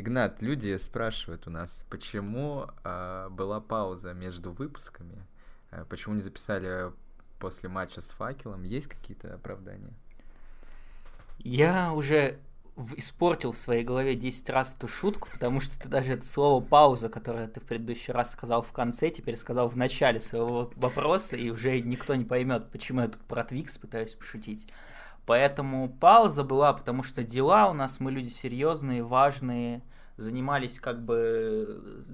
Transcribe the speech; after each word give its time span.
Игнат, 0.00 0.40
люди 0.40 0.74
спрашивают 0.78 1.46
у 1.46 1.50
нас, 1.50 1.84
почему 1.90 2.68
э, 2.84 3.28
была 3.30 3.60
пауза 3.60 4.14
между 4.14 4.50
выпусками, 4.50 5.26
э, 5.72 5.84
почему 5.90 6.14
не 6.14 6.22
записали 6.22 6.90
после 7.38 7.68
матча 7.68 8.00
с 8.00 8.10
факелом. 8.10 8.62
Есть 8.62 8.86
какие-то 8.86 9.34
оправдания? 9.34 9.92
Я 11.40 11.92
уже 11.92 12.38
испортил 12.96 13.52
в 13.52 13.58
своей 13.58 13.84
голове 13.84 14.14
10 14.14 14.48
раз 14.48 14.74
эту 14.74 14.88
шутку, 14.88 15.28
потому 15.30 15.60
что 15.60 15.78
ты 15.78 15.86
даже 15.90 16.12
это 16.12 16.24
слово 16.24 16.64
пауза, 16.64 17.10
которое 17.10 17.46
ты 17.46 17.60
в 17.60 17.64
предыдущий 17.64 18.14
раз 18.14 18.30
сказал 18.30 18.62
в 18.62 18.72
конце, 18.72 19.10
теперь 19.10 19.36
сказал 19.36 19.68
в 19.68 19.76
начале 19.76 20.18
своего 20.18 20.72
вопроса, 20.76 21.36
и 21.36 21.50
уже 21.50 21.78
никто 21.78 22.14
не 22.14 22.24
поймет, 22.24 22.70
почему 22.70 23.02
я 23.02 23.08
тут 23.08 23.20
про 23.20 23.44
Твикс 23.44 23.76
пытаюсь 23.76 24.14
пошутить. 24.14 24.66
Поэтому 25.26 25.90
пауза 25.90 26.42
была, 26.42 26.72
потому 26.72 27.02
что 27.02 27.22
дела 27.22 27.68
у 27.68 27.74
нас, 27.74 28.00
мы 28.00 28.10
люди 28.10 28.28
серьезные, 28.28 29.02
важные, 29.02 29.82
занимались 30.20 30.78
как 30.78 31.02
бы 31.02 32.04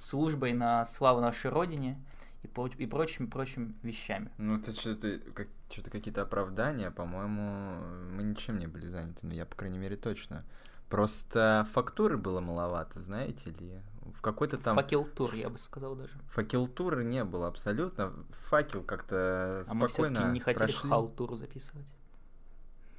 службой 0.00 0.52
на 0.52 0.84
славу 0.84 1.20
нашей 1.20 1.50
родине 1.50 2.02
и, 2.42 2.48
и 2.78 2.86
прочими 2.86 3.26
прочими 3.26 3.74
вещами. 3.82 4.30
Ну, 4.38 4.56
это 4.56 4.72
что-то 4.72 5.18
как, 5.34 5.48
что-то 5.70 5.90
какие-то 5.90 6.22
оправдания, 6.22 6.90
по-моему, 6.90 7.74
мы 8.14 8.22
ничем 8.22 8.58
не 8.58 8.66
были 8.66 8.86
заняты, 8.86 9.26
ну, 9.26 9.32
я, 9.32 9.46
по 9.46 9.56
крайней 9.56 9.78
мере, 9.78 9.96
точно. 9.96 10.44
Просто 10.88 11.66
фактуры 11.72 12.18
было 12.18 12.40
маловато, 12.40 13.00
знаете 13.00 13.50
ли. 13.50 13.80
В 14.14 14.20
какой-то 14.20 14.58
там... 14.58 14.74
Факел-тур, 14.74 15.32
я 15.34 15.48
бы 15.48 15.56
сказал 15.56 15.94
даже. 15.94 16.12
Факел-тура 16.30 17.02
не 17.02 17.24
было 17.24 17.48
абсолютно. 17.48 18.12
Факел 18.50 18.82
как-то 18.82 19.62
спокойно 19.64 19.70
А 19.70 19.74
мы 19.74 19.88
все-таки 19.88 20.32
не 20.32 20.40
хотели 20.40 20.72
прошли. 20.72 20.90
хал-тур 20.90 21.36
записывать. 21.36 21.94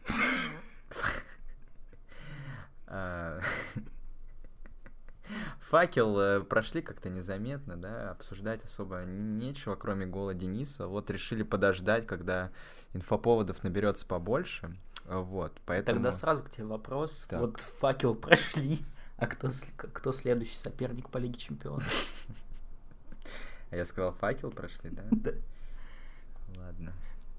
Факел 5.69 6.19
э, 6.19 6.41
прошли 6.41 6.81
как-то 6.81 7.09
незаметно, 7.09 7.75
да, 7.77 8.11
обсуждать 8.11 8.63
особо 8.63 9.03
нечего, 9.05 9.75
кроме 9.75 10.05
гола 10.05 10.33
Дениса. 10.33 10.87
Вот 10.87 11.09
решили 11.09 11.43
подождать, 11.43 12.05
когда 12.05 12.51
инфоповодов 12.93 13.63
наберется 13.63 14.05
побольше. 14.05 14.75
Вот, 15.05 15.53
поэтому... 15.65 15.97
Тогда 15.97 16.11
сразу 16.11 16.43
к 16.43 16.49
тебе 16.49 16.65
вопрос. 16.65 17.25
Так. 17.27 17.41
Вот 17.41 17.59
факел 17.59 18.15
прошли, 18.15 18.85
а 19.17 19.27
кто, 19.27 19.49
кто 19.75 20.11
следующий 20.11 20.55
соперник 20.55 21.09
по 21.09 21.17
Лиге 21.17 21.37
Чемпионов? 21.39 21.83
А 23.69 23.75
я 23.75 23.85
сказал, 23.85 24.13
факел 24.13 24.51
прошли, 24.51 24.91
да? 24.91 25.01
Да. 25.11 25.31
Ладно. 26.57 26.93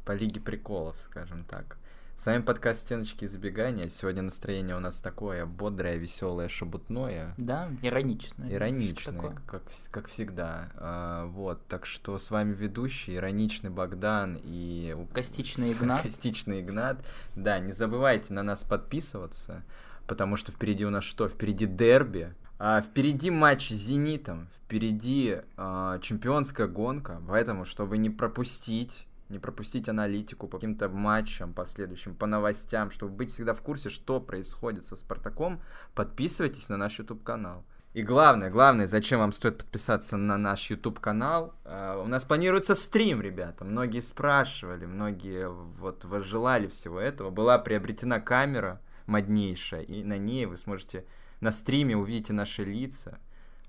По 0.05 0.11
Лиге 0.13 0.41
Приколов, 0.41 0.99
скажем 0.99 1.45
так. 1.45 1.77
С 2.17 2.27
вами 2.27 2.43
подкаст 2.43 2.83
«Стеночки 2.83 3.25
и 3.25 3.27
забегания». 3.27 3.89
Сегодня 3.89 4.23
настроение 4.23 4.77
у 4.77 4.81
нас 4.81 5.01
такое 5.01 5.45
бодрое, 5.47 5.97
веселое, 5.97 6.49
шебутное. 6.49 7.35
Да, 7.37 7.69
ироничное. 7.83 8.51
Ироничное, 8.51 9.37
как, 9.47 9.65
как 9.91 10.07
всегда. 10.07 10.71
А, 10.77 11.27
вот, 11.27 11.67
так 11.67 11.85
что 11.85 12.17
с 12.19 12.31
вами 12.31 12.55
ведущий, 12.55 13.17
ироничный 13.17 13.69
Богдан 13.69 14.39
и... 14.43 14.97
Костичный 15.13 15.73
Игнат. 15.73 16.03
Костичный 16.03 16.61
Игнат. 16.61 17.05
Да, 17.35 17.59
не 17.59 17.73
забывайте 17.73 18.33
на 18.33 18.43
нас 18.43 18.63
подписываться, 18.63 19.63
потому 20.07 20.37
что 20.37 20.53
впереди 20.53 20.87
у 20.87 20.91
нас 20.91 21.05
что? 21.05 21.29
Впереди 21.29 21.67
дерби, 21.67 22.33
а 22.59 22.81
впереди 22.81 23.31
матч 23.31 23.69
с 23.69 23.75
«Зенитом», 23.75 24.49
впереди 24.65 25.41
а, 25.57 25.99
чемпионская 25.99 26.69
гонка, 26.69 27.21
поэтому, 27.29 27.65
чтобы 27.65 27.99
не 27.99 28.09
пропустить 28.09 29.09
не 29.35 29.39
пропустить 29.39 29.89
аналитику 29.89 30.49
по 30.49 30.59
каким-то 30.59 30.89
матчам 30.89 31.53
последующим, 31.53 32.15
по 32.15 32.27
новостям, 32.27 32.91
чтобы 32.91 33.13
быть 33.13 33.31
всегда 33.31 33.53
в 33.53 33.61
курсе, 33.61 33.91
что 33.91 34.21
происходит 34.21 34.87
со 34.87 34.97
Спартаком, 34.97 35.61
подписывайтесь 35.95 36.69
на 36.69 36.77
наш 36.77 36.99
YouTube-канал. 36.99 37.65
И 37.95 38.03
главное, 38.03 38.51
главное, 38.51 38.89
зачем 38.89 39.21
вам 39.21 39.33
стоит 39.33 39.59
подписаться 39.59 40.17
на 40.17 40.37
наш 40.37 40.69
YouTube-канал, 40.71 41.55
uh, 41.65 42.03
у 42.03 42.09
нас 42.09 42.25
планируется 42.25 42.75
стрим, 42.75 43.21
ребята. 43.21 43.65
Многие 43.65 44.01
спрашивали, 44.01 44.85
многие 44.85 45.49
вот 45.49 46.05
возжелали 46.05 46.67
всего 46.67 46.99
этого. 46.99 47.31
Была 47.31 47.59
приобретена 47.59 48.19
камера 48.19 48.81
моднейшая, 49.07 49.83
и 49.83 50.03
на 50.03 50.19
ней 50.19 50.47
вы 50.47 50.57
сможете 50.57 51.05
на 51.41 51.53
стриме 51.53 51.97
увидите 51.97 52.33
наши 52.33 52.65
лица. 52.65 53.19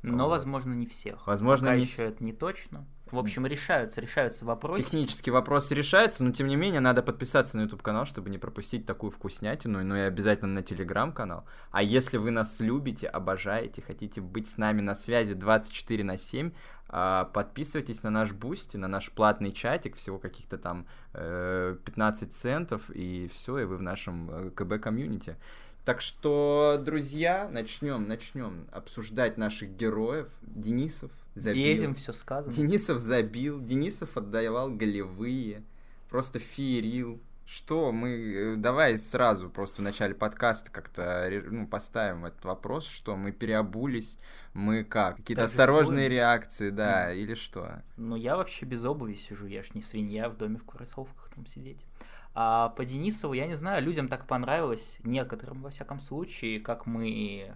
Но, 0.02 0.24
вот. 0.26 0.32
возможно, 0.32 0.74
не 0.74 0.88
всех. 0.88 1.28
Возможно, 1.28 1.68
Пока 1.68 1.78
не... 1.78 1.84
еще 1.84 2.04
это 2.04 2.24
не 2.24 2.34
точно. 2.34 2.88
В 3.12 3.20
общем, 3.20 3.46
решаются, 3.46 4.02
решаются 4.02 4.46
вопросы. 4.46 4.82
Технический 4.82 5.30
вопрос 5.30 5.70
решается, 5.72 6.24
но 6.24 6.32
тем 6.32 6.48
не 6.48 6.56
менее 6.56 6.80
надо 6.80 7.04
подписаться 7.04 7.56
на 7.56 7.62
YouTube 7.62 7.84
канал, 7.84 8.06
чтобы 8.06 8.32
не 8.32 8.40
пропустить 8.40 8.88
такую 8.88 9.12
вкуснятину, 9.12 9.84
ну 9.84 9.96
и 9.96 10.00
обязательно 10.00 10.54
на 10.54 10.60
Telegram 10.60 11.14
канал. 11.14 11.46
А 11.72 11.84
если 11.84 12.18
вы 12.18 12.32
нас 12.32 12.60
любите, 12.60 13.08
обожаете, 13.08 13.84
хотите 13.84 14.22
быть 14.22 14.50
с 14.50 14.58
нами 14.58 14.82
на 14.82 14.96
связи 14.96 15.36
24 15.36 16.04
на 16.04 16.18
7, 16.18 16.52
а, 16.88 17.26
подписывайтесь 17.26 18.02
на 18.02 18.10
наш 18.10 18.32
Boosty, 18.32 18.78
на 18.78 18.88
наш 18.88 19.12
платный 19.12 19.52
чатик, 19.52 19.98
всего 19.98 20.18
каких-то 20.18 20.58
там 20.58 20.88
15 21.14 22.30
э, 22.30 22.32
центов, 22.32 22.90
и 22.90 23.30
все, 23.32 23.60
и 23.60 23.66
вы 23.66 23.78
в 23.78 23.82
нашем 23.84 24.30
э, 24.32 24.50
КБ-комьюнити. 24.50 25.36
Так 25.84 26.02
что, 26.02 26.82
друзья, 26.84 27.48
начнем, 27.52 28.08
начнем 28.08 28.68
обсуждать 28.72 29.38
наших 29.38 29.70
героев. 29.70 30.30
Денисов 30.42 31.12
забил. 31.36 31.64
И 31.64 31.68
этим 31.68 31.96
все 31.96 32.14
сказано. 32.14 32.54
Денисов 32.54 33.00
забил, 33.00 33.62
Денисов 33.62 34.18
отдавал 34.18 34.72
голевые, 34.72 35.64
просто 36.10 36.40
феерил. 36.40 37.22
Что 37.46 37.92
мы... 37.92 38.10
Э, 38.10 38.56
давай 38.56 38.98
сразу 38.98 39.52
просто 39.52 39.84
в 39.84 39.86
начале 39.86 40.16
подкаста 40.16 40.72
как-то 40.72 41.30
ну, 41.46 41.68
поставим 41.68 42.26
этот 42.26 42.44
вопрос, 42.44 42.88
что 42.88 43.16
мы 43.16 43.32
переобулись, 43.32 44.18
мы 44.54 44.84
как? 44.84 45.18
Какие-то 45.18 45.44
осторожные 45.44 46.10
реакции, 46.10 46.72
да, 46.72 47.14
mm. 47.14 47.18
или 47.18 47.36
что? 47.36 47.84
Ну, 47.98 48.16
я 48.16 48.36
вообще 48.36 48.66
без 48.66 48.84
обуви 48.84 49.14
сижу, 49.14 49.46
я 49.46 49.62
ж 49.62 49.76
не 49.76 49.84
свинья 49.84 50.28
в 50.30 50.38
доме 50.38 50.58
в 50.58 50.66
кроссовках 50.66 51.30
там 51.36 51.46
сидеть. 51.46 51.86
А 52.34 52.70
по 52.70 52.84
Денисову, 52.84 53.34
я 53.34 53.46
не 53.46 53.54
знаю, 53.54 53.84
людям 53.84 54.08
так 54.08 54.26
понравилось, 54.26 54.98
некоторым, 55.04 55.62
во 55.62 55.70
всяком 55.70 56.00
случае, 56.00 56.60
как 56.60 56.88
мы 56.88 57.56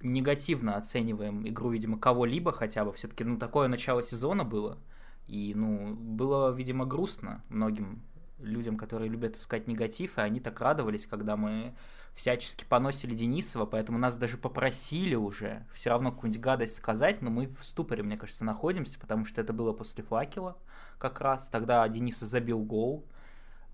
негативно 0.00 0.76
оцениваем 0.76 1.46
игру, 1.48 1.70
видимо, 1.70 1.98
кого-либо 1.98 2.52
хотя 2.52 2.84
бы. 2.84 2.92
Все-таки, 2.92 3.24
ну, 3.24 3.38
такое 3.38 3.68
начало 3.68 4.02
сезона 4.02 4.44
было. 4.44 4.78
И, 5.26 5.54
ну, 5.54 5.94
было, 5.94 6.52
видимо, 6.52 6.86
грустно 6.86 7.42
многим 7.48 8.02
людям, 8.38 8.76
которые 8.76 9.08
любят 9.08 9.36
искать 9.36 9.66
негатив, 9.66 10.18
и 10.18 10.20
они 10.20 10.40
так 10.40 10.60
радовались, 10.60 11.06
когда 11.06 11.36
мы 11.36 11.74
всячески 12.14 12.64
поносили 12.64 13.14
Денисова, 13.14 13.66
поэтому 13.66 13.98
нас 13.98 14.16
даже 14.16 14.38
попросили 14.38 15.14
уже 15.14 15.66
все 15.72 15.90
равно 15.90 16.10
какую-нибудь 16.10 16.42
гадость 16.42 16.76
сказать, 16.76 17.20
но 17.20 17.30
мы 17.30 17.46
в 17.46 17.62
ступоре, 17.62 18.02
мне 18.02 18.16
кажется, 18.16 18.44
находимся, 18.44 18.98
потому 18.98 19.26
что 19.26 19.40
это 19.42 19.52
было 19.52 19.72
после 19.72 20.02
факела 20.02 20.56
как 20.98 21.20
раз. 21.20 21.48
Тогда 21.48 21.86
Дениса 21.88 22.24
забил 22.24 22.60
гол, 22.60 23.04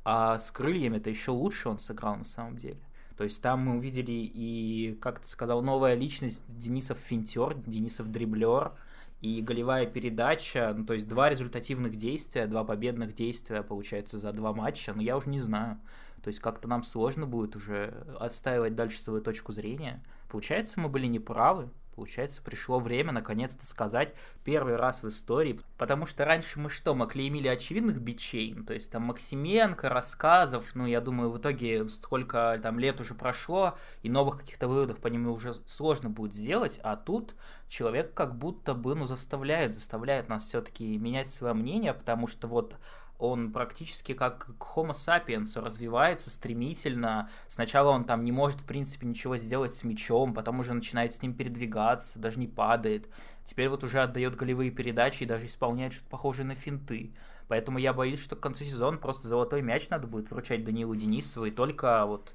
а 0.05 0.39
с 0.39 0.51
крыльями 0.51 0.97
это 0.97 1.09
еще 1.09 1.31
лучше 1.31 1.69
он 1.69 1.79
сыграл 1.79 2.17
на 2.17 2.25
самом 2.25 2.57
деле. 2.57 2.81
То 3.23 3.27
есть 3.27 3.41
там 3.41 3.61
мы 3.61 3.77
увидели 3.77 4.11
и, 4.11 4.99
как 5.01 5.21
ты 5.21 5.29
сказал, 5.29 5.63
новая 5.63 5.95
личность 5.95 6.43
Денисов 6.49 6.99
финтер, 6.99 7.55
Денисов 7.55 8.11
дриблер, 8.11 8.73
и 9.21 9.41
голевая 9.41 9.87
передача, 9.87 10.75
ну, 10.77 10.85
то 10.85 10.95
есть 10.95 11.07
два 11.09 11.31
результативных 11.31 11.95
действия, 11.95 12.49
два 12.49 12.65
победных 12.65 13.15
действия, 13.15 13.63
получается, 13.63 14.19
за 14.19 14.33
два 14.33 14.53
матча, 14.53 14.93
но 14.93 15.03
я 15.03 15.17
уже 15.17 15.29
не 15.29 15.39
знаю. 15.39 15.79
То 16.25 16.29
есть 16.31 16.41
как-то 16.41 16.67
нам 16.67 16.83
сложно 16.83 17.29
будет 17.29 17.55
уже 17.55 17.95
отстаивать 18.19 18.75
дальше 18.75 18.99
свою 18.99 19.21
точку 19.21 19.53
зрения. 19.53 20.03
Получается, 20.29 20.81
мы 20.81 20.89
были 20.89 21.07
неправы, 21.07 21.71
Получается, 21.95 22.41
пришло 22.43 22.81
время 22.81 23.13
наконец-то 23.13 23.67
сказать 23.67 24.15
первый 24.45 24.77
раз 24.77 25.03
в 25.03 25.09
истории, 25.09 25.61
потому 25.77 26.07
что 26.07 26.25
раньше 26.25 26.59
мы 26.59 26.71
что, 26.71 26.95
мы 26.95 27.07
клеймили 27.07 27.49
очевидных 27.49 28.01
бичей, 28.01 28.55
ну, 28.55 28.65
то 28.65 28.73
есть 28.73 28.91
там 28.91 29.03
Максименко, 29.03 29.91
рассказов, 29.91 30.75
ну, 30.75 30.87
я 30.87 31.01
думаю, 31.03 31.31
в 31.31 31.39
итоге 31.39 31.89
сколько 31.91 32.59
там 32.63 32.79
лет 32.79 33.01
уже 33.01 33.15
прошло, 33.15 33.77
и 34.03 34.09
новых 34.09 34.39
каких-то 34.39 34.69
выводов 34.69 34.99
по 34.99 35.09
нему 35.09 35.33
уже 35.33 35.55
сложно 35.67 36.09
будет 36.09 36.33
сделать, 36.33 36.81
а 36.83 36.97
тут 36.97 37.35
человек 37.69 38.15
как 38.15 38.37
будто 38.37 38.75
бы, 38.75 38.95
ну, 38.95 39.05
заставляет, 39.05 39.75
заставляет 39.75 40.29
нас 40.29 40.47
все-таки 40.47 40.97
менять 40.97 41.29
свое 41.29 41.53
мнение, 41.53 41.93
потому 41.93 42.27
что 42.27 42.49
вот 42.49 42.77
он 43.23 43.53
практически 43.53 44.15
как 44.15 44.49
Homo 44.59 44.91
sapiens 44.91 45.57
развивается 45.61 46.29
стремительно. 46.29 47.31
Сначала 47.47 47.91
он 47.91 48.05
там 48.05 48.25
не 48.25 48.33
может, 48.33 48.63
в 48.63 48.65
принципе, 48.65 49.07
ничего 49.07 49.37
сделать 49.37 49.73
с 49.75 49.85
мячом, 49.85 50.35
потом 50.35 50.59
уже 50.59 50.75
начинает 50.75 51.15
с 51.15 51.23
ним 51.23 51.33
передвигаться, 51.33 52.19
даже 52.19 52.41
не 52.41 52.49
падает. 52.49 53.09
Теперь 53.45 53.69
вот 53.69 53.85
уже 53.85 54.01
отдает 54.03 54.35
голевые 54.35 54.73
передачи 54.73 55.23
и 55.23 55.27
даже 55.27 55.47
исполняет 55.47 55.93
что-то 55.93 56.11
похожее 56.11 56.47
на 56.47 56.57
финты. 56.57 57.15
Поэтому 57.47 57.79
я 57.79 57.93
боюсь, 57.93 58.21
что 58.21 58.35
к 58.35 58.41
концу 58.41 58.65
сезона 58.65 58.99
просто 58.99 59.29
золотой 59.29 59.63
мяч 59.63 59.89
надо 59.89 60.09
будет 60.09 60.29
вручать 60.33 60.65
Данилу 60.65 60.97
Денисову, 60.97 61.47
и 61.47 61.53
только 61.53 62.05
вот 62.07 62.35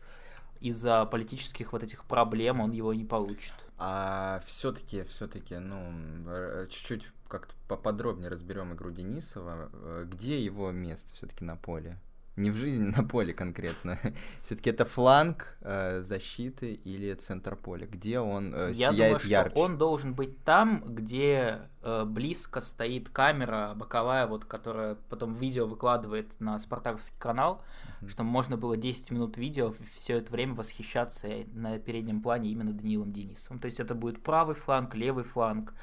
из-за 0.62 1.04
политических 1.06 1.74
вот 1.74 1.84
этих 1.84 2.06
проблем 2.06 2.62
он 2.62 2.72
его 2.72 2.94
не 2.94 3.04
получит. 3.04 3.54
А 3.78 4.42
все-таки, 4.45 5.04
все-таки, 5.04 5.57
ну, 5.57 6.66
чуть-чуть 6.69 7.04
как-то 7.27 7.53
поподробнее 7.68 8.29
разберем 8.29 8.74
игру 8.74 8.91
Денисова. 8.91 9.69
Э, 9.74 10.07
где 10.09 10.44
его 10.44 10.71
место 10.71 11.13
все-таки 11.13 11.44
на 11.45 11.56
поле? 11.56 11.97
Не 12.38 12.51
в 12.51 12.56
жизни, 12.56 12.85
на 12.95 13.03
поле 13.03 13.33
конкретно. 13.33 14.00
Все-таки 14.41 14.69
это 14.69 14.85
фланг 14.85 15.57
э, 15.62 16.01
защиты 16.01 16.74
или 16.74 17.13
центр 17.15 17.56
поля, 17.56 17.88
где 17.88 18.19
он 18.19 18.53
э, 18.53 18.74
Я 18.75 18.91
сияет 18.91 19.18
думаю, 19.18 19.29
ярче. 19.29 19.50
Что 19.50 19.59
он 19.59 19.77
должен 19.77 20.13
быть 20.13 20.44
там, 20.44 20.83
где 20.85 21.62
э, 21.81 22.06
близко 22.06 22.62
стоит 22.62 23.09
камера 23.09 23.74
боковая, 23.75 24.27
вот, 24.27 24.45
которая 24.45 24.95
потом 25.09 25.33
видео 25.33 25.65
выкладывает 25.65 26.39
на 26.39 26.59
спартаковский 26.59 27.18
канал, 27.18 27.63
mm-hmm. 28.01 28.09
чтобы 28.09 28.29
можно 28.29 28.56
было 28.56 28.77
10 28.77 29.09
минут 29.12 29.35
видео 29.38 29.74
все 29.95 30.18
это 30.18 30.31
время 30.31 30.53
восхищаться 30.53 31.27
на 31.53 31.79
переднем 31.79 32.21
плане 32.21 32.51
именно 32.51 32.71
Даниилом 32.71 33.12
Денисовым. 33.12 33.59
То 33.59 33.65
есть 33.65 33.79
это 33.79 33.95
будет 33.95 34.21
правый 34.21 34.53
фланг, 34.53 34.94
левый 34.94 35.24
фланг, 35.24 35.74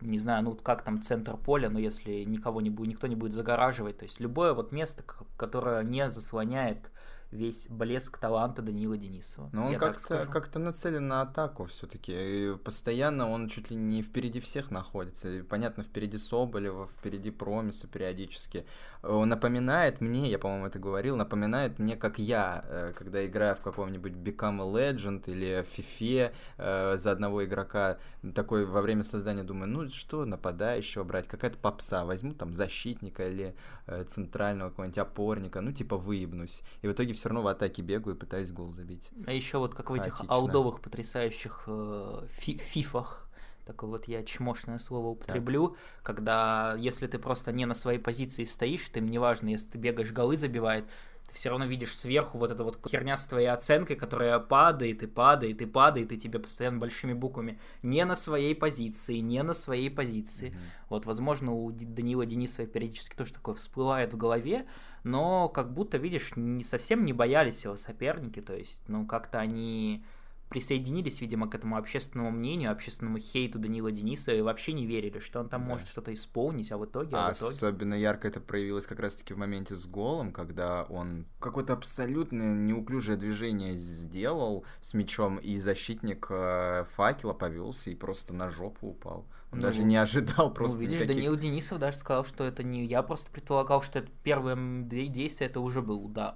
не 0.00 0.18
знаю, 0.18 0.44
ну 0.44 0.54
как 0.54 0.82
там 0.82 1.02
центр 1.02 1.36
поля, 1.36 1.70
но 1.70 1.78
если 1.78 2.24
никого 2.24 2.60
не 2.60 2.70
будет, 2.70 2.88
никто 2.88 3.06
не 3.06 3.16
будет 3.16 3.32
загораживать, 3.32 3.98
то 3.98 4.04
есть 4.04 4.20
любое 4.20 4.54
вот 4.54 4.72
место, 4.72 5.02
которое 5.36 5.82
не 5.82 6.08
заслоняет 6.10 6.90
весь 7.30 7.66
блеск 7.68 8.18
таланта 8.18 8.62
Даниила 8.62 8.96
Денисова. 8.96 9.50
Но 9.52 9.68
он 9.68 9.76
как-то 9.76 10.26
как 10.26 10.54
нацелен 10.54 11.08
на 11.08 11.22
атаку 11.22 11.66
все-таки. 11.66 12.56
Постоянно 12.64 13.30
он 13.30 13.48
чуть 13.48 13.70
ли 13.70 13.76
не 13.76 14.02
впереди 14.02 14.40
всех 14.40 14.70
находится. 14.70 15.28
И, 15.28 15.42
понятно, 15.42 15.84
впереди 15.84 16.18
Соболева, 16.18 16.88
впереди 16.88 17.30
Промиса 17.30 17.86
периодически. 17.86 18.66
Он 19.02 19.28
напоминает 19.28 20.00
мне, 20.00 20.30
я, 20.30 20.38
по-моему, 20.38 20.66
это 20.66 20.78
говорил, 20.78 21.16
напоминает 21.16 21.78
мне, 21.78 21.96
как 21.96 22.18
я, 22.18 22.64
э, 22.68 22.92
когда 22.96 23.24
играю 23.24 23.56
в 23.56 23.60
каком-нибудь 23.60 24.12
Become 24.12 24.60
a 24.60 24.92
Legend 24.92 25.22
или 25.26 25.64
FIFA 25.74 26.32
э, 26.58 26.96
за 26.98 27.10
одного 27.10 27.44
игрока, 27.44 27.98
такой 28.34 28.66
во 28.66 28.82
время 28.82 29.02
создания 29.02 29.42
думаю, 29.42 29.70
ну 29.70 29.88
что 29.88 30.26
нападающего 30.26 31.04
брать, 31.04 31.26
какая-то 31.28 31.58
попса, 31.58 32.04
возьму 32.04 32.34
там 32.34 32.52
защитника 32.52 33.26
или 33.26 33.54
э, 33.79 33.79
центрального 34.08 34.70
какого-нибудь 34.70 34.98
опорника, 34.98 35.60
ну 35.60 35.72
типа 35.72 35.96
выебнусь. 35.96 36.62
И 36.82 36.88
в 36.88 36.92
итоге 36.92 37.12
все 37.12 37.28
равно 37.28 37.42
в 37.42 37.46
атаке 37.46 37.82
бегаю 37.82 38.16
и 38.16 38.18
пытаюсь 38.18 38.52
гол 38.52 38.72
забить. 38.72 39.10
А 39.26 39.32
еще 39.32 39.58
вот 39.58 39.74
как 39.74 39.90
в 39.90 39.94
этих 39.94 40.14
Хаотично. 40.14 40.34
алдовых 40.34 40.80
потрясающих 40.80 41.64
э, 41.66 42.26
фи 42.30 42.56
фифах, 42.56 43.28
такое 43.64 43.90
вот 43.90 44.08
я 44.08 44.22
чмошное 44.24 44.78
слово 44.78 45.08
употреблю, 45.08 45.68
так. 45.68 45.78
когда 46.02 46.76
если 46.78 47.06
ты 47.06 47.18
просто 47.18 47.52
не 47.52 47.66
на 47.66 47.74
своей 47.74 47.98
позиции 47.98 48.44
стоишь, 48.44 48.88
ты 48.88 49.00
неважно, 49.00 49.48
если 49.48 49.68
ты 49.68 49.78
бегаешь, 49.78 50.12
голы 50.12 50.36
забивает, 50.36 50.84
ты 51.30 51.36
все 51.36 51.50
равно 51.50 51.66
видишь 51.66 51.96
сверху 51.96 52.38
вот 52.38 52.50
эта 52.50 52.64
вот 52.64 52.78
херня 52.88 53.16
с 53.16 53.24
твоей 53.26 53.46
оценкой, 53.46 53.94
которая 53.94 54.38
падает 54.40 55.02
и 55.02 55.06
падает 55.06 55.62
и 55.62 55.66
падает, 55.66 56.12
и 56.12 56.18
тебе 56.18 56.40
постоянно 56.40 56.78
большими 56.78 57.12
буквами 57.12 57.60
не 57.82 58.04
на 58.04 58.16
своей 58.16 58.54
позиции, 58.54 59.18
не 59.18 59.42
на 59.42 59.54
своей 59.54 59.90
позиции. 59.90 60.48
Mm-hmm. 60.48 60.86
Вот, 60.88 61.06
возможно, 61.06 61.52
у 61.52 61.70
Данила 61.70 62.26
Денисова 62.26 62.66
периодически 62.66 63.14
тоже 63.14 63.32
такое 63.32 63.54
всплывает 63.54 64.12
в 64.12 64.16
голове, 64.16 64.66
но 65.04 65.48
как 65.48 65.72
будто, 65.72 65.98
видишь, 65.98 66.32
не 66.34 66.64
совсем 66.64 67.04
не 67.04 67.12
боялись 67.12 67.64
его 67.64 67.76
соперники, 67.76 68.42
то 68.42 68.54
есть, 68.54 68.82
ну, 68.88 69.06
как-то 69.06 69.38
они 69.38 70.04
присоединились, 70.50 71.20
видимо, 71.20 71.48
к 71.48 71.54
этому 71.54 71.76
общественному 71.76 72.32
мнению, 72.32 72.72
общественному 72.72 73.18
хейту 73.18 73.60
Данила 73.60 73.92
Дениса 73.92 74.32
и 74.32 74.42
вообще 74.42 74.72
не 74.72 74.84
верили, 74.84 75.20
что 75.20 75.38
он 75.40 75.48
там 75.48 75.62
да. 75.62 75.68
может 75.68 75.86
что-то 75.86 76.12
исполнить, 76.12 76.72
а 76.72 76.76
в 76.76 76.84
итоге... 76.84 77.16
А, 77.16 77.28
а 77.28 77.32
в 77.32 77.36
итоге... 77.36 77.52
Особенно 77.52 77.94
ярко 77.94 78.26
это 78.26 78.40
проявилось 78.40 78.84
как 78.84 78.98
раз-таки 78.98 79.32
в 79.32 79.38
моменте 79.38 79.76
с 79.76 79.86
голом, 79.86 80.32
когда 80.32 80.82
он 80.84 81.26
какое-то 81.38 81.72
абсолютно 81.72 82.52
неуклюжее 82.52 83.16
движение 83.16 83.76
сделал 83.76 84.64
с 84.80 84.92
мячом, 84.92 85.38
и 85.38 85.56
защитник 85.58 86.26
э, 86.30 86.84
факела 86.96 87.32
повелся 87.32 87.90
и 87.90 87.94
просто 87.94 88.34
на 88.34 88.50
жопу 88.50 88.88
упал. 88.88 89.26
Он 89.52 89.58
ну, 89.58 89.62
даже 89.62 89.84
не 89.84 89.96
ожидал 89.96 90.48
ну, 90.48 90.54
просто 90.54 90.78
ну, 90.78 90.82
видишь, 90.82 91.00
никаких... 91.00 91.16
Данил 91.16 91.36
Денисов 91.36 91.78
даже 91.78 91.96
сказал, 91.96 92.24
что 92.24 92.42
это 92.42 92.64
не... 92.64 92.84
Я 92.84 93.02
просто 93.02 93.30
предполагал, 93.30 93.82
что 93.82 94.00
это 94.00 94.10
первые 94.24 94.56
две 94.84 95.06
действия, 95.06 95.46
это 95.46 95.60
уже 95.60 95.80
был 95.80 96.04
удар. 96.04 96.34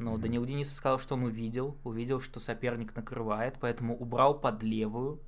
Но 0.00 0.14
mm-hmm. 0.14 0.18
Данил 0.18 0.44
Денисов 0.46 0.72
сказал, 0.72 0.98
что 0.98 1.14
он 1.14 1.24
увидел, 1.24 1.76
увидел, 1.84 2.20
что 2.20 2.40
соперник 2.40 2.96
накрывает, 2.96 3.56
поэтому 3.60 3.94
убрал 3.94 4.32
под 4.38 4.62
левую 4.62 5.20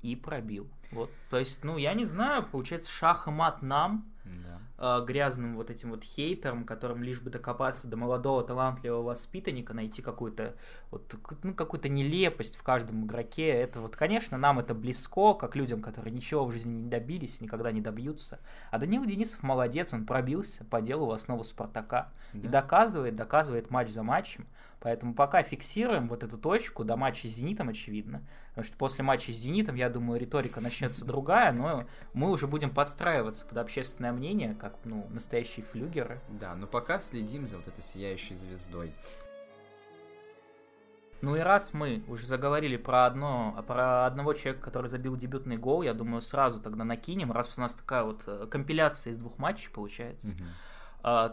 и 0.00 0.14
пробил. 0.14 0.68
Вот, 0.92 1.10
то 1.30 1.38
есть, 1.38 1.64
ну, 1.64 1.78
я 1.78 1.94
не 1.94 2.04
знаю, 2.04 2.44
получается, 2.44 2.90
шах 2.90 3.26
и 3.26 3.30
мат 3.30 3.62
нам, 3.62 4.12
да. 4.24 5.00
э, 5.00 5.04
грязным 5.04 5.56
вот 5.56 5.70
этим 5.70 5.90
вот 5.90 6.04
хейтером, 6.04 6.64
которым 6.64 7.02
лишь 7.02 7.20
бы 7.20 7.30
докопаться 7.30 7.88
до 7.88 7.96
молодого 7.96 8.42
талантливого 8.42 9.02
воспитанника, 9.02 9.74
найти 9.74 10.02
какую-то 10.02 10.54
вот, 10.90 11.14
ну, 11.42 11.54
какую-то 11.54 11.88
нелепость 11.88 12.56
в 12.56 12.62
каждом 12.62 13.06
игроке. 13.06 13.48
Это 13.48 13.80
вот, 13.80 13.96
конечно, 13.96 14.36
нам 14.36 14.58
это 14.58 14.74
близко, 14.74 15.34
как 15.34 15.56
людям, 15.56 15.80
которые 15.80 16.12
ничего 16.12 16.44
в 16.44 16.52
жизни 16.52 16.72
не 16.72 16.88
добились, 16.88 17.40
никогда 17.40 17.72
не 17.72 17.80
добьются. 17.80 18.38
А 18.70 18.78
Данил 18.78 19.04
Денисов 19.04 19.42
молодец, 19.42 19.92
он 19.92 20.04
пробился 20.06 20.64
по 20.64 20.80
делу 20.80 21.06
в 21.06 21.12
основу 21.12 21.42
Спартака. 21.42 22.12
Да. 22.32 22.46
И 22.46 22.50
доказывает, 22.50 23.16
доказывает 23.16 23.70
матч 23.70 23.88
за 23.88 24.02
матчем. 24.02 24.46
Поэтому 24.80 25.14
пока 25.14 25.42
фиксируем 25.44 26.08
вот 26.08 26.24
эту 26.24 26.36
точку 26.36 26.82
до 26.82 26.96
матча 26.96 27.28
с 27.28 27.30
«Зенитом», 27.30 27.68
очевидно. 27.68 28.26
Потому 28.48 28.64
что 28.64 28.76
после 28.76 29.04
матча 29.04 29.32
с 29.32 29.36
«Зенитом», 29.36 29.76
я 29.76 29.88
думаю, 29.88 30.18
риторика 30.18 30.60
начнется 30.82 31.04
другая, 31.04 31.52
но 31.52 31.84
мы 32.12 32.30
уже 32.30 32.46
будем 32.46 32.70
подстраиваться 32.70 33.46
под 33.46 33.58
общественное 33.58 34.12
мнение, 34.12 34.54
как 34.54 34.74
ну, 34.84 35.06
настоящие 35.10 35.64
флюгеры. 35.64 36.20
Да, 36.28 36.54
но 36.54 36.66
пока 36.66 36.98
следим 36.98 37.46
за 37.46 37.56
вот 37.58 37.68
этой 37.68 37.82
сияющей 37.82 38.36
звездой. 38.36 38.92
Ну 41.20 41.36
и 41.36 41.38
раз 41.38 41.72
мы 41.72 42.02
уже 42.08 42.26
заговорили 42.26 42.76
про 42.76 43.06
одно, 43.06 43.64
про 43.68 44.06
одного 44.06 44.34
человека, 44.34 44.64
который 44.64 44.88
забил 44.88 45.16
дебютный 45.16 45.56
гол, 45.56 45.82
я 45.82 45.94
думаю, 45.94 46.20
сразу 46.20 46.60
тогда 46.60 46.82
накинем, 46.82 47.30
раз 47.30 47.54
у 47.56 47.60
нас 47.60 47.74
такая 47.74 48.02
вот 48.02 48.24
э, 48.26 48.48
компиляция 48.50 49.12
из 49.12 49.18
двух 49.18 49.38
матчей 49.38 49.70
получается. 49.70 50.30
Угу. 50.30 50.44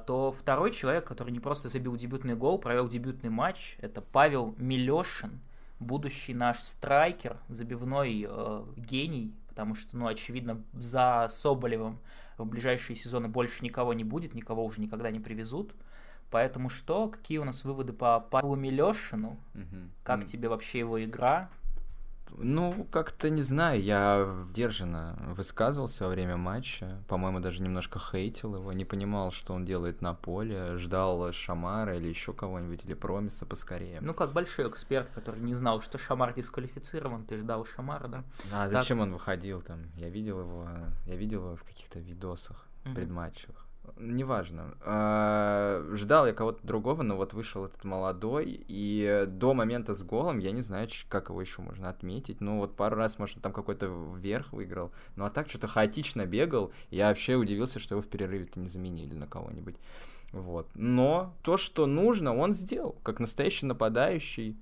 То 0.06 0.36
второй 0.38 0.72
человек, 0.72 1.08
который 1.08 1.32
не 1.32 1.40
просто 1.40 1.70
забил 1.70 1.96
дебютный 1.96 2.36
гол, 2.36 2.58
провел 2.58 2.88
дебютный 2.88 3.30
матч, 3.30 3.78
это 3.82 4.02
Павел 4.02 4.56
Милешин, 4.58 5.42
будущий 5.80 6.34
наш 6.34 6.60
страйкер, 6.60 7.38
забивной 7.50 8.26
э, 8.28 8.64
гений, 8.76 9.34
потому 9.48 9.76
что, 9.76 9.98
ну, 9.98 10.08
очевидно, 10.08 10.64
за 10.74 11.28
Соболевым 11.30 12.00
в 12.38 12.46
ближайшие 12.46 12.96
сезоны 12.96 13.28
больше 13.28 13.64
никого 13.64 13.94
не 13.94 14.04
будет, 14.04 14.34
никого 14.34 14.64
уже 14.66 14.82
никогда 14.82 15.12
не 15.12 15.20
привезут. 15.20 15.74
Поэтому 16.32 16.70
что, 16.70 17.10
какие 17.10 17.40
у 17.40 17.44
нас 17.44 17.64
выводы 17.64 17.92
по 17.92 18.20
Павлу 18.20 18.56
Милешину? 18.56 19.38
Угу. 19.56 19.90
Как 20.04 20.22
mm. 20.22 20.26
тебе 20.26 20.48
вообще 20.48 20.80
его 20.80 21.04
игра? 21.04 21.50
Ну, 22.38 22.88
как-то 22.92 23.30
не 23.30 23.42
знаю, 23.42 23.82
я 23.82 24.28
держанно 24.54 25.18
высказывался 25.36 26.06
во 26.06 26.10
время 26.10 26.38
матча, 26.38 27.04
по-моему, 27.08 27.40
даже 27.40 27.62
немножко 27.62 28.00
хейтил 28.00 28.56
его, 28.56 28.74
не 28.74 28.86
понимал, 28.86 29.32
что 29.32 29.54
он 29.54 29.66
делает 29.66 30.02
на 30.02 30.14
поле, 30.14 30.78
ждал 30.78 31.32
Шамара 31.32 31.98
или 31.98 32.08
еще 32.08 32.34
кого-нибудь, 32.34 32.86
или 32.86 32.94
Промиса 32.94 33.46
поскорее. 33.46 34.00
Ну, 34.02 34.14
как 34.14 34.34
большой 34.34 34.70
эксперт, 34.70 35.10
который 35.10 35.42
не 35.42 35.54
знал, 35.54 35.82
что 35.82 35.98
Шамар 35.98 36.34
дисквалифицирован, 36.34 37.26
ты 37.26 37.38
ждал 37.38 37.66
Шамара, 37.66 38.08
да? 38.08 38.24
А 38.52 38.70
зачем 38.70 38.98
так... 38.98 39.08
он 39.08 39.14
выходил 39.14 39.62
там? 39.62 39.80
Я 39.96 40.10
видел 40.10 40.40
его, 40.40 40.68
я 41.06 41.16
видел 41.16 41.46
его 41.46 41.56
в 41.56 41.64
каких-то 41.64 42.00
видосах 42.00 42.68
mm-hmm. 42.84 42.96
предматчевых 42.96 43.69
неважно. 43.98 44.76
А, 44.82 45.86
ждал 45.94 46.28
я 46.28 46.34
кого-то 46.34 46.66
другого, 46.66 47.04
но 47.04 47.16
вот 47.16 47.34
вышел 47.34 47.66
этот 47.66 47.84
молодой, 47.84 48.64
и 48.68 49.26
до 49.28 49.54
момента 49.54 49.94
с 49.94 50.04
голом 50.04 50.40
я 50.40 50.52
не 50.52 50.62
знаю, 50.62 50.88
как 51.08 51.30
его 51.30 51.42
еще 51.42 51.62
можно 51.62 51.90
отметить. 51.90 52.42
Ну, 52.42 52.58
вот 52.58 52.76
пару 52.76 52.96
раз, 52.96 53.20
может, 53.20 53.42
там 53.42 53.54
какой-то 53.54 53.88
вверх 54.16 54.52
выиграл. 54.54 54.92
Ну, 55.16 55.26
а 55.26 55.30
так 55.30 55.50
что-то 55.50 55.68
хаотично 55.68 56.26
бегал. 56.26 56.72
Я 56.90 57.10
вообще 57.10 57.36
удивился, 57.36 57.80
что 57.80 57.96
его 57.96 58.02
в 58.02 58.08
перерыве-то 58.08 58.60
не 58.60 58.68
заменили 58.68 59.14
на 59.16 59.28
кого-нибудь. 59.28 59.76
Вот. 60.32 60.70
Но 60.76 61.34
то, 61.44 61.58
что 61.58 61.86
нужно, 61.86 62.36
он 62.36 62.54
сделал. 62.54 62.98
Как 63.04 63.20
настоящий 63.20 63.66
нападающий, 63.66 64.52
э, 64.52 64.56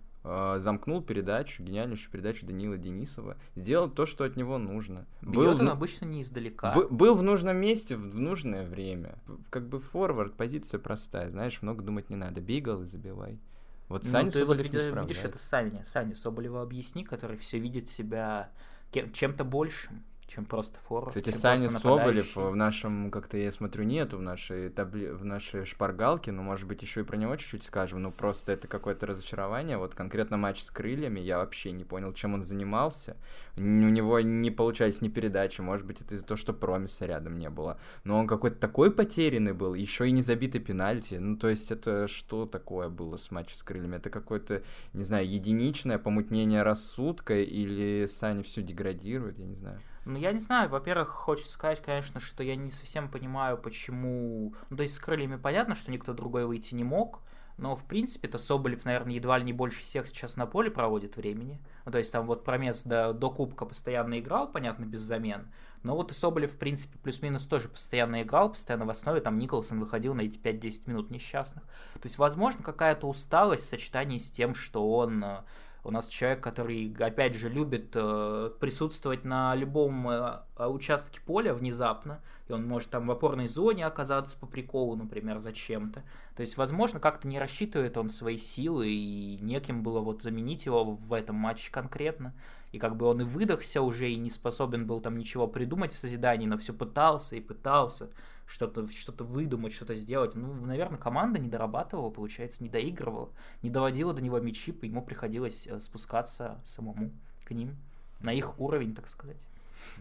замкнул 0.57 1.01
передачу, 1.01 1.63
гениальнейшую 1.63 2.11
передачу 2.11 2.45
Данила 2.45 2.77
Денисова, 2.77 3.37
сделал 3.55 3.89
то, 3.89 4.05
что 4.05 4.23
от 4.23 4.35
него 4.35 4.57
нужно. 4.57 5.05
Бьет 5.21 5.33
был, 5.33 5.61
он 5.61 5.69
обычно 5.69 6.05
не 6.05 6.21
издалека. 6.21 6.73
Б, 6.73 6.87
был 6.89 7.15
в 7.15 7.23
нужном 7.23 7.57
месте 7.57 7.95
в, 7.95 8.11
в 8.11 8.19
нужное 8.19 8.67
время. 8.67 9.17
Как 9.49 9.67
бы 9.67 9.79
форвард, 9.79 10.33
позиция 10.33 10.79
простая, 10.79 11.29
знаешь, 11.29 11.61
много 11.61 11.83
думать 11.83 12.09
не 12.09 12.15
надо. 12.15 12.41
Бегал 12.41 12.83
и 12.83 12.85
забивай. 12.85 13.39
Вот 13.87 14.03
ну, 14.03 14.09
Саня 14.09 14.31
ты 14.31 14.39
Соболев 14.39 14.67
вот, 14.67 14.73
не 14.73 15.07
видишь, 15.07 15.23
это 15.23 15.37
Саня, 15.37 15.83
Саня 15.85 16.15
Соболева 16.15 16.61
объясни, 16.61 17.03
который 17.05 17.37
все 17.37 17.57
видит 17.57 17.87
себя 17.87 18.49
чем-то 18.91 19.45
большим 19.45 20.03
чем 20.27 20.45
просто 20.45 20.77
форвард. 20.87 21.15
Кстати, 21.15 21.35
Саня 21.35 21.69
Соболев 21.69 22.35
в 22.35 22.55
нашем, 22.55 23.11
как-то 23.11 23.37
я 23.37 23.51
смотрю, 23.51 23.83
нету 23.83 24.17
в 24.17 24.21
нашей, 24.21 24.69
табли... 24.69 25.07
в 25.07 25.23
нашей 25.23 25.65
шпаргалке, 25.65 26.31
но, 26.31 26.43
может 26.43 26.67
быть, 26.67 26.81
еще 26.81 27.01
и 27.01 27.03
про 27.03 27.15
него 27.15 27.35
чуть-чуть 27.37 27.63
скажем, 27.63 28.01
ну, 28.01 28.11
просто 28.11 28.51
это 28.51 28.67
какое-то 28.67 29.05
разочарование. 29.05 29.77
Вот 29.77 29.95
конкретно 29.95 30.37
матч 30.37 30.61
с 30.61 30.69
крыльями, 30.69 31.19
я 31.19 31.37
вообще 31.37 31.71
не 31.71 31.85
понял, 31.85 32.13
чем 32.13 32.33
он 32.33 32.43
занимался. 32.43 33.15
У 33.55 33.61
него 33.61 34.19
не 34.19 34.51
получались 34.51 35.01
ни 35.01 35.07
передачи, 35.07 35.61
может 35.61 35.85
быть, 35.85 36.01
это 36.01 36.15
из-за 36.15 36.25
того, 36.25 36.37
что 36.37 36.53
промиса 36.53 37.05
рядом 37.05 37.37
не 37.37 37.49
было. 37.49 37.79
Но 38.03 38.19
он 38.19 38.27
какой-то 38.27 38.57
такой 38.57 38.91
потерянный 38.91 39.53
был, 39.53 39.73
еще 39.73 40.07
и 40.07 40.11
не 40.11 40.21
забитый 40.21 40.59
пенальти. 40.61 41.15
Ну, 41.15 41.37
то 41.37 41.47
есть, 41.47 41.71
это 41.71 42.07
что 42.07 42.45
такое 42.45 42.89
было 42.89 43.15
с 43.15 43.31
матчем 43.31 43.55
с 43.55 43.63
крыльями? 43.63 43.95
Это 43.95 44.09
какое-то, 44.09 44.61
не 44.93 45.03
знаю, 45.03 45.29
единичное 45.29 45.97
помутнение 45.97 46.63
рассудка 46.63 47.39
или 47.39 48.05
Саня 48.07 48.43
все 48.43 48.61
деградирует, 48.61 49.39
я 49.39 49.45
не 49.45 49.55
знаю. 49.55 49.77
Ну, 50.07 50.17
я 50.17 50.31
не 50.31 50.39
знаю, 50.39 50.69
во-первых, 50.69 51.09
хочется 51.09 51.51
сказать, 51.51 51.81
конечно, 51.81 52.21
что 52.21 52.41
я 52.41 52.55
не 52.55 52.71
совсем 52.71 53.11
понимаю, 53.11 53.57
почему... 53.57 54.53
Ну, 54.69 54.77
то 54.77 54.83
есть 54.83 54.95
с 54.95 54.99
крыльями 54.99 55.35
понятно, 55.35 55.75
что 55.75 55.91
никто 55.91 56.13
другой 56.13 56.45
выйти 56.45 56.75
не 56.75 56.85
мог, 56.85 57.21
но, 57.57 57.75
в 57.75 57.83
принципе-то, 57.83 58.37
Соболев, 58.37 58.85
наверное, 58.85 59.15
едва 59.15 59.37
ли 59.37 59.43
не 59.43 59.51
больше 59.51 59.81
всех 59.81 60.07
сейчас 60.07 60.37
на 60.37 60.45
поле 60.45 60.71
проводит 60.71 61.17
времени. 61.17 61.59
Ну, 61.83 61.91
то 61.91 61.97
есть 61.97 62.13
там 62.13 62.25
вот 62.25 62.45
Промес 62.45 62.83
до, 62.83 63.11
до 63.11 63.29
Кубка 63.29 63.65
постоянно 63.65 64.17
играл, 64.19 64.49
понятно, 64.49 64.85
без 64.85 65.01
замен. 65.01 65.51
Но 65.83 65.95
вот 65.95 66.11
и 66.11 66.13
Соболев, 66.13 66.53
в 66.53 66.57
принципе, 66.57 66.97
плюс-минус 66.99 67.45
тоже 67.45 67.67
постоянно 67.67 68.21
играл, 68.21 68.49
постоянно 68.49 68.85
в 68.85 68.89
основе, 68.89 69.19
там 69.19 69.37
Николсон 69.37 69.81
выходил 69.81 70.13
на 70.13 70.21
эти 70.21 70.39
5-10 70.39 70.83
минут 70.85 71.11
несчастных. 71.11 71.63
То 71.95 72.05
есть, 72.05 72.17
возможно, 72.17 72.63
какая-то 72.63 73.07
усталость 73.07 73.63
в 73.63 73.69
сочетании 73.69 74.19
с 74.19 74.31
тем, 74.31 74.55
что 74.55 74.89
он 74.89 75.23
э, 75.23 75.41
у 75.87 75.91
нас 75.91 76.09
человек, 76.09 76.41
который, 76.43 76.93
опять 76.99 77.33
же, 77.33 77.47
любит 77.47 77.91
э, 77.93 78.51
присутствовать 78.59 79.23
на 79.23 79.55
любом 79.55 80.09
э, 80.09 80.41
участке 80.57 81.21
поля 81.21 81.53
внезапно, 81.53 82.19
и 82.49 82.51
он 82.51 82.67
может 82.67 82.89
там 82.89 83.07
в 83.07 83.11
опорной 83.11 83.47
зоне 83.47 83.85
оказаться 83.85 84.37
по 84.37 84.47
приколу, 84.47 84.97
например, 84.97 85.39
зачем-то. 85.39 86.03
То 86.35 86.41
есть, 86.41 86.57
возможно, 86.57 86.99
как-то 86.99 87.29
не 87.29 87.39
рассчитывает 87.39 87.95
он 87.97 88.09
свои 88.09 88.37
силы, 88.37 88.89
и 88.89 89.37
неким 89.39 89.81
было 89.81 90.01
вот 90.01 90.23
заменить 90.23 90.65
его 90.65 90.83
в 90.83 91.13
этом 91.13 91.37
матче 91.37 91.71
конкретно. 91.71 92.33
И 92.73 92.79
как 92.79 92.97
бы 92.97 93.05
он 93.05 93.21
и 93.21 93.23
выдохся 93.23 93.81
уже, 93.81 94.11
и 94.11 94.17
не 94.17 94.29
способен 94.29 94.87
был 94.87 94.99
там 94.99 95.17
ничего 95.17 95.47
придумать 95.47 95.93
в 95.93 95.97
созидании, 95.97 96.47
но 96.47 96.57
все 96.57 96.73
пытался 96.73 97.37
и 97.37 97.39
пытался 97.39 98.09
что-то 98.47 98.87
что 98.87 99.11
выдумать, 99.23 99.73
что-то 99.73 99.95
сделать. 99.95 100.33
Ну, 100.35 100.53
наверное, 100.65 100.97
команда 100.97 101.37
не 101.39 101.49
дорабатывала, 101.49 102.09
получается, 102.09 102.63
не 102.63 102.69
доигрывала, 102.69 103.29
не 103.61 103.69
доводила 103.69 104.13
до 104.13 104.21
него 104.21 104.39
мячи, 104.39 104.73
ему 104.81 105.03
приходилось 105.03 105.67
э, 105.67 105.79
спускаться 105.79 106.59
самому 106.63 107.11
к 107.45 107.51
ним, 107.51 107.75
на 108.21 108.33
их 108.33 108.59
уровень, 108.59 108.95
так 108.95 109.09
сказать. 109.09 109.45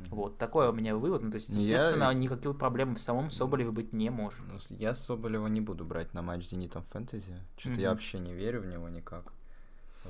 Вот, 0.09 0.38
такой 0.38 0.69
у 0.69 0.73
меня 0.73 0.97
вывод. 0.97 1.23
Ну, 1.23 1.31
то 1.31 1.37
есть, 1.37 1.50
естественно, 1.50 2.05
я... 2.05 2.15
никаких 2.15 2.57
проблем 2.57 2.95
в 2.95 3.00
самом 3.00 3.31
Соболеве 3.31 3.71
быть 3.71 3.93
не 3.93 4.11
может. 4.11 4.41
Ну, 4.47 4.59
я 4.71 4.95
Соболева 4.95 5.49
не 5.49 5.61
буду 5.61 5.85
брать 5.85 6.15
на 6.15 6.23
матч 6.23 6.47
с 6.47 6.50
Зенитом 6.50 6.85
Фэнтези. 6.85 7.37
Что-то 7.59 7.79
mm-hmm. 7.79 7.83
я 7.83 7.91
вообще 7.91 8.19
не 8.19 8.33
верю 8.33 8.62
в 8.62 8.67
него 8.67 8.88
никак. 8.88 9.33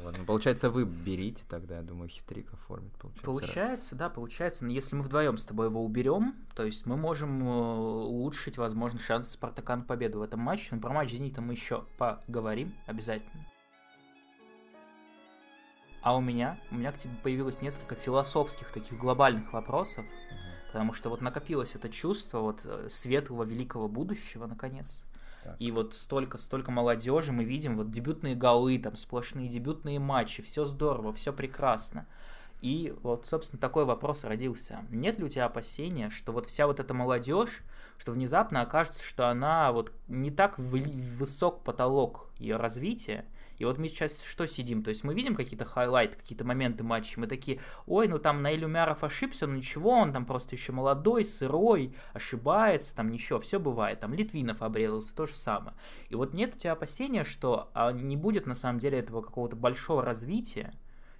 Вот. 0.02 0.16
Ну, 0.18 0.24
получается, 0.24 0.70
вы 0.70 0.84
берите 0.84 1.44
тогда, 1.48 1.76
я 1.76 1.82
думаю, 1.82 2.08
хитрик 2.08 2.52
оформит. 2.52 2.92
Получается, 2.94 3.24
получается 3.24 3.96
да, 3.96 4.08
получается. 4.08 4.64
Но 4.64 4.70
если 4.70 4.94
мы 4.94 5.02
вдвоем 5.02 5.36
с 5.36 5.44
тобой 5.44 5.66
его 5.66 5.84
уберем, 5.84 6.34
то 6.54 6.64
есть 6.64 6.86
мы 6.86 6.96
можем 6.96 7.42
э, 7.42 7.50
улучшить, 7.50 8.58
возможно, 8.58 8.98
шансы 8.98 9.32
Спартака 9.32 9.76
на 9.76 9.82
победу 9.82 10.20
в 10.20 10.22
этом 10.22 10.40
матче. 10.40 10.74
Но 10.74 10.80
про 10.80 10.92
матч 10.92 11.10
Зенита 11.10 11.40
мы 11.42 11.54
еще 11.54 11.84
поговорим 11.98 12.74
обязательно. 12.86 13.46
А 16.02 16.16
у 16.16 16.20
меня, 16.20 16.58
у 16.70 16.76
меня 16.76 16.92
к 16.92 16.98
тебе 16.98 17.14
появилось 17.22 17.60
несколько 17.60 17.96
философских 17.96 18.70
таких 18.70 18.96
глобальных 18.96 19.52
вопросов, 19.52 20.04
uh-huh. 20.04 20.66
потому 20.68 20.92
что 20.92 21.10
вот 21.10 21.20
накопилось 21.20 21.74
это 21.74 21.88
чувство 21.88 22.42
вот 22.42 22.60
э, 22.64 22.88
светлого 22.88 23.42
великого 23.42 23.88
будущего, 23.88 24.46
наконец. 24.46 25.04
Так. 25.46 25.56
И 25.60 25.70
вот 25.70 25.94
столько, 25.94 26.38
столько 26.38 26.70
молодежи 26.70 27.32
мы 27.32 27.44
видим, 27.44 27.76
вот 27.76 27.90
дебютные 27.90 28.34
голы, 28.34 28.78
там 28.78 28.96
сплошные 28.96 29.48
дебютные 29.48 29.98
матчи, 29.98 30.42
все 30.42 30.64
здорово, 30.64 31.12
все 31.12 31.32
прекрасно. 31.32 32.06
И 32.62 32.94
вот, 33.02 33.26
собственно, 33.26 33.60
такой 33.60 33.84
вопрос 33.84 34.24
родился. 34.24 34.84
Нет 34.90 35.18
ли 35.18 35.24
у 35.24 35.28
тебя 35.28 35.44
опасения, 35.44 36.10
что 36.10 36.32
вот 36.32 36.46
вся 36.46 36.66
вот 36.66 36.80
эта 36.80 36.94
молодежь, 36.94 37.62
что 37.98 38.12
внезапно 38.12 38.62
окажется, 38.62 39.04
что 39.04 39.28
она 39.28 39.72
вот 39.72 39.92
не 40.08 40.30
так 40.30 40.58
высок 40.58 41.62
потолок 41.62 42.28
ее 42.38 42.56
развития, 42.56 43.24
и 43.58 43.64
вот 43.64 43.78
мы 43.78 43.88
сейчас 43.88 44.22
что 44.22 44.46
сидим? 44.46 44.82
То 44.82 44.90
есть 44.90 45.04
мы 45.04 45.14
видим 45.14 45.34
какие-то 45.34 45.64
хайлайты, 45.64 46.16
какие-то 46.16 46.44
моменты 46.44 46.84
матча, 46.84 47.18
мы 47.18 47.26
такие, 47.26 47.60
ой, 47.86 48.08
ну 48.08 48.18
там 48.18 48.42
Наиль 48.42 48.64
Умяров 48.64 49.04
ошибся, 49.04 49.46
ну 49.46 49.54
ничего, 49.54 49.90
он 49.90 50.12
там 50.12 50.26
просто 50.26 50.54
еще 50.54 50.72
молодой, 50.72 51.24
сырой, 51.24 51.94
ошибается, 52.12 52.94
там 52.94 53.10
ничего, 53.10 53.38
все 53.38 53.58
бывает. 53.58 54.00
Там 54.00 54.14
Литвинов 54.14 54.62
обрезался, 54.62 55.14
то 55.14 55.26
же 55.26 55.32
самое. 55.32 55.76
И 56.08 56.14
вот 56.14 56.34
нет 56.34 56.54
у 56.54 56.58
тебя 56.58 56.72
опасения, 56.72 57.24
что 57.24 57.70
а, 57.74 57.92
не 57.92 58.16
будет 58.16 58.46
на 58.46 58.54
самом 58.54 58.80
деле 58.80 58.98
этого 58.98 59.22
какого-то 59.22 59.56
большого 59.56 60.02
развития, 60.02 60.74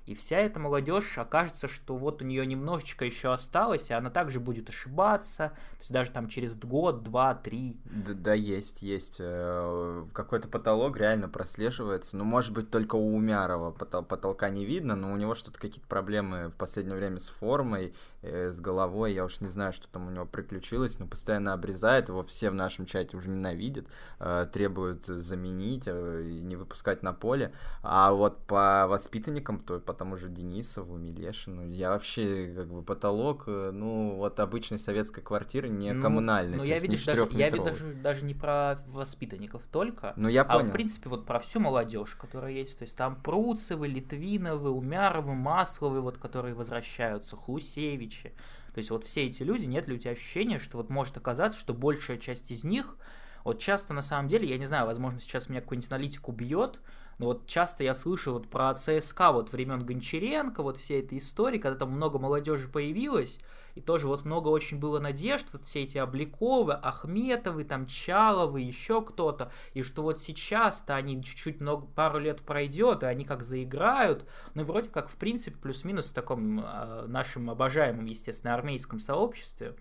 и 0.06 0.14
вся 0.14 0.38
эта 0.38 0.60
молодежь 0.60 1.18
окажется, 1.18 1.66
что 1.66 1.96
вот 1.96 2.22
у 2.22 2.24
нее 2.24 2.46
немножечко 2.46 3.04
еще 3.04 3.32
осталось, 3.32 3.90
и 3.90 3.92
она 3.92 4.08
также 4.08 4.38
будет 4.38 4.68
ошибаться, 4.68 5.48
то 5.48 5.80
есть 5.80 5.92
даже 5.92 6.12
там 6.12 6.28
через 6.28 6.56
год, 6.56 7.02
два, 7.02 7.34
три. 7.34 7.76
Да, 7.84 8.12
да 8.14 8.34
есть, 8.34 8.82
есть. 8.82 9.16
Э, 9.18 10.04
какой-то 10.12 10.46
потолок 10.46 10.96
реально 10.96 11.28
прослеживается. 11.28 12.16
Ну, 12.16 12.22
может 12.24 12.52
быть, 12.52 12.70
только 12.70 12.94
у 12.94 13.16
Умярова 13.16 13.72
потолка 13.72 14.48
не 14.48 14.64
видно, 14.64 14.94
но 14.94 15.12
у 15.12 15.16
него 15.16 15.34
что-то 15.34 15.58
какие-то 15.58 15.88
проблемы 15.88 16.48
в 16.48 16.54
последнее 16.54 16.96
время 16.96 17.18
с 17.18 17.28
формой, 17.28 17.92
э, 18.22 18.52
с 18.52 18.60
головой. 18.60 19.12
Я 19.12 19.24
уж 19.24 19.40
не 19.40 19.48
знаю, 19.48 19.72
что 19.72 19.88
там 19.88 20.06
у 20.06 20.10
него 20.10 20.24
приключилось, 20.24 21.00
но 21.00 21.06
постоянно 21.08 21.52
обрезает. 21.52 22.08
Его 22.08 22.22
все 22.22 22.50
в 22.50 22.54
нашем 22.54 22.86
чате 22.86 23.16
уже 23.16 23.28
ненавидят, 23.28 23.86
э, 24.20 24.46
требуют 24.52 25.06
заменить 25.06 25.86
не 25.86 26.54
выпускать 26.54 27.02
на 27.02 27.12
поле. 27.12 27.52
А 27.82 28.12
вот 28.12 28.38
по 28.46 28.86
воспитанникам, 28.86 29.58
то 29.58 29.80
по 29.80 29.95
тому 29.96 30.16
же 30.16 30.28
Денисову, 30.28 30.96
Милешину. 30.96 31.68
Я 31.68 31.90
вообще, 31.90 32.52
как 32.54 32.68
бы, 32.68 32.82
потолок, 32.82 33.44
э, 33.46 33.70
ну, 33.72 34.16
вот 34.16 34.38
обычной 34.38 34.78
советской 34.78 35.22
квартиры, 35.22 35.68
не 35.68 35.92
ну, 35.92 36.02
коммунальной. 36.02 36.58
Ну, 36.58 36.64
я, 36.64 36.78
видишь, 36.78 37.04
даже, 37.04 37.28
я 37.32 37.50
ведь 37.50 37.62
даже, 37.62 37.94
даже 37.94 38.24
не 38.24 38.34
про 38.34 38.78
воспитанников 38.86 39.62
только, 39.70 40.12
ну, 40.16 40.28
я 40.28 40.42
а, 40.42 40.58
в 40.58 40.70
принципе, 40.72 41.08
вот 41.08 41.26
про 41.26 41.38
всю 41.40 41.60
молодежь, 41.60 42.14
которая 42.14 42.52
есть. 42.52 42.78
То 42.78 42.82
есть 42.82 42.96
там 42.96 43.16
Пруцевы, 43.16 43.88
Литвиновы, 43.88 44.70
Умяровы, 44.70 45.34
Масловы, 45.34 46.00
вот, 46.00 46.18
которые 46.18 46.54
возвращаются, 46.54 47.36
Хлусевичи. 47.36 48.32
То 48.72 48.78
есть 48.78 48.90
вот 48.90 49.04
все 49.04 49.24
эти 49.24 49.42
люди, 49.42 49.64
нет 49.64 49.88
ли 49.88 49.94
у 49.94 49.98
тебя 49.98 50.10
ощущения, 50.10 50.58
что 50.58 50.76
вот 50.76 50.90
может 50.90 51.16
оказаться, 51.16 51.58
что 51.58 51.72
большая 51.72 52.18
часть 52.18 52.50
из 52.50 52.62
них, 52.62 52.96
вот 53.42 53.58
часто 53.58 53.94
на 53.94 54.02
самом 54.02 54.28
деле, 54.28 54.48
я 54.48 54.58
не 54.58 54.66
знаю, 54.66 54.86
возможно, 54.86 55.18
сейчас 55.18 55.48
меня 55.48 55.60
какой-нибудь 55.60 55.90
аналитик 55.90 56.28
убьет, 56.28 56.80
но 57.18 57.26
вот 57.26 57.46
часто 57.46 57.82
я 57.82 57.94
слышу 57.94 58.32
вот 58.32 58.48
про 58.48 58.74
ЦСКА 58.74 59.32
вот 59.32 59.52
времен 59.52 59.84
Гончаренко, 59.84 60.62
вот 60.62 60.76
все 60.76 61.00
этой 61.00 61.18
истории, 61.18 61.58
когда 61.58 61.78
там 61.78 61.92
много 61.92 62.18
молодежи 62.18 62.68
появилось, 62.68 63.38
и 63.74 63.80
тоже 63.80 64.06
вот 64.06 64.24
много 64.24 64.48
очень 64.48 64.78
было 64.78 65.00
надежд, 65.00 65.46
вот 65.52 65.64
все 65.64 65.82
эти 65.82 65.98
Обликовы, 65.98 66.74
Ахметовы, 66.74 67.64
там 67.64 67.86
Чаловы, 67.86 68.60
еще 68.60 69.02
кто-то, 69.02 69.50
и 69.74 69.82
что 69.82 70.02
вот 70.02 70.20
сейчас-то 70.20 70.94
они 70.94 71.22
чуть-чуть 71.22 71.60
много, 71.60 71.86
пару 71.86 72.18
лет 72.18 72.42
пройдет, 72.42 73.02
и 73.02 73.06
они 73.06 73.24
как 73.24 73.42
заиграют, 73.42 74.26
ну 74.54 74.64
вроде 74.64 74.90
как 74.90 75.08
в 75.08 75.16
принципе 75.16 75.56
плюс-минус 75.56 76.10
в 76.10 76.14
таком 76.14 76.60
э, 76.60 77.06
нашем 77.06 77.50
обожаемом, 77.50 78.06
естественно, 78.06 78.54
армейском 78.54 79.00
сообществе, 79.00 79.74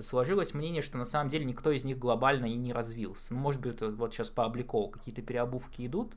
сложилось 0.00 0.54
мнение, 0.54 0.82
что 0.82 0.98
на 0.98 1.04
самом 1.04 1.30
деле 1.30 1.44
никто 1.44 1.70
из 1.70 1.84
них 1.84 1.98
глобально 1.98 2.46
и 2.46 2.56
не 2.56 2.72
развился. 2.72 3.32
Ну, 3.32 3.40
может 3.40 3.60
быть, 3.60 3.80
вот 3.80 4.12
сейчас 4.12 4.28
по 4.28 4.44
Обликову 4.44 4.88
какие-то 4.88 5.22
переобувки 5.22 5.86
идут, 5.86 6.14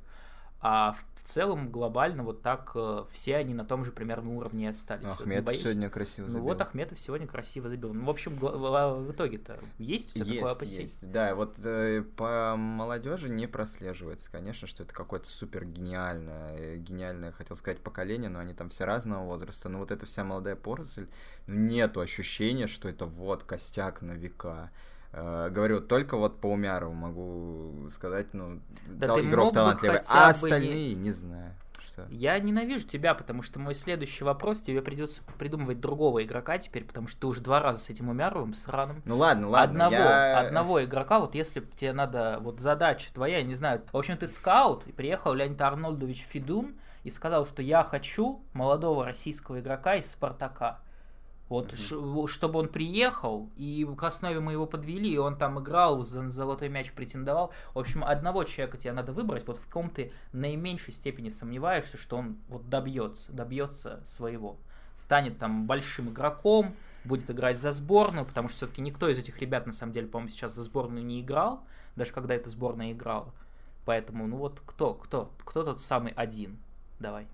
а 0.59 0.93
в 0.93 1.23
целом 1.23 1.69
глобально 1.71 2.23
вот 2.23 2.41
так 2.41 2.71
э, 2.73 3.03
все 3.11 3.35
они 3.35 3.53
на 3.53 3.65
том 3.65 3.83
же 3.83 3.91
примерно 3.91 4.35
уровне 4.35 4.69
остались. 4.69 5.05
Ахметов 5.11 5.53
вот, 5.53 5.61
сегодня 5.61 5.89
красиво 5.89 6.27
забил. 6.27 6.39
Ну 6.39 6.49
вот 6.49 6.61
Ахметов 6.61 6.99
сегодня 6.99 7.27
красиво 7.27 7.67
забил. 7.69 7.93
Ну, 7.93 8.05
в 8.05 8.09
общем, 8.09 8.33
в 8.35 9.11
итоге-то 9.11 9.59
есть 9.77 10.11
у 10.11 10.13
тебя 10.13 10.25
есть, 10.25 10.39
такое 10.39 10.51
опасение? 10.53 10.81
Есть, 10.81 11.11
да. 11.11 11.35
Вот 11.35 11.59
э, 11.63 12.01
по 12.15 12.55
молодежи 12.57 13.29
не 13.29 13.45
прослеживается, 13.45 14.31
конечно, 14.31 14.67
что 14.67 14.83
это 14.83 14.93
какое-то 14.93 15.27
супер 15.27 15.65
гениальное, 15.65 16.57
э, 16.57 16.77
гениальное, 16.77 17.31
хотел 17.33 17.55
сказать, 17.55 17.81
поколение, 17.81 18.29
но 18.29 18.39
они 18.39 18.53
там 18.53 18.69
все 18.69 18.85
разного 18.85 19.25
возраста. 19.25 19.69
Но 19.69 19.79
вот 19.79 19.91
эта 19.91 20.05
вся 20.05 20.23
молодая 20.23 20.55
поросль, 20.55 21.07
ну, 21.45 21.55
нету 21.55 21.99
ощущения, 21.99 22.67
что 22.67 22.89
это 22.89 23.05
вот 23.05 23.43
костяк 23.43 24.01
на 24.01 24.13
века. 24.13 24.71
Э, 25.19 25.49
говорю, 25.49 25.81
только 25.81 26.15
вот 26.15 26.39
по 26.39 26.47
Умярову 26.47 26.93
могу 26.93 27.89
сказать, 27.89 28.33
ну, 28.33 28.59
да 28.85 29.07
тал- 29.07 29.19
игрок 29.19 29.53
талантливый, 29.53 30.01
а 30.09 30.29
остальные 30.29 30.89
не... 30.89 30.95
не 30.95 31.11
знаю. 31.11 31.55
Что. 31.79 32.05
Я 32.09 32.37
ненавижу 32.37 32.87
тебя, 32.87 33.15
потому 33.15 33.41
что 33.41 33.59
мой 33.59 33.73
следующий 33.73 34.23
вопрос, 34.23 34.61
тебе 34.61 34.83
придется 34.83 35.23
придумывать 35.39 35.79
другого 35.79 36.23
игрока 36.23 36.59
теперь, 36.59 36.85
потому 36.85 37.07
что 37.07 37.21
ты 37.21 37.27
уже 37.27 37.41
два 37.41 37.59
раза 37.59 37.79
с 37.79 37.89
этим 37.89 38.09
Умяровым 38.09 38.53
сраным. 38.53 39.01
Ну 39.05 39.17
ладно, 39.17 39.49
ладно. 39.49 39.87
Одного, 39.87 39.95
я... 39.95 40.39
одного 40.39 40.83
игрока, 40.83 41.19
вот 41.19 41.33
если 41.33 41.61
тебе 41.61 41.93
надо, 41.93 42.37
вот 42.41 42.59
задача 42.59 43.11
твоя, 43.11 43.39
я 43.39 43.43
не 43.43 43.55
знаю, 43.55 43.81
в 43.91 43.97
общем, 43.97 44.17
ты 44.17 44.27
скаут, 44.27 44.85
и 44.85 44.91
приехал 44.91 45.33
Леонид 45.33 45.59
Арнольдович 45.59 46.27
Федун 46.29 46.75
и 47.03 47.09
сказал, 47.09 47.47
что 47.47 47.63
я 47.63 47.83
хочу 47.83 48.43
молодого 48.53 49.03
российского 49.03 49.59
игрока 49.61 49.95
из 49.95 50.11
Спартака. 50.11 50.81
Вот, 51.49 51.71
mm-hmm. 51.71 52.27
чтобы 52.27 52.59
он 52.59 52.67
приехал, 52.67 53.49
и 53.55 53.87
к 53.97 54.03
основе 54.03 54.41
мы 54.41 54.51
его 54.51 54.65
подвели, 54.65 55.09
и 55.09 55.17
он 55.17 55.37
там 55.37 55.59
играл, 55.59 56.03
за 56.03 56.29
золотой 56.29 56.67
мяч 56.67 56.91
претендовал. 56.91 57.53
В 57.73 57.79
общем, 57.79 58.03
одного 58.03 58.43
человека 58.43 58.77
тебе 58.77 58.91
надо 58.91 59.13
выбрать, 59.13 59.47
вот 59.47 59.57
в 59.57 59.69
ком 59.71 59.89
ты 59.89 60.11
наименьшей 60.33 60.93
степени 60.93 61.29
сомневаешься, 61.29 61.97
что 61.97 62.17
он 62.17 62.37
вот 62.49 62.69
добьется, 62.69 63.31
добьется 63.31 64.01
своего. 64.03 64.57
Станет 64.97 65.37
там 65.37 65.67
большим 65.67 66.09
игроком, 66.09 66.73
будет 67.05 67.31
играть 67.31 67.59
за 67.59 67.71
сборную, 67.71 68.25
потому 68.25 68.49
что 68.49 68.57
все-таки 68.57 68.81
никто 68.81 69.07
из 69.07 69.17
этих 69.17 69.39
ребят, 69.39 69.65
на 69.65 69.73
самом 69.73 69.93
деле, 69.93 70.07
по-моему, 70.07 70.29
сейчас 70.29 70.53
за 70.53 70.63
сборную 70.63 71.05
не 71.05 71.21
играл, 71.21 71.63
даже 71.95 72.11
когда 72.11 72.35
эта 72.35 72.49
сборная 72.49 72.91
играла. 72.91 73.33
Поэтому, 73.85 74.27
ну 74.27 74.35
вот 74.35 74.61
кто, 74.65 74.93
кто, 74.93 75.31
кто 75.45 75.63
тот 75.63 75.81
самый 75.81 76.11
один? 76.11 76.57
Давай. 76.99 77.25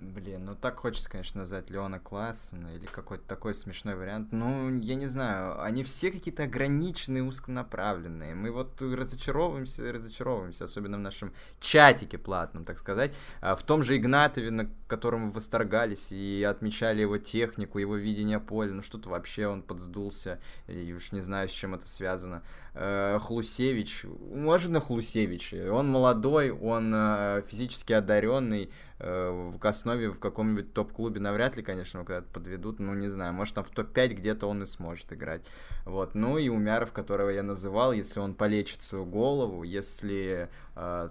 Блин, 0.00 0.46
ну 0.46 0.54
так 0.54 0.78
хочется, 0.78 1.10
конечно, 1.10 1.40
назвать 1.40 1.68
Леона 1.68 1.98
Классена 1.98 2.74
или 2.74 2.86
какой-то 2.86 3.22
такой 3.28 3.52
смешной 3.52 3.94
вариант. 3.96 4.32
Ну, 4.32 4.74
я 4.78 4.94
не 4.94 5.06
знаю, 5.08 5.62
они 5.62 5.82
все 5.82 6.10
какие-то 6.10 6.44
ограниченные, 6.44 7.22
узконаправленные. 7.22 8.34
Мы 8.34 8.50
вот 8.50 8.80
разочаровываемся, 8.80 9.92
разочаровываемся, 9.92 10.64
особенно 10.64 10.96
в 10.96 11.00
нашем 11.00 11.34
чатике 11.60 12.16
платном, 12.16 12.64
так 12.64 12.78
сказать. 12.78 13.14
А 13.42 13.54
в 13.54 13.62
том 13.62 13.82
же 13.82 13.98
Игнатове, 13.98 14.50
на 14.50 14.70
котором 14.86 15.30
восторгались 15.30 16.12
и 16.12 16.42
отмечали 16.44 17.02
его 17.02 17.18
технику, 17.18 17.78
его 17.78 17.94
видение 17.96 18.40
поля, 18.40 18.72
ну 18.72 18.80
что-то 18.80 19.10
вообще 19.10 19.48
он 19.48 19.62
подсдулся, 19.62 20.40
и 20.66 20.94
уж 20.94 21.12
не 21.12 21.20
знаю, 21.20 21.46
с 21.46 21.52
чем 21.52 21.74
это 21.74 21.86
связано. 21.86 22.42
Э, 22.74 23.18
Хлусевич, 23.20 24.04
можно 24.32 24.80
Хлусевич, 24.80 25.54
он 25.54 25.88
молодой, 25.88 26.50
он 26.50 26.92
э, 26.94 27.42
физически 27.48 27.92
одаренный, 27.92 28.70
э, 29.00 29.52
к 29.60 29.64
основе 29.64 30.10
в 30.10 30.20
каком-нибудь 30.20 30.72
топ-клубе 30.72 31.20
навряд 31.20 31.56
ли, 31.56 31.62
конечно, 31.64 32.04
когда-то 32.04 32.28
подведут, 32.32 32.78
ну, 32.78 32.94
не 32.94 33.08
знаю, 33.08 33.32
может, 33.32 33.56
там 33.56 33.64
в 33.64 33.70
топ-5 33.70 34.08
где-то 34.14 34.46
он 34.46 34.62
и 34.62 34.66
сможет 34.66 35.12
играть. 35.12 35.44
Вот, 35.84 36.14
ну 36.14 36.38
и 36.38 36.48
Умяров, 36.48 36.92
которого 36.92 37.30
я 37.30 37.42
называл, 37.42 37.92
если 37.92 38.20
он 38.20 38.34
полечит 38.34 38.82
свою 38.82 39.04
голову, 39.04 39.64
если 39.64 40.48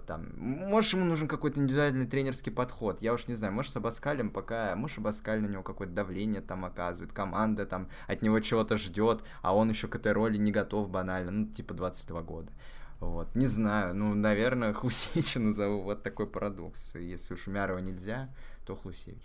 там, 0.06 0.30
может, 0.36 0.94
ему 0.94 1.04
нужен 1.04 1.28
какой-то 1.28 1.60
индивидуальный 1.60 2.06
тренерский 2.06 2.50
подход, 2.50 3.02
я 3.02 3.12
уж 3.14 3.28
не 3.28 3.34
знаю, 3.34 3.52
может, 3.52 3.72
с 3.72 3.76
Абаскалем 3.76 4.30
пока, 4.30 4.74
может, 4.74 4.98
Абаскаль 4.98 5.40
на 5.40 5.46
него 5.46 5.62
какое-то 5.62 5.94
давление 5.94 6.40
там 6.40 6.64
оказывает, 6.64 7.12
команда 7.12 7.66
там 7.66 7.88
от 8.08 8.22
него 8.22 8.40
чего-то 8.40 8.76
ждет, 8.76 9.22
а 9.42 9.54
он 9.54 9.70
еще 9.70 9.86
к 9.86 9.94
этой 9.94 10.12
роли 10.12 10.38
не 10.38 10.50
готов 10.50 10.90
банально, 10.90 11.30
ну, 11.30 11.46
типа 11.46 11.74
22 11.74 12.22
года. 12.22 12.52
Вот, 13.00 13.34
не 13.34 13.46
знаю, 13.46 13.94
ну, 13.94 14.14
наверное, 14.14 14.72
Хлусевича 14.74 15.40
назову 15.40 15.82
вот 15.82 16.02
такой 16.02 16.26
парадокс. 16.26 16.96
Если 16.96 17.34
уж 17.34 17.46
Умярова 17.46 17.78
нельзя, 17.78 18.28
то 18.66 18.76
Хлусевич. 18.76 19.22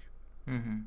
Угу. 0.48 0.86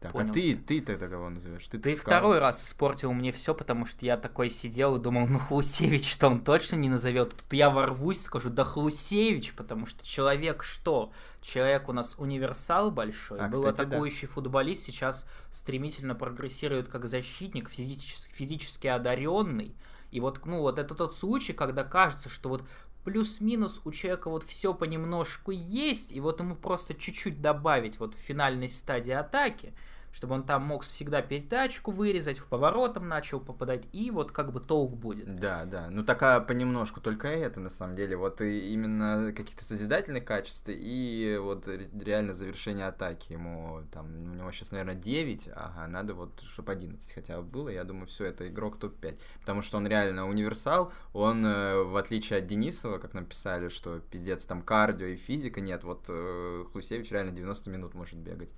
Так, 0.00 0.12
Понял 0.12 0.30
а 0.30 0.32
ты, 0.32 0.56
ты 0.56 0.80
тогда 0.80 1.08
кого 1.08 1.28
назовешь? 1.28 1.68
Ты, 1.68 1.78
Ты 1.78 1.94
сказал. 1.94 2.20
второй 2.20 2.38
раз 2.38 2.64
испортил 2.64 3.12
мне 3.12 3.32
все, 3.32 3.54
потому 3.54 3.84
что 3.84 4.06
я 4.06 4.16
такой 4.16 4.48
сидел 4.48 4.96
и 4.96 4.98
думал, 4.98 5.26
ну 5.26 5.38
Хлусевич 5.38 6.10
что 6.10 6.28
он 6.28 6.42
точно 6.42 6.76
не 6.76 6.88
назовет. 6.88 7.36
Тут 7.36 7.52
я 7.52 7.68
ворвусь, 7.68 8.22
скажу, 8.22 8.48
да 8.48 8.64
Хлусевич, 8.64 9.52
потому 9.52 9.84
что 9.84 10.06
человек 10.06 10.64
что? 10.64 11.12
Человек 11.42 11.90
у 11.90 11.92
нас 11.92 12.14
универсал 12.16 12.90
большой, 12.90 13.40
А, 13.40 13.48
был 13.48 13.60
кстати, 13.60 13.76
да. 13.76 13.82
атакующий 13.82 14.26
футболист, 14.26 14.84
сейчас 14.84 15.26
стремительно 15.50 16.14
прогрессирует 16.14 16.88
как 16.88 17.06
защитник, 17.06 17.68
физически, 17.68 18.32
физически 18.32 18.86
одаренный. 18.86 19.74
И 20.10 20.18
вот, 20.20 20.44
ну, 20.44 20.60
вот 20.60 20.78
это 20.78 20.94
тот 20.94 21.14
случай, 21.14 21.52
когда 21.52 21.84
кажется, 21.84 22.28
что 22.28 22.48
вот 22.48 22.64
плюс-минус 23.04 23.80
у 23.84 23.92
человека 23.92 24.30
вот 24.30 24.44
все 24.44 24.74
понемножку 24.74 25.50
есть, 25.50 26.12
и 26.12 26.20
вот 26.20 26.40
ему 26.40 26.54
просто 26.54 26.94
чуть-чуть 26.94 27.40
добавить 27.40 27.98
вот 27.98 28.14
в 28.14 28.18
финальной 28.18 28.68
стадии 28.68 29.12
атаки, 29.12 29.72
чтобы 30.12 30.34
он 30.34 30.42
там 30.44 30.62
мог 30.62 30.82
всегда 30.82 31.22
передачку 31.22 31.90
вырезать, 31.90 32.42
поворотом 32.42 33.08
начал 33.08 33.40
попадать, 33.40 33.84
и 33.92 34.10
вот 34.10 34.32
как 34.32 34.52
бы 34.52 34.60
толк 34.60 34.94
будет. 34.94 35.34
Да, 35.36 35.64
да. 35.64 35.88
Ну 35.90 36.04
такая 36.04 36.40
понемножку 36.40 37.00
только 37.00 37.28
это, 37.28 37.60
на 37.60 37.70
самом 37.70 37.94
деле. 37.94 38.16
Вот 38.16 38.40
и 38.40 38.72
именно 38.72 39.32
каких-то 39.32 39.64
созидательных 39.64 40.24
качеств 40.24 40.68
и 40.68 41.38
вот 41.40 41.68
ре- 41.68 41.90
реально 41.98 42.32
завершение 42.32 42.86
атаки. 42.86 43.32
Ему 43.32 43.82
там, 43.92 44.32
у 44.32 44.34
него 44.34 44.50
сейчас, 44.52 44.72
наверное, 44.72 44.94
9, 44.94 45.50
ага, 45.54 45.86
надо 45.86 46.14
вот, 46.14 46.40
чтобы 46.42 46.72
11 46.72 47.12
хотя 47.12 47.40
бы 47.40 47.42
было. 47.44 47.68
Я 47.68 47.84
думаю, 47.84 48.06
все, 48.06 48.26
это 48.26 48.48
игрок 48.48 48.78
топ-5. 48.78 49.18
Потому 49.40 49.62
что 49.62 49.76
он 49.76 49.86
реально 49.86 50.28
универсал, 50.28 50.92
он, 51.12 51.44
э, 51.44 51.82
в 51.82 51.96
отличие 51.96 52.40
от 52.40 52.46
Денисова, 52.46 52.98
как 52.98 53.14
нам 53.14 53.26
писали, 53.26 53.68
что 53.68 54.00
пиздец, 54.00 54.44
там 54.44 54.62
кардио 54.62 55.06
и 55.06 55.16
физика, 55.16 55.60
нет, 55.60 55.84
вот 55.84 56.06
э, 56.08 56.64
Хлусевич 56.72 57.10
реально 57.10 57.32
90 57.32 57.70
минут 57.70 57.94
может 57.94 58.18
бегать. 58.18 58.50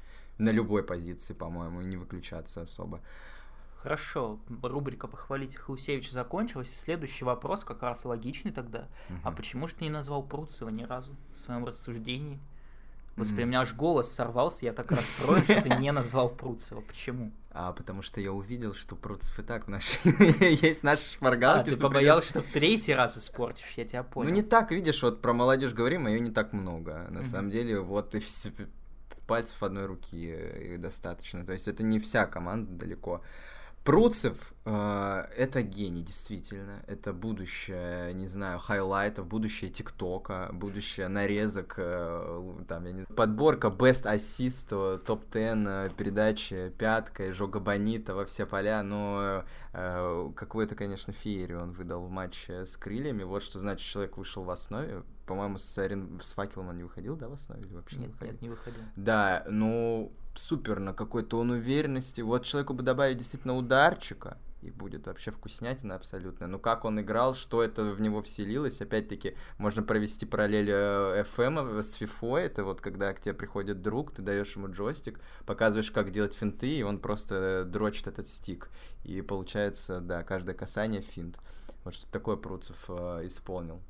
На 0.43 0.51
любой 0.51 0.83
позиции, 0.83 1.35
по-моему, 1.35 1.83
и 1.83 1.85
не 1.85 1.97
выключаться 1.97 2.63
особо. 2.63 3.01
Хорошо, 3.83 4.39
рубрика 4.63 5.09
«Похвалите 5.09 5.59
Хлусевича» 5.59 6.13
закончилась, 6.13 6.69
и 6.71 6.75
следующий 6.75 7.25
вопрос 7.25 7.65
как 7.65 7.83
раз 7.83 8.05
логичный 8.05 8.53
тогда. 8.53 8.87
А 9.25 9.29
Мгм. 9.29 9.37
почему 9.37 9.69
же 9.69 9.75
ты 9.75 9.85
не 9.85 9.91
назвал 9.91 10.23
Пруцева 10.23 10.69
ни 10.69 10.85
разу 10.85 11.13
в 11.33 11.39
своем 11.39 11.65
рассуждении? 11.65 12.39
Господи, 13.17 13.41
Мгм. 13.41 13.45
у 13.45 13.47
меня 13.49 13.61
аж 13.61 13.75
голос 13.75 14.11
сорвался, 14.11 14.65
я 14.65 14.73
так 14.73 14.91
расстроен, 14.91 15.45
что 15.45 15.61
ты 15.63 15.69
не 15.77 15.93
назвал 15.93 16.29
Пруцева. 16.31 16.81
Почему? 16.81 17.31
А 17.51 17.73
потому 17.73 18.03
что 18.03 18.21
я 18.21 18.33
увидел, 18.33 18.73
что 18.73 18.97
Процев 18.97 19.39
и 19.39 19.43
так 19.43 19.67
в 19.67 19.69
нашей... 19.69 20.01
есть 20.67 20.83
наши 20.83 21.05
А, 21.05 21.11
шпаргалки. 21.11 21.66
ты 21.66 21.73
что 21.73 21.81
побоялся, 21.83 22.29
что 22.29 22.40
третий 22.40 22.95
раз 22.95 23.19
испортишь, 23.19 23.75
я 23.77 23.85
тебя 23.85 24.03
понял. 24.03 24.31
Ну 24.31 24.35
не 24.35 24.43
так, 24.43 24.71
видишь, 24.71 25.03
вот 25.03 25.21
про 25.23 25.33
молодежь 25.35 25.75
говорим, 25.75 26.07
а 26.07 26.11
ее 26.11 26.21
не 26.21 26.31
так 26.31 26.53
много. 26.53 27.07
На 27.11 27.23
самом 27.25 27.51
деле, 27.51 27.81
вот 27.81 28.14
и 28.14 28.19
все 28.21 28.51
пальцев 29.33 29.62
одной 29.62 29.87
руки 29.87 30.31
э, 30.31 30.77
достаточно. 30.77 31.47
То 31.47 31.55
есть 31.55 31.66
это 31.66 31.83
не 31.83 31.99
вся 31.99 32.27
команда 32.27 32.71
далеко. 32.73 33.23
Пруцев 33.85 34.53
э, 34.64 35.25
это 35.37 35.62
гений, 35.62 36.03
действительно. 36.03 36.85
Это 36.87 37.12
будущее, 37.12 38.14
не 38.14 38.29
знаю, 38.29 38.61
хайлайтов, 38.61 39.27
будущее 39.27 39.71
ТикТока, 39.71 40.51
будущее 40.53 41.09
нарезок, 41.09 41.75
э, 41.79 42.53
там, 42.68 42.85
я 42.85 42.92
не 42.92 43.03
знаю, 43.03 43.16
подборка 43.16 43.68
Best 43.68 44.05
Assist, 44.05 44.99
топ-10 45.05 45.64
э, 45.66 45.90
передачи 45.97 46.73
пяткой, 46.79 47.33
joga 47.33 47.59
bonito 47.59 48.14
во 48.14 48.25
все 48.25 48.47
поля, 48.47 48.85
но 48.85 49.45
э, 49.73 50.31
какую-то, 50.37 50.77
конечно, 50.77 51.12
феерию 51.12 51.61
он 51.61 51.73
выдал 51.73 52.05
в 52.05 52.11
матче 52.11 52.64
с 52.66 52.77
крыльями. 52.77 53.25
Вот 53.25 53.42
что 53.42 53.59
значит, 53.59 53.88
человек 53.88 54.16
вышел 54.16 54.45
в 54.45 54.51
основе. 54.51 55.03
По-моему, 55.27 55.59
с, 55.59 55.79
Орен- 55.79 56.21
с 56.23 56.35
факелом 56.35 56.68
он 56.68 56.77
не 56.77 56.85
выходил, 56.85 57.16
да, 57.16 57.29
в 57.29 57.33
основе 57.33 57.62
или 57.62 57.75
вообще 57.75 57.97
не 57.97 58.03
Нет, 58.03 58.12
выходил? 58.12 58.33
нет, 58.33 58.42
не 58.42 58.49
выходил. 58.49 58.83
Да, 58.97 59.45
ну, 59.49 60.12
супер, 60.35 60.81
на 60.81 60.92
какой-то 60.92 61.38
он 61.38 61.51
уверенности. 61.51 62.21
Вот 62.21 62.45
человеку 62.45 62.75
бы 62.75 62.83
добавить 62.83 63.18
действительно 63.18 63.57
ударчика, 63.57 64.38
и 64.62 64.71
будет 64.71 65.07
вообще 65.07 65.31
вкуснятина 65.31 65.97
абсолютно. 65.97 66.47
Ну, 66.47 66.59
как 66.59 66.85
он 66.85 67.01
играл, 67.01 67.35
что 67.35 67.62
это 67.62 67.83
в 67.83 68.01
него 68.01 68.23
вселилось, 68.23 68.81
опять-таки, 68.81 69.37
можно 69.59 69.83
провести 69.83 70.25
параллель 70.25 70.71
э, 70.71 71.25
FM 71.37 71.83
с 71.83 72.01
FIFA, 72.01 72.38
это 72.38 72.64
вот 72.64 72.81
когда 72.81 73.12
к 73.12 73.21
тебе 73.21 73.35
приходит 73.35 73.83
друг, 73.83 74.12
ты 74.12 74.23
даешь 74.23 74.55
ему 74.57 74.71
джойстик, 74.71 75.21
показываешь, 75.47 75.90
как 75.90 76.12
делать 76.12 76.35
финты, 76.35 76.79
и 76.79 76.83
он 76.83 76.99
просто 76.99 77.64
дрочит 77.64 78.07
этот 78.07 78.29
стик. 78.29 78.71
И 79.05 79.21
получается, 79.21 80.01
да, 80.01 80.23
каждое 80.23 80.55
касание 80.55 81.03
финт. 81.03 81.38
Вот 81.85 81.95
что 81.95 82.11
такое 82.11 82.37
Пруцев 82.37 82.85
э, 82.88 83.27
исполнил. 83.27 83.83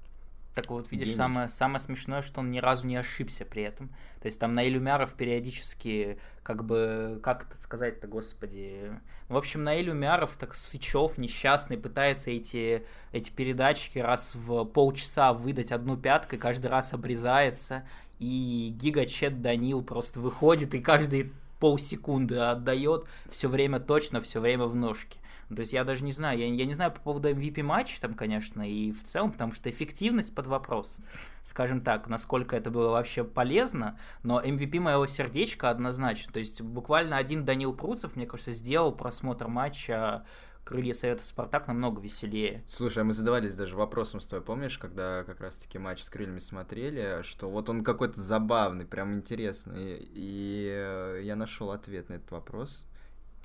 Так 0.54 0.68
вот, 0.68 0.90
видишь, 0.90 1.14
самое, 1.14 1.48
самое 1.48 1.80
смешное, 1.80 2.20
что 2.20 2.40
он 2.40 2.50
ни 2.50 2.58
разу 2.58 2.86
не 2.86 2.96
ошибся 2.96 3.46
при 3.46 3.62
этом. 3.62 3.88
То 4.20 4.26
есть 4.26 4.38
там 4.38 4.54
Наиль 4.54 4.76
Умяров 4.76 5.14
периодически, 5.14 6.18
как 6.42 6.64
бы, 6.64 7.20
как 7.22 7.46
это 7.48 7.56
сказать-то, 7.56 8.06
господи. 8.06 8.92
В 9.28 9.36
общем, 9.36 9.64
Наиль 9.64 9.90
Умяров, 9.90 10.36
так 10.36 10.54
Сычев 10.54 11.16
несчастный, 11.16 11.78
пытается 11.78 12.30
эти, 12.30 12.84
эти 13.12 13.30
передачки 13.30 13.98
раз 13.98 14.34
в 14.34 14.64
полчаса 14.64 15.32
выдать 15.32 15.72
одну 15.72 15.96
пятку, 15.96 16.36
и 16.36 16.38
каждый 16.38 16.66
раз 16.66 16.92
обрезается. 16.92 17.84
И 18.18 18.74
Гига 18.78 19.06
Чет 19.06 19.40
Данил 19.40 19.82
просто 19.82 20.20
выходит 20.20 20.74
и 20.74 20.80
каждые 20.80 21.32
полсекунды 21.62 22.38
отдает 22.38 23.04
все 23.30 23.48
время 23.48 23.78
точно, 23.78 24.20
все 24.20 24.40
время 24.40 24.64
в 24.64 24.74
ножке. 24.74 25.20
Ну, 25.48 25.54
То 25.54 25.60
есть 25.60 25.72
я 25.72 25.84
даже 25.84 26.02
не 26.02 26.10
знаю, 26.10 26.36
я, 26.36 26.46
я 26.46 26.64
не 26.64 26.74
знаю 26.74 26.90
по 26.90 26.98
поводу 26.98 27.30
MVP 27.30 27.62
матча 27.62 28.00
там, 28.00 28.14
конечно, 28.14 28.68
и 28.68 28.90
в 28.90 29.04
целом, 29.04 29.30
потому 29.30 29.52
что 29.52 29.70
эффективность 29.70 30.34
под 30.34 30.48
вопрос. 30.48 30.98
Скажем 31.44 31.80
так, 31.80 32.08
насколько 32.08 32.56
это 32.56 32.72
было 32.72 32.90
вообще 32.90 33.22
полезно, 33.22 33.96
но 34.24 34.42
MVP 34.42 34.80
моего 34.80 35.06
сердечка 35.06 35.70
однозначно. 35.70 36.32
То 36.32 36.40
есть 36.40 36.60
буквально 36.62 37.16
один 37.16 37.44
Данил 37.44 37.72
Пруцев, 37.72 38.16
мне 38.16 38.26
кажется, 38.26 38.50
сделал 38.50 38.90
просмотр 38.90 39.46
матча 39.46 40.24
Крылья 40.64 40.94
Совета 40.94 41.24
Спартак 41.24 41.66
намного 41.66 42.00
веселее. 42.00 42.62
Слушай, 42.66 43.00
а 43.00 43.04
мы 43.04 43.12
задавались 43.12 43.54
даже 43.54 43.76
вопросом 43.76 44.20
с 44.20 44.26
тобой, 44.26 44.44
помнишь, 44.44 44.78
когда 44.78 45.24
как 45.24 45.40
раз-таки 45.40 45.78
матч 45.78 46.02
с 46.02 46.08
крыльями 46.08 46.38
смотрели, 46.38 47.22
что 47.22 47.50
вот 47.50 47.68
он 47.68 47.82
какой-то 47.82 48.20
забавный, 48.20 48.84
прям 48.86 49.12
интересный, 49.14 49.98
и 50.00 50.68
э, 50.72 51.20
я 51.24 51.34
нашел 51.36 51.72
ответ 51.72 52.08
на 52.08 52.14
этот 52.14 52.30
вопрос, 52.30 52.86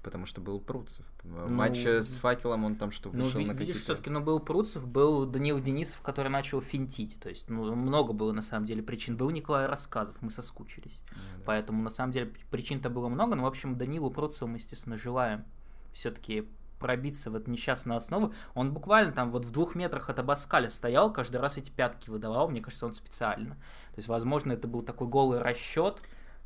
потому 0.03 0.25
что 0.27 0.41
был 0.41 0.59
Пруцев. 0.61 1.05
В 1.23 1.49
матче 1.49 2.01
с 2.03 2.15
факелом 2.15 2.63
он 2.63 2.75
там 2.75 2.91
что, 2.91 3.09
Ну, 3.11 3.23
вышел 3.23 3.39
ви- 3.39 3.45
на 3.47 3.51
видишь, 3.53 3.81
все-таки, 3.81 4.09
ну, 4.11 4.21
был 4.21 4.39
Пруцев, 4.39 4.87
был 4.87 5.25
Данил 5.25 5.59
Денисов, 5.59 5.99
который 6.01 6.29
начал 6.29 6.61
финтить. 6.61 7.19
То 7.19 7.29
есть, 7.29 7.49
ну, 7.49 7.75
много 7.75 8.13
было, 8.13 8.31
на 8.31 8.43
самом 8.43 8.65
деле, 8.65 8.83
причин. 8.83 9.17
Был 9.17 9.31
Николай 9.31 9.65
Рассказов, 9.65 10.15
мы 10.21 10.29
соскучились. 10.29 11.01
Ну 11.11 11.17
да. 11.39 11.43
Поэтому, 11.47 11.81
на 11.83 11.89
самом 11.89 12.13
деле, 12.13 12.31
причин-то 12.51 12.89
было 12.91 13.09
много. 13.09 13.35
Но, 13.35 13.43
в 13.43 13.47
общем, 13.47 13.75
Данилу 13.77 14.11
Пруцеву 14.11 14.49
мы, 14.49 14.57
естественно, 14.57 14.97
желаем 14.97 15.43
все-таки 15.93 16.47
пробиться 16.79 17.31
в 17.31 17.35
эту 17.35 17.49
несчастную 17.51 17.97
основу. 17.97 18.33
Он 18.53 18.73
буквально 18.73 19.11
там 19.11 19.31
вот 19.31 19.45
в 19.45 19.51
двух 19.51 19.75
метрах 19.75 20.09
от 20.09 20.19
Абаскаля 20.19 20.69
стоял, 20.69 21.11
каждый 21.11 21.37
раз 21.37 21.57
эти 21.57 21.69
пятки 21.69 22.09
выдавал. 22.09 22.49
Мне 22.49 22.61
кажется, 22.61 22.85
он 22.85 22.93
специально. 22.93 23.55
То 23.55 23.97
есть, 23.97 24.07
возможно, 24.07 24.53
это 24.53 24.67
был 24.67 24.81
такой 24.81 25.07
голый 25.07 25.41
расчет. 25.41 26.01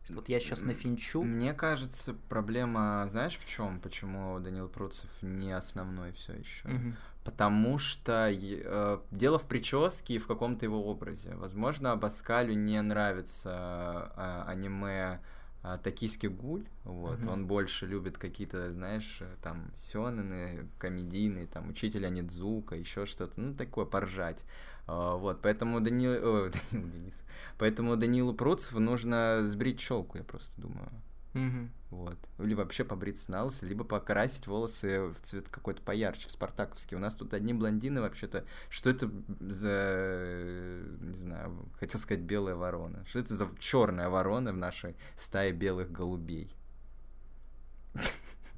что 0.05 0.13
Вот 0.13 0.29
я 0.29 0.39
сейчас 0.39 0.61
нафинчу. 0.61 1.21
Мне 1.23 1.53
кажется, 1.53 2.15
проблема, 2.29 3.05
знаешь, 3.09 3.37
в 3.37 3.45
чем? 3.45 3.79
Почему 3.79 4.39
Данил 4.39 4.69
Пруцев 4.69 5.09
не 5.21 5.51
основной 5.51 6.13
все 6.13 6.33
еще? 6.33 6.67
Мгм. 6.67 6.95
Потому 7.23 7.77
что 7.77 8.31
э, 8.31 8.99
дело 9.11 9.37
в 9.37 9.47
прическе 9.47 10.15
и 10.15 10.17
в 10.17 10.25
каком-то 10.27 10.65
его 10.65 10.83
образе. 10.83 11.35
Возможно, 11.35 11.91
Абаскалю 11.91 12.55
не 12.55 12.81
нравится 12.81 14.11
э, 14.15 14.43
аниме 14.47 15.19
а, 15.63 15.77
токийский 15.77 16.29
гуль, 16.29 16.65
вот, 16.83 17.19
Мгм. 17.19 17.29
он 17.29 17.47
больше 17.47 17.85
любит 17.85 18.17
какие-то, 18.17 18.71
знаешь, 18.71 19.17
э, 19.21 19.35
там, 19.43 19.71
сёнэны, 19.75 20.67
комедийные, 20.79 21.45
там, 21.47 21.69
учителя 21.69 22.09
Нидзука, 22.09 22.75
еще 22.75 23.05
что-то, 23.05 23.39
ну, 23.39 23.53
такое, 23.53 23.85
поржать. 23.85 24.43
А, 24.87 25.15
Вот, 25.15 25.41
поэтому 25.41 25.79
Данил... 25.79 26.11
о, 26.13 26.49
Данил 26.71 26.87
Денис. 26.89 27.23
Поэтому 27.59 27.95
Данилу 27.95 28.33
Пруцеву 28.33 28.79
нужно 28.79 29.41
сбрить 29.43 29.79
челку, 29.79 30.17
я 30.17 30.23
просто 30.23 30.59
думаю. 30.61 30.89
Мгм. 31.33 31.71
Вот. 31.91 32.17
Или 32.39 32.53
вообще 32.53 32.83
побриться 32.83 33.31
на 33.31 33.45
лысо, 33.45 33.65
либо 33.65 33.83
покрасить 33.83 34.47
волосы 34.47 35.07
в 35.07 35.21
цвет 35.21 35.49
какой-то 35.49 35.81
поярче, 35.81 36.27
в 36.27 36.31
спартаковский. 36.31 36.97
У 36.97 36.99
нас 36.99 37.15
тут 37.15 37.33
одни 37.33 37.53
блондины 37.53 38.01
вообще-то. 38.01 38.45
Что 38.69 38.89
это 38.89 39.11
за, 39.39 40.81
не 41.01 41.13
знаю, 41.13 41.69
хотел 41.79 41.99
сказать 41.99 42.23
белая 42.23 42.55
ворона. 42.55 43.05
Что 43.05 43.19
это 43.19 43.33
за 43.33 43.49
черная 43.59 44.09
ворона 44.09 44.51
в 44.51 44.57
нашей 44.57 44.95
стае 45.15 45.53
белых 45.53 45.91
голубей? 45.91 46.53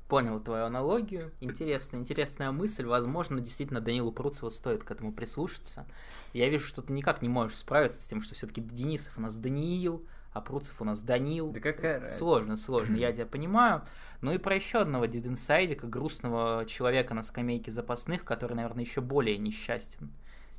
Понял 0.08 0.40
твою 0.40 0.66
аналогию. 0.66 1.32
Интересная, 1.40 2.00
интересная 2.00 2.52
мысль. 2.52 2.86
Возможно, 2.86 3.40
действительно 3.40 3.82
Данилу 3.82 4.12
Пруцеву 4.12 4.52
стоит 4.52 4.84
к 4.84 4.92
этому 4.92 5.12
прислушаться. 5.12 5.88
Я 6.34 6.50
вижу, 6.50 6.66
что 6.66 6.84
ты 6.84 6.94
никак 6.94 7.24
не 7.24 7.30
можешь 7.30 7.58
справиться 7.58 8.00
с 8.00 8.06
тем, 8.06 8.22
что 8.22 8.36
все-таки 8.36 8.62
Денисов 8.62 9.18
у 9.18 9.22
нас 9.22 9.40
Даниил, 9.40 10.06
а 10.34 10.42
Пруцев 10.42 10.82
у 10.82 10.84
нас 10.84 11.02
Данил. 11.04 11.52
Да 11.52 11.60
какая 11.60 12.02
есть? 12.02 12.18
Сложно, 12.18 12.56
сложно, 12.56 12.96
я 12.96 13.12
тебя 13.14 13.26
понимаю. 13.26 13.84
Ну 14.22 14.34
и 14.34 14.38
про 14.38 14.56
еще 14.56 14.80
одного 14.80 15.06
дединсайдика, 15.06 15.88
грустного 15.88 16.66
человека 16.66 17.14
на 17.14 17.22
скамейке 17.22 17.72
запасных, 17.72 18.26
который, 18.26 18.54
наверное, 18.56 18.84
еще 18.84 19.02
более 19.02 19.38
несчастен, 19.38 20.12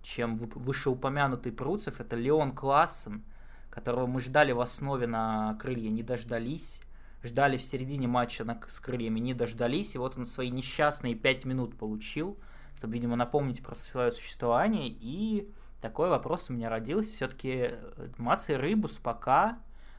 чем 0.02 0.36
вы- 0.38 0.46
вышеупомянутый 0.54 1.52
Пруцев, 1.52 2.00
это 2.00 2.14
Леон 2.16 2.52
Классен, 2.52 3.24
которого 3.70 4.06
мы 4.06 4.20
ждали 4.20 4.52
в 4.52 4.60
основе 4.60 5.06
на 5.06 5.54
крылья, 5.60 5.90
не 5.90 6.02
дождались. 6.02 6.80
Ждали 7.24 7.56
в 7.56 7.62
середине 7.62 8.06
матча 8.06 8.44
на, 8.44 8.60
с 8.68 8.78
крыльями, 8.78 9.18
не 9.18 9.32
дождались. 9.32 9.94
И 9.94 9.98
вот 9.98 10.18
он 10.18 10.26
свои 10.26 10.50
несчастные 10.50 11.14
пять 11.14 11.46
минут 11.46 11.76
получил, 11.76 12.38
чтобы, 12.76 12.92
видимо, 12.92 13.16
напомнить 13.16 13.62
про 13.62 13.74
свое 13.74 14.12
существование. 14.12 14.88
И 14.88 15.48
такой 15.84 16.08
вопрос 16.08 16.48
у 16.48 16.54
меня 16.54 16.70
родился. 16.70 17.10
Все-таки 17.10 17.72
Маций 18.16 18.56
Рыбус 18.56 18.96
пока, 18.96 19.58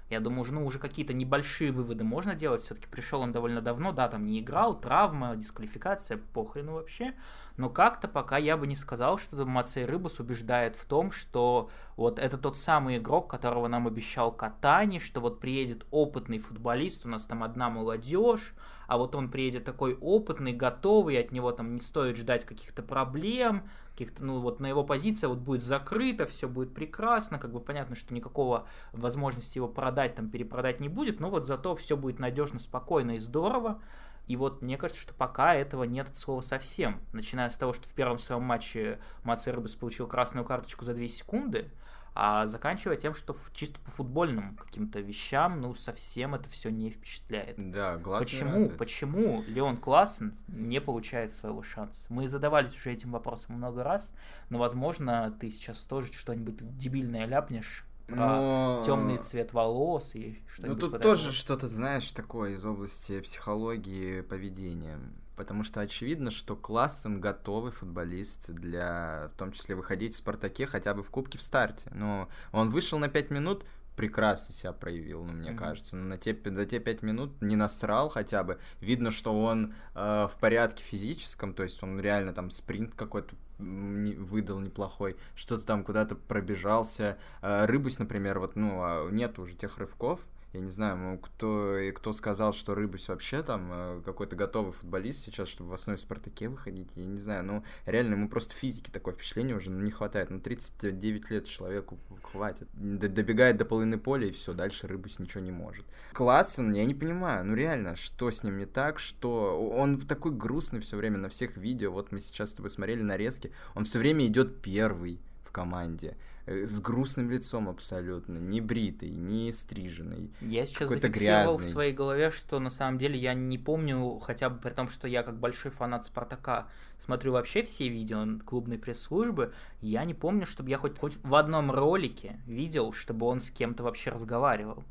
я 0.10 0.20
думаю, 0.20 0.42
уже, 0.42 0.52
ну, 0.52 0.66
уже 0.66 0.80
какие-то 0.80 1.14
небольшие 1.14 1.72
выводы 1.72 2.04
можно 2.04 2.34
делать. 2.34 2.62
Все-таки 2.62 2.88
пришел 2.88 3.22
он 3.22 3.32
довольно 3.32 3.62
давно, 3.62 3.92
да, 3.92 4.08
там 4.08 4.26
не 4.26 4.40
играл, 4.40 4.80
травма, 4.80 5.36
дисквалификация, 5.36 6.18
похрену 6.34 6.74
вообще. 6.74 7.14
Но 7.58 7.70
как-то 7.70 8.08
пока 8.08 8.38
я 8.38 8.58
бы 8.58 8.66
не 8.66 8.76
сказал, 8.76 9.20
что 9.20 9.46
Мацей 9.46 9.86
Рыбус 9.86 10.20
убеждает 10.20 10.76
в 10.76 10.86
том, 10.86 11.12
что 11.12 11.70
вот 11.98 12.18
это 12.18 12.40
тот 12.40 12.58
самый 12.58 12.98
игрок, 12.98 13.30
которого 13.30 13.68
нам 13.68 13.86
обещал 13.86 14.32
Катани, 14.32 14.98
что 14.98 15.22
вот 15.22 15.40
приедет 15.40 15.86
опытный 15.92 16.40
футболист, 16.40 17.06
у 17.06 17.10
нас 17.10 17.28
там 17.28 17.44
одна 17.44 17.70
молодежь, 17.70 18.56
а 18.88 18.98
вот 18.98 19.14
он 19.14 19.30
приедет 19.30 19.66
такой 19.66 19.94
опытный, 20.02 20.54
готовый, 20.54 21.20
от 21.20 21.32
него 21.32 21.52
там 21.52 21.76
не 21.76 21.82
стоит 21.82 22.18
ждать 22.18 22.44
каких-то 22.44 22.82
проблем, 22.82 23.70
каких-то, 23.96 24.26
ну 24.26 24.42
вот 24.42 24.60
на 24.60 24.68
его 24.68 24.84
позиция 24.84 25.30
вот 25.30 25.40
будет 25.40 25.64
закрыта, 25.64 26.26
все 26.26 26.50
будет 26.50 26.74
прекрасно, 26.74 27.40
как 27.40 27.54
бы 27.54 27.62
понятно, 27.62 27.96
что 27.96 28.14
никакого 28.14 28.68
возможности 28.92 29.58
его 29.58 29.70
продать, 29.70 30.16
там 30.16 30.30
перепродать 30.30 30.82
не 30.82 30.90
будет, 30.90 31.22
но 31.22 31.30
вот 31.30 31.46
зато 31.46 31.76
все 31.76 31.96
будет 31.96 32.20
надежно, 32.20 32.60
спокойно 32.60 33.12
и 33.12 33.20
здорово. 33.20 33.82
И 34.28 34.36
вот 34.36 34.62
мне 34.62 34.76
кажется, 34.78 35.02
что 35.02 35.14
пока 35.14 35.56
этого 35.56 35.84
нет 35.84 36.10
от 36.10 36.18
слова 36.18 36.42
совсем. 36.42 37.00
Начиная 37.14 37.50
с 37.50 37.58
того, 37.58 37.72
что 37.72 37.88
в 37.88 37.94
первом 37.94 38.18
своем 38.18 38.42
матче 38.42 39.00
Маций 39.24 39.54
Рыбус 39.54 39.76
получил 39.76 40.08
красную 40.08 40.46
карточку 40.46 40.84
за 40.84 40.94
2 40.94 41.08
секунды, 41.08 41.72
а 42.18 42.48
заканчивая 42.48 42.96
тем, 42.96 43.14
что 43.14 43.36
чисто 43.54 43.78
по 43.82 43.92
футбольным 43.92 44.56
каким-то 44.56 45.02
вещам, 45.02 45.60
ну, 45.60 45.76
совсем 45.76 46.34
это 46.34 46.48
все 46.50 46.70
не 46.72 46.90
впечатляет. 46.90 47.56
Да, 47.72 47.98
глаз 47.98 48.24
Почему, 48.24 48.52
радует. 48.52 48.78
почему 48.78 49.44
Леон 49.48 49.76
Классен 49.78 50.34
не 50.48 50.80
получает 50.80 51.34
своего 51.34 51.62
шанса? 51.62 52.08
Мы 52.10 52.30
задавались 52.30 52.74
уже 52.74 52.94
этим 52.94 53.12
вопросом 53.12 53.56
много 53.56 53.84
раз, 53.84 54.14
но, 54.50 54.58
возможно, 54.60 55.36
ты 55.40 55.52
сейчас 55.52 55.80
тоже 55.82 56.14
что-нибудь 56.14 56.78
дебильное 56.78 57.26
ляпнешь 57.26 57.86
про 58.08 58.16
Но- 58.16 58.84
темный 58.86 59.18
цвет 59.18 59.52
волос 59.52 60.16
и 60.16 60.40
Ну 60.42 60.50
что-нибудь 60.50 60.80
тут 60.80 60.92
вот 60.94 61.02
тоже 61.02 61.34
что-то, 61.34 61.68
знаешь, 61.68 62.10
такое 62.14 62.52
из 62.56 62.64
области 62.66 63.20
психологии 63.20 64.22
поведения. 64.22 65.00
Потому 65.36 65.64
что 65.64 65.82
очевидно, 65.82 66.32
что 66.32 66.56
Классен 66.56 67.20
готовый 67.20 67.72
футболист 67.72 68.52
для, 68.52 69.30
в 69.34 69.38
том 69.38 69.52
числе, 69.52 69.76
выходить 69.76 70.14
в 70.14 70.18
«Спартаке» 70.18 70.66
хотя 70.66 70.94
бы 70.94 71.04
в 71.04 71.10
Кубке 71.10 71.38
в 71.38 71.42
старте. 71.42 71.92
Но 71.94 72.30
он 72.52 72.70
вышел 72.70 73.00
на 73.00 73.10
5 73.10 73.32
минут, 73.32 73.66
прекрасно 73.98 74.54
себя 74.54 74.72
проявил, 74.74 75.24
ну, 75.24 75.34
мне 75.34 75.52
Мгм. 75.52 75.60
кажется. 75.60 75.96
На 75.96 76.18
те, 76.18 76.38
за 76.46 76.66
те 76.66 76.80
5 76.80 77.02
минут 77.02 77.42
не 77.42 77.56
насрал 77.56 78.10
хотя 78.10 78.44
бы. 78.44 78.60
Видно, 78.82 79.12
что 79.12 79.38
он 79.42 79.74
э, 79.94 80.28
в 80.30 80.38
порядке 80.40 80.84
физическом, 80.84 81.54
то 81.54 81.64
есть 81.64 81.82
он 81.84 82.00
реально 82.00 82.34
там 82.34 82.50
спринт 82.50 82.94
какой-то 82.94 83.36
не- 83.58 84.16
выдал 84.16 84.60
неплохой, 84.60 85.16
что-то 85.36 85.66
там 85.66 85.84
куда-то 85.84 86.16
пробежался. 86.16 87.18
Э, 87.42 87.66
Рыбусь, 87.66 88.00
например, 88.00 88.40
вот, 88.40 88.56
ну, 88.56 88.82
а 88.82 89.10
нет 89.12 89.40
уже 89.40 89.54
тех 89.56 89.78
рывков, 89.78 90.20
я 90.56 90.62
не 90.62 90.72
знаю, 90.72 91.20
кто, 91.20 91.78
и 91.78 91.92
кто 91.92 92.14
сказал, 92.14 92.54
что 92.54 92.76
Рыбусь 92.76 93.08
вообще 93.08 93.44
там 93.44 93.72
э, 93.72 94.02
какой-то 94.04 94.36
готовый 94.36 94.72
футболист 94.72 95.24
сейчас, 95.24 95.50
чтобы 95.50 95.72
в 95.72 95.74
основе 95.74 95.98
Спартаке 95.98 96.50
выходить, 96.50 96.90
я 96.96 97.06
не 97.06 97.20
знаю, 97.20 97.44
ну, 97.44 97.64
реально, 97.86 98.14
ему 98.14 98.30
просто 98.30 98.56
физики 98.56 98.90
такое 98.90 99.14
впечатление 99.14 99.56
уже 99.56 99.70
ну, 99.70 99.82
не 99.84 99.92
хватает, 99.92 100.30
ну, 100.30 100.40
39 100.40 101.30
лет 101.30 101.46
человеку 101.46 102.00
хватит, 102.24 102.68
Д- 102.74 103.08
добегает 103.08 103.58
до 103.58 103.66
половины 103.66 103.98
поля, 103.98 104.28
и 104.28 104.32
все, 104.32 104.54
дальше 104.54 104.88
Рыбусь 104.88 105.20
ничего 105.20 105.44
не 105.44 105.52
может. 105.52 105.86
Классен, 106.14 106.72
я 106.72 106.86
не 106.86 106.96
понимаю, 106.96 107.46
ну, 107.46 107.56
реально, 107.56 107.96
что 107.96 108.32
с 108.32 108.44
ним 108.44 108.58
не 108.58 108.66
так, 108.66 109.00
что... 109.00 109.70
Он 109.76 110.00
такой 110.00 110.32
грустный 110.32 110.80
все 110.80 110.96
время 110.96 111.18
на 111.18 111.30
всех 111.30 111.58
видео, 111.58 111.92
вот 111.92 112.12
мы 112.12 112.22
сейчас 112.22 112.52
с 112.52 112.54
тобой 112.54 112.70
смотрели 112.70 113.02
нарезки, 113.02 113.52
он 113.74 113.86
все 113.86 114.00
время 114.00 114.26
идет 114.26 114.62
первый 114.62 115.20
в 115.44 115.52
команде, 115.52 116.16
с 116.46 116.80
грустным 116.80 117.30
лицом 117.30 117.68
абсолютно, 117.70 118.38
не 118.38 118.62
бритый, 118.62 119.10
не 119.10 119.52
стриженный. 119.52 120.32
Я 120.42 120.66
сейчас 120.66 120.90
зафиксировал 120.90 121.54
в 121.54 121.58
грязный. 121.58 121.72
своей 121.72 121.94
голове, 121.94 122.32
что 122.32 122.60
на 122.60 122.70
самом 122.70 123.00
деле 123.00 123.18
я 123.18 123.34
не 123.34 123.58
помню, 123.58 124.20
хотя 124.20 124.50
бы 124.50 124.60
при 124.60 124.72
том, 124.72 124.88
что 124.88 125.08
я 125.08 125.24
как 125.24 125.40
большой 125.40 125.72
фанат 125.72 126.06
Спартака 126.06 126.68
смотрю 126.98 127.32
вообще 127.34 127.64
все 127.64 127.90
видео 127.90 128.26
клубной 128.46 128.78
пресс-службы, 128.78 129.54
я 129.82 130.06
не 130.06 130.14
помню, 130.14 130.46
чтобы 130.46 130.70
я 130.70 130.78
хоть, 130.78 130.98
хоть 131.00 131.18
в 131.24 131.36
одном 131.36 131.72
ролике 131.72 132.40
видел, 132.46 132.94
чтобы 132.94 133.26
он 133.26 133.42
с 133.42 133.50
кем-то 133.50 133.84
вообще 133.84 134.12
разговаривал. 134.12 134.84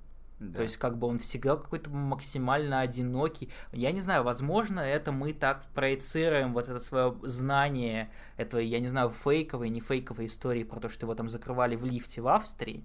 Да. 0.51 0.59
То 0.59 0.63
есть, 0.63 0.77
как 0.77 0.99
бы 0.99 1.07
он 1.07 1.19
всегда 1.19 1.57
какой-то 1.57 1.91
максимально 1.91 2.81
одинокий. 2.81 3.51
Я 3.73 3.93
не 3.93 4.01
знаю, 4.01 4.23
возможно, 4.25 4.81
это 4.81 5.13
мы 5.13 5.33
так 5.33 5.65
проецируем 5.75 6.53
вот 6.53 6.69
это 6.69 6.79
свое 6.79 7.17
знание 7.23 8.11
этой, 8.37 8.67
я 8.67 8.81
не 8.81 8.89
знаю, 8.89 9.11
фейковой, 9.11 9.71
не 9.71 9.81
фейковой 9.81 10.27
истории 10.27 10.65
про 10.65 10.81
то, 10.81 10.89
что 10.89 11.07
его 11.07 11.15
там 11.15 11.29
закрывали 11.29 11.77
в 11.77 11.85
лифте 11.85 12.21
в 12.21 12.29
Австрии. 12.29 12.85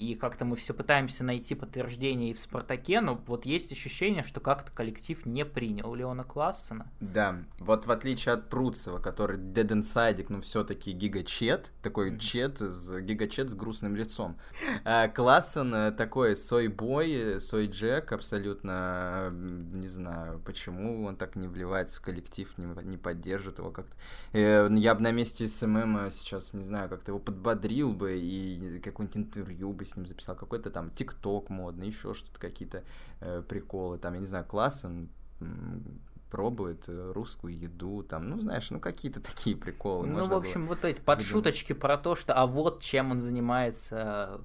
И 0.00 0.14
как-то 0.14 0.46
мы 0.46 0.56
все 0.56 0.72
пытаемся 0.72 1.24
найти 1.24 1.54
подтверждение 1.54 2.30
и 2.30 2.32
в 2.32 2.40
Спартаке, 2.40 3.02
но 3.02 3.20
вот 3.26 3.44
есть 3.44 3.70
ощущение, 3.70 4.22
что 4.22 4.40
как-то 4.40 4.72
коллектив 4.72 5.26
не 5.26 5.44
принял 5.44 5.94
Леона 5.94 6.24
Классена. 6.24 6.90
Да, 7.00 7.36
вот 7.58 7.84
в 7.84 7.90
отличие 7.92 8.32
от 8.32 8.48
Пруцева, 8.48 8.98
который 8.98 9.36
Dead 9.38 9.68
Inside, 9.68 10.24
ну 10.30 10.40
все-таки 10.40 10.92
гигачет, 10.92 11.72
такой 11.82 12.12
Мгм. 12.12 12.18
чет, 12.18 12.58
с, 12.60 12.98
гигачет 13.02 13.50
с 13.50 13.54
грустным 13.54 13.94
лицом. 13.94 14.38
А 14.86 15.08
Классен 15.08 15.74
э, 15.74 15.92
такой 15.92 16.34
сой-бой, 16.34 17.38
сой-джек, 17.38 18.10
абсолютно, 18.12 19.28
э, 19.30 19.30
не 19.32 19.88
знаю, 19.88 20.40
почему 20.46 21.04
он 21.04 21.16
так 21.16 21.36
не 21.36 21.46
вливается 21.46 21.98
в 22.00 22.04
коллектив, 22.04 22.50
не, 22.56 22.64
не 22.84 22.96
поддержит 22.96 23.58
его 23.58 23.70
как-то. 23.70 23.94
Э, 24.32 24.66
Я 24.74 24.94
бы 24.94 25.02
на 25.02 25.10
месте 25.12 25.46
SMM 25.46 26.10
сейчас, 26.10 26.54
не 26.54 26.64
знаю, 26.64 26.88
как-то 26.88 27.10
его 27.10 27.18
подбодрил 27.18 27.92
бы 27.92 28.18
и 28.18 28.78
какое-нибудь 28.80 29.16
интервью 29.18 29.74
бы 29.74 29.89
с 29.90 29.96
ним 29.96 30.06
записал, 30.06 30.36
какой-то 30.36 30.70
там 30.70 30.90
TikTok 30.90 31.50
модный, 31.50 31.88
еще 31.88 32.14
что-то, 32.14 32.40
какие-то 32.40 32.82
э, 33.20 33.42
приколы, 33.46 33.98
там, 33.98 34.14
я 34.14 34.20
не 34.20 34.26
знаю, 34.26 34.44
Классен 34.44 35.08
м, 35.40 36.00
пробует 36.30 36.84
э, 36.88 37.12
русскую 37.14 37.56
еду, 37.58 38.02
там, 38.02 38.28
ну, 38.28 38.40
знаешь, 38.40 38.70
ну, 38.70 38.80
какие-то 38.80 39.20
такие 39.30 39.56
приколы. 39.56 40.06
ну, 40.06 40.24
в 40.24 40.28
было 40.28 40.38
общем, 40.38 40.66
вот 40.66 40.84
эти 40.84 41.00
подшуточки 41.00 41.72
про 41.72 41.96
то, 41.96 42.14
что 42.14 42.34
а 42.34 42.46
вот 42.46 42.82
чем 42.82 43.10
он 43.10 43.20
занимается, 43.20 44.40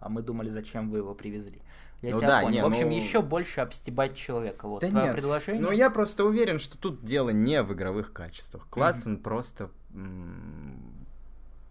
а 0.00 0.08
мы 0.08 0.22
думали, 0.22 0.48
зачем 0.48 0.90
вы 0.90 0.98
его 0.98 1.14
привезли. 1.14 1.60
Я 2.00 2.12
Ну 2.12 2.18
тебя 2.18 2.28
да, 2.28 2.40
понял. 2.42 2.54
не, 2.54 2.62
в 2.62 2.66
общем, 2.66 2.88
ну- 2.90 2.94
еще 2.96 3.22
больше 3.22 3.60
обстебать 3.60 4.16
человека. 4.16 4.68
Вот 4.68 4.82
Да 4.82 4.88
твое 4.88 5.06
нет, 5.06 5.14
предложение. 5.16 5.60
но 5.60 5.72
я 5.72 5.90
просто 5.90 6.24
уверен, 6.24 6.60
что 6.60 6.78
тут 6.78 7.04
дело 7.04 7.30
не 7.30 7.60
в 7.62 7.72
игровых 7.72 8.12
качествах. 8.12 8.68
Классен 8.70 9.16
просто 9.20 9.70
м, 9.92 10.87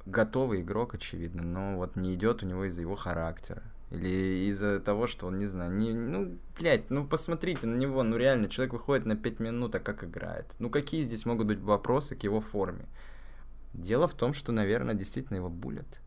готовый 0.08 0.62
игрок, 0.62 0.96
очевидно, 0.96 1.44
но 1.44 1.76
вот 1.76 1.96
не 1.96 2.16
идет 2.16 2.44
у 2.44 2.46
него 2.46 2.66
из-за 2.66 2.82
его 2.82 2.96
характера. 2.96 3.62
Или 3.90 4.50
из-за 4.50 4.80
того, 4.80 5.08
что 5.08 5.28
он, 5.28 5.40
не 5.40 5.46
знаю, 5.46 5.72
не, 5.74 5.94
ну, 5.94 6.38
блядь, 6.60 6.90
ну 6.90 7.08
посмотрите 7.08 7.68
на 7.68 7.76
него, 7.76 8.04
ну 8.04 8.18
реально, 8.18 8.50
человек 8.50 8.74
выходит 8.74 9.06
на 9.06 9.16
5 9.16 9.40
минут, 9.40 9.76
а 9.76 9.80
как 9.80 10.04
играет? 10.04 10.56
Ну 10.60 10.70
какие 10.70 11.02
здесь 11.04 11.26
могут 11.26 11.48
быть 11.48 11.60
вопросы 11.60 12.16
к 12.16 12.24
его 12.24 12.42
форме? 12.42 12.86
Дело 13.74 14.08
в 14.08 14.14
том, 14.14 14.34
что, 14.34 14.52
наверное, 14.52 14.96
действительно 14.96 15.38
его 15.38 15.50
булят. 15.50 16.02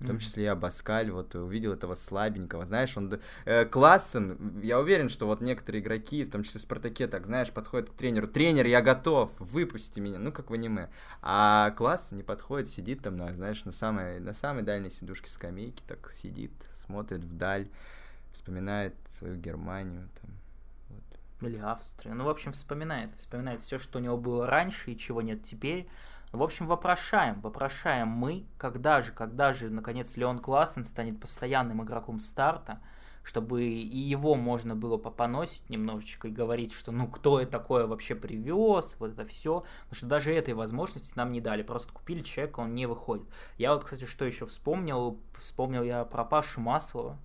В 0.00 0.06
том 0.06 0.18
числе 0.18 0.44
и 0.44 0.46
Абаскаль, 0.46 1.10
вот 1.10 1.34
увидел 1.34 1.72
этого 1.72 1.94
слабенького, 1.94 2.66
знаешь, 2.66 2.96
он 2.96 3.20
э, 3.44 3.64
Классен, 3.64 4.60
я 4.62 4.78
уверен, 4.78 5.08
что 5.08 5.26
вот 5.26 5.40
некоторые 5.40 5.82
игроки, 5.82 6.24
в 6.24 6.30
том 6.30 6.44
числе 6.44 6.60
Спартаке, 6.60 7.08
так, 7.08 7.26
знаешь, 7.26 7.50
подходят 7.50 7.90
к 7.90 7.94
тренеру, 7.94 8.28
тренер, 8.28 8.66
я 8.66 8.80
готов, 8.80 9.32
выпусти 9.38 9.98
меня, 9.98 10.18
ну, 10.18 10.30
как 10.30 10.50
в 10.50 10.54
аниме, 10.54 10.88
а 11.20 11.70
Классен 11.72 12.16
не 12.16 12.22
подходит, 12.22 12.68
сидит 12.68 13.02
там, 13.02 13.16
на, 13.16 13.32
знаешь, 13.34 13.64
на 13.64 13.72
самой, 13.72 14.20
на 14.20 14.34
самой 14.34 14.62
дальней 14.62 14.90
сидушке 14.90 15.28
скамейки, 15.30 15.82
так 15.86 16.12
сидит, 16.12 16.52
смотрит 16.72 17.20
вдаль, 17.20 17.68
вспоминает 18.32 18.94
свою 19.10 19.36
Германию, 19.36 20.08
там, 20.20 20.30
вот. 20.90 21.48
Или 21.48 21.58
Австрию, 21.58 22.14
ну, 22.14 22.24
в 22.24 22.28
общем, 22.28 22.52
вспоминает, 22.52 23.10
вспоминает 23.16 23.62
все, 23.62 23.80
что 23.80 23.98
у 23.98 24.02
него 24.02 24.16
было 24.16 24.46
раньше 24.46 24.92
и 24.92 24.96
чего 24.96 25.22
нет 25.22 25.42
теперь, 25.42 25.88
в 26.32 26.42
общем, 26.42 26.66
вопрошаем, 26.66 27.40
вопрошаем 27.40 28.08
мы, 28.08 28.44
когда 28.58 29.00
же, 29.00 29.12
когда 29.12 29.52
же, 29.52 29.70
наконец, 29.70 30.16
Леон 30.16 30.38
Классен 30.38 30.84
станет 30.84 31.18
постоянным 31.20 31.82
игроком 31.82 32.20
старта, 32.20 32.80
чтобы 33.22 33.64
и 33.64 33.98
его 33.98 34.34
можно 34.34 34.74
было 34.74 34.96
попоносить 34.96 35.68
немножечко 35.68 36.28
и 36.28 36.30
говорить, 36.30 36.72
что 36.72 36.92
ну 36.92 37.08
кто 37.08 37.40
это 37.40 37.52
такое 37.52 37.86
вообще 37.86 38.14
привез, 38.14 38.96
вот 38.98 39.10
это 39.10 39.24
все, 39.24 39.64
потому 39.82 39.96
что 39.96 40.06
даже 40.06 40.32
этой 40.32 40.54
возможности 40.54 41.12
нам 41.14 41.32
не 41.32 41.40
дали, 41.40 41.62
просто 41.62 41.92
купили 41.92 42.22
человека, 42.22 42.60
он 42.60 42.74
не 42.74 42.86
выходит. 42.86 43.26
Я 43.58 43.74
вот, 43.74 43.84
кстати, 43.84 44.06
что 44.06 44.24
еще 44.24 44.46
вспомнил, 44.46 45.18
вспомнил 45.36 45.82
я 45.82 46.04
про 46.04 46.24
Пашу 46.24 46.60
Маслова, 46.60 47.18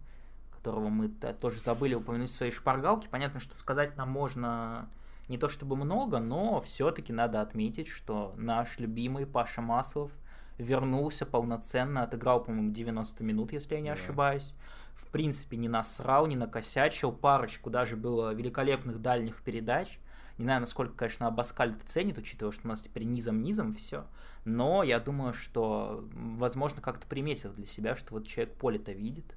которого 0.52 0.90
мы 0.90 1.10
тоже 1.10 1.60
забыли 1.60 1.94
упомянуть 1.96 2.32
в 2.32 2.36
своей 2.36 2.52
шпаргалке, 2.52 3.08
понятно, 3.10 3.40
что 3.40 3.56
сказать 3.56 3.96
нам 3.96 4.10
можно 4.10 4.90
не 5.28 5.38
то 5.38 5.48
чтобы 5.48 5.76
много, 5.76 6.20
но 6.20 6.62
все-таки 6.62 7.14
надо 7.14 7.42
отметить, 7.42 7.88
что 7.88 8.34
наш 8.38 8.80
любимый 8.80 9.26
Паша 9.26 9.62
Маслов 9.62 10.12
вернулся 10.58 11.26
полноценно, 11.26 12.04
отыграл, 12.04 12.44
по-моему, 12.44 12.72
90 12.72 13.24
минут, 13.24 13.54
если 13.54 13.76
я 13.76 13.82
не 13.82 13.90
ошибаюсь. 13.90 14.54
В 14.94 15.08
принципе, 15.08 15.58
не 15.58 15.70
насрал, 15.70 16.28
не 16.28 16.36
накосячил. 16.36 17.12
Парочку 17.12 17.70
даже 17.70 17.96
было 17.96 18.34
великолепных 18.34 19.02
дальних 19.02 19.42
передач. 19.42 20.00
Не 20.38 20.46
знаю, 20.46 20.62
насколько, 20.62 20.94
конечно, 20.94 21.28
Абаскаль 21.28 21.72
это 21.72 21.86
ценит, 21.86 22.18
учитывая, 22.18 22.52
что 22.52 22.66
у 22.66 22.68
нас 22.68 22.82
теперь 22.82 23.04
низом-низом 23.04 23.72
все. 23.72 24.06
Но 24.46 24.84
я 24.84 25.00
думаю, 25.00 25.34
что, 25.34 26.08
возможно, 26.14 26.82
как-то 26.82 27.08
приметил 27.08 27.52
для 27.54 27.66
себя, 27.66 27.96
что 27.96 28.16
вот 28.16 28.28
человек 28.28 28.56
поле-то 28.56 28.92
видит 28.92 29.36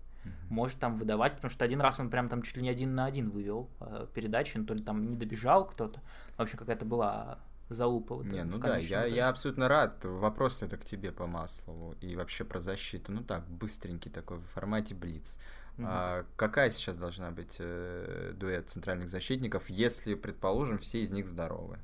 может 0.49 0.79
там 0.79 0.97
выдавать, 0.97 1.37
потому 1.37 1.51
что 1.51 1.65
один 1.65 1.81
раз 1.81 2.01
он 2.01 2.11
прям 2.11 2.29
там 2.29 2.43
чуть 2.43 2.57
ли 2.57 2.63
не 2.63 2.69
один 2.69 2.95
на 2.95 3.07
один 3.07 3.31
вывел 3.31 3.69
э, 3.81 4.07
передачи, 4.15 4.57
ну, 4.57 4.65
то 4.65 4.75
ли 4.75 4.83
там 4.83 5.11
не 5.11 5.17
добежал 5.17 5.67
кто-то, 5.67 6.01
вообще 6.37 6.57
какая-то 6.57 6.85
была 6.85 7.39
залупа. 7.69 8.17
Вот, 8.17 8.27
не, 8.27 8.45
ну 8.45 8.59
да, 8.59 8.79
я, 8.79 9.05
я 9.05 9.29
абсолютно 9.29 9.69
рад. 9.69 10.05
Вопрос 10.05 10.63
это 10.63 10.77
к 10.77 10.85
тебе 10.85 11.13
по 11.13 11.27
Маслову 11.27 11.95
и 12.01 12.15
вообще 12.17 12.45
про 12.45 12.59
защиту. 12.59 13.13
Ну 13.13 13.23
так, 13.23 13.49
быстренький 13.49 14.11
такой 14.11 14.39
в 14.39 14.47
формате 14.47 14.95
Блиц. 14.95 15.39
Угу. 15.79 15.87
А, 15.89 16.25
какая 16.37 16.71
сейчас 16.71 16.97
должна 16.97 17.31
быть 17.31 17.57
э, 17.59 18.33
дуэт 18.35 18.71
центральных 18.71 19.09
защитников, 19.09 19.69
если, 19.69 20.15
предположим, 20.15 20.79
все 20.79 21.03
из 21.03 21.13
них 21.13 21.27
здоровы? 21.27 21.79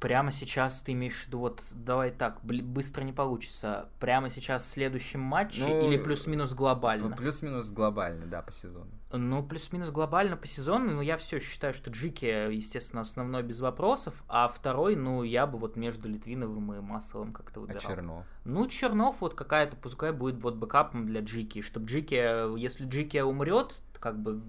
Прямо 0.00 0.32
сейчас 0.32 0.80
ты 0.80 0.92
имеешь 0.92 1.24
в 1.24 1.26
виду, 1.26 1.40
вот 1.40 1.62
давай 1.74 2.10
так, 2.10 2.42
быстро 2.42 3.02
не 3.02 3.12
получится. 3.12 3.88
Прямо 4.00 4.30
сейчас 4.30 4.64
в 4.64 4.68
следующем 4.68 5.20
матче 5.20 5.62
ну, 5.62 5.88
или 5.88 5.98
плюс-минус 5.98 6.54
глобально? 6.54 7.14
Плюс-минус 7.14 7.70
глобально, 7.70 8.26
да, 8.26 8.40
по 8.40 8.50
сезону. 8.50 8.90
Ну, 9.12 9.42
плюс-минус 9.42 9.90
глобально 9.90 10.36
по 10.36 10.46
сезону, 10.46 10.92
но 10.94 11.02
я 11.02 11.18
все 11.18 11.38
считаю, 11.38 11.74
что 11.74 11.90
Джики, 11.90 12.24
естественно, 12.52 13.02
основной 13.02 13.42
без 13.42 13.60
вопросов, 13.60 14.24
а 14.26 14.48
второй, 14.48 14.96
ну, 14.96 15.22
я 15.22 15.46
бы 15.46 15.58
вот 15.58 15.76
между 15.76 16.08
Литвиновым 16.08 16.72
и 16.74 16.80
Масловым 16.80 17.32
как-то 17.32 17.60
выбирал. 17.60 17.82
А 17.84 17.86
Чернов? 17.86 18.24
Ну, 18.44 18.66
Чернов 18.66 19.20
вот 19.20 19.34
какая-то, 19.34 19.76
пускай 19.76 20.12
будет 20.12 20.42
вот 20.42 20.56
бэкапом 20.56 21.06
для 21.06 21.20
Джики, 21.20 21.60
чтобы 21.60 21.86
Джики, 21.86 22.58
если 22.58 22.86
Джики 22.86 23.18
умрет, 23.18 23.80
как 24.00 24.18
бы 24.18 24.40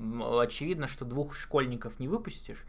очевидно, 0.41 0.87
что 0.87 1.05
двух 1.05 1.35
школьников 1.35 1.99
не 1.99 2.07
выпустишь, 2.07 2.65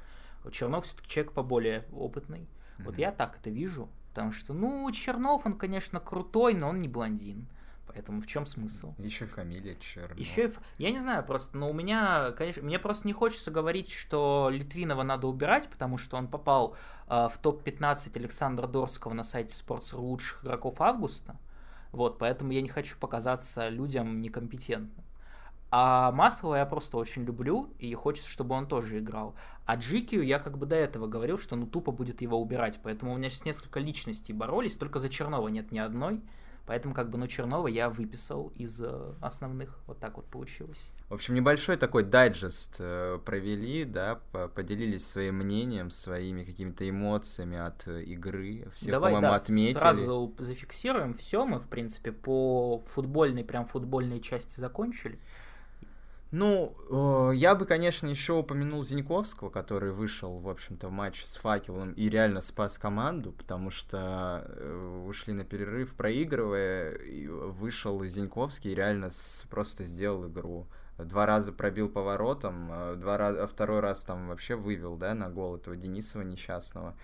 Чернов 0.50 0.84
все-таки 0.84 1.08
человек 1.08 1.32
поболее 1.32 1.84
опытный. 1.92 2.48
Mm-hmm. 2.78 2.84
Вот 2.84 2.98
я 2.98 3.12
так 3.12 3.38
это 3.38 3.50
вижу. 3.50 3.88
Потому 4.10 4.32
что, 4.32 4.54
ну, 4.54 4.90
Чернов, 4.92 5.44
он, 5.44 5.58
конечно, 5.58 6.00
крутой, 6.00 6.54
но 6.54 6.68
он 6.68 6.80
не 6.80 6.88
блондин. 6.88 7.46
Поэтому 7.86 8.20
в 8.20 8.26
чем 8.26 8.44
смысл? 8.44 8.94
Еще 8.98 9.24
и 9.24 9.28
фамилия 9.28 9.76
Чернов. 9.76 10.18
Еще 10.18 10.46
и... 10.46 10.50
Я 10.76 10.90
не 10.90 10.98
знаю, 10.98 11.24
просто, 11.24 11.56
но 11.56 11.70
у 11.70 11.72
меня, 11.72 12.32
конечно, 12.32 12.62
мне 12.62 12.78
просто 12.78 13.06
не 13.06 13.14
хочется 13.14 13.50
говорить, 13.50 13.90
что 13.90 14.50
Литвинова 14.52 15.02
надо 15.02 15.28
убирать, 15.28 15.70
потому 15.70 15.96
что 15.96 16.16
он 16.16 16.28
попал 16.28 16.76
э, 17.08 17.28
в 17.30 17.38
топ-15 17.38 18.16
Александра 18.16 18.66
Дорского 18.66 19.14
на 19.14 19.22
сайте 19.22 19.54
Sports.ru 19.54 19.96
лучших 19.98 20.44
игроков 20.44 20.80
августа. 20.80 21.36
Вот, 21.92 22.18
поэтому 22.18 22.52
я 22.52 22.60
не 22.60 22.68
хочу 22.68 22.98
показаться 22.98 23.70
людям 23.70 24.20
некомпетентным. 24.20 25.05
А 25.70 26.12
Маслова 26.12 26.56
я 26.56 26.66
просто 26.66 26.96
очень 26.96 27.24
люблю, 27.24 27.70
и 27.78 27.92
хочется, 27.94 28.30
чтобы 28.30 28.54
он 28.54 28.66
тоже 28.66 28.98
играл. 28.98 29.34
А 29.64 29.76
Джикию 29.76 30.22
я 30.24 30.38
как 30.38 30.58
бы 30.58 30.66
до 30.66 30.76
этого 30.76 31.06
говорил, 31.06 31.38
что 31.38 31.56
ну 31.56 31.66
тупо 31.66 31.90
будет 31.90 32.20
его 32.22 32.40
убирать, 32.40 32.78
поэтому 32.82 33.12
у 33.12 33.16
меня 33.16 33.30
сейчас 33.30 33.44
несколько 33.44 33.80
личностей 33.80 34.32
боролись, 34.32 34.76
только 34.76 35.00
за 35.00 35.08
Чернова 35.08 35.48
нет 35.48 35.72
ни 35.72 35.78
одной. 35.78 36.22
Поэтому 36.66 36.94
как 36.94 37.10
бы, 37.10 37.18
ну, 37.18 37.28
Чернова 37.28 37.68
я 37.68 37.88
выписал 37.88 38.52
из 38.56 38.82
э, 38.82 39.14
основных. 39.20 39.78
Вот 39.86 40.00
так 40.00 40.16
вот 40.16 40.26
получилось. 40.26 40.90
В 41.08 41.14
общем, 41.14 41.34
небольшой 41.34 41.76
такой 41.76 42.02
дайджест 42.02 42.76
э, 42.80 43.20
провели, 43.24 43.84
да, 43.84 44.20
поделились 44.32 45.06
своим 45.06 45.36
мнением, 45.36 45.90
своими 45.90 46.42
какими-то 46.42 46.88
эмоциями 46.88 47.56
от 47.56 47.86
игры. 47.86 48.68
Все, 48.74 48.90
Давай, 48.90 49.12
по-моему, 49.12 49.32
да, 49.32 49.40
отметили. 49.40 49.78
сразу 49.78 50.34
зафиксируем. 50.38 51.14
Все, 51.14 51.46
мы, 51.46 51.60
в 51.60 51.68
принципе, 51.68 52.10
по 52.10 52.82
футбольной, 52.94 53.44
прям 53.44 53.66
футбольной 53.66 54.20
части 54.20 54.58
закончили. 54.58 55.20
Ну, 56.32 56.76
э, 57.30 57.36
я 57.36 57.54
бы, 57.54 57.66
конечно, 57.66 58.08
еще 58.08 58.32
упомянул 58.32 58.84
Зиньковского, 58.84 59.48
который 59.48 59.92
вышел, 59.92 60.38
в 60.38 60.48
общем-то, 60.48 60.88
в 60.88 60.90
матч 60.90 61.24
с 61.24 61.36
Факелом 61.36 61.92
и 61.92 62.08
реально 62.08 62.40
спас 62.40 62.78
команду, 62.78 63.32
потому 63.32 63.70
что 63.70 64.44
э, 64.48 65.04
ушли 65.06 65.32
на 65.32 65.44
перерыв, 65.44 65.94
проигрывая, 65.94 66.90
и 66.90 67.28
вышел 67.28 68.04
Зиньковский 68.04 68.72
и 68.72 68.74
реально 68.74 69.10
с, 69.10 69.46
просто 69.50 69.84
сделал 69.84 70.26
игру. 70.26 70.66
Два 70.98 71.26
раза 71.26 71.52
пробил 71.52 71.88
поворотом, 71.88 72.70
э, 72.72 72.96
два 72.96 73.16
раза, 73.18 73.46
второй 73.46 73.78
раз 73.78 74.02
там 74.02 74.26
вообще 74.26 74.56
вывел, 74.56 74.96
да, 74.96 75.14
на 75.14 75.30
гол 75.30 75.56
этого 75.56 75.76
Денисова 75.76 76.22
несчастного 76.22 76.96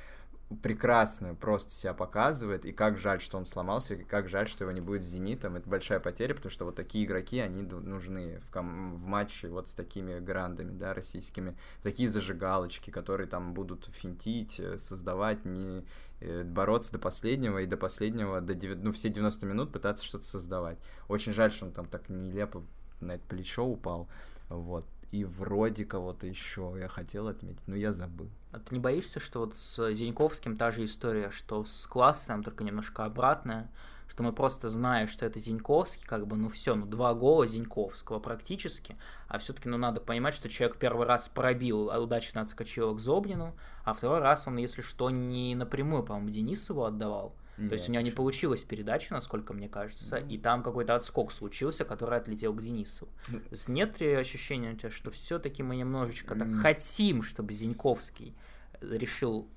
прекрасно 0.63 1.35
просто 1.35 1.71
себя 1.71 1.95
показывает, 1.95 2.65
и 2.65 2.73
как 2.73 2.99
жаль, 2.99 3.21
что 3.21 3.39
он 3.39 3.45
сломался, 3.45 3.95
и 3.95 4.05
как 4.05 4.29
жаль, 4.29 4.49
что 4.49 4.65
его 4.65 4.73
не 4.73 4.81
будет 4.81 5.03
с 5.03 5.07
«Зенитом». 5.07 5.57
Это 5.57 5.69
большая 5.69 6.01
потеря, 6.01 6.35
потому 6.35 6.51
что 6.51 6.65
вот 6.65 6.75
такие 6.75 7.05
игроки, 7.05 7.39
они 7.39 7.63
нужны 7.63 8.39
в, 8.41 8.51
ком- 8.51 8.97
в 8.97 9.07
матче 9.07 9.49
вот 9.49 9.69
с 9.69 9.75
такими 9.75 10.19
грандами, 10.21 10.73
да, 10.73 10.95
российскими. 10.95 11.57
Такие 11.83 12.09
зажигалочки, 12.09 12.91
которые 12.91 13.27
там 13.27 13.55
будут 13.55 13.87
финтить, 13.87 14.61
э, 14.61 14.79
создавать, 14.79 15.45
не 15.45 15.85
э, 16.21 16.45
бороться 16.45 16.93
до 16.93 16.99
последнего, 16.99 17.59
и 17.59 17.67
до 17.67 17.77
последнего, 17.77 18.41
до 18.41 18.55
9, 18.55 18.83
ну, 18.83 18.93
все 18.93 19.09
90 19.09 19.47
минут 19.47 19.73
пытаться 19.73 20.05
что-то 20.05 20.25
создавать. 20.25 20.79
Очень 21.09 21.33
жаль, 21.33 21.53
что 21.53 21.67
он 21.67 21.73
там 21.73 21.87
так 21.87 22.09
нелепо 22.09 22.63
на 23.01 23.13
это 23.13 23.25
плечо 23.27 23.65
упал, 23.65 24.09
вот 24.49 24.85
и 25.13 25.25
вроде 25.25 25.85
кого-то 25.85 26.27
еще 26.27 26.75
я 26.79 26.89
хотел 26.89 27.29
отметить, 27.29 27.63
но 27.67 27.77
я 27.77 27.93
забыл. 27.93 28.31
А 28.51 28.59
ты 28.59 28.75
не 28.75 28.81
боишься, 28.81 29.21
что 29.21 29.41
вот 29.41 29.57
с 29.57 29.93
Зиньковским 29.93 30.57
та 30.57 30.71
же 30.71 30.85
история, 30.85 31.31
что 31.31 31.65
с 31.65 31.87
классом 31.87 32.43
только 32.43 32.65
немножко 32.65 33.05
обратная, 33.05 33.71
что 34.09 34.23
мы 34.23 34.33
просто 34.33 34.69
знаем, 34.71 35.09
что 35.09 35.27
это 35.27 35.39
Зиньковский, 35.39 36.05
как 36.07 36.27
бы, 36.27 36.37
ну 36.37 36.49
все, 36.49 36.75
ну 36.75 36.87
два 36.87 37.15
гола 37.15 37.47
Зиньковского 37.47 38.21
практически, 38.21 38.97
а 39.29 39.39
все-таки, 39.39 39.69
ну 39.69 39.77
надо 39.77 40.01
понимать, 40.01 40.35
что 40.35 40.49
человек 40.49 40.79
первый 40.79 41.07
раз 41.07 41.29
пробил, 41.29 41.89
удачно 41.89 42.41
отскочил 42.41 42.95
к 42.95 43.01
Зобнину, 43.01 43.55
а 43.85 43.93
второй 43.93 44.21
раз 44.21 44.47
он, 44.47 44.57
если 44.57 44.81
что, 44.81 45.11
не 45.11 45.55
напрямую, 45.55 46.03
по-моему, 46.05 46.31
Денисову 46.31 46.85
отдавал, 46.85 47.35
нет, 47.63 47.71
То 47.71 47.75
есть 47.75 47.89
у 47.89 47.93
него 47.93 48.03
не 48.03 48.11
получилась 48.11 48.65
передача, 48.65 49.13
насколько 49.13 49.53
мне 49.55 49.69
кажется, 49.69 50.17
mm. 50.17 50.29
и 50.29 50.39
там 50.39 50.63
какой-то 50.63 50.95
отскок 50.95 51.33
случился, 51.33 51.85
который 51.85 52.19
отлетел 52.19 52.53
к 52.53 52.63
Денису. 52.63 53.09
Mm. 53.29 53.41
То 53.41 53.53
есть 53.53 53.69
нет 53.69 54.01
ли 54.01 54.13
ощущения 54.13 54.73
у 54.73 54.77
тебя, 54.77 54.91
что 54.91 55.11
все-таки 55.11 55.63
мы 55.63 55.77
немножечко 55.77 56.35
mm. 56.35 56.39
так 56.39 56.49
хотим, 56.61 57.23
чтобы 57.23 57.53
Зиньковский 57.53 58.35
решил 58.81 59.49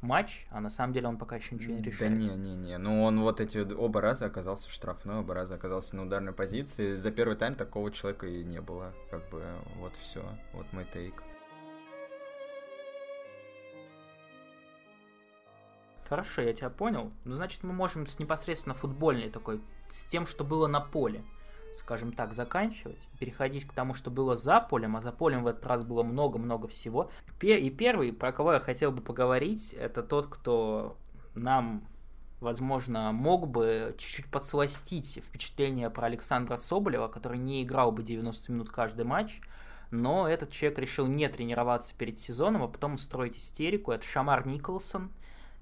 матч, 0.00 0.46
а 0.50 0.60
на 0.60 0.70
самом 0.70 0.92
деле 0.92 1.08
он 1.08 1.16
пока 1.16 1.36
еще 1.36 1.54
ничего 1.54 1.74
не 1.74 1.82
решает. 1.82 2.12
Да 2.12 2.18
не, 2.18 2.36
не, 2.36 2.54
не. 2.54 2.78
Ну 2.78 3.02
он 3.02 3.20
вот 3.20 3.40
эти 3.40 3.58
оба 3.58 4.00
раза 4.00 4.26
оказался 4.26 4.68
в 4.68 4.72
штрафной, 4.72 5.16
оба 5.16 5.34
раза 5.34 5.54
оказался 5.54 5.96
на 5.96 6.04
ударной 6.04 6.32
позиции. 6.32 6.94
За 6.94 7.10
первый 7.10 7.36
тайм 7.36 7.54
такого 7.54 7.90
человека 7.90 8.26
и 8.26 8.44
не 8.44 8.60
было. 8.60 8.94
Как 9.10 9.28
бы 9.30 9.44
вот 9.76 9.94
все. 9.96 10.22
Вот 10.52 10.72
мой 10.72 10.86
тейк. 10.92 11.22
Хорошо, 16.08 16.42
я 16.42 16.52
тебя 16.52 16.70
понял. 16.70 17.12
Ну, 17.24 17.34
значит, 17.34 17.62
мы 17.62 17.72
можем 17.72 18.06
с 18.06 18.18
непосредственно 18.18 18.74
футбольной 18.74 19.28
такой, 19.28 19.60
с 19.90 20.06
тем, 20.06 20.26
что 20.26 20.42
было 20.42 20.66
на 20.66 20.80
поле, 20.80 21.22
скажем 21.74 22.12
так, 22.12 22.32
заканчивать, 22.32 23.08
переходить 23.18 23.66
к 23.66 23.72
тому, 23.72 23.92
что 23.92 24.10
было 24.10 24.34
за 24.34 24.60
полем, 24.60 24.96
а 24.96 25.02
за 25.02 25.12
полем 25.12 25.44
в 25.44 25.46
этот 25.46 25.66
раз 25.66 25.84
было 25.84 26.02
много-много 26.02 26.66
всего. 26.66 27.10
И 27.42 27.70
первый, 27.70 28.12
про 28.12 28.32
кого 28.32 28.54
я 28.54 28.60
хотел 28.60 28.90
бы 28.90 29.02
поговорить, 29.02 29.74
это 29.74 30.02
тот, 30.02 30.26
кто 30.26 30.96
нам 31.34 31.86
возможно, 32.40 33.12
мог 33.12 33.48
бы 33.48 33.94
чуть-чуть 33.98 34.30
подсластить 34.30 35.20
впечатление 35.22 35.90
про 35.90 36.06
Александра 36.06 36.56
Соболева, 36.56 37.08
который 37.08 37.38
не 37.38 37.62
играл 37.62 37.92
бы 37.92 38.02
90 38.02 38.52
минут 38.52 38.70
каждый 38.70 39.04
матч, 39.04 39.40
но 39.90 40.28
этот 40.28 40.50
человек 40.50 40.78
решил 40.78 41.06
не 41.06 41.28
тренироваться 41.28 41.94
перед 41.96 42.18
сезоном, 42.18 42.62
а 42.62 42.68
потом 42.68 42.94
устроить 42.94 43.36
истерику. 43.36 43.90
Это 43.90 44.06
Шамар 44.06 44.46
Николсон, 44.46 45.10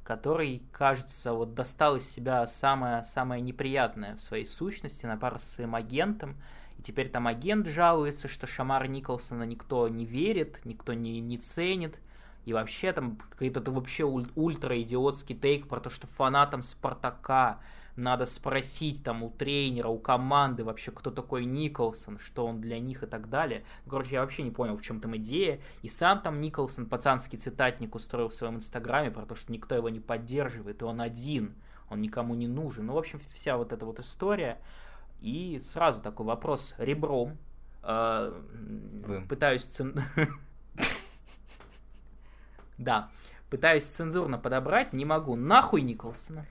который, 0.07 0.63
кажется, 0.71 1.33
вот 1.33 1.55
достал 1.55 1.97
из 1.97 2.09
себя 2.09 2.47
самое, 2.47 3.03
самое 3.03 3.43
неприятное 3.43 4.15
в 4.15 4.21
своей 4.21 4.47
сущности 4.47 5.05
на 5.05 5.17
пару 5.17 5.41
с 5.41 5.43
своим 5.43 5.75
агентом. 5.75 6.37
И 6.79 6.83
теперь 6.83 7.09
там 7.09 7.27
агент 7.27 7.67
жалуется, 7.67 8.29
что 8.29 8.47
Шамара 8.47 8.87
Николсона 8.87 9.43
никто 9.43 9.89
не 9.89 10.05
верит, 10.05 10.61
никто 10.65 10.95
не, 10.95 11.21
не 11.21 11.39
ценит. 11.39 11.99
И 12.45 12.53
вообще 12.53 12.93
там 12.93 13.17
какой-то 13.17 13.61
вообще 13.73 14.05
ультра 14.05 14.81
идиотский 14.81 15.35
тейк 15.35 15.67
про 15.67 15.81
то, 15.81 15.91
что 15.91 16.07
фанатам 16.07 16.63
Спартака 16.63 17.59
надо 17.97 18.27
спросить 18.27 19.03
там 19.03 19.23
у 19.23 19.31
тренера, 19.31 19.89
у 19.89 19.99
команды 19.99 20.65
вообще, 20.65 20.93
кто 20.93 21.11
такой 21.11 21.47
Николсон, 21.47 22.19
что 22.19 22.47
он 22.47 22.61
для 22.61 22.79
них 22.79 23.03
и 23.03 23.07
так 23.07 23.29
далее. 23.29 23.65
Короче, 23.89 24.15
я 24.15 24.21
вообще 24.21 24.43
не 24.43 24.51
понял, 24.51 24.77
в 24.77 24.83
чем 24.83 25.01
там 25.01 25.17
идея. 25.17 25.61
И 25.83 25.89
сам 25.89 26.21
там 26.21 26.41
Николсон 26.41 26.87
пацанский 26.87 27.39
цитатник 27.39 27.95
устроил 27.95 28.29
в 28.29 28.35
своем 28.35 28.57
инстаграме 28.57 29.11
про 29.11 29.25
то, 29.25 29.35
что 29.35 29.53
никто 29.53 29.75
его 29.75 29.89
не 29.89 30.01
поддерживает, 30.01 30.83
и 30.83 30.85
он 30.85 31.01
один, 31.01 31.55
он 31.89 32.01
никому 32.03 32.35
не 32.35 32.49
нужен. 32.49 32.87
Ну, 32.87 32.93
в 32.93 32.99
общем, 32.99 33.21
вся 33.33 33.57
вот 33.57 33.73
эта 33.73 33.87
вот 33.87 33.99
история. 33.99 34.59
И 35.21 35.59
сразу 35.61 36.03
такой 36.03 36.27
вопрос 36.27 36.75
ребром. 36.79 37.39
Э, 37.83 38.33
пытаюсь... 39.29 39.69
Да. 42.79 43.09
Пытаюсь 43.49 43.85
цензурно 43.85 44.37
подобрать, 44.37 44.93
не 44.93 45.07
могу. 45.07 45.35
Нахуй 45.35 45.81
Николсона. 45.81 46.45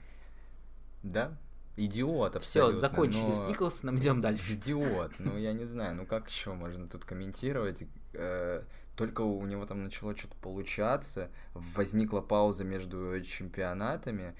Да, 1.10 1.36
идиот 1.76 2.42
Все, 2.42 2.72
закончили 2.72 3.26
но... 3.26 3.32
с 3.32 3.48
Николсоном, 3.48 3.98
идем 3.98 4.20
дальше. 4.20 4.54
Идиот, 4.54 5.14
ну 5.18 5.36
я 5.36 5.52
не 5.52 5.64
знаю, 5.64 5.94
ну 5.94 6.06
как 6.06 6.28
еще 6.28 6.52
можно 6.52 6.88
тут 6.88 7.04
комментировать? 7.04 7.84
Э, 8.12 8.62
только 8.96 9.20
у 9.20 9.44
него 9.46 9.66
там 9.66 9.84
начало 9.84 10.16
что-то 10.16 10.36
получаться, 10.36 11.30
возникла 11.52 12.20
пауза 12.22 12.64
между 12.64 13.20
чемпионатами, 13.22 14.34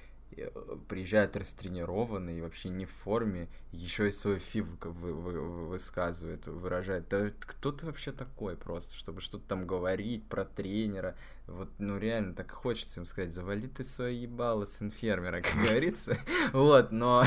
приезжает 0.88 1.36
растренированный, 1.36 2.40
вообще 2.40 2.68
не 2.68 2.84
в 2.84 2.90
форме, 2.90 3.48
еще 3.72 4.08
и 4.08 4.12
свой 4.12 4.38
фив 4.38 4.66
вы, 4.82 5.14
вы, 5.14 5.66
высказывает, 5.66 6.46
выражает. 6.46 7.08
Да 7.08 7.30
кто 7.40 7.72
ты 7.72 7.86
вообще 7.86 8.12
такой 8.12 8.56
просто, 8.56 8.94
чтобы 8.96 9.20
что-то 9.20 9.46
там 9.48 9.66
говорить 9.66 10.28
про 10.28 10.44
тренера? 10.44 11.16
Вот, 11.46 11.70
ну 11.78 11.98
реально, 11.98 12.34
так 12.34 12.50
хочется 12.50 13.00
им 13.00 13.06
сказать, 13.06 13.32
завали 13.32 13.68
ты 13.68 13.84
свое 13.84 14.22
ебало 14.22 14.66
с 14.66 14.82
инфермера, 14.82 15.40
как 15.42 15.54
говорится. 15.54 16.18
Вот, 16.52 16.92
но... 16.92 17.24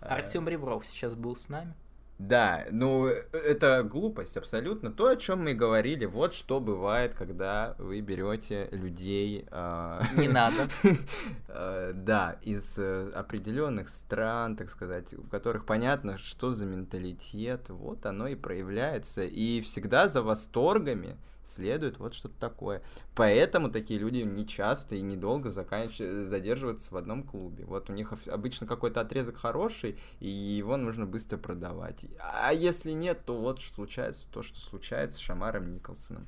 Артем 0.00 0.48
Ребров 0.48 0.86
сейчас 0.86 1.14
был 1.14 1.36
с 1.36 1.48
нами. 1.48 1.74
Да, 2.20 2.66
ну 2.70 3.06
это 3.06 3.82
глупость 3.82 4.36
абсолютно. 4.36 4.92
То, 4.92 5.08
о 5.08 5.16
чем 5.16 5.44
мы 5.44 5.54
говорили, 5.54 6.04
вот 6.04 6.34
что 6.34 6.60
бывает, 6.60 7.14
когда 7.14 7.74
вы 7.78 8.02
берете 8.02 8.68
людей. 8.72 9.46
Э, 9.50 10.02
Не 10.18 10.28
надо. 10.28 10.68
э, 11.48 11.92
да, 11.94 12.36
из 12.42 12.76
э, 12.76 13.10
определенных 13.14 13.88
стран, 13.88 14.54
так 14.54 14.68
сказать, 14.68 15.14
у 15.14 15.22
которых 15.22 15.64
понятно, 15.64 16.18
что 16.18 16.50
за 16.50 16.66
менталитет. 16.66 17.70
Вот 17.70 18.04
оно 18.04 18.28
и 18.28 18.34
проявляется. 18.34 19.22
И 19.22 19.62
всегда 19.62 20.08
за 20.08 20.22
восторгами 20.22 21.16
следует 21.44 21.98
вот 21.98 22.14
что-то 22.14 22.38
такое. 22.38 22.82
Поэтому 23.14 23.70
такие 23.70 23.98
люди 23.98 24.18
не 24.18 24.46
часто 24.46 24.94
и 24.94 25.00
недолго 25.00 25.50
заканч... 25.50 25.98
задерживаются 25.98 26.92
в 26.92 26.96
одном 26.96 27.22
клубе. 27.22 27.64
Вот 27.64 27.90
у 27.90 27.92
них 27.92 28.12
обычно 28.28 28.66
какой-то 28.66 29.00
отрезок 29.00 29.36
хороший, 29.36 29.98
и 30.20 30.28
его 30.28 30.76
нужно 30.76 31.06
быстро 31.06 31.38
продавать. 31.38 32.06
А 32.20 32.52
если 32.52 32.92
нет, 32.92 33.24
то 33.24 33.36
вот 33.38 33.60
случается 33.60 34.26
то, 34.30 34.42
что 34.42 34.60
случается 34.60 35.18
с 35.18 35.22
Шамаром 35.22 35.74
Николсоном. 35.74 36.26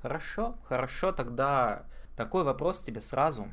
Хорошо, 0.00 0.56
хорошо, 0.64 1.12
тогда 1.12 1.86
такой 2.16 2.42
вопрос 2.42 2.80
тебе 2.80 3.00
сразу. 3.00 3.48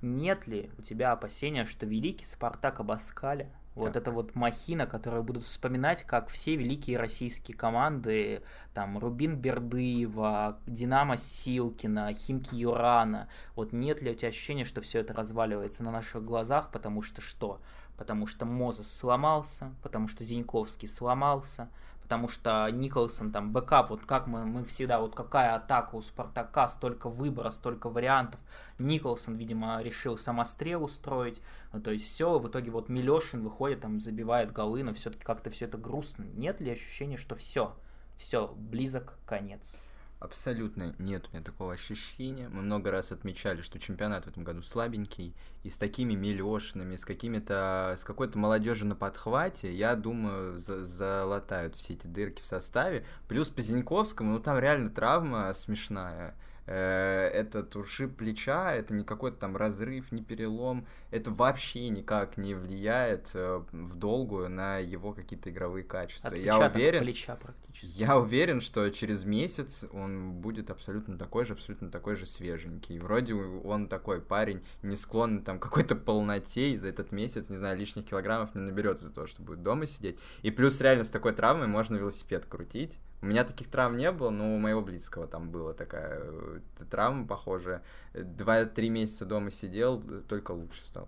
Нет 0.00 0.48
ли 0.48 0.70
у 0.78 0.82
тебя 0.82 1.12
опасения, 1.12 1.64
что 1.64 1.86
великий 1.86 2.24
Спартак 2.24 2.80
Абаскаля 2.80 3.48
вот 3.74 3.94
так. 3.94 4.02
это 4.02 4.10
вот 4.10 4.34
махина, 4.34 4.86
которую 4.86 5.22
будут 5.22 5.44
вспоминать, 5.44 6.02
как 6.02 6.28
все 6.28 6.56
великие 6.56 6.98
российские 6.98 7.56
команды, 7.56 8.42
там, 8.74 8.98
Рубин 8.98 9.36
Бердыева, 9.36 10.58
Динамо 10.66 11.16
Силкина, 11.16 12.12
Химки 12.12 12.54
Юрана. 12.54 13.28
Вот 13.54 13.72
нет 13.72 14.02
ли 14.02 14.10
у 14.10 14.14
тебя 14.14 14.28
ощущения, 14.28 14.64
что 14.64 14.80
все 14.82 15.00
это 15.00 15.14
разваливается 15.14 15.82
на 15.82 15.90
наших 15.90 16.24
глазах, 16.24 16.70
потому 16.70 17.00
что 17.00 17.22
что? 17.22 17.60
Потому 17.96 18.26
что 18.26 18.44
Мозес 18.44 18.92
сломался, 18.92 19.74
потому 19.82 20.08
что 20.08 20.24
Зиньковский 20.24 20.88
сломался, 20.88 21.68
потому 22.12 22.28
что 22.28 22.68
Николсон 22.70 23.32
там 23.32 23.52
бэкап, 23.52 23.88
вот 23.88 24.04
как 24.04 24.26
мы, 24.26 24.44
мы 24.44 24.66
всегда, 24.66 25.00
вот 25.00 25.14
какая 25.14 25.54
атака 25.54 25.94
у 25.94 26.02
Спартака, 26.02 26.68
столько 26.68 27.08
выбора, 27.08 27.50
столько 27.50 27.88
вариантов. 27.88 28.38
Николсон, 28.78 29.36
видимо, 29.36 29.80
решил 29.82 30.18
самострел 30.18 30.84
устроить, 30.84 31.40
ну, 31.72 31.80
то 31.80 31.90
есть 31.90 32.04
все, 32.04 32.38
в 32.38 32.46
итоге 32.46 32.70
вот 32.70 32.90
Милешин 32.90 33.42
выходит, 33.42 33.80
там 33.80 33.98
забивает 33.98 34.52
голы, 34.52 34.82
но 34.82 34.92
все-таки 34.92 35.24
как-то 35.24 35.48
все 35.48 35.64
это 35.64 35.78
грустно. 35.78 36.24
Нет 36.34 36.60
ли 36.60 36.72
ощущения, 36.72 37.16
что 37.16 37.34
все, 37.34 37.74
все, 38.18 38.52
близок 38.58 39.14
конец? 39.24 39.80
Абсолютно 40.22 40.94
нет 41.00 41.26
у 41.26 41.34
меня 41.34 41.42
такого 41.42 41.72
ощущения. 41.72 42.48
Мы 42.48 42.62
много 42.62 42.92
раз 42.92 43.10
отмечали, 43.10 43.60
что 43.60 43.80
чемпионат 43.80 44.24
в 44.24 44.28
этом 44.28 44.44
году 44.44 44.62
слабенький, 44.62 45.34
и 45.64 45.68
с 45.68 45.78
такими 45.78 46.14
миллешными, 46.14 46.94
с 46.94 47.04
какими-то, 47.04 47.96
с 47.98 48.04
какой-то 48.04 48.38
молодежью 48.38 48.86
на 48.86 48.94
подхвате, 48.94 49.72
я 49.72 49.96
думаю, 49.96 50.60
за 50.60 50.84
залатают 50.84 51.74
все 51.74 51.94
эти 51.94 52.06
дырки 52.06 52.40
в 52.40 52.44
составе. 52.44 53.04
Плюс 53.26 53.48
по 53.50 53.62
Зиньковскому, 53.62 54.34
ну 54.34 54.38
там 54.38 54.60
реально 54.60 54.90
травма 54.90 55.52
смешная. 55.54 56.36
Э, 56.66 57.28
этот 57.32 57.74
ушиб 57.74 58.16
плеча, 58.16 58.72
это 58.72 58.94
не 58.94 59.02
какой-то 59.02 59.38
там 59.38 59.56
разрыв, 59.56 60.12
не 60.12 60.22
перелом, 60.22 60.86
это 61.12 61.30
вообще 61.30 61.90
никак 61.90 62.38
не 62.38 62.54
влияет 62.54 63.32
э, 63.34 63.62
в 63.70 63.94
долгую 63.96 64.48
на 64.48 64.78
его 64.78 65.12
какие-то 65.12 65.50
игровые 65.50 65.84
качества. 65.84 66.34
я 66.34 66.58
уверен, 66.58 67.02
плеча 67.02 67.36
практически. 67.36 68.00
я 68.00 68.16
уверен, 68.18 68.62
что 68.62 68.88
через 68.88 69.24
месяц 69.24 69.84
он 69.92 70.32
будет 70.32 70.70
абсолютно 70.70 71.18
такой 71.18 71.44
же, 71.44 71.52
абсолютно 71.52 71.90
такой 71.90 72.16
же 72.16 72.24
свеженький. 72.24 72.98
Вроде 72.98 73.34
он 73.34 73.88
такой 73.88 74.22
парень, 74.22 74.64
не 74.82 74.96
склонный 74.96 75.42
там 75.42 75.60
какой-то 75.60 75.96
полноте, 75.96 76.72
и 76.72 76.78
за 76.78 76.88
этот 76.88 77.12
месяц, 77.12 77.50
не 77.50 77.58
знаю, 77.58 77.78
лишних 77.78 78.06
килограммов 78.06 78.54
не 78.54 78.62
наберет 78.62 78.98
из-за 78.98 79.12
того, 79.12 79.26
что 79.26 79.42
будет 79.42 79.62
дома 79.62 79.84
сидеть. 79.84 80.18
И 80.40 80.50
плюс 80.50 80.80
реально 80.80 81.04
с 81.04 81.10
такой 81.10 81.34
травмой 81.34 81.66
можно 81.66 81.96
велосипед 81.96 82.46
крутить, 82.46 82.98
у 83.22 83.26
меня 83.26 83.44
таких 83.44 83.68
травм 83.68 83.96
не 83.96 84.10
было, 84.10 84.30
но 84.30 84.52
у 84.52 84.58
моего 84.58 84.82
близкого 84.82 85.28
там 85.28 85.48
была 85.48 85.74
такая 85.74 86.18
э, 86.24 86.58
травма 86.90 87.24
похожая. 87.24 87.82
Два-три 88.14 88.88
месяца 88.90 89.24
дома 89.24 89.52
сидел, 89.52 90.02
только 90.28 90.50
лучше 90.50 90.82
стал. 90.82 91.01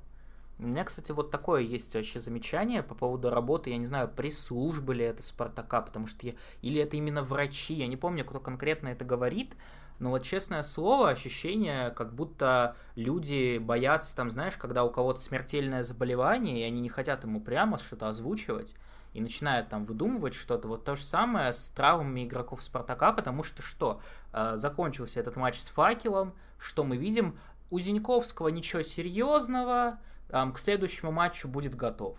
У 0.59 0.65
меня, 0.65 0.85
кстати, 0.85 1.11
вот 1.11 1.31
такое 1.31 1.63
есть 1.63 1.95
вообще 1.95 2.21
замечание 2.21 2.83
по 2.83 2.95
поводу 2.95 3.31
работы, 3.31 3.71
я 3.71 3.77
не 3.77 3.87
знаю, 3.87 4.09
пресс-службы 4.09 4.95
ли 4.95 5.05
это 5.05 5.23
Спартака, 5.23 5.83
потому 5.83 6.07
что 6.07 6.27
я... 6.27 6.35
Или 6.63 6.81
это 6.81 6.97
именно 6.97 7.23
врачи, 7.23 7.75
я 7.75 7.89
не 7.89 7.97
помню, 7.97 8.25
кто 8.25 8.39
конкретно 8.39 8.89
это 8.89 9.05
говорит, 9.05 9.57
но 9.99 10.11
вот 10.11 10.23
честное 10.23 10.63
слово, 10.63 11.11
ощущение, 11.11 11.91
как 11.91 12.15
будто 12.15 12.77
люди 12.95 13.59
боятся, 13.59 14.15
там, 14.15 14.31
знаешь, 14.31 14.57
когда 14.57 14.85
у 14.85 14.91
кого-то 14.91 15.21
смертельное 15.21 15.83
заболевание, 15.83 16.61
и 16.61 16.63
они 16.65 16.81
не 16.81 16.89
хотят 16.89 17.25
ему 17.25 17.41
прямо 17.41 17.79
что-то 17.79 18.09
озвучивать, 18.09 18.75
и 19.13 19.21
начинают 19.21 19.69
там 19.69 19.85
выдумывать 19.85 20.35
что-то. 20.35 20.67
Вот 20.69 20.85
то 20.85 20.97
же 20.97 21.05
самое 21.05 21.53
с 21.53 21.69
травмами 21.69 22.25
игроков 22.25 22.63
Спартака, 22.63 23.13
потому 23.13 23.45
что 23.45 23.63
что? 23.63 24.01
Э, 24.33 24.57
закончился 24.57 25.21
этот 25.21 25.37
матч 25.37 25.59
с 25.59 25.69
факелом, 25.69 26.35
что 26.59 26.83
мы 26.83 26.97
видим? 26.97 27.39
У 27.71 27.79
Зиньковского 27.79 28.49
ничего 28.49 28.83
серьезного, 28.83 29.99
э, 30.29 30.53
к 30.53 30.59
следующему 30.59 31.13
матчу 31.13 31.49
будет 31.49 31.75
готов. 31.75 32.19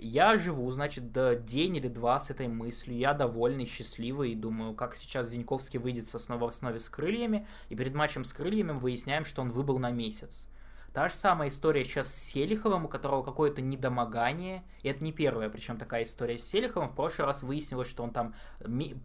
Я 0.00 0.36
живу, 0.36 0.70
значит, 0.70 1.10
до 1.10 1.34
день 1.34 1.76
или 1.76 1.88
два 1.88 2.20
с 2.20 2.30
этой 2.30 2.46
мыслью. 2.46 2.96
Я 2.96 3.14
довольный, 3.14 3.66
счастливый 3.66 4.30
и 4.30 4.36
думаю, 4.36 4.74
как 4.74 4.94
сейчас 4.94 5.28
Зиньковский 5.28 5.80
выйдет 5.80 6.06
с 6.06 6.14
основы 6.14 6.46
в 6.46 6.48
основе 6.50 6.78
с 6.78 6.88
крыльями. 6.88 7.48
И 7.68 7.74
перед 7.74 7.94
матчем 7.94 8.22
с 8.22 8.32
крыльями 8.32 8.72
мы 8.72 8.78
выясняем, 8.78 9.24
что 9.24 9.42
он 9.42 9.50
выбыл 9.50 9.80
на 9.80 9.90
месяц. 9.90 10.46
Та 10.92 11.08
же 11.08 11.14
самая 11.14 11.50
история 11.50 11.84
сейчас 11.84 12.08
с 12.08 12.16
Селиховым, 12.16 12.86
у 12.86 12.88
которого 12.88 13.22
какое-то 13.22 13.60
недомогание. 13.60 14.62
И 14.82 14.88
это 14.88 15.04
не 15.04 15.12
первая, 15.12 15.50
причем 15.50 15.76
такая 15.76 16.04
история 16.04 16.38
с 16.38 16.44
Селиховым. 16.44 16.88
В 16.88 16.94
прошлый 16.94 17.26
раз 17.26 17.42
выяснилось, 17.42 17.88
что 17.88 18.02
он 18.02 18.10
там 18.10 18.34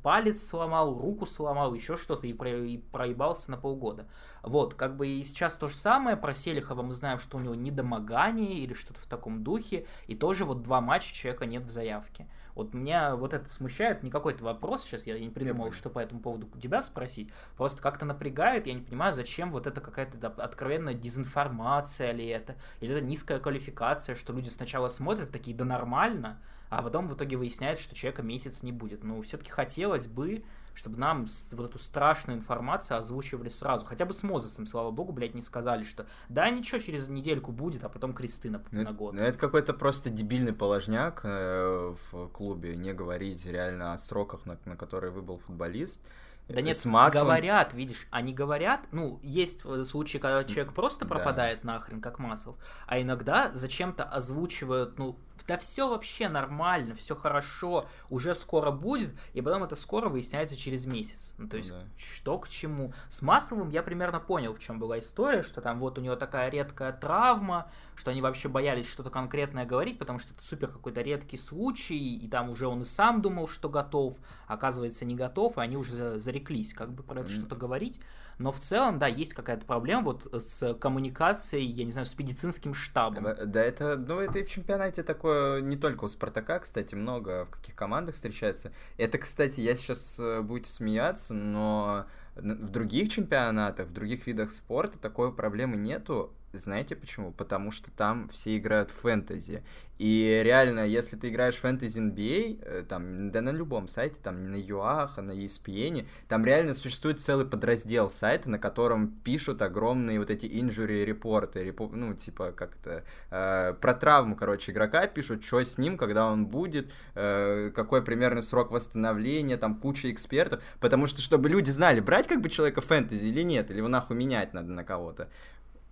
палец 0.02 0.42
сломал, 0.42 0.98
руку 0.98 1.26
сломал, 1.26 1.74
еще 1.74 1.98
что-то 1.98 2.26
и, 2.26 2.34
проебался 2.34 3.52
на 3.52 3.58
полгода. 3.58 4.08
Вот, 4.44 4.74
как 4.74 4.98
бы 4.98 5.08
и 5.08 5.24
сейчас 5.24 5.56
то 5.56 5.70
же 5.70 5.74
самое 5.74 6.18
про 6.18 6.34
Селихова. 6.34 6.82
Мы 6.82 6.94
знаем, 6.94 7.18
что 7.18 7.38
у 7.38 7.40
него 7.40 7.56
недомогание 7.56 8.60
или 8.60 8.74
что-то 8.74 9.00
в 9.00 9.06
таком 9.06 9.42
духе. 9.42 9.88
И 10.08 10.16
тоже 10.16 10.44
вот 10.44 10.64
два 10.64 10.82
матча 10.82 11.14
человека 11.14 11.46
нет 11.46 11.64
в 11.64 11.70
заявке. 11.70 12.28
Вот 12.54 12.74
меня 12.74 13.16
вот 13.16 13.34
это 13.34 13.52
смущает, 13.52 14.04
не 14.04 14.12
какой-то 14.12 14.44
вопрос 14.44 14.84
сейчас, 14.84 15.08
я 15.08 15.18
не 15.18 15.30
придумал, 15.30 15.72
что 15.72 15.90
по 15.90 15.98
этому 15.98 16.22
поводу 16.22 16.48
у 16.54 16.60
тебя 16.60 16.84
спросить, 16.84 17.32
просто 17.58 17.82
как-то 17.82 18.06
напрягает, 18.06 18.68
я 18.68 18.74
не 18.74 18.82
понимаю, 18.82 19.14
зачем 19.14 19.52
вот 19.52 19.66
это 19.66 19.82
какая-то 19.82 20.18
да, 20.18 20.28
откровенная 20.28 20.94
дезинформация 20.94 22.12
ли 22.12 22.28
это, 22.28 22.56
или 22.80 22.94
это 22.94 23.04
низкая 23.04 23.40
квалификация, 23.40 24.16
что 24.16 24.34
люди 24.34 24.50
сначала 24.50 24.88
смотрят 24.88 25.32
такие, 25.32 25.58
да 25.58 25.66
нормально, 25.66 26.40
а 26.70 26.84
потом 26.84 27.08
в 27.08 27.16
итоге 27.16 27.38
выясняется, 27.38 27.84
что 27.84 27.96
человека 27.96 28.22
месяц 28.22 28.62
не 28.62 28.72
будет. 28.72 29.04
Ну, 29.04 29.22
все-таки 29.24 29.50
хотелось 29.50 30.06
бы, 30.06 30.44
чтобы 30.74 30.98
нам 30.98 31.26
вот 31.52 31.70
эту 31.70 31.80
страшную 31.80 32.38
информацию 32.38 32.98
озвучивали 32.98 33.50
сразу. 33.50 33.86
Хотя 33.86 34.06
бы 34.06 34.14
с 34.14 34.24
Мозесом, 34.24 34.66
слава 34.66 34.92
богу, 34.92 35.14
блядь, 35.14 35.36
не 35.36 35.42
сказали, 35.42 35.84
что 35.84 36.06
да, 36.30 36.50
ничего, 36.50 36.80
через 36.80 37.08
недельку 37.08 37.52
будет, 37.52 37.84
а 37.84 37.90
потом 37.90 38.14
кресты 38.14 38.50
на, 38.50 38.62
ну, 38.72 38.84
на 38.84 38.92
год. 38.92 39.14
Ну, 39.14 39.22
это 39.22 39.38
какой-то 39.38 39.74
просто 39.74 40.10
дебильный 40.10 40.54
положняк 40.54 41.22
э, 41.24 41.96
в 42.12 42.28
клубе, 42.30 42.76
не 42.76 42.94
говорить 42.94 43.46
реально 43.46 43.94
о 43.94 43.98
сроках, 43.98 44.46
на, 44.46 44.58
на 44.66 44.76
которые 44.76 45.12
выбыл 45.12 45.40
футболист. 45.40 46.02
Да 46.50 46.62
нет, 46.62 46.78
с 46.78 46.86
маслом... 46.86 47.24
говорят, 47.24 47.74
видишь, 47.74 48.06
они 48.12 48.34
говорят, 48.34 48.82
ну, 48.92 49.20
есть 49.24 49.62
случаи, 49.88 50.18
когда 50.18 50.44
человек 50.44 50.74
просто 50.74 51.06
пропадает 51.06 51.62
да. 51.64 51.74
нахрен, 51.74 52.02
как 52.02 52.20
Маслов, 52.20 52.58
а 52.86 53.02
иногда 53.02 53.52
зачем-то 53.54 54.04
озвучивают, 54.04 55.00
ну, 55.00 55.18
да 55.48 55.58
все 55.58 55.90
вообще 55.90 56.30
нормально, 56.30 56.96
все 56.96 57.16
хорошо, 57.16 57.88
уже 58.10 58.34
скоро 58.34 58.72
будет, 58.72 59.14
и 59.34 59.42
потом 59.42 59.64
это 59.64 59.76
скоро 59.76 60.10
выясняется 60.10 60.56
через 60.56 60.86
месяц. 60.86 61.34
Ну, 61.38 61.50
то 61.50 61.58
есть, 61.58 61.70
да. 61.70 61.82
что 61.98 62.38
к 62.40 62.48
чему. 62.48 62.94
С 63.10 63.22
Масловым 63.22 63.70
я 63.70 63.84
примерно 63.84 64.20
понял, 64.20 64.54
в 64.54 64.60
чем 64.60 64.80
была 64.80 65.00
история, 65.00 65.44
что 65.44 65.62
там 65.62 65.80
вот 65.80 65.98
у 65.98 66.02
него 66.02 66.16
такая 66.16 66.50
редкая 66.50 66.94
травма, 66.94 67.70
что 67.96 68.12
они 68.12 68.22
вообще 68.22 68.48
боялись 68.48 68.90
что-то 68.90 69.10
конкретное 69.10 69.66
говорить, 69.66 70.00
потому 70.00 70.20
что 70.20 70.34
это 70.34 70.44
супер 70.44 70.70
какой-то 70.70 71.02
редкий 71.02 71.38
случай, 71.38 72.16
и 72.16 72.28
там 72.28 72.50
уже 72.50 72.68
он 72.68 72.82
и 72.82 72.86
сам 72.86 73.22
думал, 73.22 73.48
что 73.48 73.70
готов, 73.70 74.18
оказывается, 74.48 75.04
не 75.04 75.16
готов, 75.16 75.58
и 75.58 75.62
они 75.62 75.78
уже 75.78 76.20
зареклись 76.20 76.74
как 76.74 76.94
бы 76.94 77.04
про 77.04 77.22
это 77.22 77.30
mm. 77.30 77.36
что-то 77.36 77.56
говорить. 77.56 78.00
Но 78.38 78.52
в 78.52 78.60
целом, 78.60 79.00
да, 79.00 79.08
есть 79.08 79.34
какая-то 79.34 79.66
проблема 79.66 80.04
вот 80.04 80.28
с 80.34 80.74
коммуникацией, 80.76 81.66
я 81.66 81.86
не 81.86 81.92
знаю, 81.92 82.06
с 82.06 82.18
медицинским 82.18 82.74
штабом. 82.74 83.28
Да, 83.46 83.62
это, 83.62 83.98
ну, 83.98 84.20
это 84.20 84.40
и 84.40 84.44
в 84.44 84.50
чемпионате 84.50 85.04
такое 85.04 85.62
не 85.62 85.78
только 85.78 86.06
у 86.06 86.08
Спартака, 86.08 86.60
кстати, 86.60 86.96
много 86.96 87.46
в 87.46 87.52
каких 87.52 87.76
командах 87.76 88.16
встречается. 88.16 88.72
Это, 88.98 89.18
кстати, 89.18 89.60
я 89.60 89.76
сейчас 89.76 90.20
э, 90.20 90.42
будете 90.42 90.70
смеяться, 90.72 91.34
но 91.34 92.06
в 92.36 92.70
других 92.70 93.10
чемпионатах, 93.10 93.88
в 93.88 93.94
других 93.94 94.26
видах 94.26 94.52
спорта 94.52 94.98
такой 94.98 95.34
проблемы 95.34 95.78
нету. 95.78 96.34
Знаете 96.54 96.96
почему? 96.96 97.32
Потому 97.32 97.72
что 97.72 97.90
там 97.90 98.30
все 98.30 98.58
играют 98.58 98.92
в 98.92 99.02
фэнтези. 99.02 99.64
И 99.98 100.42
реально, 100.44 100.86
если 100.86 101.16
ты 101.16 101.30
играешь 101.30 101.56
в 101.56 101.62
фэнтези 101.62 102.00
NBA, 102.00 102.64
э, 102.64 102.84
там, 102.88 103.32
да 103.32 103.42
на 103.42 103.50
любом 103.50 103.88
сайте, 103.88 104.18
там, 104.22 104.52
на 104.52 104.56
ЮАХ, 104.56 105.18
на 105.18 105.32
ESPN, 105.32 106.06
там 106.28 106.46
реально 106.46 106.76
существует 106.76 107.22
целый 107.22 107.48
подраздел 107.48 108.08
сайта, 108.08 108.52
на 108.52 108.60
котором 108.60 109.10
пишут 109.24 109.64
огромные 109.64 110.20
вот 110.20 110.30
эти 110.30 110.46
injury 110.46 111.06
репорты, 111.06 111.64
репо, 111.64 111.90
ну, 111.92 112.14
типа, 112.14 112.52
как 112.52 112.76
то 112.76 113.04
э, 113.32 113.74
про 113.74 113.94
травму, 113.96 114.36
короче, 114.36 114.72
игрока 114.72 115.08
пишут, 115.08 115.44
что 115.44 115.64
с 115.64 115.80
ним, 115.80 115.98
когда 115.98 116.30
он 116.32 116.46
будет, 116.46 116.92
э, 117.16 117.72
какой 117.74 118.04
примерно 118.04 118.44
срок 118.44 118.70
восстановления, 118.70 119.58
там, 119.58 119.76
куча 119.76 120.12
экспертов, 120.12 120.62
потому 120.80 121.08
что, 121.08 121.20
чтобы 121.22 121.50
люди 121.50 121.72
знали, 121.72 122.00
брать 122.00 122.28
как 122.28 122.42
бы 122.42 122.50
человека 122.50 122.82
фэнтези 122.82 123.26
или 123.26 123.42
нет, 123.42 123.72
или 123.72 123.78
его 123.78 123.88
нахуй 123.88 124.16
менять 124.16 124.54
надо 124.54 124.72
на 124.72 124.84
кого-то. 124.84 125.30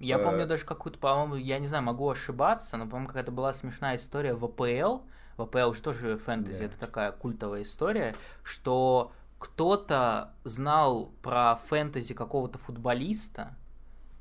Я 0.01 0.17
э, 0.17 0.23
помню 0.23 0.47
даже 0.47 0.65
какую-то, 0.65 0.99
по-моему, 0.99 1.35
я 1.35 1.59
не 1.59 1.67
знаю, 1.67 1.83
могу 1.83 2.09
ошибаться, 2.09 2.77
но, 2.77 2.85
по-моему, 2.85 3.07
какая-то 3.07 3.31
была 3.31 3.53
смешная 3.53 3.95
история 3.95 4.33
в 4.33 4.43
АПЛ. 4.43 5.03
В 5.37 5.43
АПЛ 5.43 5.73
же 5.73 5.81
тоже 5.81 6.17
фэнтези, 6.17 6.63
yeah. 6.63 6.65
это 6.65 6.79
такая 6.79 7.11
культовая 7.11 7.61
история, 7.61 8.15
что 8.43 9.11
кто-то 9.39 10.33
знал 10.43 11.11
про 11.21 11.55
фэнтези 11.67 12.13
какого-то 12.13 12.59
футболиста 12.59 13.55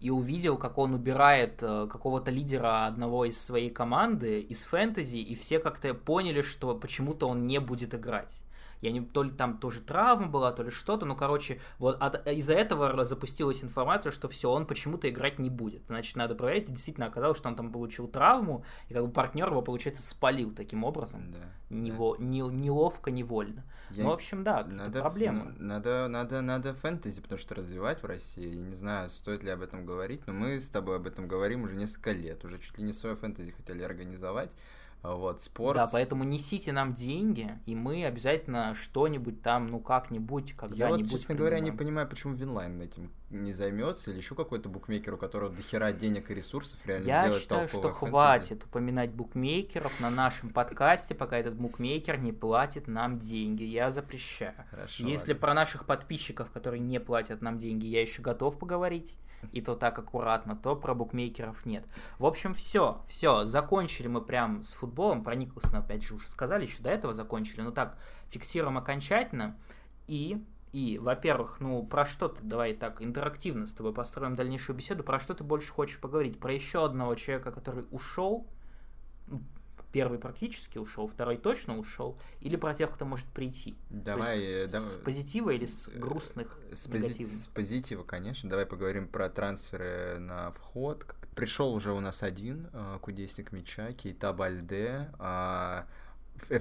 и 0.00 0.08
увидел, 0.08 0.56
как 0.56 0.78
он 0.78 0.94
убирает 0.94 1.62
э, 1.62 1.88
какого-то 1.90 2.30
лидера 2.30 2.86
одного 2.86 3.26
из 3.26 3.40
своей 3.40 3.70
команды 3.70 4.40
из 4.40 4.64
фэнтези, 4.64 5.16
и 5.16 5.34
все 5.34 5.58
как-то 5.58 5.92
поняли, 5.92 6.42
что 6.42 6.74
почему-то 6.74 7.28
он 7.28 7.46
не 7.46 7.58
будет 7.58 7.94
играть. 7.94 8.44
Я 8.80 8.92
не 8.92 9.00
то 9.00 9.22
ли 9.22 9.30
там 9.30 9.58
тоже 9.58 9.80
травма 9.80 10.26
была, 10.28 10.52
то 10.52 10.62
ли 10.62 10.70
что-то. 10.70 11.06
Ну, 11.06 11.16
короче, 11.16 11.60
вот 11.78 11.96
от, 12.00 12.26
из-за 12.28 12.54
этого 12.54 13.04
запустилась 13.04 13.62
информация, 13.62 14.10
что 14.10 14.28
все, 14.28 14.50
он 14.50 14.66
почему-то 14.66 15.08
играть 15.08 15.38
не 15.38 15.50
будет. 15.50 15.82
Значит, 15.86 16.16
надо 16.16 16.34
проверить. 16.34 16.68
И 16.68 16.72
действительно 16.72 17.06
оказалось, 17.06 17.38
что 17.38 17.48
он 17.48 17.56
там 17.56 17.72
получил 17.72 18.08
травму, 18.08 18.64
и 18.88 18.94
как 18.94 19.04
бы 19.06 19.12
партнер 19.12 19.48
его, 19.48 19.62
получается, 19.62 20.06
спалил 20.06 20.52
таким 20.52 20.84
образом. 20.84 21.32
Да. 21.32 21.50
Нево, 21.70 22.16
да. 22.18 22.24
Не, 22.24 22.40
неловко, 22.40 23.10
невольно. 23.10 23.64
Я... 23.90 24.04
Ну, 24.04 24.10
в 24.10 24.12
общем, 24.14 24.44
да, 24.44 24.64
надо, 24.64 24.90
это 24.90 25.00
проблема. 25.00 25.54
Надо, 25.58 26.08
надо, 26.08 26.40
надо 26.40 26.74
фэнтези, 26.74 27.20
потому 27.20 27.38
что 27.38 27.54
развивать 27.54 28.02
в 28.02 28.06
России. 28.06 28.46
Я 28.46 28.64
не 28.64 28.74
знаю, 28.74 29.10
стоит 29.10 29.42
ли 29.42 29.50
об 29.50 29.62
этом 29.62 29.84
говорить, 29.84 30.26
но 30.26 30.32
мы 30.32 30.60
с 30.60 30.68
тобой 30.68 30.96
об 30.96 31.06
этом 31.06 31.28
говорим 31.28 31.64
уже 31.64 31.76
несколько 31.76 32.12
лет. 32.12 32.44
Уже 32.44 32.58
чуть 32.58 32.78
ли 32.78 32.84
не 32.84 32.92
свое 32.92 33.16
фэнтези 33.16 33.50
хотели 33.50 33.82
организовать. 33.82 34.52
Вот, 35.02 35.40
спорт. 35.40 35.76
Да, 35.76 35.86
поэтому 35.90 36.24
несите 36.24 36.72
нам 36.72 36.92
деньги, 36.92 37.58
и 37.64 37.74
мы 37.74 38.04
обязательно 38.04 38.74
что-нибудь 38.74 39.40
там, 39.42 39.66
ну, 39.66 39.80
как-нибудь, 39.80 40.52
когда-нибудь... 40.52 40.78
Я 40.78 41.04
вот, 41.04 41.10
честно 41.10 41.34
говоря, 41.34 41.60
не 41.60 41.72
понимаю, 41.72 42.08
почему 42.08 42.34
Winline 42.34 42.80
этим 42.80 43.10
не 43.30 43.52
займется, 43.52 44.10
или 44.10 44.18
еще 44.18 44.34
какой-то 44.34 44.68
букмекер, 44.68 45.14
у 45.14 45.16
которого 45.16 45.50
дохера 45.50 45.92
денег 45.92 46.30
и 46.30 46.34
ресурсов 46.34 46.84
реально 46.84 47.06
Я 47.06 47.22
сделать 47.22 47.42
считаю, 47.42 47.68
что 47.68 47.80
фэнтези. 47.82 47.98
хватит 47.98 48.64
упоминать 48.64 49.10
букмекеров 49.12 50.00
на 50.00 50.10
нашем 50.10 50.50
подкасте, 50.50 51.14
пока 51.14 51.38
этот 51.38 51.54
букмекер 51.54 52.18
не 52.18 52.32
платит 52.32 52.88
нам 52.88 53.18
деньги. 53.18 53.62
Я 53.62 53.90
запрещаю. 53.90 54.54
Хорошо, 54.70 55.04
Если 55.06 55.32
ладно. 55.32 55.40
про 55.40 55.54
наших 55.54 55.86
подписчиков, 55.86 56.50
которые 56.50 56.80
не 56.80 56.98
платят 56.98 57.40
нам 57.40 57.56
деньги, 57.58 57.86
я 57.86 58.02
еще 58.02 58.20
готов 58.20 58.58
поговорить, 58.58 59.18
и 59.52 59.60
то 59.60 59.74
так 59.76 59.98
аккуратно, 59.98 60.56
то 60.56 60.74
про 60.74 60.94
букмекеров 60.94 61.64
нет. 61.64 61.84
В 62.18 62.26
общем, 62.26 62.52
все, 62.52 63.02
все, 63.08 63.44
закончили 63.44 64.08
мы 64.08 64.20
прям 64.22 64.62
с 64.62 64.72
футболом, 64.72 65.22
про 65.22 65.34
Николсона 65.36 65.78
опять 65.78 66.02
же 66.02 66.14
уже 66.14 66.28
сказали, 66.28 66.66
еще 66.66 66.82
до 66.82 66.90
этого 66.90 67.14
закончили, 67.14 67.62
но 67.62 67.70
так, 67.70 67.96
фиксируем 68.30 68.76
окончательно, 68.76 69.56
и 70.08 70.42
и, 70.72 70.98
во-первых, 70.98 71.60
ну, 71.60 71.84
про 71.84 72.06
что 72.06 72.28
ты, 72.28 72.42
давай 72.42 72.74
так, 72.74 73.02
интерактивно 73.02 73.66
с 73.66 73.74
тобой 73.74 73.92
построим 73.92 74.36
дальнейшую 74.36 74.76
беседу, 74.76 75.02
про 75.02 75.18
что 75.18 75.34
ты 75.34 75.42
больше 75.42 75.72
хочешь 75.72 75.98
поговорить? 75.98 76.38
Про 76.38 76.52
еще 76.52 76.84
одного 76.84 77.14
человека, 77.16 77.50
который 77.50 77.86
ушел, 77.90 78.46
первый 79.92 80.20
практически 80.20 80.78
ушел, 80.78 81.08
второй 81.08 81.36
точно 81.36 81.76
ушел, 81.76 82.18
или 82.40 82.54
про 82.54 82.74
тех, 82.74 82.92
кто 82.92 83.04
может 83.04 83.26
прийти? 83.26 83.76
Давай, 83.90 84.40
есть, 84.40 84.72
давай. 84.72 84.88
С 84.88 84.94
позитива 84.94 85.50
или 85.50 85.64
с 85.64 85.88
грустных, 85.88 86.56
с, 86.72 86.88
пози- 86.88 87.24
с 87.24 87.46
позитива, 87.48 88.04
конечно. 88.04 88.48
Давай 88.48 88.66
поговорим 88.66 89.08
про 89.08 89.28
трансферы 89.28 90.18
на 90.20 90.52
вход. 90.52 91.04
Пришел 91.34 91.72
уже 91.72 91.92
у 91.92 92.00
нас 92.00 92.22
один 92.22 92.68
э, 92.72 92.98
кудесник 93.00 93.50
мяча, 93.50 93.92
Кейта 93.92 94.32
Бальде, 94.32 95.10
э, 95.18 95.82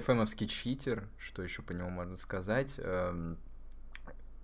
ФМовский 0.00 0.48
читер, 0.48 1.08
что 1.18 1.42
еще 1.42 1.62
по 1.62 1.72
нему 1.72 1.90
можно 1.90 2.16
сказать. 2.16 2.80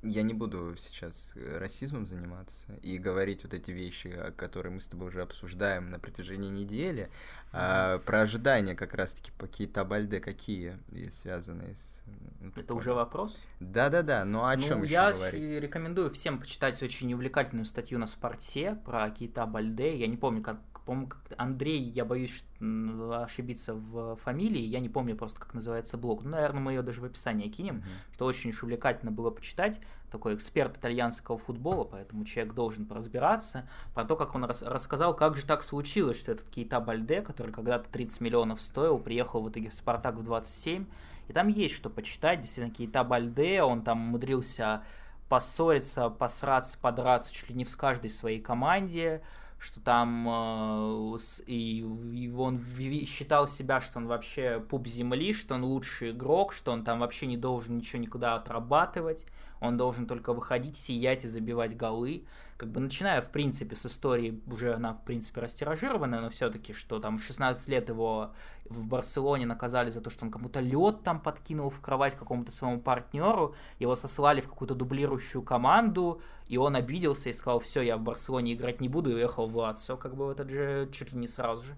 Э, 0.07 0.09
я 0.09 0.23
не 0.23 0.35
буду 0.35 0.75
сейчас 0.79 1.33
э, 1.37 1.59
расизмом 1.59 2.07
заниматься 2.07 2.73
и 2.83 2.99
говорить 2.99 3.43
вот 3.43 3.55
эти 3.55 3.71
вещи, 3.71 4.33
которые 4.37 4.73
мы 4.73 4.81
с 4.81 4.87
тобой 4.87 5.09
уже 5.09 5.23
обсуждаем 5.23 5.91
на 5.91 5.99
протяжении 5.99 6.51
недели, 6.51 7.11
а 7.53 7.99
про 8.01 8.23
ожидания 8.23 8.75
как 8.75 8.95
раз-таки 8.95 9.31
по 9.39 9.47
Кейта 9.47 9.85
Бальде 9.85 10.21
какие 10.21 10.79
связанные 11.11 11.75
с... 11.75 12.03
Ну, 12.41 12.53
Это 12.57 12.75
уже 12.75 12.93
вопрос? 12.93 13.43
Да-да-да, 13.61 14.25
но 14.25 14.47
о 14.47 14.57
чем 14.57 14.79
ну, 14.79 14.85
еще 14.85 14.95
я 14.95 15.13
говорить? 15.13 15.41
Я 15.41 15.61
рекомендую 15.61 16.11
всем 16.11 16.39
почитать 16.39 16.83
очень 16.83 17.13
увлекательную 17.15 17.65
статью 17.65 17.99
на 17.99 18.07
Спорте 18.07 18.79
про 18.85 19.09
Кейта 19.11 19.47
Бальде. 19.47 19.97
Я 19.97 20.07
не 20.07 20.17
помню, 20.17 20.43
как 20.43 20.59
по-моему, 20.87 21.11
Андрей, 21.37 21.81
я 21.81 22.05
боюсь 22.05 22.45
ошибиться 22.61 23.75
в 23.75 24.17
фамилии, 24.17 24.61
я 24.61 24.79
не 24.79 24.89
помню 24.89 25.17
просто, 25.17 25.41
как 25.41 25.53
называется 25.53 25.99
блог. 25.99 26.23
Ну, 26.23 26.31
наверное, 26.31 26.61
мы 26.61 26.73
ее 26.73 26.83
даже 26.83 27.01
в 27.01 27.05
описании 27.05 27.49
кинем, 27.49 27.79
mm-hmm. 27.79 28.15
что 28.15 28.25
очень 28.25 28.51
уж 28.51 28.63
увлекательно 28.63 29.11
было 29.11 29.31
почитать. 29.31 29.81
Такой 30.13 30.37
эксперт 30.37 30.79
итальянского 30.79 31.37
футбола, 31.37 31.83
поэтому 31.83 32.25
человек 32.25 32.55
должен 32.55 32.89
разбираться. 32.89 33.69
Про 33.95 34.05
то, 34.05 34.15
как 34.15 34.37
он 34.37 34.45
рас- 34.45 34.63
рассказал, 34.63 35.15
как 35.15 35.37
же 35.37 35.45
так 35.45 35.65
случилось, 35.65 36.19
что 36.19 36.31
этот 36.31 36.49
Кейта 36.49 36.79
Бальде, 36.79 37.21
который 37.21 37.53
когда-то 37.53 37.91
30 37.91 38.21
миллионов 38.21 38.61
стоил, 38.61 38.99
приехал 39.01 39.43
в 39.43 39.51
итоге 39.51 39.71
в 39.71 39.75
Спартак 39.75 40.15
в 40.15 40.23
27. 40.23 40.87
И 41.27 41.33
там 41.33 41.49
есть 41.49 41.75
что 41.75 41.91
почитать. 41.91 42.41
Действительно, 42.41 42.73
Кейта 42.73 43.03
Бальде, 43.03 43.63
он 43.63 43.83
там 43.83 44.01
умудрился 44.01 44.85
поссориться, 45.29 46.09
посраться, 46.09 46.79
подраться 46.79 47.35
чуть 47.35 47.51
ли 47.51 47.57
не 47.57 47.65
в 47.65 47.77
каждой 47.77 48.11
своей 48.11 48.39
команде 48.39 49.23
что 49.59 49.81
там 49.81 50.27
э, 50.29 51.19
и, 51.47 51.79
и 51.81 52.31
он 52.31 52.61
считал 53.07 53.49
себя, 53.49 53.81
что 53.81 53.99
он 53.99 54.07
вообще 54.07 54.61
пуп 54.61 54.87
земли, 54.87 55.33
что 55.33 55.55
он 55.55 55.65
лучший 55.65 56.11
игрок, 56.11 56.53
что 56.53 56.73
он 56.73 56.85
там 56.85 57.01
вообще 57.01 57.27
не 57.27 57.37
должен 57.37 57.79
ничего 57.79 58.03
никуда 58.03 58.35
отрабатывать. 58.35 59.27
Он 59.61 59.77
должен 59.77 60.07
только 60.07 60.33
выходить, 60.33 60.77
сиять 60.77 61.25
и 61.25 61.29
забивать 61.29 61.77
голы. 61.77 62.25
Как 62.57 62.71
бы 62.71 62.81
начиная, 62.81 63.21
в 63.21 63.31
принципе, 63.31 63.77
с 63.77 63.85
истории, 63.85 64.41
уже 64.47 64.73
она, 64.73 64.95
в 64.95 65.05
принципе, 65.05 65.43
растиражированная, 65.43 66.23
но 66.23 66.31
все-таки, 66.31 66.73
что 66.73 66.99
там 67.01 67.19
в 67.19 67.23
16 67.23 67.69
лет 67.69 67.91
его 67.91 68.33
в 68.69 68.87
Барселоне 68.87 69.47
наказали 69.47 69.91
за 69.91 70.01
то, 70.01 70.11
что 70.11 70.25
он 70.25 70.31
кому-то 70.31 70.61
лед 70.61 71.03
там 71.03 71.21
подкинул 71.21 71.71
в 71.71 71.81
кровать 71.81 72.17
какому-то 72.17 72.51
своему 72.51 72.81
партнеру, 72.81 73.55
его 73.79 73.95
сослали 73.95 74.41
в 74.41 74.49
какую-то 74.49 74.75
дублирующую 74.75 75.43
команду, 75.43 76.21
и 76.49 76.57
он 76.57 76.77
обиделся 76.77 77.29
и 77.29 77.33
сказал, 77.33 77.61
все, 77.61 77.83
я 77.83 77.97
в 77.97 78.01
Барселоне 78.01 78.55
играть 78.55 78.81
не 78.81 78.89
буду, 78.89 79.11
и 79.11 79.15
уехал 79.15 79.47
в 79.47 79.57
Лацио, 79.57 79.97
как 79.97 80.17
бы 80.17 80.27
в 80.27 80.31
этот 80.31 80.51
же, 80.51 80.89
чуть 80.93 81.13
ли 81.13 81.19
не 81.19 81.27
сразу 81.27 81.65
же. 81.65 81.77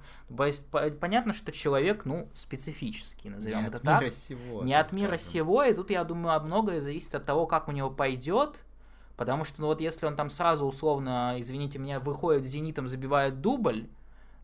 Понятно, 1.01 1.33
что 1.33 1.53
человек, 1.53 2.05
ну, 2.05 2.29
специфический, 2.33 3.31
назовем 3.31 3.63
не 3.63 3.67
это 3.67 3.79
от 3.79 3.83
так. 3.83 4.03
Мира 4.03 4.13
сего, 4.13 4.63
не 4.63 4.75
от 4.75 4.93
мира 4.93 5.17
сего, 5.17 5.65
и 5.65 5.75
тут, 5.75 5.91
я 5.91 6.05
думаю, 6.05 6.41
многое 6.41 6.81
зависит 6.81 7.15
от 7.15 7.25
того, 7.25 7.47
как 7.47 7.69
у 7.69 7.73
него 7.79 7.91
пойдет, 7.91 8.61
Потому 9.19 9.45
что, 9.45 9.61
ну 9.63 9.67
вот 9.67 9.81
если 9.81 10.07
он 10.07 10.15
там 10.15 10.31
сразу 10.31 10.65
условно, 10.65 11.35
извините 11.39 11.81
меня, 11.81 11.99
выходит 11.99 12.47
зенитом, 12.47 12.87
забивает 12.87 13.41
дубль, 13.41 13.89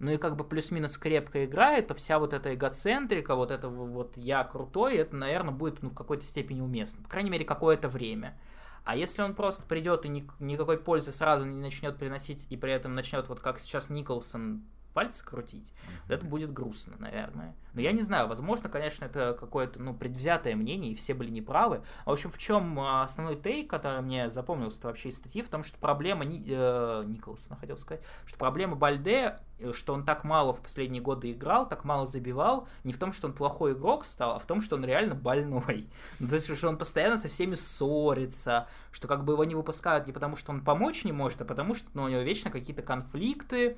ну 0.01 0.11
и 0.11 0.17
как 0.17 0.35
бы 0.35 0.43
плюс-минус 0.43 0.99
крепко 0.99 1.45
играет, 1.45 1.87
то 1.87 1.95
вся 1.95 2.19
вот 2.19 2.33
эта 2.33 2.53
эгоцентрика, 2.53 3.37
вот 3.37 3.53
это 3.53 3.69
вот 3.69 4.17
я 4.17 4.43
крутой, 4.43 4.97
это, 4.97 5.15
наверное, 5.15 5.55
будет 5.55 5.81
ну, 5.81 5.91
в 5.91 5.95
какой-то 5.95 6.25
степени 6.25 6.61
уместно. 6.61 7.05
По 7.05 7.09
крайней 7.09 7.31
мере, 7.31 7.45
какое-то 7.45 7.89
время. 7.89 8.37
А 8.85 8.97
если 8.97 9.23
он 9.23 9.37
просто 9.37 9.65
придет 9.65 10.07
и 10.07 10.09
ни, 10.09 10.29
никакой 10.41 10.77
пользы 10.77 11.13
сразу 11.13 11.45
не 11.45 11.61
начнет 11.61 11.97
приносить, 11.97 12.45
и 12.51 12.57
при 12.57 12.73
этом 12.73 12.97
начнет, 12.97 13.29
вот 13.29 13.39
как 13.39 13.61
сейчас 13.61 13.91
Николсон 13.91 14.65
пальцы 14.95 15.25
крутить, 15.25 15.75
mm-hmm. 15.75 16.15
это 16.15 16.25
будет 16.27 16.53
грустно, 16.53 16.95
наверное. 16.99 17.55
Но 17.75 17.81
я 17.81 17.93
не 17.93 18.03
знаю, 18.03 18.29
возможно, 18.29 18.69
конечно, 18.69 19.05
это 19.05 19.37
какое-то, 19.39 19.83
ну, 19.83 19.93
предвзятое 19.93 20.55
мнение, 20.55 20.93
и 20.93 20.95
все 20.95 21.13
были 21.13 21.31
неправы. 21.31 21.83
В 22.07 22.11
общем, 22.11 22.31
в 22.31 22.39
чем 22.39 22.79
а, 22.79 23.03
основной 23.03 23.37
тейк, 23.37 23.69
который 23.69 24.01
мне 24.01 24.31
запомнился 24.31 24.81
вообще 24.85 25.09
из 25.09 25.17
статьи, 25.17 25.43
в 25.43 25.49
том, 25.49 25.65
что 25.65 25.77
проблема 25.79 26.25
Ни, 26.25 26.45
э, 26.47 27.03
Николсона, 27.07 27.57
хотел 27.57 27.77
сказать, 27.77 28.03
что 28.27 28.39
проблема 28.39 28.77
Бальде, 28.77 29.39
э, 29.59 29.73
что 29.73 29.93
он 29.93 30.05
так 30.05 30.23
мало 30.23 30.53
в 30.53 30.61
последние 30.61 31.03
годы 31.03 31.33
играл, 31.33 31.69
так 31.69 31.85
мало 31.85 32.07
забивал, 32.07 32.69
не 32.85 32.93
в 32.93 32.99
том, 32.99 33.13
что 33.13 33.27
он 33.27 33.33
плохой 33.33 33.73
игрок 33.73 34.05
стал, 34.05 34.37
а 34.37 34.39
в 34.39 34.47
том, 34.47 34.61
что 34.61 34.77
он 34.77 34.85
реально 34.85 35.15
больной. 35.15 35.89
Ну, 36.21 36.29
то 36.29 36.37
есть, 36.37 36.57
что 36.57 36.69
он 36.69 36.79
постоянно 36.79 37.19
со 37.19 37.29
всеми 37.29 37.55
ссорится, 37.55 38.69
что 38.93 39.09
как 39.09 39.25
бы 39.25 39.33
его 39.33 39.45
не 39.45 39.55
выпускают 39.55 40.07
не 40.07 40.13
потому, 40.13 40.37
что 40.37 40.53
он 40.53 40.63
помочь 40.63 41.05
не 41.05 41.13
может, 41.13 41.43
а 41.43 41.45
потому, 41.45 41.75
что 41.75 41.89
ну, 41.95 42.05
у 42.05 42.09
него 42.09 42.21
вечно 42.21 42.51
какие-то 42.51 42.83
конфликты, 42.83 43.77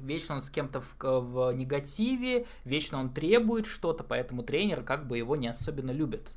вечно 0.00 0.36
он 0.36 0.42
с 0.42 0.50
кем-то 0.50 0.80
в, 0.80 0.96
в 1.00 1.52
негативе, 1.52 2.46
вечно 2.64 2.98
он 2.98 3.10
требует 3.10 3.66
что-то, 3.66 4.04
поэтому 4.04 4.42
тренер 4.42 4.82
как 4.82 5.06
бы 5.06 5.18
его 5.18 5.36
не 5.36 5.48
особенно 5.48 5.90
любит. 5.90 6.30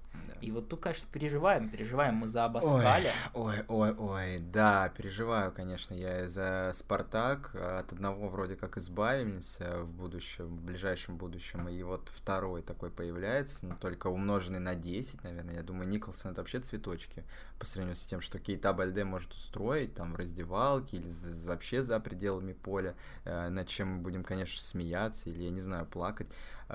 И 0.43 0.51
вот 0.51 0.67
тут, 0.67 0.81
конечно, 0.81 1.07
переживаем, 1.11 1.69
переживаем 1.69 2.15
мы 2.15 2.27
за 2.27 2.45
Абаскаля. 2.45 3.13
Ой, 3.33 3.59
ой, 3.67 3.91
ой, 3.93 3.95
ой, 3.97 4.39
да, 4.39 4.89
переживаю, 4.89 5.53
конечно, 5.53 5.93
я 5.93 6.27
за 6.27 6.71
Спартак, 6.73 7.55
от 7.55 7.93
одного 7.93 8.27
вроде 8.27 8.55
как 8.55 8.77
избавимся 8.77 9.83
в 9.83 9.89
будущем, 9.89 10.47
в 10.47 10.61
ближайшем 10.61 11.15
будущем, 11.15 11.69
и 11.69 11.81
вот 11.83 12.09
второй 12.13 12.61
такой 12.61 12.91
появляется, 12.91 13.65
но 13.65 13.75
только 13.75 14.07
умноженный 14.07 14.59
на 14.59 14.75
10, 14.75 15.23
наверное, 15.23 15.55
я 15.55 15.63
думаю, 15.63 15.87
Николсон 15.87 16.31
это 16.33 16.41
вообще 16.41 16.59
цветочки 16.59 17.23
по 17.57 17.65
сравнению 17.65 17.95
с 17.95 18.05
тем, 18.05 18.19
что 18.19 18.39
Кейта 18.39 18.73
Бальде 18.73 19.05
может 19.05 19.31
устроить 19.31 19.95
там 19.95 20.11
в 20.11 20.15
раздевалке 20.17 20.97
или 20.97 21.09
вообще 21.45 21.81
за 21.81 21.97
пределами 22.01 22.51
поля, 22.51 22.95
э, 23.23 23.47
над 23.47 23.69
чем 23.69 23.93
мы 23.93 24.01
будем, 24.01 24.25
конечно, 24.25 24.61
смеяться 24.61 25.29
или, 25.29 25.43
я 25.43 25.51
не 25.51 25.61
знаю, 25.61 25.85
плакать. 25.85 26.27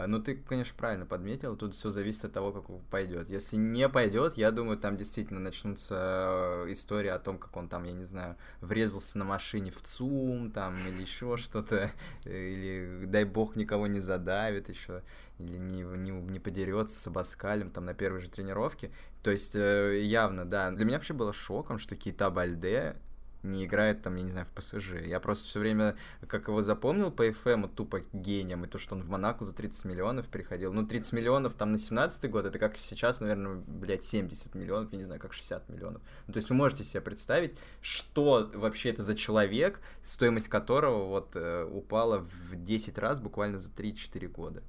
Ну, 0.06 0.22
ты, 0.22 0.36
конечно, 0.36 0.74
правильно 0.76 1.06
подметил, 1.06 1.56
тут 1.56 1.74
все 1.74 1.90
зависит 1.90 2.24
от 2.24 2.32
того, 2.32 2.52
как 2.52 2.70
пойдет. 2.90 3.28
Если 3.30 3.56
не 3.56 3.88
пойдет, 3.88 4.36
я 4.36 4.50
думаю, 4.50 4.78
там 4.78 4.96
действительно 4.96 5.40
начнутся 5.40 6.64
истории 6.68 7.08
о 7.08 7.18
том, 7.18 7.38
как 7.38 7.56
он 7.56 7.68
там, 7.68 7.84
я 7.84 7.92
не 7.92 8.04
знаю, 8.04 8.36
врезался 8.60 9.18
на 9.18 9.24
машине 9.24 9.70
в 9.70 9.82
ЦУМ, 9.82 10.50
там, 10.52 10.76
или 10.86 11.02
еще 11.02 11.36
что-то, 11.36 11.90
или, 12.24 13.04
дай 13.06 13.24
бог, 13.24 13.56
никого 13.56 13.86
не 13.86 14.00
задавит 14.00 14.68
еще, 14.68 15.02
или 15.38 15.56
не, 15.56 15.82
не, 15.82 16.10
не 16.10 16.38
подерется 16.38 16.98
с 16.98 17.06
Абаскалем 17.06 17.70
там 17.70 17.84
на 17.84 17.94
первой 17.94 18.20
же 18.20 18.30
тренировке. 18.30 18.90
То 19.22 19.30
есть, 19.30 19.54
явно, 19.54 20.44
да. 20.44 20.70
Для 20.70 20.84
меня 20.84 20.96
вообще 20.98 21.14
было 21.14 21.32
шоком, 21.32 21.78
что 21.78 21.96
Кита 21.96 22.30
Бальде 22.30 22.96
не 23.42 23.64
играет 23.64 24.02
там, 24.02 24.16
я 24.16 24.22
не 24.22 24.30
знаю, 24.30 24.46
в 24.46 24.52
ПСЖ. 24.52 24.94
Я 25.04 25.20
просто 25.20 25.46
все 25.46 25.60
время, 25.60 25.96
как 26.26 26.48
его 26.48 26.62
запомнил 26.62 27.10
по 27.10 27.26
FM, 27.26 27.68
тупо 27.74 28.02
гением, 28.12 28.64
и 28.64 28.68
то, 28.68 28.78
что 28.78 28.94
он 28.94 29.02
в 29.02 29.08
Монако 29.08 29.44
за 29.44 29.52
30 29.52 29.84
миллионов 29.84 30.28
приходил. 30.28 30.72
Ну, 30.72 30.86
30 30.86 31.12
миллионов 31.12 31.54
там 31.54 31.72
на 31.72 31.78
17 31.78 32.30
год, 32.30 32.46
это 32.46 32.58
как 32.58 32.76
сейчас, 32.78 33.20
наверное, 33.20 33.62
блядь, 33.66 34.04
70 34.04 34.54
миллионов, 34.54 34.92
я 34.92 34.98
не 34.98 35.04
знаю, 35.04 35.20
как 35.20 35.32
60 35.32 35.68
миллионов. 35.68 36.02
Ну, 36.26 36.32
то 36.32 36.38
есть 36.38 36.50
вы 36.50 36.56
можете 36.56 36.84
себе 36.84 37.00
представить, 37.00 37.56
что 37.80 38.50
вообще 38.54 38.90
это 38.90 39.02
за 39.02 39.14
человек, 39.14 39.80
стоимость 40.02 40.48
которого 40.48 41.04
вот 41.04 41.30
э, 41.34 41.64
упала 41.64 42.18
в 42.18 42.56
10 42.56 42.98
раз 42.98 43.20
буквально 43.20 43.58
за 43.58 43.70
3-4 43.70 44.28
года 44.28 44.62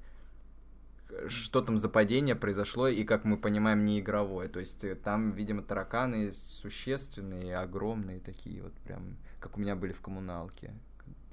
что 1.28 1.60
там 1.60 1.78
за 1.78 1.88
падение 1.88 2.34
произошло, 2.34 2.88
и, 2.88 3.04
как 3.04 3.24
мы 3.24 3.36
понимаем, 3.36 3.84
не 3.84 4.00
игровое. 4.00 4.48
То 4.48 4.60
есть 4.60 4.84
э, 4.84 4.94
там, 4.94 5.32
видимо, 5.32 5.62
тараканы 5.62 6.32
существенные, 6.32 7.56
огромные 7.56 8.20
такие, 8.20 8.62
вот 8.62 8.72
прям, 8.84 9.16
как 9.38 9.56
у 9.56 9.60
меня 9.60 9.76
были 9.76 9.92
в 9.92 10.00
коммуналке. 10.00 10.72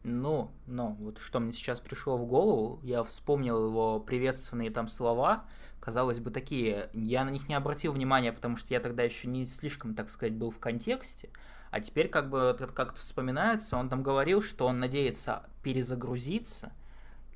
Ну, 0.03 0.51
ну, 0.67 0.95
вот 0.99 1.19
что 1.19 1.39
мне 1.39 1.51
сейчас 1.51 1.81
пришло 1.81 2.17
в 2.17 2.25
голову, 2.25 2.79
я 2.83 3.03
вспомнил 3.03 3.67
его 3.67 3.99
приветственные 3.99 4.71
там 4.71 4.87
слова, 4.87 5.45
казалось 5.81 6.21
бы, 6.21 6.31
такие, 6.31 6.89
я 6.93 7.25
на 7.25 7.29
них 7.29 7.49
не 7.49 7.55
обратил 7.55 7.91
внимания, 7.91 8.31
потому 8.31 8.55
что 8.55 8.73
я 8.73 8.79
тогда 8.79 9.03
еще 9.03 9.27
не 9.27 9.45
слишком, 9.45 9.95
так 9.95 10.09
сказать, 10.09 10.33
был 10.33 10.49
в 10.49 10.59
контексте, 10.59 11.29
а 11.71 11.81
теперь 11.81 12.07
как 12.07 12.29
бы 12.29 12.55
как-то 12.57 12.99
вспоминается, 12.99 13.75
он 13.75 13.89
там 13.89 14.01
говорил, 14.01 14.41
что 14.41 14.65
он 14.67 14.79
надеется 14.79 15.43
перезагрузиться, 15.61 16.71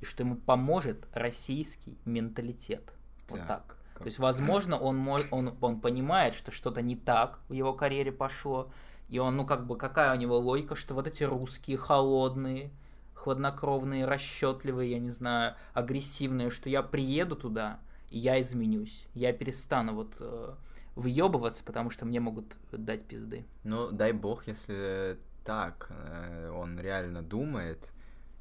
и 0.02 0.04
что 0.04 0.24
ему 0.24 0.34
поможет 0.34 1.06
российский 1.14 1.96
менталитет. 2.04 2.92
Вот 3.28 3.38
так. 3.46 3.76
так. 3.94 3.98
То 3.98 4.06
есть, 4.06 4.18
возможно, 4.18 4.76
он, 4.76 4.96
мож, 4.96 5.22
он, 5.30 5.56
он 5.60 5.80
понимает, 5.80 6.34
что 6.34 6.50
что-то 6.50 6.82
не 6.82 6.96
так 6.96 7.38
в 7.48 7.52
его 7.52 7.72
карьере 7.72 8.10
пошло, 8.10 8.70
и 9.08 9.18
он, 9.20 9.36
ну, 9.36 9.46
как 9.46 9.66
бы, 9.66 9.76
какая 9.76 10.12
у 10.12 10.18
него 10.18 10.38
логика, 10.38 10.74
что 10.74 10.94
вот 10.94 11.06
эти 11.06 11.22
русские 11.22 11.76
холодные, 11.76 12.70
хладнокровные, 13.14 14.04
расчетливые, 14.04 14.90
я 14.90 14.98
не 14.98 15.10
знаю, 15.10 15.54
агрессивные, 15.72 16.50
что 16.50 16.68
я 16.68 16.82
приеду 16.82 17.36
туда, 17.36 17.78
и 18.10 18.18
я 18.18 18.40
изменюсь, 18.40 19.06
я 19.14 19.32
перестану 19.32 19.94
вот 19.94 20.16
э, 20.18 20.54
выебываться, 20.96 21.62
потому 21.62 21.90
что 21.90 22.06
мне 22.06 22.18
могут 22.18 22.56
дать 22.72 23.04
пизды. 23.04 23.46
Ну, 23.62 23.92
дай 23.92 24.10
бог, 24.10 24.48
если 24.48 25.16
так 25.44 25.86
э, 25.90 26.50
он 26.50 26.80
реально 26.80 27.22
думает, 27.22 27.92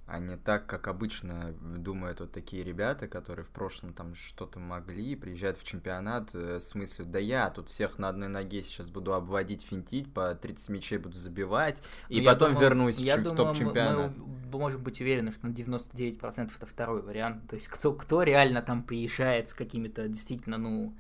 а 0.07 0.19
не 0.19 0.35
так, 0.35 0.67
как 0.67 0.87
обычно 0.87 1.53
думают 1.61 2.19
вот 2.19 2.31
такие 2.31 2.63
ребята, 2.63 3.07
которые 3.07 3.45
в 3.45 3.49
прошлом 3.49 3.93
там 3.93 4.15
что-то 4.15 4.59
могли, 4.59 5.15
приезжают 5.15 5.57
в 5.57 5.63
чемпионат 5.63 6.31
э, 6.33 6.59
с 6.59 6.75
мыслью, 6.75 7.07
да 7.07 7.19
я 7.19 7.49
тут 7.49 7.69
всех 7.69 7.97
на 7.97 8.09
одной 8.09 8.27
ноге 8.27 8.61
сейчас 8.61 8.89
буду 8.89 9.13
обводить, 9.13 9.61
финтить, 9.61 10.13
по 10.13 10.35
30 10.35 10.69
мячей 10.69 10.97
буду 10.97 11.17
забивать, 11.17 11.81
и 12.09 12.19
ну, 12.19 12.25
потом 12.25 12.53
думаю, 12.53 12.67
вернусь 12.67 12.97
я 12.97 13.17
в 13.17 13.35
топ-чемпионат. 13.35 14.17
Мы, 14.17 14.25
мы 14.51 14.59
можем 14.59 14.83
быть 14.83 14.99
уверены, 14.99 15.31
что 15.31 15.47
на 15.47 15.51
99% 15.51 16.51
это 16.55 16.65
второй 16.65 17.01
вариант, 17.01 17.47
то 17.49 17.55
есть 17.55 17.67
кто, 17.69 17.93
кто 17.93 18.23
реально 18.23 18.61
там 18.61 18.83
приезжает 18.83 19.49
с 19.49 19.53
какими-то 19.53 20.07
действительно, 20.07 20.57
ну, 20.57 20.93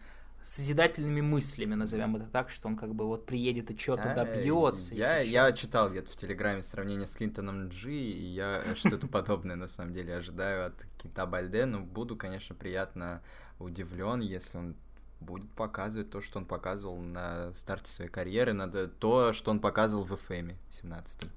созидательными 0.43 1.21
мыслями, 1.21 1.75
назовем 1.75 2.15
это 2.15 2.25
так, 2.25 2.49
что 2.49 2.67
он 2.67 2.75
как 2.75 2.95
бы 2.95 3.05
вот 3.05 3.25
приедет 3.25 3.69
и 3.71 3.77
что-то 3.77 4.13
добьется. 4.15 4.93
Я, 4.93 5.19
я 5.19 5.51
читал 5.51 5.89
где-то 5.89 6.11
в 6.11 6.15
Телеграме 6.15 6.63
сравнение 6.63 7.07
с 7.07 7.15
Клинтоном 7.15 7.69
Джи, 7.69 7.93
и 7.93 8.25
я 8.25 8.63
что-то 8.75 9.07
подобное 9.07 9.55
на 9.55 9.67
самом 9.67 9.93
деле 9.93 10.15
ожидаю 10.15 10.67
от 10.67 10.85
Кита 11.01 11.25
Бальде, 11.25 11.65
но 11.65 11.79
буду, 11.79 12.15
конечно, 12.15 12.55
приятно 12.55 13.21
удивлен, 13.59 14.21
если 14.21 14.57
он 14.57 14.75
будет 15.19 15.49
показывать 15.51 16.09
то, 16.09 16.19
что 16.19 16.39
он 16.39 16.45
показывал 16.45 16.97
на 16.97 17.53
старте 17.53 17.91
своей 17.91 18.09
карьеры, 18.09 18.53
надо 18.53 18.87
то, 18.87 19.33
что 19.33 19.51
он 19.51 19.59
показывал 19.59 20.05
в 20.05 20.13
FM 20.13 20.55
17 20.71 21.29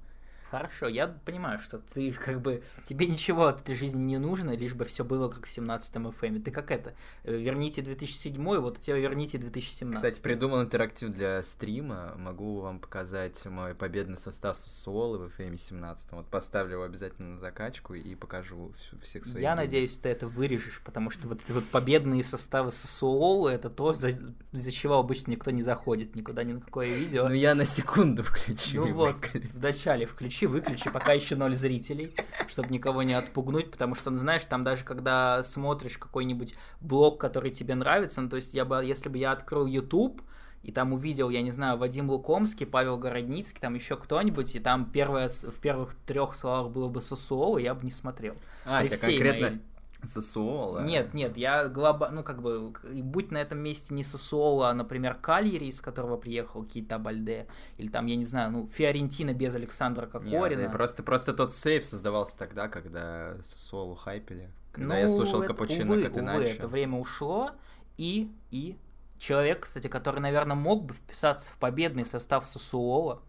Хорошо, 0.55 0.87
я 0.87 1.07
понимаю, 1.07 1.59
что 1.59 1.79
ты 1.79 2.13
как 2.13 2.39
бы 2.39 2.63
тебе 2.85 3.07
ничего 3.07 3.47
от 3.47 3.59
этой 3.59 3.75
жизни 3.75 4.01
не 4.03 4.17
нужно, 4.17 4.55
лишь 4.55 4.73
бы 4.73 4.85
все 4.85 5.03
было 5.03 5.27
как 5.27 5.47
в 5.47 5.49
17-м 5.49 6.07
FM. 6.07 6.43
Ты 6.43 6.49
как 6.49 6.71
это? 6.71 6.93
Э, 7.25 7.35
верните 7.35 7.81
2007, 7.81 8.41
вот 8.59 8.77
у 8.77 8.81
тебя 8.81 8.95
верните 8.95 9.37
2017. 9.37 9.97
Кстати, 9.97 10.23
придумал 10.23 10.61
интерактив 10.61 11.09
для 11.09 11.41
стрима. 11.41 12.13
Могу 12.17 12.61
вам 12.61 12.79
показать 12.79 13.45
мой 13.45 13.75
победный 13.75 14.17
состав 14.17 14.57
Сосуолы 14.57 15.27
в 15.27 15.37
FM 15.37 15.57
17. 15.57 16.13
Вот 16.13 16.29
поставлю 16.29 16.75
его 16.75 16.83
обязательно 16.83 17.31
на 17.31 17.37
закачку 17.37 17.93
и 17.93 18.15
покажу 18.15 18.71
всех 19.01 19.25
своих. 19.25 19.43
Я 19.43 19.55
гений. 19.55 19.65
надеюсь, 19.65 19.97
ты 19.97 20.07
это 20.07 20.25
вырежешь, 20.25 20.81
потому 20.85 21.09
что 21.09 21.27
вот 21.27 21.41
эти 21.43 21.51
вот 21.51 21.65
победные 21.65 22.23
составы 22.23 22.71
Сосуолы 22.71 23.51
это 23.51 23.69
то, 23.69 23.91
за, 23.91 24.11
за 24.53 24.71
чего 24.71 24.99
обычно 24.99 25.31
никто 25.31 25.51
не 25.51 25.63
заходит 25.63 26.15
никуда 26.15 26.45
ни 26.45 26.53
на 26.53 26.61
какое 26.61 26.87
видео. 26.87 27.27
Ну 27.27 27.33
я 27.33 27.55
на 27.55 27.65
секунду 27.65 28.23
включу. 28.23 28.85
Ну 28.85 28.93
вот, 28.93 29.17
в 29.17 29.61
начале 29.61 30.05
включи, 30.45 30.47
выключи, 30.47 30.89
пока 30.91 31.13
еще 31.13 31.35
ноль 31.35 31.55
зрителей, 31.55 32.13
чтобы 32.47 32.69
никого 32.69 33.03
не 33.03 33.13
отпугнуть, 33.13 33.71
потому 33.71 33.95
что, 33.95 34.11
ну, 34.11 34.17
знаешь, 34.17 34.45
там 34.45 34.63
даже 34.63 34.83
когда 34.83 35.43
смотришь 35.43 35.97
какой-нибудь 35.97 36.55
блог, 36.81 37.19
который 37.19 37.51
тебе 37.51 37.75
нравится, 37.75 38.21
ну, 38.21 38.29
то 38.29 38.35
есть 38.35 38.53
я 38.53 38.65
бы, 38.65 38.83
если 38.83 39.09
бы 39.09 39.17
я 39.17 39.31
открыл 39.31 39.65
YouTube, 39.65 40.21
и 40.63 40.71
там 40.71 40.93
увидел, 40.93 41.29
я 41.29 41.43
не 41.43 41.51
знаю, 41.51 41.77
Вадим 41.77 42.09
Лукомский, 42.09 42.65
Павел 42.65 42.97
Городницкий, 42.97 43.59
там 43.61 43.75
еще 43.75 43.97
кто-нибудь, 43.97 44.55
и 44.55 44.59
там 44.59 44.85
первое, 44.85 45.29
в 45.29 45.59
первых 45.59 45.93
трех 46.05 46.33
словах 46.35 46.71
было 46.71 46.87
бы 46.89 47.01
Сосуола, 47.01 47.59
я 47.59 47.75
бы 47.75 47.85
не 47.85 47.91
смотрел. 47.91 48.35
А, 48.65 48.81
При 48.81 48.87
всей 48.89 49.17
конкретно 49.19 49.47
моей- 49.49 49.61
Сосуола? 50.05 50.79
Нет, 50.83 51.13
нет, 51.13 51.37
я 51.37 51.67
глоба... 51.67 52.09
ну 52.09 52.23
как 52.23 52.41
бы, 52.41 52.73
будь 53.03 53.31
на 53.31 53.37
этом 53.37 53.59
месте 53.59 53.93
не 53.93 54.03
Сосуола, 54.03 54.69
а, 54.69 54.73
например, 54.73 55.15
Кальери, 55.15 55.65
из 55.65 55.81
которого 55.81 56.17
приехал 56.17 56.63
Кейта 56.63 56.97
Бальде, 56.99 57.47
или 57.77 57.87
там, 57.89 58.05
я 58.05 58.15
не 58.15 58.25
знаю, 58.25 58.51
ну, 58.51 58.67
Фиорентина 58.67 59.33
без 59.33 59.55
Александра 59.55 60.03
Нет, 60.05 60.11
Кокорина. 60.11 60.63
да, 60.63 60.69
просто, 60.69 61.03
просто 61.03 61.33
тот 61.33 61.53
сейф 61.53 61.85
создавался 61.85 62.37
тогда, 62.37 62.67
когда 62.67 63.35
Сосуолу 63.43 63.95
хайпели. 63.95 64.49
Когда 64.71 64.89
Ну, 64.95 64.99
я 64.99 65.09
слушал 65.09 65.41
это- 65.41 65.53
Капучино 65.53 65.93
увы, 65.93 66.03
Катеначо. 66.03 66.39
увы, 66.39 66.49
это 66.49 66.67
время 66.67 66.97
ушло, 66.99 67.51
и, 67.97 68.31
и 68.51 68.77
человек, 69.17 69.61
кстати, 69.61 69.87
который, 69.87 70.19
наверное, 70.19 70.55
мог 70.55 70.83
бы 70.85 70.93
вписаться 70.93 71.51
в 71.53 71.57
победный 71.57 72.05
состав 72.05 72.45
Сосуола, 72.45 73.21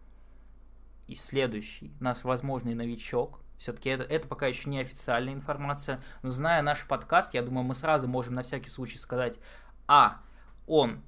и 1.06 1.14
следующий, 1.14 1.92
наш 2.00 2.24
возможный 2.24 2.74
новичок, 2.74 3.38
все-таки 3.58 3.90
это, 3.90 4.04
это 4.04 4.28
пока 4.28 4.46
еще 4.46 4.68
не 4.68 4.80
официальная 4.80 5.34
информация, 5.34 6.00
но 6.22 6.30
зная 6.30 6.62
наш 6.62 6.86
подкаст, 6.86 7.34
я 7.34 7.42
думаю, 7.42 7.64
мы 7.64 7.74
сразу 7.74 8.08
можем 8.08 8.34
на 8.34 8.42
всякий 8.42 8.68
случай 8.68 8.98
сказать, 8.98 9.38
а, 9.86 10.20
он 10.66 11.02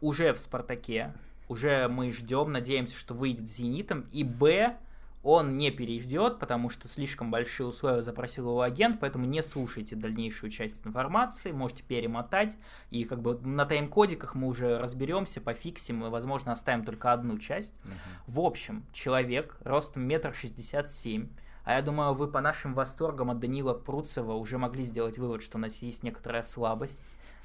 уже 0.00 0.32
в 0.32 0.38
Спартаке, 0.38 1.14
уже 1.48 1.88
мы 1.88 2.10
ждем, 2.12 2.52
надеемся, 2.52 2.96
что 2.96 3.14
выйдет 3.14 3.48
с 3.48 3.56
Зенитом, 3.56 4.06
и 4.12 4.24
б, 4.24 4.76
он 5.22 5.56
не 5.56 5.70
переждет, 5.70 6.38
потому 6.38 6.68
что 6.68 6.86
слишком 6.86 7.30
большие 7.30 7.66
условия 7.66 8.02
запросил 8.02 8.50
его 8.50 8.60
агент, 8.60 9.00
поэтому 9.00 9.24
не 9.24 9.42
слушайте 9.42 9.96
дальнейшую 9.96 10.50
часть 10.50 10.86
информации, 10.86 11.50
можете 11.50 11.82
перемотать, 11.82 12.58
и 12.90 13.04
как 13.04 13.22
бы 13.22 13.38
на 13.40 13.64
тайм-кодиках 13.64 14.34
мы 14.34 14.48
уже 14.48 14.78
разберемся, 14.78 15.40
пофиксим, 15.40 16.04
и, 16.04 16.10
возможно, 16.10 16.52
оставим 16.52 16.84
только 16.84 17.10
одну 17.10 17.38
часть. 17.38 17.74
Мгм. 17.84 17.94
В 18.26 18.40
общем, 18.40 18.86
человек 18.92 19.56
ростом 19.60 20.02
метр 20.02 20.34
шестьдесят 20.34 20.90
семь, 20.90 21.28
а 21.64 21.74
я 21.74 21.82
думаю, 21.82 22.14
вы 22.14 22.28
по 22.28 22.40
нашим 22.40 22.74
восторгам 22.74 23.30
от 23.30 23.38
Данила 23.38 23.74
Пруцева 23.74 24.32
уже 24.32 24.58
могли 24.58 24.84
сделать 24.84 25.18
вывод, 25.18 25.42
что 25.42 25.58
у 25.58 25.60
нас 25.60 25.78
есть 25.78 26.02
некоторая 26.02 26.42
слабость 26.42 27.00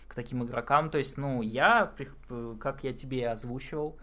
к 0.08 0.16
таким 0.16 0.44
игрокам. 0.44 0.90
То 0.90 0.98
есть, 0.98 1.18
ну, 1.18 1.42
я, 1.42 1.94
э, 2.30 2.56
как 2.60 2.84
я 2.84 2.94
тебе 2.94 3.30
озвучивал, 3.30 3.98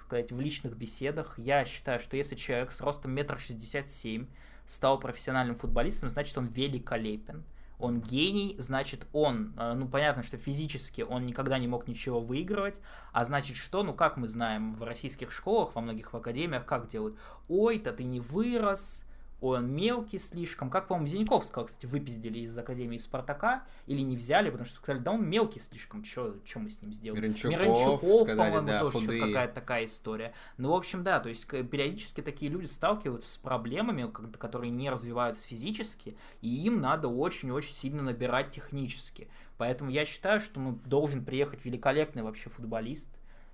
сказать, 0.00 0.32
в 0.32 0.40
личных 0.40 0.76
беседах, 0.76 1.38
я 1.38 1.64
считаю, 1.64 2.00
что 2.00 2.16
если 2.16 2.36
человек 2.36 2.70
с 2.70 2.80
ростом 2.80 3.12
метр 3.12 3.38
шестьдесят 3.38 3.90
семь 3.90 4.26
стал 4.66 5.00
профессиональным 5.00 5.56
футболистом, 5.56 6.08
значит, 6.08 6.38
он 6.38 6.46
великолепен. 6.46 7.44
Он 7.80 8.00
гений, 8.00 8.56
значит, 8.58 9.06
он, 9.12 9.54
э, 9.56 9.74
ну, 9.74 9.86
понятно, 9.86 10.22
что 10.22 10.36
физически 10.36 11.02
он 11.02 11.26
никогда 11.26 11.58
не 11.58 11.68
мог 11.68 11.86
ничего 11.86 12.20
выигрывать, 12.20 12.80
а 13.12 13.24
значит, 13.24 13.56
что, 13.56 13.82
ну, 13.82 13.92
как 13.92 14.16
мы 14.16 14.28
знаем, 14.28 14.74
в 14.74 14.82
российских 14.82 15.30
школах, 15.30 15.74
во 15.74 15.80
многих 15.80 16.12
в 16.12 16.16
академиях, 16.16 16.64
как 16.64 16.88
делают? 16.88 17.18
Ой-то 17.48 17.92
ты 17.92 18.04
не 18.04 18.20
вырос, 18.20 19.04
ой, 19.04 19.07
он 19.40 19.70
мелкий 19.70 20.18
слишком. 20.18 20.70
Как, 20.70 20.88
по-моему, 20.88 21.06
Зиньковского, 21.06 21.64
кстати, 21.64 21.86
выпиздили 21.86 22.40
из 22.40 22.56
Академии 22.58 22.98
Спартака, 22.98 23.62
или 23.86 24.00
не 24.00 24.16
взяли, 24.16 24.50
потому 24.50 24.66
что 24.66 24.76
сказали, 24.76 25.02
да 25.02 25.12
он 25.12 25.28
мелкий 25.28 25.60
слишком, 25.60 26.04
что 26.04 26.34
мы 26.56 26.70
с 26.70 26.82
ним 26.82 26.92
сделаем? 26.92 27.22
Миранчуков, 27.22 28.22
сказали, 28.22 28.36
по-моему, 28.36 28.66
да, 28.66 28.80
тоже 28.80 29.18
какая-то 29.18 29.54
такая 29.54 29.84
история. 29.84 30.32
Ну, 30.56 30.70
в 30.70 30.74
общем, 30.74 31.04
да, 31.04 31.20
то 31.20 31.28
есть 31.28 31.46
периодически 31.46 32.20
такие 32.20 32.50
люди 32.50 32.66
сталкиваются 32.66 33.30
с 33.32 33.36
проблемами, 33.36 34.10
которые 34.38 34.70
не 34.70 34.90
развиваются 34.90 35.46
физически, 35.46 36.16
и 36.40 36.48
им 36.48 36.80
надо 36.80 37.08
очень-очень 37.08 37.72
сильно 37.72 38.02
набирать 38.02 38.50
технически. 38.50 39.28
Поэтому 39.56 39.90
я 39.90 40.04
считаю, 40.04 40.40
что 40.40 40.60
ну, 40.60 40.78
должен 40.84 41.24
приехать 41.24 41.64
великолепный 41.64 42.22
вообще 42.22 42.50
футболист, 42.50 43.08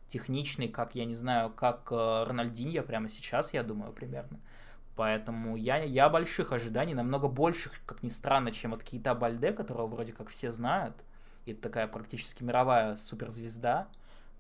техничный, 0.09 0.69
как, 0.69 0.95
я 0.95 1.05
не 1.05 1.15
знаю, 1.15 1.51
как 1.51 1.89
э, 1.91 2.25
Рональдиньо 2.25 2.83
прямо 2.83 3.09
сейчас, 3.09 3.53
я 3.53 3.63
думаю, 3.63 3.93
примерно. 3.93 4.39
Поэтому 4.97 5.57
я, 5.57 5.79
я 5.79 6.09
больших 6.09 6.53
ожиданий, 6.53 6.95
намного 6.95 7.29
больших, 7.29 7.73
как 7.85 8.03
ни 8.03 8.09
странно, 8.09 8.53
чем 8.53 8.75
от 8.75 8.85
Кейта 8.85 9.15
Бальде, 9.15 9.53
которого 9.53 9.87
вроде 9.89 10.13
как 10.13 10.29
все 10.29 10.51
знают. 10.51 10.95
И 11.47 11.53
такая 11.53 11.89
практически 11.89 12.43
мировая 12.43 12.97
суперзвезда. 12.97 13.89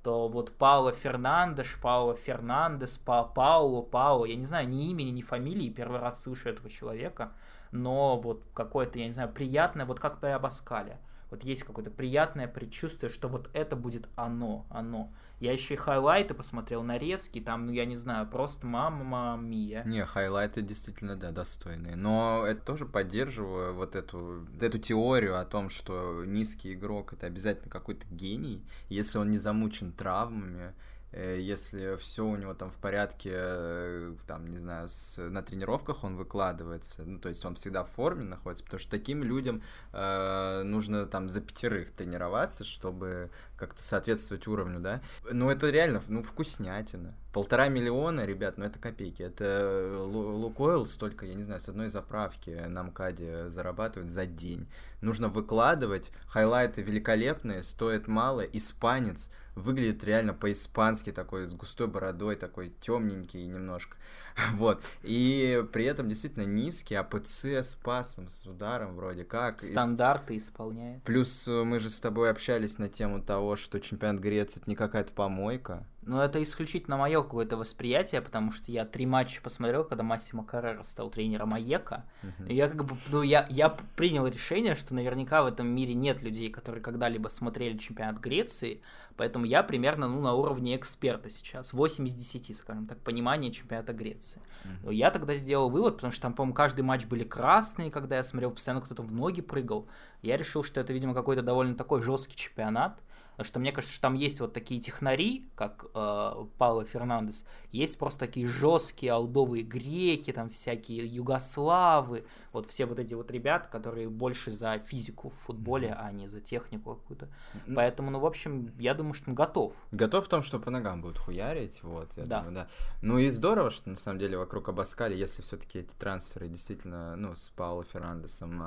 То 0.02 0.28
вот 0.28 0.52
Пауло 0.52 0.92
Фернандеш, 0.92 1.78
Пауло 1.80 2.14
Фернандес, 2.14 2.98
Па 2.98 3.24
Пауло, 3.24 3.80
Пауло, 3.82 4.26
я 4.26 4.36
не 4.36 4.44
знаю 4.44 4.68
ни 4.68 4.90
имени, 4.90 5.10
ни 5.10 5.22
фамилии, 5.22 5.70
первый 5.70 5.98
раз 5.98 6.22
слышу 6.22 6.50
этого 6.50 6.68
человека, 6.68 7.32
но 7.72 8.18
вот 8.18 8.44
какое-то, 8.52 8.98
я 8.98 9.06
не 9.06 9.12
знаю, 9.12 9.30
приятное, 9.32 9.86
вот 9.86 10.00
как 10.00 10.20
при 10.20 10.28
Абаскале. 10.28 10.98
Вот 11.30 11.42
есть 11.42 11.64
какое-то 11.64 11.90
приятное 11.90 12.46
предчувствие, 12.46 13.10
что 13.10 13.28
вот 13.28 13.48
это 13.54 13.76
будет 13.76 14.06
оно, 14.14 14.66
оно. 14.68 15.10
Я 15.44 15.52
еще 15.52 15.74
и 15.74 15.76
хайлайты 15.76 16.32
посмотрел, 16.32 16.82
нарезки, 16.82 17.38
там, 17.38 17.66
ну 17.66 17.72
я 17.72 17.84
не 17.84 17.96
знаю, 17.96 18.26
просто 18.26 18.66
мама 18.66 19.36
мия. 19.38 19.84
Не, 19.84 20.06
хайлайты 20.06 20.62
действительно, 20.62 21.16
да, 21.16 21.32
достойные. 21.32 21.96
Но 21.96 22.46
это 22.46 22.64
тоже 22.64 22.86
поддерживаю 22.86 23.74
вот 23.74 23.94
эту, 23.94 24.46
эту 24.58 24.78
теорию 24.78 25.38
о 25.38 25.44
том, 25.44 25.68
что 25.68 26.24
низкий 26.24 26.72
игрок 26.72 27.12
это 27.12 27.26
обязательно 27.26 27.68
какой-то 27.68 28.06
гений, 28.10 28.64
если 28.88 29.18
он 29.18 29.30
не 29.30 29.36
замучен 29.36 29.92
травмами, 29.92 30.72
если 31.16 31.96
все 31.96 32.24
у 32.24 32.36
него 32.36 32.54
там 32.54 32.70
в 32.70 32.76
порядке, 32.76 33.30
э, 33.32 34.14
там, 34.26 34.46
не 34.48 34.56
знаю, 34.56 34.88
с, 34.88 35.20
на 35.20 35.42
тренировках 35.42 36.02
он 36.04 36.16
выкладывается, 36.16 37.02
ну, 37.04 37.18
то 37.18 37.28
есть 37.28 37.44
он 37.44 37.54
всегда 37.54 37.84
в 37.84 37.90
форме 37.90 38.24
находится, 38.24 38.64
потому 38.64 38.80
что 38.80 38.90
таким 38.90 39.22
людям 39.22 39.62
э, 39.92 40.62
нужно 40.64 41.06
там 41.06 41.28
за 41.28 41.40
пятерых 41.40 41.92
тренироваться, 41.92 42.64
чтобы 42.64 43.30
как-то 43.56 43.82
соответствовать 43.82 44.46
уровню, 44.46 44.80
да. 44.80 45.02
Ну, 45.30 45.50
это 45.50 45.70
реально, 45.70 46.02
ну, 46.08 46.22
вкуснятина. 46.22 47.14
Полтора 47.32 47.68
миллиона, 47.68 48.24
ребят, 48.24 48.58
ну 48.58 48.64
это 48.64 48.78
копейки. 48.78 49.22
Это 49.22 49.96
Лу- 49.98 50.34
Лукойл 50.36 50.86
столько, 50.86 51.26
я 51.26 51.34
не 51.34 51.42
знаю, 51.42 51.60
с 51.60 51.68
одной 51.68 51.88
заправки 51.88 52.50
на 52.50 52.82
МКАДе 52.84 53.50
зарабатывает 53.50 54.10
за 54.10 54.26
день. 54.26 54.68
Нужно 55.00 55.28
выкладывать, 55.28 56.10
хайлайты 56.26 56.82
великолепные, 56.82 57.62
стоят 57.62 58.06
мало, 58.06 58.40
испанец, 58.42 59.30
выглядит 59.54 60.04
реально 60.04 60.34
по-испански 60.34 61.12
такой, 61.12 61.46
с 61.46 61.54
густой 61.54 61.86
бородой, 61.86 62.36
такой 62.36 62.72
темненький 62.80 63.46
немножко. 63.46 63.96
Вот. 64.54 64.82
И 65.02 65.64
при 65.72 65.84
этом 65.84 66.08
действительно 66.08 66.44
низкий, 66.44 66.94
АПЦ 66.94 67.44
с 67.44 67.76
пасом, 67.76 68.28
с 68.28 68.46
ударом 68.46 68.96
вроде 68.96 69.24
как. 69.24 69.62
Стандарты 69.62 70.36
исполняет. 70.36 71.02
Плюс 71.02 71.46
э, 71.48 71.64
мы 71.64 71.78
же 71.78 71.90
с 71.90 72.00
тобой 72.00 72.30
общались 72.30 72.78
на 72.78 72.88
тему 72.88 73.22
того, 73.22 73.56
что 73.56 73.80
чемпионат 73.80 74.20
Греции 74.20 74.60
это 74.60 74.70
не 74.70 74.76
какая-то 74.76 75.12
помойка. 75.12 75.86
Но 76.06 76.22
это 76.22 76.42
исключительно 76.42 76.96
мое 76.96 77.22
какое-то 77.22 77.56
восприятие, 77.56 78.20
потому 78.20 78.52
что 78.52 78.70
я 78.70 78.84
три 78.84 79.06
матча 79.06 79.40
посмотрел, 79.40 79.84
когда 79.84 80.02
Массимо 80.02 80.44
Каррера 80.44 80.82
стал 80.82 81.10
тренером 81.10 81.54
Аека. 81.54 82.04
Мгм. 82.22 82.46
И 82.46 82.54
я 82.54 82.68
как 82.68 82.84
бы, 82.84 82.96
ну, 83.10 83.22
я, 83.22 83.46
я 83.48 83.70
принял 83.70 84.26
решение, 84.26 84.74
что 84.74 84.94
наверняка 84.94 85.42
в 85.42 85.46
этом 85.46 85.66
мире 85.68 85.94
нет 85.94 86.22
людей, 86.22 86.50
которые 86.50 86.82
когда-либо 86.82 87.28
смотрели 87.28 87.78
чемпионат 87.78 88.18
Греции, 88.18 88.82
поэтому 89.16 89.46
я 89.46 89.62
примерно, 89.62 90.08
ну, 90.08 90.20
на 90.20 90.34
уровне 90.34 90.76
эксперта 90.76 91.30
сейчас, 91.30 91.72
8 91.72 92.06
из 92.06 92.14
10, 92.14 92.54
скажем 92.56 92.86
так, 92.86 92.98
понимания 92.98 93.50
чемпионата 93.50 93.92
Греции. 93.92 94.23
Мгм. 94.64 94.78
Но 94.84 94.90
я 94.90 95.10
тогда 95.10 95.34
сделал 95.34 95.70
вывод, 95.70 95.96
потому 95.96 96.12
что 96.12 96.22
там, 96.22 96.34
по-моему, 96.34 96.54
каждый 96.54 96.82
матч 96.82 97.04
были 97.06 97.24
красные, 97.24 97.90
когда 97.90 98.16
я 98.16 98.22
смотрел, 98.22 98.50
постоянно 98.50 98.80
кто-то 98.80 99.02
в 99.02 99.12
ноги 99.12 99.40
прыгал. 99.40 99.86
Я 100.22 100.36
решил, 100.36 100.64
что 100.64 100.80
это, 100.80 100.92
видимо, 100.92 101.14
какой-то 101.14 101.42
довольно 101.42 101.74
такой 101.74 102.02
жесткий 102.02 102.36
чемпионат. 102.36 103.02
Потому 103.36 103.46
что 103.46 103.60
мне 103.60 103.72
кажется, 103.72 103.92
что 103.94 104.02
там 104.02 104.14
есть 104.14 104.40
вот 104.40 104.52
такие 104.52 104.80
технари, 104.80 105.48
как 105.56 105.86
э, 105.94 106.46
Пауло 106.58 106.84
Фернандес, 106.84 107.44
есть 107.72 107.98
просто 107.98 108.20
такие 108.20 108.46
жесткие 108.46 109.12
алдовые 109.12 109.62
греки, 109.64 110.32
там 110.32 110.48
всякие 110.50 111.04
югославы, 111.06 112.24
вот 112.52 112.70
все 112.70 112.86
вот 112.86 112.98
эти 112.98 113.14
вот 113.14 113.30
ребята, 113.30 113.68
которые 113.68 114.08
больше 114.08 114.50
за 114.50 114.78
физику 114.78 115.30
в 115.30 115.34
футболе, 115.46 115.92
а 115.98 116.12
не 116.12 116.28
за 116.28 116.40
технику 116.40 116.94
какую-то. 116.94 117.28
Поэтому, 117.74 118.10
ну, 118.10 118.20
в 118.20 118.26
общем, 118.26 118.72
я 118.78 118.94
думаю, 118.94 119.14
что 119.14 119.30
он 119.30 119.34
готов. 119.34 119.72
Готов 119.90 120.26
в 120.26 120.28
том, 120.28 120.42
что 120.42 120.58
по 120.58 120.70
ногам 120.70 121.02
будут 121.02 121.18
хуярить, 121.18 121.82
вот, 121.82 122.12
я 122.16 122.24
Да. 122.24 122.38
думаю, 122.40 122.54
да. 122.54 122.68
Ну 123.02 123.18
и 123.18 123.30
здорово, 123.30 123.70
что 123.70 123.90
на 123.90 123.96
самом 123.96 124.18
деле 124.20 124.38
вокруг 124.38 124.68
Абаскали, 124.68 125.16
если 125.16 125.42
все-таки 125.42 125.80
эти 125.80 125.92
трансферы 125.98 126.48
действительно, 126.48 127.16
ну, 127.16 127.34
с 127.34 127.50
Пауло 127.50 127.84
Фернандесом 127.84 128.62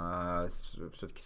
все-таки 0.94 1.22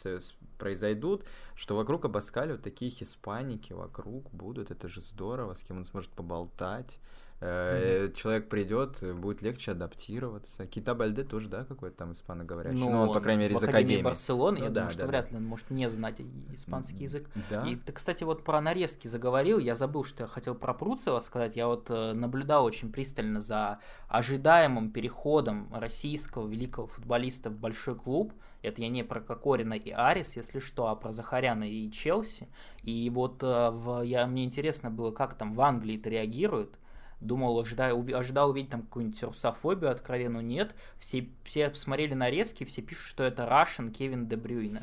произойдут, 0.61 1.25
что 1.55 1.75
вокруг 1.75 2.05
Абаскали 2.05 2.51
вот 2.51 2.61
такие 2.61 2.91
хиспаники 2.91 3.73
вокруг 3.73 4.29
будут, 4.31 4.69
это 4.69 4.87
же 4.87 5.01
здорово, 5.01 5.55
с 5.55 5.63
кем 5.63 5.77
он 5.77 5.85
сможет 5.85 6.11
поболтать. 6.11 6.99
Mm-hmm. 7.41 8.13
Человек 8.13 8.49
придет, 8.49 9.03
будет 9.15 9.41
легче 9.41 9.71
адаптироваться. 9.71 10.67
Кита 10.67 10.93
Бальде 10.93 11.23
тоже, 11.23 11.49
да, 11.49 11.65
какой-то 11.65 11.97
там 11.97 12.13
испаноговорящий. 12.13 12.77
Ну, 12.77 12.91
ну 12.91 13.01
он, 13.01 13.13
по 13.13 13.19
крайней 13.19 13.41
мере, 13.41 13.55
из 13.55 13.63
Академии. 13.63 14.03
Барселоны, 14.03 14.59
ну, 14.59 14.65
я 14.65 14.69
да, 14.69 14.81
думаю, 14.81 14.91
что 14.91 15.01
да, 15.01 15.07
вряд 15.07 15.31
ли 15.31 15.37
он 15.37 15.45
может 15.45 15.71
не 15.71 15.89
знать 15.89 16.21
испанский 16.53 17.05
язык. 17.05 17.27
Да. 17.49 17.67
И 17.67 17.75
ты, 17.75 17.91
кстати, 17.93 18.23
вот 18.23 18.43
про 18.43 18.61
нарезки 18.61 19.07
заговорил, 19.07 19.57
я 19.57 19.73
забыл, 19.73 20.03
что 20.03 20.25
я 20.25 20.27
хотел 20.27 20.53
про 20.53 20.75
Пруцева 20.75 21.19
сказать. 21.19 21.55
Я 21.55 21.65
вот 21.65 21.89
э, 21.89 22.13
наблюдал 22.13 22.63
очень 22.63 22.91
пристально 22.91 23.41
за 23.41 23.79
ожидаемым 24.07 24.91
переходом 24.91 25.67
российского 25.73 26.47
великого 26.47 26.85
футболиста 26.85 27.49
в 27.49 27.57
большой 27.57 27.95
клуб. 27.95 28.33
Это 28.61 28.81
я 28.81 28.89
не 28.89 29.03
про 29.03 29.21
Кокорина 29.21 29.73
и 29.73 29.91
Арис, 29.91 30.35
если 30.35 30.59
что, 30.59 30.87
а 30.87 30.95
про 30.95 31.11
Захаряна 31.11 31.63
и 31.63 31.89
Челси. 31.91 32.47
И 32.83 33.09
вот 33.09 33.41
э, 33.43 33.69
в, 33.71 34.01
я, 34.03 34.27
мне 34.27 34.43
интересно 34.43 34.91
было, 34.91 35.11
как 35.11 35.33
там 35.35 35.55
в 35.55 35.61
Англии 35.61 35.97
это 35.97 36.09
реагируют 36.09 36.77
думал, 37.21 37.59
ожидал, 37.59 38.03
ожидал 38.15 38.49
увидеть 38.49 38.71
там 38.71 38.81
какую-нибудь 38.81 39.23
русофобию 39.23 39.91
откровенную, 39.91 40.43
нет. 40.43 40.75
Все, 40.99 41.29
все 41.43 41.69
посмотрели 41.69 42.13
нарезки, 42.13 42.63
все 42.65 42.81
пишут, 42.81 43.05
что 43.05 43.23
это 43.23 43.43
Russian 43.43 43.91
Кевин 43.91 44.27
Дебрюйна. 44.27 44.81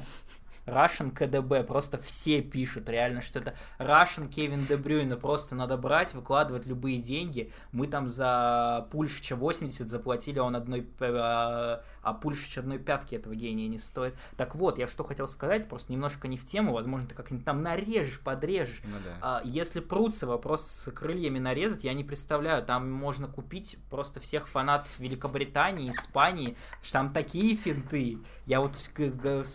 Russian 0.69 1.11
КДБ, 1.11 1.65
просто 1.67 1.99
все 1.99 2.43
пишут 2.43 2.89
реально, 2.89 3.23
что 3.23 3.39
это 3.39 3.55
Russian 3.79 4.29
Кевин 4.29 4.67
Дебрюйна, 4.67 5.17
просто 5.17 5.55
надо 5.55 5.77
брать, 5.77 6.15
выкладывать 6.15 6.67
любые 6.67 6.99
деньги. 6.99 7.51
Мы 7.73 7.87
там 7.87 8.09
за 8.09 8.87
Пульшича 8.93 9.35
80 9.35 9.89
заплатили, 9.89 10.39
а 10.39 10.45
он 10.45 10.57
одной, 10.57 10.87
а, 12.03 12.15
Пульшич 12.15 12.59
одной 12.59 12.79
пятки 12.79 13.15
этого 13.15 13.35
гения 13.35 13.69
не 13.69 13.79
стоит. 13.79 14.15
Так 14.37 14.55
вот, 14.55 14.79
я 14.79 14.87
что 14.87 15.05
хотел 15.05 15.27
сказать, 15.27 15.69
просто 15.69 15.93
немножко 15.93 16.29
не 16.29 16.37
в 16.37 16.45
тему, 16.45 16.73
возможно, 16.73 17.09
ты 17.09 17.15
как-нибудь 17.15 17.45
там 17.45 17.63
нарежешь, 17.63 18.21
подрежешь. 18.21 18.83
Ну, 18.85 18.97
да. 19.05 19.19
а, 19.21 19.43
если 19.45 19.81
прутся 19.81 20.27
вопрос 20.27 20.67
с 20.67 20.91
крыльями 20.91 21.39
нарезать, 21.39 21.85
я 21.85 21.95
не 21.95 22.05
представляю, 22.05 22.65
там 22.65 22.91
можно 22.91 23.29
купить 23.29 23.79
просто 23.91 24.21
всех 24.21 24.49
фанатов 24.49 24.99
Великобритании, 24.99 25.91
Испании, 25.91 26.57
что 26.83 26.95
там 26.95 27.13
такие 27.13 27.57
финты. 27.57 28.19
Я 28.47 28.61
вот 28.61 28.77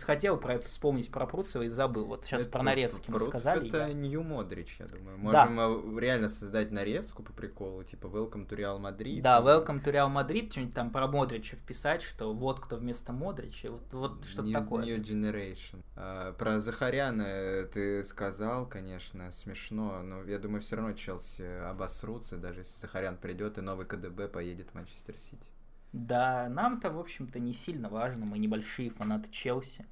хотел 0.02 0.36
про 0.36 0.54
это 0.54 0.66
вспомнить 0.66 1.10
про 1.10 1.26
Пруцева 1.26 1.62
и 1.62 1.68
забыл. 1.68 2.06
Вот 2.06 2.24
сейчас 2.24 2.42
это, 2.42 2.50
про 2.50 2.62
нарезки 2.62 3.10
мы 3.10 3.20
сказали. 3.20 3.68
это 3.68 3.88
я... 3.88 3.92
Нью 3.92 4.22
Модрич, 4.22 4.76
я 4.78 4.86
думаю. 4.86 5.18
Можем 5.18 5.56
да. 5.56 5.68
Э, 5.68 6.00
реально 6.00 6.28
создать 6.28 6.70
нарезку 6.70 7.22
по 7.22 7.32
приколу, 7.32 7.82
типа 7.84 8.06
Welcome 8.06 8.48
to 8.48 8.56
Real 8.56 8.80
Madrid. 8.80 9.20
Да, 9.20 9.40
Welcome 9.40 9.82
to 9.82 9.92
Real 9.92 10.12
Madrid, 10.12 10.50
что-нибудь 10.50 10.74
там 10.74 10.90
про 10.90 11.06
Модрича 11.06 11.56
вписать, 11.56 12.02
что 12.02 12.33
вот 12.34 12.60
кто 12.60 12.76
вместо 12.76 13.12
Модрича, 13.12 13.70
вот, 13.70 13.92
вот 13.92 14.24
что-то 14.24 14.52
такое. 14.52 14.84
New 14.84 15.00
Generation. 15.00 15.82
А, 15.96 16.32
про 16.32 16.58
Захаряна 16.58 17.64
ты 17.72 18.04
сказал, 18.04 18.66
конечно, 18.66 19.30
смешно, 19.30 20.02
но 20.02 20.22
я 20.24 20.38
думаю, 20.38 20.60
все 20.60 20.76
равно 20.76 20.92
Челси 20.92 21.68
обосрутся, 21.70 22.36
даже 22.36 22.60
если 22.60 22.78
Захарян 22.80 23.16
придет 23.16 23.58
и 23.58 23.60
новый 23.60 23.86
КДБ 23.86 24.28
поедет 24.28 24.70
в 24.70 24.74
Манчестер 24.74 25.16
Сити. 25.16 25.46
Да, 25.92 26.48
нам-то, 26.48 26.90
в 26.90 26.98
общем-то, 26.98 27.38
не 27.38 27.52
сильно 27.52 27.88
важно, 27.88 28.26
мы 28.26 28.38
небольшие 28.38 28.90
фанаты 28.90 29.30
Челси. 29.30 29.86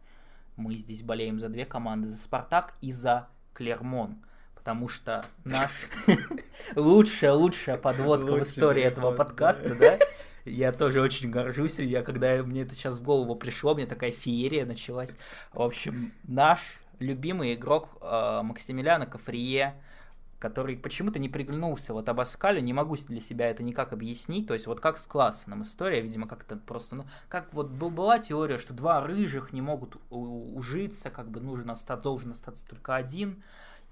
Мы 0.57 0.77
здесь 0.77 1.03
болеем 1.03 1.39
за 1.39 1.49
две 1.49 1.65
команды, 1.65 2.09
за 2.09 2.19
Спартак 2.19 2.75
и 2.81 2.91
за 2.91 3.29
Клермон. 3.55 4.17
Потому 4.55 4.89
что 4.89 5.25
наш 5.45 5.71
лучшая, 6.77 7.33
лучшая 7.33 7.77
подводка 7.77 8.33
в 8.33 8.43
истории 8.43 8.83
этого 8.83 9.13
подкаста, 9.13 9.75
да? 9.75 9.99
Я 10.45 10.73
тоже 10.73 11.01
очень 11.01 11.31
горжусь. 11.31 11.79
Я 11.79 12.03
когда 12.03 12.43
мне 12.43 12.63
это 12.63 12.75
сейчас 12.75 12.99
в 12.99 13.03
голову 13.03 13.37
пришло, 13.37 13.75
мне 13.75 13.87
такая 13.87 14.11
феерия 14.11 14.67
началась. 14.67 15.17
В 15.53 15.63
общем, 15.63 16.13
наш 16.25 16.81
любимый 16.99 17.55
игрок 17.55 17.89
э, 18.01 18.41
Максимилиана 18.43 19.07
Кафрие, 19.07 19.75
который 20.39 20.77
почему-то 20.77 21.19
не 21.19 21.29
приглянулся 21.29 21.93
вот 21.93 22.09
Абаскалю, 22.09 22.61
не 22.61 22.73
могу 22.73 22.97
для 22.97 23.21
себя 23.21 23.49
это 23.49 23.63
никак 23.63 23.93
объяснить, 23.93 24.49
то 24.49 24.55
есть 24.55 24.67
вот 24.67 24.81
как 24.81 24.99
с 24.99 25.07
Классеном 25.07 25.63
история, 25.63 26.01
видимо, 26.01 26.27
как-то 26.27 26.57
просто, 26.57 26.97
ну, 26.97 27.07
как 27.29 27.53
вот 27.55 27.69
была 27.69 28.19
теория, 28.19 28.59
что 28.59 28.75
два 28.75 29.01
рыжих 29.01 29.53
не 29.53 29.61
могут 29.61 29.97
ужиться, 30.11 31.11
как 31.11 31.31
бы 31.31 31.41
нужен 31.41 31.71
остаться, 31.71 32.03
должен 32.03 32.33
остаться 32.33 32.67
только 32.67 32.97
один, 32.97 33.43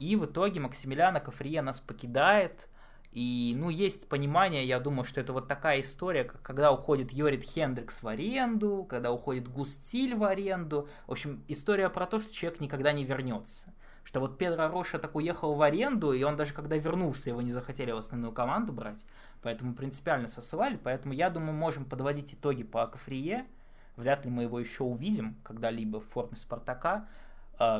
и 0.00 0.16
в 0.16 0.24
итоге 0.24 0.60
Максимилиана 0.60 1.20
Кафрия 1.20 1.62
нас 1.62 1.78
покидает, 1.78 2.68
и, 3.12 3.54
ну, 3.56 3.70
есть 3.70 4.08
понимание, 4.08 4.64
я 4.64 4.78
думаю, 4.78 5.04
что 5.04 5.20
это 5.20 5.32
вот 5.32 5.48
такая 5.48 5.80
история, 5.80 6.22
как 6.22 6.42
когда 6.42 6.70
уходит 6.70 7.12
Йорит 7.12 7.42
Хендрикс 7.42 8.02
в 8.02 8.08
аренду, 8.08 8.86
когда 8.88 9.10
уходит 9.10 9.48
Густиль 9.48 10.14
в 10.14 10.22
аренду. 10.22 10.88
В 11.08 11.12
общем, 11.12 11.42
история 11.48 11.90
про 11.90 12.06
то, 12.06 12.20
что 12.20 12.32
человек 12.32 12.60
никогда 12.60 12.92
не 12.92 13.04
вернется. 13.04 13.74
Что 14.04 14.20
вот 14.20 14.38
Педро 14.38 14.68
Роша 14.68 14.98
так 14.98 15.16
уехал 15.16 15.54
в 15.54 15.62
аренду, 15.62 16.12
и 16.12 16.22
он 16.22 16.36
даже 16.36 16.54
когда 16.54 16.76
вернулся, 16.76 17.30
его 17.30 17.42
не 17.42 17.50
захотели 17.50 17.90
в 17.90 17.96
основную 17.96 18.32
команду 18.32 18.72
брать, 18.72 19.04
поэтому 19.42 19.74
принципиально 19.74 20.28
сосывали, 20.28 20.78
поэтому 20.82 21.12
я 21.12 21.30
думаю, 21.30 21.52
можем 21.52 21.84
подводить 21.84 22.34
итоги 22.34 22.62
по 22.62 22.86
Кафрие, 22.86 23.44
вряд 23.96 24.24
ли 24.24 24.30
мы 24.30 24.44
его 24.44 24.58
еще 24.58 24.84
увидим 24.84 25.36
когда-либо 25.42 26.00
в 26.00 26.08
форме 26.08 26.36
Спартака, 26.36 27.08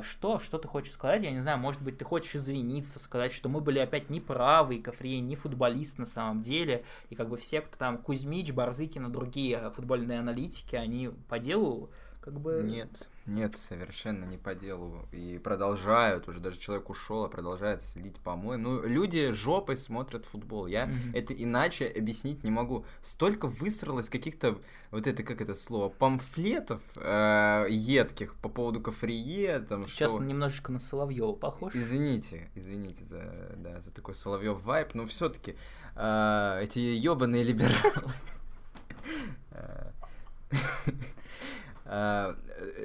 что, 0.03 0.39
что 0.39 0.59
ты 0.59 0.69
хочешь 0.69 0.93
сказать? 0.93 1.23
Я 1.23 1.31
не 1.31 1.41
знаю, 1.41 1.59
может 1.59 1.81
быть, 1.81 1.99
ты 1.99 2.05
хочешь 2.05 2.37
извиниться, 2.37 2.99
сказать, 2.99 3.33
что 3.33 3.49
мы 3.49 3.61
были 3.61 3.79
опять 3.79 4.11
неправы, 4.11 4.77
и 4.77 4.83
Кафрие 4.83 5.21
не 5.21 5.37
футболист 5.37 5.99
на 5.99 6.07
самом 6.07 6.43
деле, 6.43 6.85
и 7.09 7.15
как 7.15 7.29
бы 7.29 7.37
все, 7.37 7.61
кто 7.63 7.77
там, 7.77 7.99
Кузьмич, 7.99 8.53
Барзыкин 8.53 9.07
и 9.07 9.11
другие 9.11 9.71
футбольные 9.71 10.21
аналитики, 10.21 10.77
они 10.77 11.11
по 11.29 11.39
делу 11.39 11.91
как 12.21 12.41
бы... 12.41 12.61
Нет, 12.63 13.09
нет, 13.27 13.55
совершенно 13.57 14.25
не 14.25 14.37
по 14.37 14.55
делу. 14.55 15.07
И 15.13 15.39
продолжают, 15.39 16.29
уже 16.29 16.41
даже 16.41 16.59
человек 16.59 16.91
ушел, 16.91 17.25
а 17.25 17.29
продолжает 17.29 17.83
слить 17.83 18.17
помой. 18.17 18.59
Ну, 18.59 18.83
люди 18.83 19.33
жопой 19.33 19.77
смотрят 19.77 20.25
футбол. 20.25 20.67
Я 20.67 20.87
mm-hmm. 20.87 21.17
это 21.17 21.35
иначе 21.35 21.87
объяснить 21.87 22.45
не 22.45 22.51
могу. 22.51 22.85
Столько 23.01 23.47
высралось 23.47 24.09
каких-то, 24.09 24.59
вот 24.91 25.07
это, 25.07 25.23
как 25.23 25.41
это 25.41 25.55
слово, 25.55 25.89
памфлетов 25.89 26.81
э, 26.97 27.67
едких 27.71 28.35
по 28.37 28.49
поводу 28.49 28.81
Кафрие. 28.81 29.61
Там, 29.61 29.87
Сейчас 29.87 30.13
что... 30.13 30.23
немножечко 30.23 30.73
на 30.73 30.81
Соловьева 30.81 31.33
похож. 31.33 31.75
Извините, 31.75 32.51
извините 32.55 33.05
за, 33.05 33.55
да, 33.57 33.81
за 33.81 33.91
такой 33.91 34.15
Соловьев 34.15 34.63
вайп, 34.63 34.95
но 34.95 35.07
все-таки 35.07 35.57
э, 35.97 36.61
эти 36.63 36.79
ебаные 36.79 37.45
либералы 37.45 37.75
Э, 39.53 39.91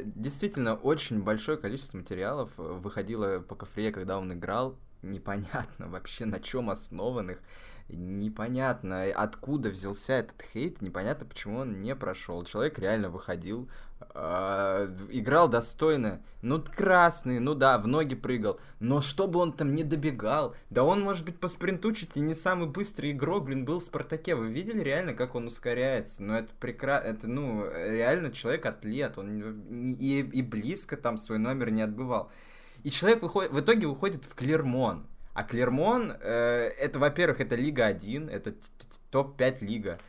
действительно, 0.04 0.76
очень 0.76 1.22
большое 1.22 1.58
количество 1.58 1.98
материалов 1.98 2.52
выходило 2.58 3.40
по 3.40 3.56
Кафрие, 3.56 3.92
когда 3.92 4.18
он 4.18 4.34
играл. 4.34 4.78
Непонятно 5.04 5.88
вообще 5.90 6.26
на 6.26 6.40
чем 6.40 6.72
основанных. 6.72 7.40
Непонятно, 7.88 9.04
откуда 9.04 9.70
взялся 9.70 10.14
этот 10.14 10.42
хейт, 10.42 10.82
непонятно, 10.82 11.28
почему 11.28 11.60
он 11.60 11.84
не 11.84 11.96
прошел. 11.96 12.44
Человек 12.44 12.80
реально 12.80 13.12
выходил, 13.12 13.70
э, 13.95 13.95
играл 14.16 15.50
достойно. 15.50 16.22
Ну, 16.42 16.64
красный, 16.64 17.40
ну 17.40 17.54
да, 17.54 17.78
в 17.78 17.88
ноги 17.88 18.16
прыгал. 18.16 18.60
Но 18.80 19.02
чтобы 19.02 19.40
он 19.40 19.52
там 19.52 19.74
не 19.74 19.84
добегал, 19.84 20.56
да 20.70 20.84
он, 20.84 21.02
может 21.02 21.26
быть, 21.26 21.40
по 21.40 21.48
спринту 21.48 21.92
чуть 21.92 22.16
ли 22.16 22.22
не 22.22 22.36
самый 22.36 22.70
быстрый 22.70 23.12
игрок, 23.12 23.46
блин, 23.46 23.66
был 23.66 23.80
в 23.80 23.84
Спартаке. 23.84 24.36
Вы 24.36 24.48
видели 24.48 24.80
реально, 24.80 25.14
как 25.14 25.36
он 25.36 25.48
ускоряется? 25.48 26.24
Ну, 26.24 26.34
это 26.34 26.54
прекрасно, 26.60 27.08
это, 27.08 27.28
ну, 27.28 27.66
реально 27.66 28.32
человек-атлет, 28.32 29.18
он 29.18 29.68
и, 29.70 30.20
и 30.20 30.42
близко 30.42 30.98
там 30.98 31.18
свой 31.18 31.40
номер 31.40 31.72
не 31.72 31.82
отбывал. 31.82 32.32
И 32.84 32.92
человек 32.92 33.24
выходит, 33.24 33.52
в 33.52 33.60
итоге 33.60 33.88
выходит 33.88 34.24
в 34.24 34.36
Клермон. 34.36 35.08
А 35.34 35.44
Клермон, 35.44 36.14
э, 36.22 36.72
это, 36.80 37.00
во-первых, 37.00 37.42
это 37.42 37.56
Лига 37.56 37.86
1, 37.88 38.30
это 38.30 38.54
топ-5 39.12 39.66
лига 39.66 40.00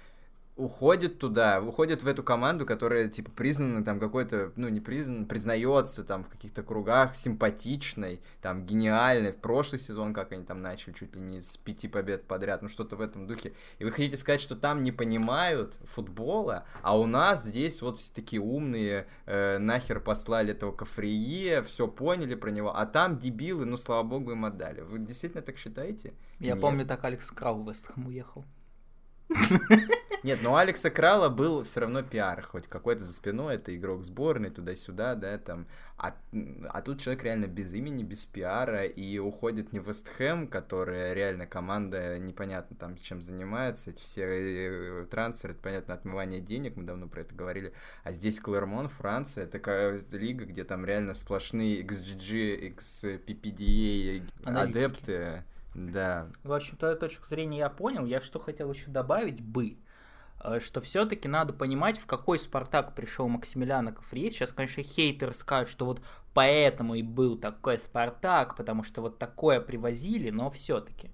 уходит 0.56 1.18
туда, 1.18 1.60
уходит 1.60 2.02
в 2.02 2.08
эту 2.08 2.22
команду, 2.22 2.64
которая, 2.64 3.08
типа, 3.08 3.30
признана 3.30 3.84
там 3.84 4.00
какой-то, 4.00 4.52
ну, 4.56 4.68
не 4.68 4.80
признан, 4.80 5.26
признается 5.26 6.02
там 6.02 6.24
в 6.24 6.28
каких-то 6.28 6.62
кругах 6.62 7.14
симпатичной, 7.14 8.22
там, 8.40 8.64
гениальной. 8.64 9.32
В 9.32 9.36
прошлый 9.36 9.78
сезон, 9.78 10.14
как 10.14 10.32
они 10.32 10.44
там 10.44 10.62
начали, 10.62 10.94
чуть 10.94 11.14
ли 11.14 11.20
не 11.20 11.42
с 11.42 11.58
пяти 11.58 11.88
побед 11.88 12.24
подряд, 12.24 12.62
ну, 12.62 12.68
что-то 12.68 12.96
в 12.96 13.02
этом 13.02 13.26
духе. 13.26 13.52
И 13.78 13.84
вы 13.84 13.90
хотите 13.90 14.16
сказать, 14.16 14.40
что 14.40 14.56
там 14.56 14.82
не 14.82 14.92
понимают 14.92 15.74
футбола, 15.84 16.64
а 16.82 16.98
у 16.98 17.06
нас 17.06 17.44
здесь 17.44 17.82
вот 17.82 17.98
все 17.98 18.12
такие 18.14 18.40
умные, 18.40 19.06
э, 19.26 19.58
нахер 19.58 20.00
послали 20.00 20.52
этого 20.52 20.72
Кафрие, 20.72 21.62
все 21.62 21.86
поняли 21.86 22.34
про 22.34 22.50
него, 22.50 22.74
а 22.74 22.86
там 22.86 23.18
дебилы, 23.18 23.66
ну, 23.66 23.76
слава 23.76 24.02
богу, 24.02 24.32
им 24.32 24.46
отдали. 24.46 24.80
Вы 24.80 25.00
действительно 25.00 25.42
так 25.42 25.58
считаете? 25.58 26.14
Я 26.38 26.52
Нет. 26.52 26.62
помню, 26.62 26.86
так 26.86 27.04
Алекс 27.04 27.30
Крау 27.30 27.62
в 27.62 27.68
Вестхэм 27.68 28.06
уехал. 28.06 28.44
Нет, 30.22 30.40
но 30.42 30.54
у 30.54 30.56
Алекса 30.56 30.90
Крала 30.90 31.28
был 31.28 31.62
все 31.62 31.80
равно 31.80 32.02
пиар, 32.02 32.42
хоть 32.42 32.66
какой-то 32.66 33.04
за 33.04 33.12
спиной, 33.12 33.54
это 33.56 33.76
игрок 33.76 34.02
сборной, 34.02 34.50
туда-сюда, 34.50 35.14
да, 35.14 35.38
там. 35.38 35.68
А, 35.98 36.16
а 36.68 36.82
тут 36.82 37.00
человек 37.00 37.22
реально 37.22 37.46
без 37.46 37.72
имени, 37.72 38.02
без 38.02 38.26
пиара, 38.26 38.84
и 38.84 39.18
уходит 39.18 39.72
не 39.72 39.78
в 39.78 39.86
Вестхэм, 39.86 40.48
которая 40.48 41.14
реально 41.14 41.46
команда 41.46 42.18
непонятно 42.18 42.76
там 42.76 42.96
чем 42.96 43.22
занимается, 43.22 43.90
эти 43.90 44.00
все 44.00 44.24
э, 44.24 45.06
трансферы, 45.08 45.54
это, 45.54 45.62
понятно, 45.62 45.94
отмывание 45.94 46.40
денег, 46.40 46.76
мы 46.76 46.82
давно 46.82 47.06
про 47.06 47.20
это 47.20 47.34
говорили, 47.34 47.72
а 48.02 48.12
здесь 48.12 48.40
Клермон, 48.40 48.88
Франция, 48.88 49.46
такая 49.46 49.98
лига, 50.10 50.44
где 50.44 50.64
там 50.64 50.84
реально 50.84 51.14
сплошные 51.14 51.82
XGG, 51.82 52.74
XPPDA, 52.76 54.22
адепты, 54.44 55.44
Да. 55.76 56.28
В 56.42 56.54
общем, 56.54 56.78
твою 56.78 56.96
точку 56.96 57.26
зрения 57.26 57.58
я 57.58 57.68
понял. 57.68 58.06
Я 58.06 58.20
что 58.20 58.38
хотел 58.38 58.72
еще 58.72 58.90
добавить 58.90 59.42
бы, 59.42 59.76
э, 60.42 60.58
что 60.58 60.80
все-таки 60.80 61.28
надо 61.28 61.52
понимать, 61.52 61.98
в 61.98 62.06
какой 62.06 62.38
Спартак 62.38 62.94
пришел 62.94 63.28
Максимилиан 63.28 63.94
Кафриет. 63.94 64.32
Сейчас, 64.32 64.52
конечно, 64.52 64.82
хейтеры 64.82 65.34
скажут, 65.34 65.68
что 65.68 65.84
вот 65.84 66.00
поэтому 66.32 66.94
и 66.94 67.02
был 67.02 67.36
такой 67.36 67.76
Спартак, 67.76 68.56
потому 68.56 68.84
что 68.84 69.02
вот 69.02 69.18
такое 69.18 69.60
привозили, 69.60 70.30
но 70.30 70.50
все-таки. 70.50 71.10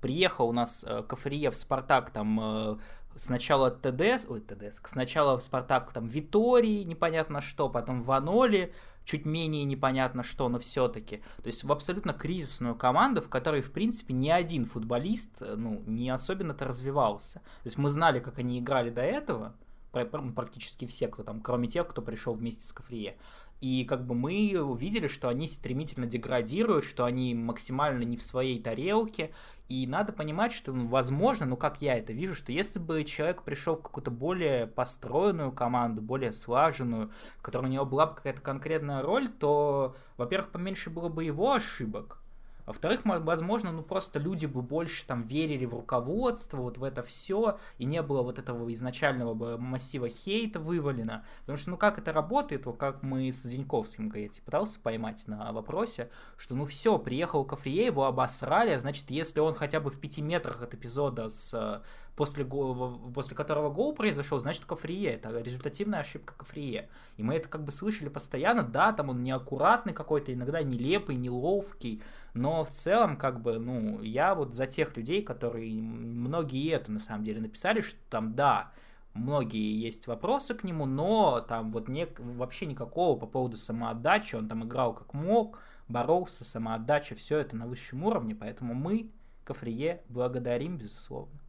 Приехал 0.00 0.48
у 0.48 0.52
нас 0.52 0.84
э, 0.88 1.02
Кафриев 1.02 1.52
в 1.52 1.58
Спартак 1.58 2.10
там 2.10 2.40
э, 2.40 2.76
сначала 3.14 3.70
ТДС, 3.70 4.24
ой, 4.26 4.40
ТДС, 4.40 4.80
сначала 4.86 5.38
Спартак 5.40 5.92
там 5.92 6.06
Витории, 6.06 6.82
непонятно 6.84 7.42
что, 7.42 7.68
потом 7.68 8.02
в 8.02 8.10
Аноле, 8.12 8.72
чуть 9.08 9.24
менее 9.24 9.64
непонятно 9.64 10.22
что, 10.22 10.50
но 10.50 10.58
все-таки. 10.58 11.22
То 11.42 11.46
есть 11.46 11.64
в 11.64 11.72
абсолютно 11.72 12.12
кризисную 12.12 12.74
команду, 12.74 13.22
в 13.22 13.28
которой, 13.30 13.62
в 13.62 13.72
принципе, 13.72 14.12
ни 14.12 14.28
один 14.28 14.66
футболист, 14.66 15.40
э, 15.40 15.54
ну, 15.56 15.82
не 15.86 16.10
особенно-то 16.10 16.66
развивался. 16.66 17.38
То 17.38 17.66
есть 17.66 17.78
мы 17.78 17.88
знали, 17.88 18.20
как 18.20 18.38
они 18.38 18.58
играли 18.58 18.90
до 18.90 19.00
этого, 19.00 19.54
практически 19.92 20.86
все, 20.86 21.08
кто 21.08 21.22
там, 21.22 21.40
кроме 21.40 21.68
тех, 21.68 21.88
кто 21.88 22.02
пришел 22.02 22.34
вместе 22.34 22.66
с 22.66 22.72
Кафрие. 22.72 23.16
И 23.60 23.84
как 23.84 24.06
бы 24.06 24.14
мы 24.14 24.60
увидели, 24.62 25.08
что 25.08 25.28
они 25.28 25.48
стремительно 25.48 26.06
деградируют, 26.06 26.84
что 26.84 27.04
они 27.04 27.34
максимально 27.34 28.04
не 28.04 28.16
в 28.16 28.22
своей 28.22 28.62
тарелке. 28.62 29.32
И 29.68 29.86
надо 29.86 30.12
понимать, 30.12 30.52
что, 30.52 30.72
ну, 30.72 30.86
возможно, 30.86 31.44
ну 31.44 31.56
как 31.56 31.82
я 31.82 31.98
это 31.98 32.12
вижу, 32.12 32.34
что 32.34 32.52
если 32.52 32.78
бы 32.78 33.04
человек 33.04 33.42
пришел 33.42 33.76
в 33.76 33.82
какую-то 33.82 34.10
более 34.10 34.66
построенную 34.66 35.52
команду, 35.52 36.00
более 36.00 36.32
слаженную, 36.32 37.10
в 37.36 37.42
которой 37.42 37.66
у 37.66 37.70
него 37.70 37.84
была 37.84 38.06
бы 38.06 38.14
какая-то 38.14 38.40
конкретная 38.40 39.02
роль, 39.02 39.28
то, 39.28 39.96
во-первых, 40.16 40.50
поменьше 40.50 40.88
было 40.88 41.08
бы 41.08 41.24
его 41.24 41.52
ошибок, 41.52 42.22
во-вторых, 42.68 43.00
возможно, 43.04 43.72
ну 43.72 43.82
просто 43.82 44.18
люди 44.18 44.46
бы 44.46 44.62
больше 44.62 45.06
там 45.06 45.22
верили 45.22 45.64
в 45.64 45.74
руководство, 45.74 46.58
вот 46.58 46.78
в 46.78 46.84
это 46.84 47.02
все, 47.02 47.58
и 47.78 47.86
не 47.86 48.02
было 48.02 48.22
вот 48.22 48.38
этого 48.38 48.72
изначального 48.72 49.32
бы 49.32 49.58
массива 49.58 50.08
хейта 50.08 50.60
вывалено. 50.60 51.24
Потому 51.40 51.56
что, 51.56 51.70
ну 51.70 51.76
как 51.78 51.98
это 51.98 52.12
работает, 52.12 52.66
вот 52.66 52.76
как 52.76 53.02
мы 53.02 53.32
с 53.32 53.42
Зиньковским, 53.42 54.12
я 54.14 54.28
пытался 54.44 54.78
поймать 54.80 55.26
на 55.26 55.50
вопросе, 55.52 56.10
что 56.36 56.54
ну 56.54 56.66
все, 56.66 56.98
приехал 56.98 57.44
Кафрие, 57.44 57.86
его 57.86 58.04
обосрали, 58.04 58.70
а 58.70 58.78
значит, 58.78 59.10
если 59.10 59.40
он 59.40 59.54
хотя 59.54 59.80
бы 59.80 59.90
в 59.90 59.98
пяти 59.98 60.20
метрах 60.20 60.60
от 60.60 60.74
эпизода 60.74 61.30
с 61.30 61.82
после, 62.18 62.44
после 62.44 63.36
которого 63.36 63.70
гол 63.70 63.94
произошел, 63.94 64.40
значит, 64.40 64.64
Кафрие. 64.64 65.12
Это 65.12 65.40
результативная 65.40 66.00
ошибка 66.00 66.34
Кафрие. 66.36 66.88
И 67.16 67.22
мы 67.22 67.36
это 67.36 67.48
как 67.48 67.62
бы 67.62 67.70
слышали 67.70 68.08
постоянно. 68.08 68.64
Да, 68.64 68.92
там 68.92 69.10
он 69.10 69.22
неаккуратный 69.22 69.92
какой-то, 69.92 70.34
иногда 70.34 70.60
нелепый, 70.64 71.14
неловкий. 71.14 72.02
Но 72.34 72.64
в 72.64 72.70
целом, 72.70 73.16
как 73.16 73.40
бы, 73.40 73.58
ну, 73.58 74.02
я 74.02 74.34
вот 74.34 74.54
за 74.54 74.66
тех 74.66 74.96
людей, 74.96 75.22
которые 75.22 75.80
многие 75.82 76.70
это 76.70 76.92
на 76.92 76.98
самом 76.98 77.24
деле 77.24 77.40
написали, 77.40 77.80
что 77.80 77.98
там, 78.10 78.34
да, 78.34 78.72
многие 79.14 79.80
есть 79.80 80.06
вопросы 80.06 80.54
к 80.54 80.64
нему, 80.64 80.86
но 80.86 81.40
там 81.40 81.72
вот 81.72 81.88
не, 81.88 82.06
вообще 82.18 82.66
никакого 82.66 83.18
по 83.18 83.26
поводу 83.26 83.56
самоотдачи, 83.56 84.36
он 84.36 84.48
там 84.48 84.64
играл 84.64 84.94
как 84.94 85.14
мог, 85.14 85.60
боролся, 85.88 86.44
самоотдача, 86.44 87.14
все 87.14 87.38
это 87.38 87.56
на 87.56 87.66
высшем 87.66 88.04
уровне, 88.04 88.34
поэтому 88.34 88.74
мы 88.74 89.10
Кафрие 89.48 90.02
благодарим, 90.10 90.76
безусловно. 90.76 91.40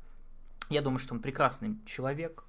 Я 0.69 0.82
думаю, 0.82 0.99
что 0.99 1.15
он 1.15 1.21
прекрасный 1.21 1.75
человек. 1.86 2.45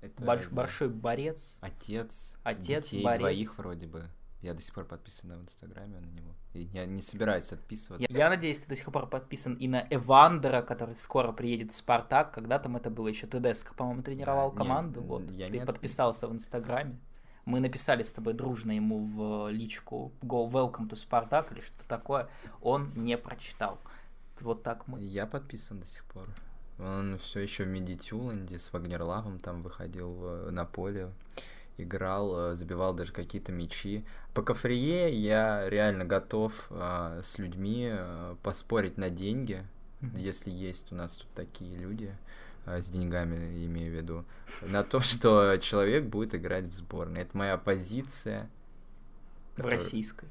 Это 0.00 0.22
больш, 0.24 0.46
да. 0.46 0.54
большой 0.54 0.88
борец. 0.88 1.58
Отец. 1.60 2.38
Отец, 2.44 2.84
детей 2.84 3.02
борец. 3.02 3.18
двоих 3.18 3.58
вроде 3.58 3.86
бы. 3.88 4.08
Я 4.42 4.54
до 4.54 4.62
сих 4.62 4.74
пор 4.74 4.86
подписан 4.86 5.32
в 5.32 5.42
Инстаграме 5.42 6.00
на 6.00 6.06
него. 6.06 6.34
И 6.54 6.62
я 6.62 6.86
не 6.86 7.02
собираюсь 7.02 7.52
отписываться. 7.52 8.06
Я, 8.10 8.18
я 8.18 8.28
надеюсь, 8.30 8.60
ты 8.60 8.68
до 8.68 8.74
сих 8.74 8.90
пор 8.90 9.06
подписан 9.06 9.54
и 9.54 9.68
на 9.68 9.84
Эвандера, 9.90 10.62
который 10.62 10.96
скоро 10.96 11.32
приедет 11.32 11.72
в 11.72 11.74
Спартак. 11.76 12.32
Когда 12.32 12.58
там 12.58 12.76
это 12.76 12.88
было 12.88 13.08
еще 13.08 13.26
Тедеско, 13.26 13.74
по-моему, 13.74 14.02
тренировал 14.02 14.50
да, 14.52 14.56
команду. 14.56 15.00
Не, 15.00 15.06
вот. 15.06 15.30
Я 15.30 15.48
ты 15.48 15.58
не 15.58 15.66
подписался 15.66 16.26
в 16.26 16.32
Инстаграме. 16.32 16.98
Мы 17.44 17.60
написали 17.60 18.02
с 18.02 18.12
тобой 18.12 18.34
дружно 18.34 18.72
ему 18.72 19.04
в 19.04 19.50
личку 19.50 20.12
Go 20.22 20.50
Welcome 20.50 20.88
to 20.88 20.92
Spartak 20.92 21.52
или 21.52 21.60
что-то 21.60 21.86
такое. 21.86 22.28
Он 22.62 22.92
не 22.94 23.18
прочитал. 23.18 23.78
Вот 24.40 24.62
так 24.62 24.88
мы. 24.88 25.00
Я 25.00 25.26
подписан 25.26 25.80
до 25.80 25.86
сих 25.86 26.04
пор. 26.04 26.26
Он 26.78 27.18
все 27.18 27.40
еще 27.40 27.64
в 27.64 27.68
Медитюленде 27.68 28.58
с 28.58 28.72
Вагнерлавом 28.72 29.38
там 29.38 29.62
выходил 29.62 30.16
э, 30.24 30.50
на 30.50 30.64
поле, 30.64 31.10
играл, 31.76 32.52
э, 32.52 32.56
забивал 32.56 32.94
даже 32.94 33.12
какие-то 33.12 33.52
мячи. 33.52 34.04
По 34.34 34.42
Кафрие 34.42 35.12
я 35.12 35.68
реально 35.68 36.04
готов 36.04 36.66
а, 36.70 37.20
с 37.22 37.38
людьми 37.38 37.92
поспорить 38.42 38.96
на 38.96 39.10
деньги, 39.10 39.66
mm-hmm. 40.00 40.18
если 40.20 40.50
есть 40.50 40.92
у 40.92 40.94
нас 40.94 41.14
тут 41.14 41.28
такие 41.34 41.76
люди 41.76 42.14
с 42.66 42.88
деньгами, 42.90 43.64
имею 43.66 43.92
в 43.92 43.96
виду, 43.96 44.24
на 44.68 44.84
то, 44.84 45.00
что 45.00 45.56
человек 45.58 46.04
будет 46.04 46.34
играть 46.34 46.66
в 46.66 46.74
сборной. 46.74 47.22
Это 47.22 47.36
моя 47.36 47.56
позиция. 47.56 48.48
В 49.52 49.56
которая... 49.56 49.78
российской. 49.78 50.28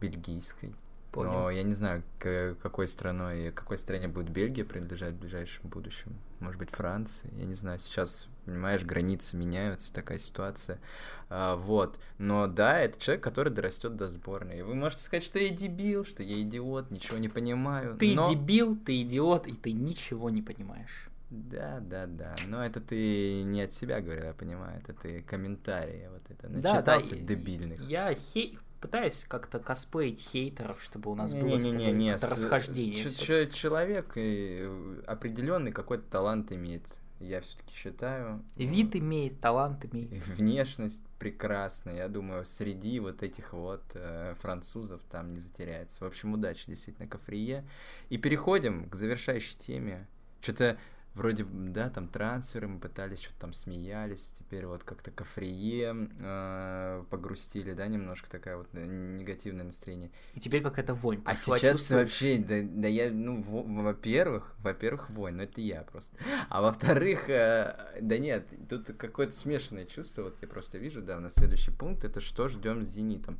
Бельгийской. 0.00 0.74
Понял. 1.12 1.32
Но 1.32 1.50
я 1.50 1.62
не 1.64 1.72
знаю, 1.72 2.02
к 2.20 2.56
какой 2.62 2.86
страной, 2.86 3.50
какой 3.50 3.78
стране 3.78 4.06
будет 4.06 4.30
Бельгия 4.30 4.64
принадлежать 4.64 5.14
в 5.14 5.18
ближайшем 5.18 5.68
будущем. 5.68 6.14
Может 6.38 6.58
быть, 6.58 6.70
Франция. 6.70 7.32
Я 7.34 7.46
не 7.46 7.54
знаю, 7.54 7.80
сейчас, 7.80 8.28
понимаешь, 8.40 8.82
границы 8.84 9.36
меняются, 9.36 9.92
такая 9.92 10.18
ситуация. 10.18 10.80
А, 11.28 11.56
вот. 11.56 11.98
Но 12.18 12.46
да, 12.46 12.80
это 12.80 13.00
человек, 13.00 13.22
который 13.22 13.52
дорастет 13.52 13.96
до 13.96 14.08
сборной. 14.08 14.58
И 14.58 14.62
вы 14.62 14.74
можете 14.74 15.02
сказать, 15.02 15.24
что 15.24 15.38
я 15.38 15.50
дебил, 15.50 16.04
что 16.04 16.22
я 16.22 16.40
идиот, 16.42 16.90
ничего 16.90 17.18
не 17.18 17.28
понимаю. 17.28 17.96
Ты 17.96 18.14
но... 18.14 18.30
дебил, 18.30 18.76
ты 18.76 19.02
идиот, 19.02 19.46
и 19.46 19.52
ты 19.52 19.72
ничего 19.72 20.30
не 20.30 20.42
понимаешь. 20.42 21.08
Да, 21.30 21.78
да, 21.80 22.06
да. 22.06 22.34
Но 22.48 22.64
это 22.64 22.80
ты 22.80 23.42
не 23.42 23.62
от 23.62 23.72
себя 23.72 24.00
говорил, 24.00 24.24
я 24.24 24.34
понимаю. 24.34 24.80
Это 24.80 24.92
ты 24.92 25.22
комментарии 25.22 26.08
вот 26.10 26.22
это 26.28 26.48
начитался 26.48 27.14
да, 27.14 27.20
да, 27.20 27.26
дебильных. 27.26 27.80
Я 27.80 28.12
хей 28.14 28.58
пытаюсь 28.80 29.24
как-то 29.28 29.60
косплеить 29.60 30.20
хейтеров, 30.20 30.82
чтобы 30.82 31.10
у 31.10 31.14
нас 31.14 31.32
не, 31.32 31.42
было 31.42 31.56
не, 31.56 31.70
не, 31.70 31.92
не, 31.92 32.14
расхождение. 32.14 33.04
Ч- 33.04 33.12
ч- 33.12 33.50
человек 33.52 34.16
э, 34.16 35.02
определенный 35.06 35.70
какой-то 35.70 36.04
талант 36.10 36.50
имеет. 36.50 36.82
Я 37.20 37.42
все-таки 37.42 37.74
считаю. 37.74 38.42
Вид 38.56 38.96
имеет, 38.96 39.40
талант 39.40 39.84
имеет. 39.84 40.26
Внешность 40.26 41.04
прекрасная. 41.18 41.96
Я 41.96 42.08
думаю, 42.08 42.46
среди 42.46 42.98
вот 42.98 43.22
этих 43.22 43.52
вот 43.52 43.84
э, 43.94 44.34
французов 44.40 45.02
там 45.10 45.34
не 45.34 45.38
затеряется. 45.40 46.02
В 46.02 46.06
общем, 46.08 46.32
удачи 46.32 46.64
действительно 46.66 47.06
Кафрие. 47.06 47.64
И 48.08 48.16
переходим 48.16 48.88
к 48.88 48.96
завершающей 48.96 49.56
теме. 49.58 50.08
Что-то 50.40 50.78
вроде, 51.14 51.44
да, 51.44 51.90
там 51.90 52.08
трансферы 52.08 52.68
мы 52.68 52.78
пытались, 52.78 53.20
что-то 53.20 53.40
там 53.40 53.52
смеялись, 53.52 54.32
теперь 54.38 54.66
вот 54.66 54.84
как-то 54.84 55.10
кафрие 55.10 56.08
э, 56.18 57.04
погрустили, 57.10 57.72
да, 57.74 57.86
немножко 57.88 58.30
такая 58.30 58.56
вот 58.56 58.68
э, 58.72 58.84
негативное 58.84 59.64
настроение. 59.64 60.10
И 60.34 60.40
теперь 60.40 60.62
как 60.62 60.78
это 60.78 60.94
вонь 60.94 61.20
А 61.24 61.34
сейчас 61.34 61.60
чувствуешь? 61.60 62.00
вообще, 62.02 62.38
да, 62.38 62.60
да 62.62 62.88
я, 62.88 63.10
ну, 63.10 63.42
во-первых, 63.42 64.54
во-первых, 64.58 65.10
вонь, 65.10 65.34
но 65.34 65.42
это 65.42 65.60
я 65.60 65.82
просто. 65.82 66.16
А 66.48 66.62
во-вторых, 66.62 67.28
э, 67.28 67.98
да 68.00 68.18
нет, 68.18 68.46
тут 68.68 68.92
какое-то 68.96 69.34
смешанное 69.34 69.86
чувство, 69.86 70.24
вот 70.24 70.38
я 70.40 70.48
просто 70.48 70.78
вижу, 70.78 71.02
да, 71.02 71.18
на 71.18 71.30
следующий 71.30 71.72
пункт, 71.72 72.04
это 72.04 72.20
что 72.20 72.48
ждем 72.48 72.82
с 72.82 72.88
«Зенитом». 72.88 73.38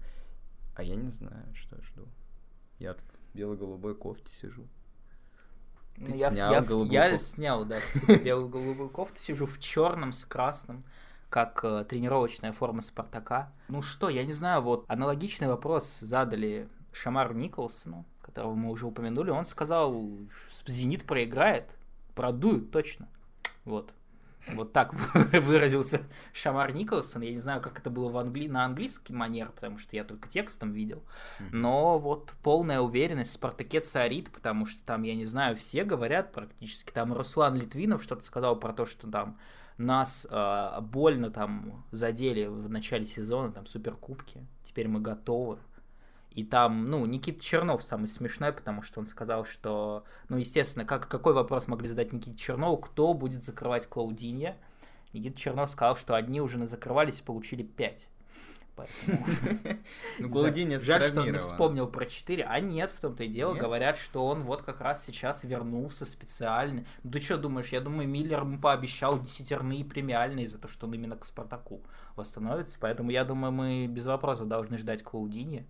А 0.74 0.82
я 0.82 0.96
не 0.96 1.10
знаю, 1.10 1.46
что 1.54 1.80
жду. 1.82 2.08
Я 2.78 2.94
в 2.94 2.98
бело-голубой 3.34 3.94
кофте 3.94 4.32
сижу. 4.32 4.66
Ты 6.04 6.12
я, 6.12 6.30
снял 6.30 6.52
я, 6.52 6.60
голубую 6.62 6.92
я 6.92 7.10
кофту? 7.10 7.26
снял, 7.26 7.64
да, 7.64 7.78
белую 8.24 8.48
голубую 8.48 8.88
кофту, 8.88 9.20
сижу 9.20 9.46
в 9.46 9.58
черном 9.58 10.12
с 10.12 10.24
красным, 10.24 10.82
как 11.28 11.60
э, 11.62 11.84
тренировочная 11.88 12.52
форма 12.52 12.80
Спартака. 12.80 13.52
Ну 13.68 13.82
что, 13.82 14.08
я 14.08 14.24
не 14.24 14.32
знаю, 14.32 14.62
вот 14.62 14.84
аналогичный 14.88 15.48
вопрос 15.48 15.98
задали 16.00 16.68
Шамару 16.92 17.34
Николсону, 17.34 18.04
которого 18.22 18.54
мы 18.54 18.70
уже 18.70 18.86
упомянули. 18.86 19.30
Он 19.30 19.44
сказал, 19.44 20.08
Зенит 20.66 21.04
проиграет, 21.04 21.76
продуют 22.14 22.70
точно. 22.70 23.08
Вот. 23.64 23.92
Вот 24.54 24.72
так 24.72 24.94
выразился 25.32 26.02
Шамар 26.32 26.72
Николсон. 26.72 27.22
Я 27.22 27.32
не 27.32 27.40
знаю, 27.40 27.60
как 27.60 27.78
это 27.78 27.90
было 27.90 28.10
в 28.10 28.16
англи... 28.16 28.48
на 28.48 28.64
английский 28.64 29.12
манер, 29.12 29.50
потому 29.50 29.78
что 29.78 29.96
я 29.96 30.04
только 30.04 30.28
текстом 30.28 30.72
видел. 30.72 31.02
Но 31.52 31.98
вот 31.98 32.34
полная 32.42 32.80
уверенность 32.80 33.32
Спартаке 33.32 33.80
царит, 33.80 34.30
потому 34.30 34.66
что 34.66 34.82
там, 34.84 35.02
я 35.02 35.14
не 35.14 35.24
знаю, 35.24 35.56
все 35.56 35.84
говорят 35.84 36.32
практически. 36.32 36.90
Там 36.90 37.12
Руслан 37.12 37.56
Литвинов 37.56 38.02
что-то 38.02 38.24
сказал 38.24 38.58
про 38.58 38.72
то, 38.72 38.86
что 38.86 39.10
там 39.10 39.38
нас 39.80 40.26
э, 40.30 40.80
больно 40.82 41.30
там 41.30 41.84
задели 41.90 42.46
в 42.46 42.68
начале 42.68 43.06
сезона, 43.06 43.50
там 43.50 43.66
суперкубки. 43.66 44.46
Теперь 44.62 44.88
мы 44.88 45.00
готовы. 45.00 45.58
И 46.32 46.44
там, 46.44 46.84
ну, 46.84 47.04
Никита 47.06 47.42
Чернов 47.42 47.82
самый 47.82 48.08
смешной, 48.08 48.52
потому 48.52 48.82
что 48.82 49.00
он 49.00 49.06
сказал, 49.06 49.44
что, 49.44 50.04
ну, 50.28 50.36
естественно, 50.36 50.84
как, 50.84 51.08
какой 51.08 51.34
вопрос 51.34 51.66
могли 51.66 51.88
задать 51.88 52.12
Никите 52.12 52.36
Чернову, 52.36 52.76
кто 52.76 53.14
будет 53.14 53.42
закрывать 53.42 53.88
Клаудинья? 53.88 54.56
Никита 55.12 55.36
Чернов 55.36 55.70
сказал, 55.70 55.96
что 55.96 56.14
одни 56.14 56.40
уже 56.40 56.64
закрывались 56.66 57.20
и 57.20 57.24
получили 57.24 57.64
5. 57.64 58.08
поэтому... 58.76 59.26
Ну, 60.20 60.28
Жаль, 60.82 61.02
что 61.02 61.22
он 61.22 61.32
не 61.32 61.38
вспомнил 61.38 61.88
про 61.88 62.06
4, 62.06 62.44
а 62.44 62.60
нет, 62.60 62.92
в 62.92 63.00
том-то 63.00 63.24
и 63.24 63.28
дело, 63.28 63.54
говорят, 63.54 63.98
что 63.98 64.24
он 64.24 64.42
вот 64.42 64.62
как 64.62 64.80
раз 64.80 65.04
сейчас 65.04 65.42
вернулся 65.42 66.06
специально. 66.06 66.84
Ну 67.02 67.10
ты 67.10 67.20
что 67.20 67.38
думаешь, 67.38 67.68
я 67.68 67.80
думаю, 67.80 68.08
Миллер 68.08 68.42
ему 68.42 68.60
пообещал 68.60 69.20
десятерные 69.20 69.84
премиальные 69.84 70.46
за 70.46 70.58
то, 70.58 70.68
что 70.68 70.86
он 70.86 70.94
именно 70.94 71.16
к 71.16 71.24
Спартаку 71.24 71.82
восстановится, 72.14 72.78
поэтому 72.78 73.10
я 73.10 73.24
думаю, 73.24 73.50
мы 73.50 73.86
без 73.88 74.06
вопросов 74.06 74.46
должны 74.46 74.78
ждать 74.78 75.02
Клаудини. 75.02 75.66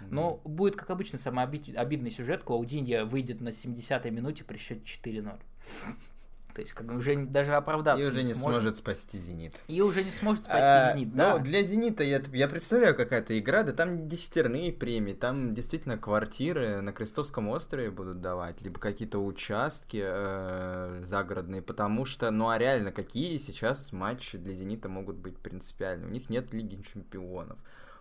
Но 0.00 0.40
будет, 0.44 0.76
как 0.76 0.90
обычно, 0.90 1.18
самый 1.18 1.44
обидный 1.44 2.10
сюжет. 2.10 2.44
Клаудинья 2.44 3.04
выйдет 3.04 3.40
на 3.40 3.48
70-й 3.48 4.10
минуте 4.10 4.44
при 4.44 4.58
счете 4.58 4.82
4-0. 4.84 5.38
То 6.54 6.60
есть, 6.60 6.72
как 6.72 6.90
уже 6.92 7.26
даже 7.26 7.54
оправдаться 7.54 8.04
И 8.04 8.08
уже 8.08 8.22
не, 8.22 8.28
не 8.28 8.34
сможет. 8.34 8.60
сможет 8.62 8.76
спасти 8.76 9.18
«Зенит». 9.18 9.60
И 9.66 9.82
уже 9.82 10.04
не 10.04 10.12
сможет 10.12 10.44
спасти 10.44 10.62
а, 10.62 10.92
«Зенит», 10.92 11.12
да. 11.12 11.36
Ну, 11.36 11.42
для 11.42 11.64
«Зенита» 11.64 12.04
я, 12.04 12.22
я 12.32 12.46
представляю, 12.46 12.94
какая-то 12.94 13.36
игра, 13.36 13.64
да 13.64 13.72
там 13.72 14.06
десятерные 14.06 14.72
премии, 14.72 15.14
там 15.14 15.52
действительно 15.52 15.98
квартиры 15.98 16.80
на 16.80 16.92
Крестовском 16.92 17.48
острове 17.48 17.90
будут 17.90 18.20
давать, 18.20 18.62
либо 18.62 18.78
какие-то 18.78 19.18
участки 19.18 20.00
э, 20.00 21.00
загородные, 21.02 21.60
потому 21.60 22.04
что, 22.04 22.30
ну, 22.30 22.48
а 22.48 22.56
реально, 22.56 22.92
какие 22.92 23.36
сейчас 23.38 23.90
матчи 23.92 24.38
для 24.38 24.54
«Зенита» 24.54 24.88
могут 24.88 25.16
быть 25.16 25.36
принципиальны? 25.36 26.06
У 26.06 26.10
них 26.10 26.30
нет 26.30 26.52
Лиги 26.52 26.80
Чемпионов, 26.82 27.58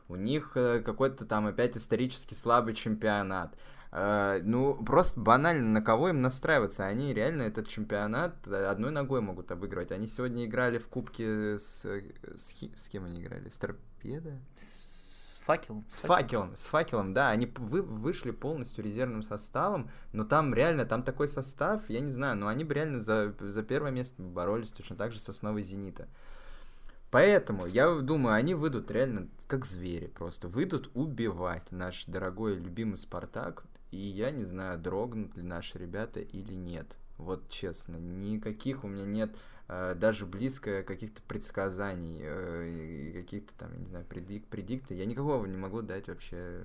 у 0.07 0.15
них 0.15 0.51
э, 0.55 0.81
какой-то 0.81 1.25
там 1.25 1.47
опять 1.47 1.77
исторически 1.77 2.33
слабый 2.33 2.73
чемпионат. 2.73 3.55
Uh, 3.91 4.41
ну, 4.43 4.83
просто 4.83 5.19
банально, 5.19 5.69
на 5.69 5.81
кого 5.83 6.09
им 6.09 6.19
настраиваться? 6.19 6.87
Они 6.87 7.13
реально 7.13 7.43
этот 7.43 7.67
чемпионат 7.67 8.47
одной 8.47 8.89
ногой 8.89 9.21
могут 9.21 9.51
обыгрывать. 9.51 9.91
Они 9.91 10.07
сегодня 10.07 10.45
играли 10.45 10.79
в 10.79 10.87
кубке 10.87 11.59
с... 11.59 11.85
С, 11.85 12.55
с 12.75 12.89
кем 12.89 13.05
они 13.05 13.21
играли? 13.21 13.49
С 13.49 13.59
Торпедо? 13.59 14.39
С 14.59 15.39
факелом. 15.45 15.85
С 15.89 15.99
факелом, 15.99 16.55
с 16.55 16.65
факелом, 16.65 17.13
да. 17.13 17.29
Они 17.29 17.45
вы, 17.45 17.83
вышли 17.83 18.31
полностью 18.31 18.83
резервным 18.83 19.21
составом, 19.21 19.91
но 20.11 20.23
там 20.23 20.55
реально, 20.55 20.85
там 20.85 21.03
такой 21.03 21.27
состав, 21.27 21.87
я 21.89 21.99
не 21.99 22.09
знаю, 22.09 22.35
но 22.35 22.47
они 22.47 22.63
бы 22.63 22.73
реально 22.73 22.99
за, 22.99 23.35
за 23.39 23.61
первое 23.61 23.91
место 23.91 24.23
боролись 24.23 24.71
точно 24.71 24.95
так 24.95 25.11
же 25.11 25.19
с 25.19 25.29
основой 25.29 25.61
«Зенита». 25.61 26.07
Поэтому 27.13 27.67
я 27.67 27.93
думаю, 27.99 28.33
они 28.33 28.55
выйдут 28.55 28.89
реально 28.89 29.27
как 29.45 29.65
звери 29.65 30.07
просто. 30.07 30.47
Выйдут 30.47 30.89
убивать 30.95 31.71
наш 31.71 32.05
дорогой 32.05 32.55
любимый 32.55 32.97
Спартак. 32.97 33.65
И 33.91 33.99
я 33.99 34.31
не 34.31 34.43
знаю, 34.43 34.79
дрогнут 34.79 35.37
ли 35.37 35.43
наши 35.43 35.77
ребята 35.77 36.21
или 36.21 36.55
нет. 36.55 36.97
Вот 37.19 37.47
честно, 37.49 37.97
никаких 37.97 38.83
у 38.83 38.87
меня 38.87 39.05
нет 39.05 39.37
э, 39.67 39.93
даже 39.95 40.25
близко 40.25 40.81
каких-то 40.81 41.21
предсказаний, 41.21 42.17
э, 42.19 43.11
каких-то 43.13 43.53
там, 43.59 43.73
я 43.73 43.79
не 43.79 43.85
знаю, 43.85 44.05
предик, 44.05 44.47
предикты. 44.47 44.95
Я 44.95 45.05
никакого 45.05 45.45
не 45.45 45.55
могу 45.55 45.83
дать 45.83 46.07
вообще 46.07 46.63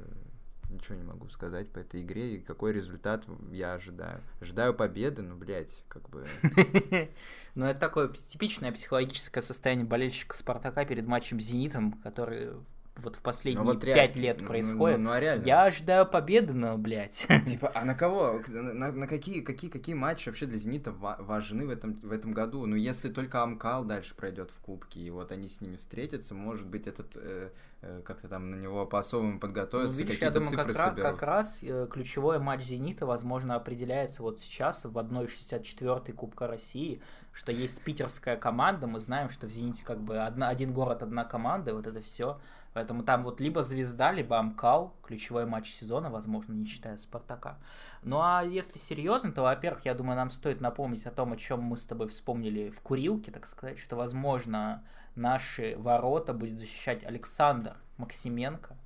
ничего 0.71 0.97
не 0.97 1.05
могу 1.05 1.29
сказать 1.29 1.71
по 1.71 1.79
этой 1.79 2.03
игре 2.03 2.37
и 2.37 2.41
какой 2.41 2.73
результат 2.73 3.25
я 3.51 3.75
ожидаю. 3.75 4.21
Ожидаю 4.41 4.75
победы, 4.75 5.23
ну, 5.23 5.37
блядь, 5.37 5.85
как 5.89 6.09
бы... 6.11 6.27
Ну, 7.55 7.65
это 7.65 7.81
такое 7.81 8.09
типичное 8.09 8.71
психологическое 8.71 9.43
состояние 9.43 9.85
болельщика 9.85 10.37
Спартака 10.37 10.85
перед 10.85 11.09
матчем 11.09 11.41
с 11.41 11.45
Зенитом, 11.45 11.95
который 12.05 12.51
вот 12.99 13.17
в 13.17 13.21
последние 13.21 13.65
ну, 13.65 13.73
вот 13.73 13.81
пять 13.81 14.17
лет 14.17 14.45
происходит. 14.47 14.99
Ну, 14.99 15.05
ну, 15.05 15.11
а 15.13 15.21
реально? 15.21 15.45
Я 15.45 15.65
ожидаю 15.65 16.07
победы, 16.07 16.53
но, 16.53 16.77
блядь. 16.77 17.27
Типа, 17.47 17.71
а 17.75 17.85
на 17.85 17.95
кого? 17.95 18.41
На, 18.49 18.93
на 18.93 19.07
какие, 19.07 19.41
какие, 19.41 19.71
какие 19.71 19.95
матчи 19.95 20.29
вообще 20.29 20.47
для 20.47 20.59
Зенита 20.59 20.93
важны 20.93 21.67
в 21.67 21.71
этом, 21.71 21.95
в 22.01 22.13
этом 22.13 22.33
году? 22.33 22.67
Ну, 22.67 22.77
если 22.77 23.09
только 23.09 23.43
Амкал 23.43 23.85
дальше 23.85 24.15
пройдет 24.15 24.51
в 24.51 24.61
Кубке, 24.61 25.01
и 25.01 25.11
вот 25.11 25.33
они 25.33 25.49
с 25.49 25.61
ними 25.61 25.77
встретятся, 25.77 26.35
может 26.35 26.67
быть, 26.67 26.87
этот 26.87 27.17
э, 27.17 27.51
э, 27.83 28.03
как-то 28.05 28.29
там 28.29 28.51
на 28.51 28.57
него 28.57 28.87
по-особому 28.87 29.39
подготовиться, 29.39 30.01
ну, 30.01 30.07
какие-то 30.07 30.45
цифры 30.45 30.75
как, 30.75 30.91
соберут. 30.91 31.13
как 31.13 31.23
раз 31.23 31.63
э, 31.63 31.87
ключевой 31.91 32.39
матч 32.39 32.63
Зенита, 32.63 33.07
возможно, 33.07 33.55
определяется 33.55 34.23
вот 34.23 34.41
сейчас 34.41 34.85
в 34.85 34.97
1.64 34.97 36.13
Кубка 36.13 36.47
России, 36.47 37.01
что 37.33 37.53
есть 37.53 37.81
питерская 37.83 38.37
команда, 38.37 38.89
мы 38.89 38.99
знаем, 38.99 39.31
что 39.31 39.47
в 39.47 39.51
Зените 39.51 39.85
как 39.85 40.01
бы 40.01 40.19
одна, 40.19 40.49
один 40.49 40.73
город, 40.73 41.05
одна 41.05 41.25
команда, 41.25 41.73
вот 41.73 41.87
это 41.87 42.01
все. 42.01 42.41
Поэтому 42.75 43.03
там 43.03 43.25
вот 43.25 43.41
либо 43.41 43.63
звезда, 43.63 44.13
либо 44.13 44.39
Амкал, 44.39 44.95
ключевой 45.03 45.47
матч 45.47 45.73
сезона, 45.73 46.11
возможно, 46.11 46.53
не 46.53 46.67
считая 46.67 46.97
Спартака. 46.97 47.59
Ну 48.03 48.21
а 48.21 48.43
если 48.43 48.79
серьезно, 48.79 49.33
то, 49.33 49.43
во-первых, 49.43 49.85
я 49.85 49.95
думаю, 49.95 50.17
нам 50.17 50.31
стоит 50.31 50.61
напомнить 50.61 51.07
о 51.07 51.11
том, 51.11 51.33
о 51.33 51.37
чем 51.37 51.61
мы 51.63 51.77
с 51.77 51.87
тобой 51.87 52.09
вспомнили 52.09 52.71
в 52.71 52.81
курилке, 52.81 53.33
так 53.33 53.47
сказать, 53.47 53.79
что, 53.79 53.97
возможно, 53.97 54.85
наши 55.15 55.75
ворота 55.79 56.33
будет 56.33 56.59
защищать 56.59 57.05
Александр 57.05 57.77
Максименко. 57.97 58.77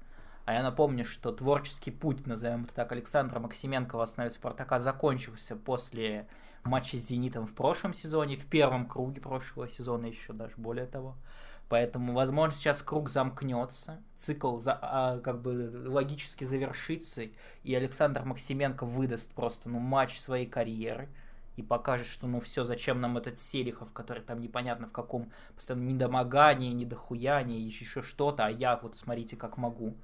А 0.45 0.55
я 0.55 0.63
напомню, 0.63 1.05
что 1.05 1.31
творческий 1.31 1.91
путь, 1.91 2.27
назовем 2.27 2.65
это 2.65 2.75
так, 2.75 2.91
Александра 2.93 3.39
Максименко 3.39 3.97
в 3.97 4.01
основе 4.01 4.31
Спартака 4.31 4.79
закончился 4.81 5.55
после 5.55 6.27
матча 6.65 6.97
с 6.97 7.01
Зенитом 7.01 7.47
в 7.47 7.55
прошлом 7.55 7.95
сезоне, 7.95 8.37
в 8.37 8.47
первом 8.47 8.89
круге 8.89 9.21
прошлого 9.21 9.69
сезона 9.69 10.07
еще 10.07 10.33
даже 10.33 10.55
более 10.57 10.87
того. 10.87 11.17
Поэтому, 11.73 12.13
возможно, 12.13 12.55
сейчас 12.55 12.83
круг 12.83 13.09
замкнется, 13.09 14.03
цикл 14.15 14.59
за, 14.59 14.79
а, 14.83 15.21
как 15.21 15.41
бы 15.41 15.73
логически 15.87 16.45
завершится, 16.45 17.23
и 17.63 17.75
Александр 17.75 18.25
Максименко 18.27 18.85
выдаст 18.85 19.33
просто 19.33 19.71
ну, 19.71 19.79
матч 19.79 20.21
своей 20.21 20.45
карьеры 20.45 21.09
и 21.57 21.63
покажет, 21.63 22.09
что 22.09 22.27
ну 22.27 22.41
все, 22.41 22.63
зачем 22.63 23.01
нам 23.01 23.17
этот 23.17 23.39
Селихов, 23.39 23.91
который 23.95 24.23
там 24.23 24.43
непонятно 24.43 24.87
в 24.87 24.93
каком 24.93 25.33
постоянно 25.55 25.85
недомогании, 25.85 26.75
недохуянии, 26.75 27.63
еще 27.63 28.03
что-то, 28.03 28.45
а 28.45 28.51
я 28.51 28.77
вот 28.77 28.99
смотрите, 28.99 29.37
как 29.37 29.57
могу. 29.57 29.95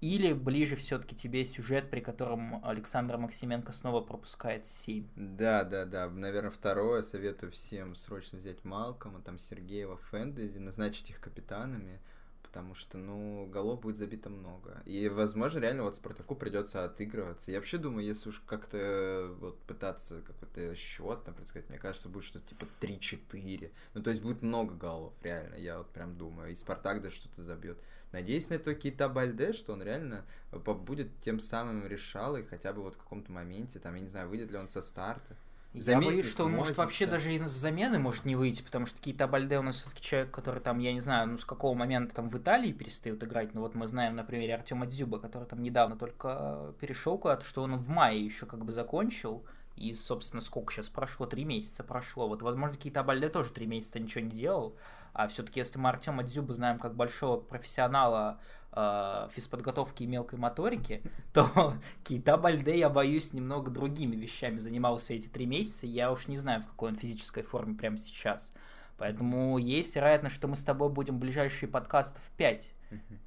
Или 0.00 0.32
ближе 0.32 0.76
все-таки 0.76 1.16
тебе 1.16 1.44
сюжет, 1.44 1.90
при 1.90 2.00
котором 2.00 2.64
Александр 2.64 3.16
Максименко 3.16 3.72
снова 3.72 4.00
пропускает 4.00 4.64
7? 4.64 5.08
Да, 5.16 5.64
да, 5.64 5.84
да. 5.86 6.08
Наверное, 6.08 6.52
второе. 6.52 7.02
Советую 7.02 7.50
всем 7.50 7.96
срочно 7.96 8.38
взять 8.38 8.64
Малкома, 8.64 9.20
там 9.20 9.38
Сергеева 9.38 9.96
Фэнтези, 9.96 10.58
назначить 10.58 11.10
их 11.10 11.20
капитанами, 11.20 12.00
потому 12.42 12.74
что, 12.74 12.98
ну, 12.98 13.46
голов 13.46 13.80
будет 13.80 13.96
забито 13.96 14.30
много. 14.30 14.82
И, 14.84 15.08
возможно, 15.08 15.58
реально 15.58 15.84
вот 15.84 15.96
Спартаку 15.96 16.34
придется 16.34 16.84
отыгрываться. 16.84 17.50
Я 17.50 17.58
вообще 17.58 17.78
думаю, 17.78 18.06
если 18.06 18.30
уж 18.30 18.40
как-то 18.40 19.34
вот 19.38 19.58
пытаться 19.62 20.22
какой-то 20.22 20.74
счет 20.74 21.24
там 21.24 21.34
предсказать, 21.34 21.68
мне 21.68 21.78
кажется, 21.78 22.08
будет 22.08 22.24
что-то 22.24 22.48
типа 22.48 22.64
3-4. 22.80 23.70
Ну, 23.94 24.02
то 24.02 24.10
есть 24.10 24.22
будет 24.22 24.42
много 24.42 24.74
голов, 24.74 25.12
реально, 25.22 25.56
я 25.56 25.78
вот 25.78 25.90
прям 25.90 26.16
думаю. 26.16 26.52
И 26.52 26.54
Спартак 26.54 27.02
даже 27.02 27.16
что-то 27.16 27.42
забьет. 27.42 27.78
Надеюсь 28.12 28.48
на 28.48 28.54
этого 28.54 28.74
Кейта 28.74 29.08
Бальде, 29.08 29.52
что 29.52 29.74
он 29.74 29.82
реально 29.82 30.24
э, 30.50 30.58
будет 30.58 31.18
тем 31.20 31.40
самым 31.40 31.86
решалой 31.86 32.44
хотя 32.44 32.72
бы 32.72 32.82
вот 32.82 32.94
в 32.94 32.98
каком-то 32.98 33.30
моменте, 33.30 33.78
там, 33.78 33.94
я 33.94 34.00
не 34.00 34.08
знаю, 34.08 34.28
выйдет 34.28 34.50
ли 34.50 34.56
он 34.56 34.68
со 34.68 34.80
старта. 34.80 35.36
Заметит, 35.74 36.02
я 36.02 36.10
боюсь, 36.10 36.30
что 36.30 36.44
он 36.46 36.52
может 36.52 36.76
вообще 36.78 37.06
даже 37.06 37.34
и 37.34 37.38
замены 37.44 37.98
может 37.98 38.24
не 38.24 38.36
выйти, 38.36 38.62
потому 38.62 38.86
что 38.86 39.00
Кейта 39.00 39.28
Бальде 39.28 39.58
у 39.58 39.62
нас 39.62 39.76
все-таки 39.76 40.00
человек, 40.02 40.30
который 40.30 40.60
там, 40.60 40.78
я 40.78 40.92
не 40.92 41.00
знаю, 41.00 41.28
ну 41.28 41.38
с 41.38 41.44
какого 41.44 41.74
момента 41.74 42.14
там 42.14 42.30
в 42.30 42.38
Италии 42.38 42.72
перестают 42.72 43.22
играть, 43.22 43.54
но 43.54 43.60
вот 43.60 43.74
мы 43.74 43.86
знаем 43.86 44.16
на 44.16 44.24
примере 44.24 44.54
Артема 44.54 44.86
Дзюба, 44.86 45.18
который 45.18 45.44
там 45.44 45.62
недавно 45.62 45.96
только 45.96 46.74
перешел 46.80 47.18
куда-то, 47.18 47.44
что 47.44 47.62
он 47.62 47.76
в 47.76 47.88
мае 47.88 48.24
еще 48.24 48.46
как 48.46 48.64
бы 48.64 48.72
закончил, 48.72 49.44
и, 49.76 49.92
собственно, 49.92 50.40
сколько 50.40 50.72
сейчас 50.72 50.88
прошло? 50.88 51.26
Три 51.26 51.44
месяца 51.44 51.84
прошло. 51.84 52.26
Вот, 52.28 52.42
возможно, 52.42 52.76
Кейта 52.76 53.04
Бальде 53.04 53.28
тоже 53.28 53.50
три 53.50 53.66
месяца 53.66 54.00
ничего 54.00 54.24
не 54.24 54.30
делал, 54.30 54.74
а 55.18 55.26
все-таки, 55.26 55.58
если 55.58 55.80
мы 55.80 55.88
Артема 55.88 56.22
Дзюба 56.22 56.54
знаем 56.54 56.78
как 56.78 56.94
большого 56.94 57.40
профессионала 57.40 58.38
э, 58.70 59.28
физподготовки 59.32 60.04
и 60.04 60.06
мелкой 60.06 60.38
моторики, 60.38 61.02
то 61.32 61.74
Кейта 62.04 62.36
Бальде, 62.36 62.78
я 62.78 62.88
боюсь, 62.88 63.32
немного 63.32 63.68
другими 63.68 64.14
вещами 64.14 64.58
занимался 64.58 65.14
эти 65.14 65.26
три 65.26 65.44
месяца. 65.44 65.86
Я 65.86 66.12
уж 66.12 66.28
не 66.28 66.36
знаю, 66.36 66.60
в 66.60 66.66
какой 66.66 66.90
он 66.90 66.94
физической 66.94 67.42
форме 67.42 67.74
прямо 67.74 67.98
сейчас. 67.98 68.52
Поэтому 68.96 69.58
есть 69.58 69.96
вероятность, 69.96 70.36
что 70.36 70.46
мы 70.46 70.54
с 70.54 70.62
тобой 70.62 70.88
будем 70.88 71.16
в 71.16 71.18
ближайшие 71.18 71.68
подкастов 71.68 72.22
5 72.36 72.72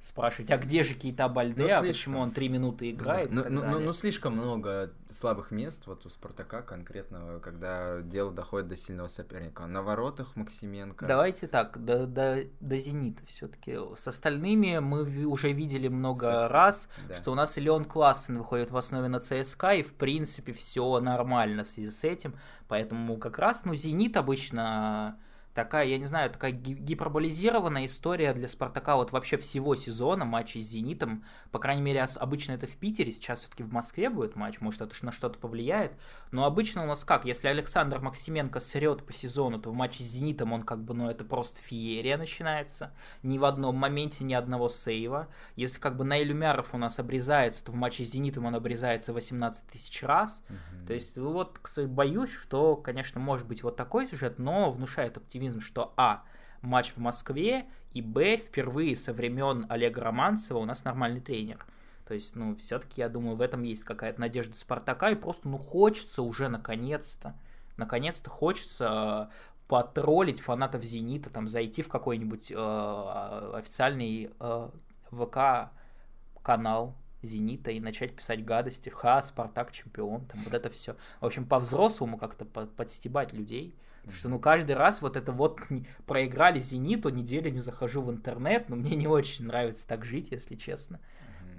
спрашивать, 0.00 0.50
а 0.50 0.56
где 0.58 0.82
же 0.82 0.94
Кейта 0.94 1.28
Бальде, 1.28 1.62
ну, 1.62 1.68
а 1.72 1.82
почему 1.82 2.18
он 2.18 2.32
три 2.32 2.48
минуты 2.48 2.90
играет? 2.90 3.30
Ну, 3.30 3.44
ну, 3.48 3.64
ну, 3.64 3.78
ну, 3.78 3.92
слишком 3.92 4.34
много 4.34 4.92
слабых 5.10 5.50
мест 5.50 5.86
вот 5.86 6.04
у 6.06 6.10
Спартака 6.10 6.62
конкретно, 6.62 7.40
когда 7.40 8.00
дело 8.00 8.32
доходит 8.32 8.68
до 8.68 8.76
сильного 8.76 9.08
соперника. 9.08 9.66
На 9.66 9.82
воротах 9.82 10.34
Максименко. 10.36 11.06
Давайте 11.06 11.46
так, 11.46 11.84
до, 11.84 12.06
до, 12.06 12.44
до 12.60 12.76
Зенита 12.76 13.24
все-таки. 13.26 13.78
С 13.96 14.08
остальными 14.08 14.78
мы 14.78 15.24
уже 15.26 15.52
видели 15.52 15.88
много 15.88 16.26
Состав, 16.26 16.50
раз, 16.50 16.88
да. 17.08 17.14
что 17.14 17.32
у 17.32 17.34
нас 17.34 17.56
Леон 17.56 17.84
Классен 17.84 18.38
выходит 18.38 18.70
в 18.70 18.76
основе 18.76 19.08
на 19.08 19.20
ЦСКА, 19.20 19.74
и 19.74 19.82
в 19.82 19.94
принципе 19.94 20.52
все 20.52 21.00
нормально 21.00 21.64
в 21.64 21.68
связи 21.68 21.90
с 21.90 22.04
этим. 22.04 22.34
Поэтому 22.68 23.18
как 23.18 23.38
раз, 23.38 23.64
ну, 23.64 23.74
Зенит 23.74 24.16
обычно 24.16 25.18
такая, 25.54 25.86
я 25.86 25.98
не 25.98 26.06
знаю, 26.06 26.30
такая 26.30 26.52
гиперболизированная 26.52 27.86
история 27.86 28.32
для 28.32 28.48
Спартака 28.48 28.96
вот 28.96 29.12
вообще 29.12 29.36
всего 29.36 29.74
сезона, 29.74 30.24
матчей 30.24 30.62
с 30.62 30.68
Зенитом. 30.68 31.24
По 31.50 31.58
крайней 31.58 31.82
мере, 31.82 32.02
обычно 32.02 32.52
это 32.52 32.66
в 32.66 32.76
Питере, 32.76 33.12
сейчас 33.12 33.40
все-таки 33.40 33.62
в 33.62 33.72
Москве 33.72 34.08
будет 34.10 34.36
матч, 34.36 34.60
может 34.60 34.80
это 34.80 34.94
на 35.04 35.12
что-то 35.12 35.38
повлияет. 35.38 35.96
Но 36.30 36.44
обычно 36.44 36.82
у 36.84 36.86
нас 36.86 37.04
как, 37.04 37.24
если 37.24 37.48
Александр 37.48 38.00
Максименко 38.00 38.60
срет 38.60 39.04
по 39.04 39.12
сезону, 39.12 39.58
то 39.58 39.70
в 39.70 39.74
матче 39.74 40.04
с 40.04 40.06
Зенитом 40.06 40.52
он 40.52 40.62
как 40.62 40.82
бы, 40.82 40.94
ну 40.94 41.10
это 41.10 41.24
просто 41.24 41.60
феерия 41.62 42.16
начинается. 42.16 42.94
Ни 43.22 43.38
в 43.38 43.44
одном 43.44 43.76
моменте 43.76 44.24
ни 44.24 44.34
одного 44.34 44.68
сейва. 44.68 45.28
Если 45.56 45.78
как 45.78 45.96
бы 45.96 46.04
Наиль 46.04 46.32
Умяров 46.32 46.74
у 46.74 46.78
нас 46.78 46.98
обрезается, 46.98 47.64
то 47.64 47.72
в 47.72 47.74
матче 47.74 48.04
с 48.04 48.12
Зенитом 48.12 48.46
он 48.46 48.54
обрезается 48.54 49.12
18 49.12 49.66
тысяч 49.66 50.02
раз. 50.02 50.42
Угу. 50.48 50.86
То 50.86 50.94
есть 50.94 51.18
вот 51.18 51.58
боюсь, 51.88 52.32
что, 52.32 52.76
конечно, 52.76 53.20
может 53.20 53.46
быть 53.46 53.62
вот 53.62 53.76
такой 53.76 54.06
сюжет, 54.06 54.38
но 54.38 54.70
внушает 54.70 55.16
оптимизм 55.16 55.41
оптимизм, 55.42 55.60
что 55.60 55.92
А. 55.96 56.22
Матч 56.60 56.92
в 56.92 56.98
Москве, 56.98 57.66
и 57.92 58.00
Б. 58.00 58.36
Впервые 58.36 58.94
со 58.94 59.12
времен 59.12 59.66
Олега 59.68 60.02
Романцева 60.02 60.58
у 60.58 60.64
нас 60.64 60.84
нормальный 60.84 61.20
тренер. 61.20 61.66
То 62.06 62.14
есть, 62.14 62.36
ну, 62.36 62.56
все-таки, 62.56 63.00
я 63.00 63.08
думаю, 63.08 63.36
в 63.36 63.40
этом 63.40 63.62
есть 63.62 63.84
какая-то 63.84 64.20
надежда 64.20 64.56
Спартака, 64.56 65.10
и 65.10 65.14
просто, 65.14 65.48
ну, 65.48 65.58
хочется 65.58 66.22
уже 66.22 66.48
наконец-то, 66.48 67.34
наконец-то 67.76 68.30
хочется 68.30 69.30
потроллить 69.66 70.40
фанатов 70.40 70.84
Зенита, 70.84 71.30
там, 71.30 71.48
зайти 71.48 71.82
в 71.82 71.88
какой-нибудь 71.88 72.50
э, 72.50 73.52
официальный 73.54 74.30
э, 74.38 74.68
ВК-канал 75.10 76.94
Зенита 77.22 77.70
и 77.70 77.80
начать 77.80 78.14
писать 78.14 78.44
гадости. 78.44 78.90
Ха, 78.90 79.22
Спартак 79.22 79.70
чемпион, 79.72 80.26
там, 80.26 80.42
вот 80.44 80.54
это 80.54 80.68
все. 80.68 80.96
В 81.20 81.26
общем, 81.26 81.46
по-взрослому 81.46 82.18
как-то 82.18 82.44
подстебать 82.44 83.32
людей. 83.32 83.74
Потому 84.02 84.18
что, 84.18 84.28
ну, 84.28 84.38
каждый 84.40 84.74
раз 84.74 85.00
вот 85.00 85.16
это 85.16 85.32
вот 85.32 85.60
проиграли 86.06 86.58
Зениту, 86.58 87.08
неделю 87.08 87.50
не 87.50 87.60
захожу 87.60 88.02
в 88.02 88.10
интернет, 88.10 88.68
но 88.68 88.76
мне 88.76 88.96
не 88.96 89.06
очень 89.06 89.46
нравится 89.46 89.86
так 89.86 90.04
жить, 90.04 90.28
если 90.30 90.56
честно. 90.56 91.00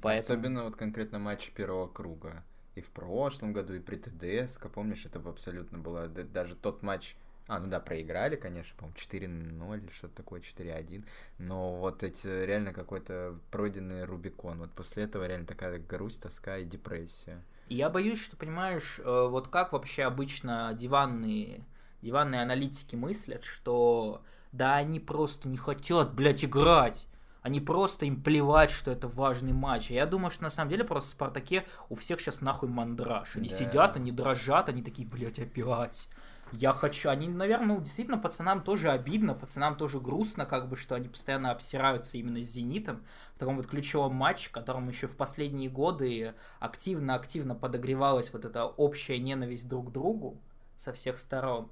Поэтому... 0.01 0.23
Особенно 0.23 0.63
вот 0.65 0.75
конкретно 0.75 1.19
матч 1.19 1.51
первого 1.51 1.87
круга. 1.87 2.43
И 2.75 2.81
в 2.81 2.89
прошлом 2.89 3.53
году, 3.53 3.73
и 3.73 3.79
при 3.79 3.95
ТДСК, 3.95 4.69
помнишь, 4.69 5.05
это 5.05 5.19
абсолютно 5.19 5.77
было, 5.77 6.07
даже 6.07 6.55
тот 6.55 6.81
матч, 6.81 7.15
а, 7.47 7.59
ну 7.59 7.67
да, 7.67 7.79
проиграли, 7.79 8.35
конечно, 8.35 8.75
по-моему, 8.77 8.97
4-0 8.97 9.77
или 9.77 9.91
что-то 9.91 10.15
такое, 10.15 10.41
4-1. 10.41 11.05
Но 11.37 11.75
вот 11.75 12.03
эти 12.03 12.27
реально 12.27 12.73
какой-то 12.73 13.39
пройденный 13.51 14.05
Рубикон. 14.05 14.59
Вот 14.59 14.71
после 14.71 15.03
этого 15.03 15.25
реально 15.27 15.45
такая 15.45 15.79
грусть, 15.79 16.23
тоска 16.23 16.57
и 16.57 16.65
депрессия. 16.65 17.41
Я 17.69 17.89
боюсь, 17.89 18.21
что, 18.21 18.35
понимаешь, 18.35 18.99
э, 18.99 19.27
вот 19.29 19.47
как 19.47 19.71
вообще 19.71 20.03
обычно 20.03 20.73
диванные 20.73 21.63
диванные 22.03 22.41
аналитики 22.41 22.95
мыслят, 22.95 23.43
что 23.43 24.21
да 24.51 24.75
они 24.75 24.99
просто 24.99 25.47
не 25.47 25.57
хотят, 25.57 26.13
блядь, 26.13 26.45
играть. 26.45 27.07
Они 27.41 27.59
просто 27.59 28.05
им 28.05 28.21
плевать, 28.21 28.71
что 28.71 28.91
это 28.91 29.07
важный 29.07 29.51
матч. 29.51 29.89
Я 29.89 30.05
думаю, 30.05 30.31
что 30.31 30.43
на 30.43 30.49
самом 30.49 30.69
деле 30.69 30.83
просто 30.83 31.09
в 31.09 31.13
Спартаке 31.13 31.65
у 31.89 31.95
всех 31.95 32.21
сейчас 32.21 32.39
нахуй 32.39 32.69
мандраж. 32.69 33.35
Они 33.35 33.49
да. 33.49 33.55
сидят, 33.57 33.97
они 33.97 34.11
дрожат, 34.11 34.69
они 34.69 34.81
такие, 34.81 35.07
блядь, 35.07 35.39
опять. 35.39 36.07
Я 36.53 36.71
хочу. 36.71 37.09
Они, 37.09 37.27
наверное, 37.27 37.77
ну, 37.77 37.81
действительно, 37.81 38.17
пацанам 38.17 38.63
тоже 38.63 38.91
обидно, 38.91 39.33
пацанам 39.33 39.75
тоже 39.75 39.99
грустно, 39.99 40.45
как 40.45 40.69
бы, 40.69 40.75
что 40.75 40.95
они 40.95 41.09
постоянно 41.09 41.51
обсираются 41.51 42.17
именно 42.17 42.41
с 42.41 42.45
Зенитом 42.45 43.03
в 43.33 43.39
таком 43.39 43.57
вот 43.57 43.67
ключевом 43.67 44.13
матче, 44.13 44.49
которым 44.51 44.87
еще 44.87 45.07
в 45.07 45.17
последние 45.17 45.69
годы 45.69 46.35
активно-активно 46.59 47.55
подогревалась 47.55 48.31
вот 48.31 48.45
эта 48.45 48.65
общая 48.65 49.17
ненависть 49.17 49.67
друг 49.67 49.89
к 49.89 49.91
другу 49.91 50.39
со 50.77 50.93
всех 50.93 51.17
сторон. 51.17 51.69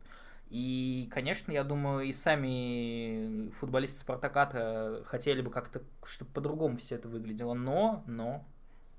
И, 0.52 1.08
конечно, 1.10 1.54
я 1.54 1.64
думаю, 1.64 2.06
и 2.06 2.12
сами 2.12 3.50
футболисты 3.52 4.00
Спартака 4.00 5.02
хотели 5.06 5.42
бы 5.42 5.50
как-то, 5.50 5.82
чтобы 6.04 6.30
по-другому 6.32 6.76
все 6.76 6.96
это 6.96 7.08
выглядело. 7.08 7.54
Но, 7.54 8.04
но, 8.06 8.44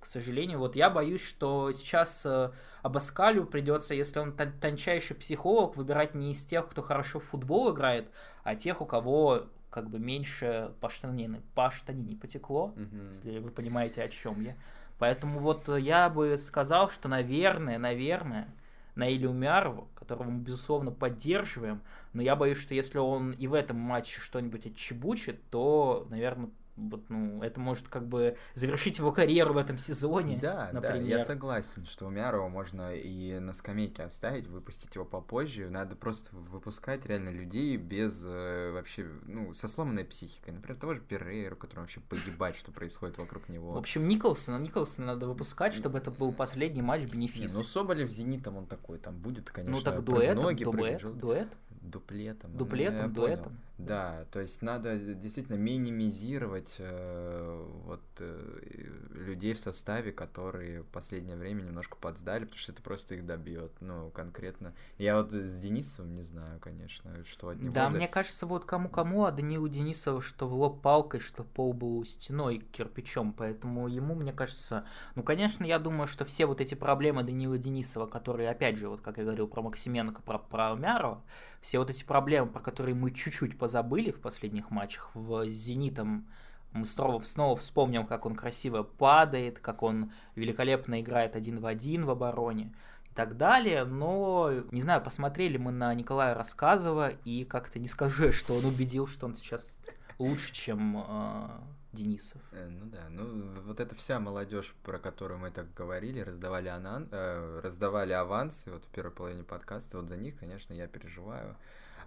к 0.00 0.07
сожалению, 0.07 0.59
вот 0.61 0.76
я 0.76 0.88
боюсь, 0.88 1.22
что 1.22 1.70
сейчас 1.72 2.24
э, 2.24 2.53
Абаскалю 2.80 3.44
придется, 3.44 3.92
если 3.92 4.18
он 4.18 4.34
тончайший 4.34 5.14
психолог, 5.14 5.76
выбирать 5.76 6.14
не 6.14 6.32
из 6.32 6.42
тех, 6.42 6.68
кто 6.68 6.80
хорошо 6.80 7.20
в 7.20 7.24
футбол 7.24 7.74
играет, 7.74 8.09
а 8.44 8.57
тех, 8.57 8.80
у 8.80 8.86
кого 8.86 9.42
как 9.68 9.90
бы 9.90 9.98
меньше 9.98 10.72
по 10.80 10.88
штанине, 10.88 11.42
по 11.55 11.70
штанине 11.70 12.16
потекло, 12.16 12.72
mm-hmm. 12.76 13.07
если 13.09 13.38
вы 13.40 13.50
понимаете, 13.50 14.03
о 14.03 14.09
чем 14.09 14.40
я. 14.40 14.57
Поэтому 14.98 15.38
вот 15.38 15.68
я 15.68 16.09
бы 16.09 16.34
сказал, 16.38 16.88
что, 16.88 17.11
наверное, 17.11 17.76
наверное, 17.76 18.48
Наилю 18.95 19.30
Умярову, 19.30 19.88
которого 19.95 20.24
мы, 20.30 20.40
безусловно, 20.40 20.90
поддерживаем, 20.90 21.80
но 22.12 22.22
я 22.22 22.36
боюсь, 22.36 22.59
что 22.59 22.74
если 22.74 22.99
он 22.99 23.32
и 23.32 23.47
в 23.47 23.55
этом 23.55 23.78
матче 23.78 24.20
что-нибудь 24.20 24.66
отчебучит, 24.66 25.40
то, 25.51 26.07
наверное, 26.11 26.51
вот, 26.76 27.10
ну, 27.10 27.42
это 27.42 27.60
может 27.60 27.88
как 27.88 28.08
бы 28.08 28.36
завершить 28.54 28.98
его 28.98 29.12
карьеру 29.12 29.52
в 29.52 29.58
этом 29.58 29.76
сезоне. 29.76 30.38
Да, 30.40 30.70
например. 30.72 31.00
да, 31.00 31.08
я 31.08 31.20
согласен, 31.20 31.84
что 31.84 32.06
Умярова 32.06 32.48
можно 32.48 32.94
и 32.94 33.38
на 33.38 33.52
скамейке 33.52 34.04
оставить, 34.04 34.46
выпустить 34.46 34.94
его 34.94 35.04
попозже. 35.04 35.68
Надо 35.68 35.96
просто 35.96 36.34
выпускать 36.34 37.04
реально 37.04 37.28
людей 37.28 37.76
без 37.76 38.24
э, 38.24 38.70
вообще, 38.72 39.06
ну, 39.26 39.52
со 39.52 39.68
сломанной 39.68 40.04
психикой. 40.04 40.54
Например, 40.54 40.80
того 40.80 40.94
же 40.94 41.00
Перейру, 41.00 41.56
которому 41.56 41.84
вообще 41.84 42.00
погибать, 42.00 42.56
что 42.56 42.72
происходит 42.72 43.18
вокруг 43.18 43.48
него. 43.48 43.72
В 43.72 43.78
общем, 43.78 44.08
Николсона, 44.08 44.58
Николсона 44.58 45.08
надо 45.08 45.26
выпускать, 45.26 45.74
чтобы 45.74 45.98
это 45.98 46.10
был 46.10 46.32
последний 46.32 46.82
матч 46.82 47.04
бенефис. 47.10 47.54
Ну, 47.54 47.64
Соболев 47.64 48.10
Зенитом 48.10 48.56
он 48.56 48.66
такой, 48.66 48.98
там 48.98 49.18
будет, 49.18 49.50
конечно, 49.50 49.76
Ну, 49.76 49.82
так 49.82 50.02
ноги 50.36 50.64
дуэт, 50.64 51.18
дуэт 51.18 51.48
дуплетом. 51.82 52.56
Дуплетом, 52.56 53.08
ну, 53.08 53.14
дуэтом. 53.14 53.58
Да, 53.78 54.26
то 54.30 54.40
есть 54.40 54.62
надо 54.62 54.96
действительно 54.96 55.56
минимизировать 55.56 56.76
э, 56.78 57.66
вот 57.84 58.02
э, 58.20 58.91
людей 59.26 59.54
в 59.54 59.58
составе, 59.58 60.12
которые 60.12 60.82
в 60.82 60.86
последнее 60.86 61.36
время 61.36 61.62
немножко 61.62 61.96
подсдали, 61.96 62.44
потому 62.44 62.58
что 62.58 62.72
это 62.72 62.82
просто 62.82 63.14
их 63.14 63.26
добьет. 63.26 63.72
Ну, 63.80 64.10
конкретно. 64.10 64.74
Я 64.98 65.16
вот 65.16 65.32
с 65.32 65.58
Денисовым 65.58 66.14
не 66.14 66.22
знаю, 66.22 66.60
конечно, 66.60 67.24
что 67.24 67.48
от 67.48 67.60
него. 67.60 67.72
Да, 67.72 67.88
мне 67.90 68.08
кажется, 68.08 68.46
вот 68.46 68.64
кому-кому, 68.64 69.24
а 69.24 69.30
Данилу 69.30 69.68
Денисова, 69.68 70.22
что 70.22 70.48
в 70.48 70.54
лоб 70.54 70.82
палкой, 70.82 71.20
что 71.20 71.44
пол 71.44 71.72
был 71.72 72.04
стеной 72.04 72.58
кирпичом, 72.58 73.32
поэтому 73.32 73.88
ему, 73.88 74.14
мне 74.14 74.32
кажется, 74.32 74.84
ну, 75.14 75.22
конечно, 75.22 75.64
я 75.64 75.78
думаю, 75.78 76.06
что 76.06 76.24
все 76.24 76.46
вот 76.46 76.60
эти 76.60 76.74
проблемы 76.74 77.22
Данила 77.22 77.58
Денисова, 77.58 78.06
которые, 78.06 78.50
опять 78.50 78.76
же, 78.76 78.88
вот 78.88 79.00
как 79.00 79.18
я 79.18 79.24
говорил 79.24 79.48
про 79.48 79.62
Максименко, 79.62 80.22
про, 80.22 80.38
про 80.38 80.72
Умярова, 80.72 81.22
все 81.60 81.78
вот 81.78 81.90
эти 81.90 82.04
проблемы, 82.04 82.48
про 82.48 82.60
которые 82.60 82.94
мы 82.94 83.10
чуть-чуть 83.10 83.58
позабыли 83.58 84.10
в 84.10 84.20
последних 84.20 84.70
матчах, 84.70 85.10
в 85.14 85.48
«Зенитом» 85.48 86.26
мы 86.72 86.84
снова, 86.84 87.22
снова 87.22 87.56
вспомним, 87.56 88.06
как 88.06 88.26
он 88.26 88.34
красиво 88.34 88.82
падает, 88.82 89.58
как 89.58 89.82
он 89.82 90.12
великолепно 90.34 91.00
играет 91.00 91.36
один 91.36 91.60
в 91.60 91.66
один 91.66 92.04
в 92.04 92.10
обороне 92.10 92.72
и 93.10 93.14
так 93.14 93.36
далее, 93.36 93.84
но, 93.84 94.50
не 94.70 94.80
знаю, 94.80 95.02
посмотрели 95.02 95.58
мы 95.58 95.70
на 95.70 95.92
Николая 95.94 96.34
Рассказова, 96.34 97.10
и 97.10 97.44
как-то 97.44 97.78
не 97.78 97.88
скажу, 97.88 98.32
что 98.32 98.54
он 98.54 98.64
убедил, 98.64 99.06
что 99.06 99.26
он 99.26 99.34
сейчас 99.34 99.78
лучше, 100.18 100.52
чем 100.52 101.04
э, 101.06 101.48
Денисов. 101.92 102.40
Э, 102.52 102.68
ну 102.68 102.86
да, 102.86 103.08
ну 103.10 103.60
вот 103.62 103.80
эта 103.80 103.94
вся 103.94 104.18
молодежь, 104.18 104.74
про 104.82 104.98
которую 104.98 105.40
мы 105.40 105.50
так 105.50 105.72
говорили, 105.74 106.20
раздавали, 106.20 106.68
анан, 106.68 107.08
э, 107.10 107.60
раздавали 107.62 108.12
авансы 108.12 108.70
вот 108.70 108.84
в 108.84 108.88
первой 108.88 109.10
половине 109.10 109.44
подкаста, 109.44 109.98
вот 109.98 110.08
за 110.08 110.16
них, 110.16 110.38
конечно, 110.38 110.72
я 110.72 110.86
переживаю. 110.86 111.56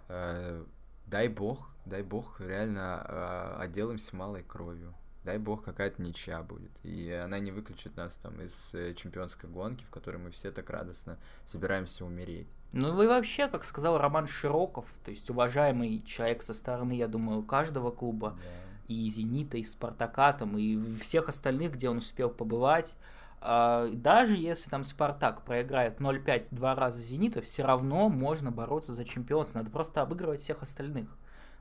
Э, 0.08 0.64
дай 1.06 1.28
бог, 1.28 1.70
дай 1.84 2.02
бог, 2.02 2.40
реально 2.40 3.04
э, 3.08 3.56
отделаемся 3.60 4.14
малой 4.14 4.42
кровью. 4.42 4.94
Дай 5.24 5.38
бог, 5.38 5.64
какая-то 5.64 6.00
ничья 6.00 6.42
будет. 6.42 6.70
И 6.84 7.10
она 7.10 7.40
не 7.40 7.50
выключит 7.50 7.96
нас 7.96 8.14
там 8.14 8.40
из 8.40 8.74
э, 8.74 8.94
чемпионской 8.94 9.50
гонки, 9.50 9.84
в 9.84 9.90
которой 9.90 10.18
мы 10.18 10.30
все 10.30 10.52
так 10.52 10.70
радостно 10.70 11.18
собираемся 11.44 12.04
умереть. 12.04 12.46
Ну 12.72 12.92
вы 12.92 13.08
вообще, 13.08 13.48
как 13.48 13.64
сказал 13.64 13.98
Роман 13.98 14.26
Широков, 14.26 14.86
то 15.04 15.10
есть 15.10 15.28
уважаемый 15.30 16.02
человек 16.02 16.42
со 16.42 16.52
стороны, 16.52 16.92
я 16.92 17.08
думаю, 17.08 17.42
каждого 17.42 17.90
клуба, 17.90 18.36
да. 18.36 18.94
и 18.94 19.06
Зенита, 19.08 19.56
и 19.56 19.64
Спартака, 19.64 20.32
там, 20.32 20.56
и 20.58 20.94
всех 20.98 21.28
остальных, 21.28 21.72
где 21.72 21.88
он 21.88 21.98
успел 21.98 22.28
побывать, 22.28 22.96
даже 23.40 24.34
если 24.34 24.70
там 24.70 24.84
Спартак 24.84 25.42
проиграет 25.44 26.00
0-5 26.00 26.48
два 26.50 26.74
раза 26.74 26.98
Зенита, 26.98 27.40
все 27.40 27.64
равно 27.64 28.08
можно 28.08 28.50
бороться 28.50 28.94
за 28.94 29.04
чемпионство. 29.04 29.58
Надо 29.58 29.70
просто 29.70 30.02
обыгрывать 30.02 30.40
всех 30.40 30.62
остальных. 30.62 31.16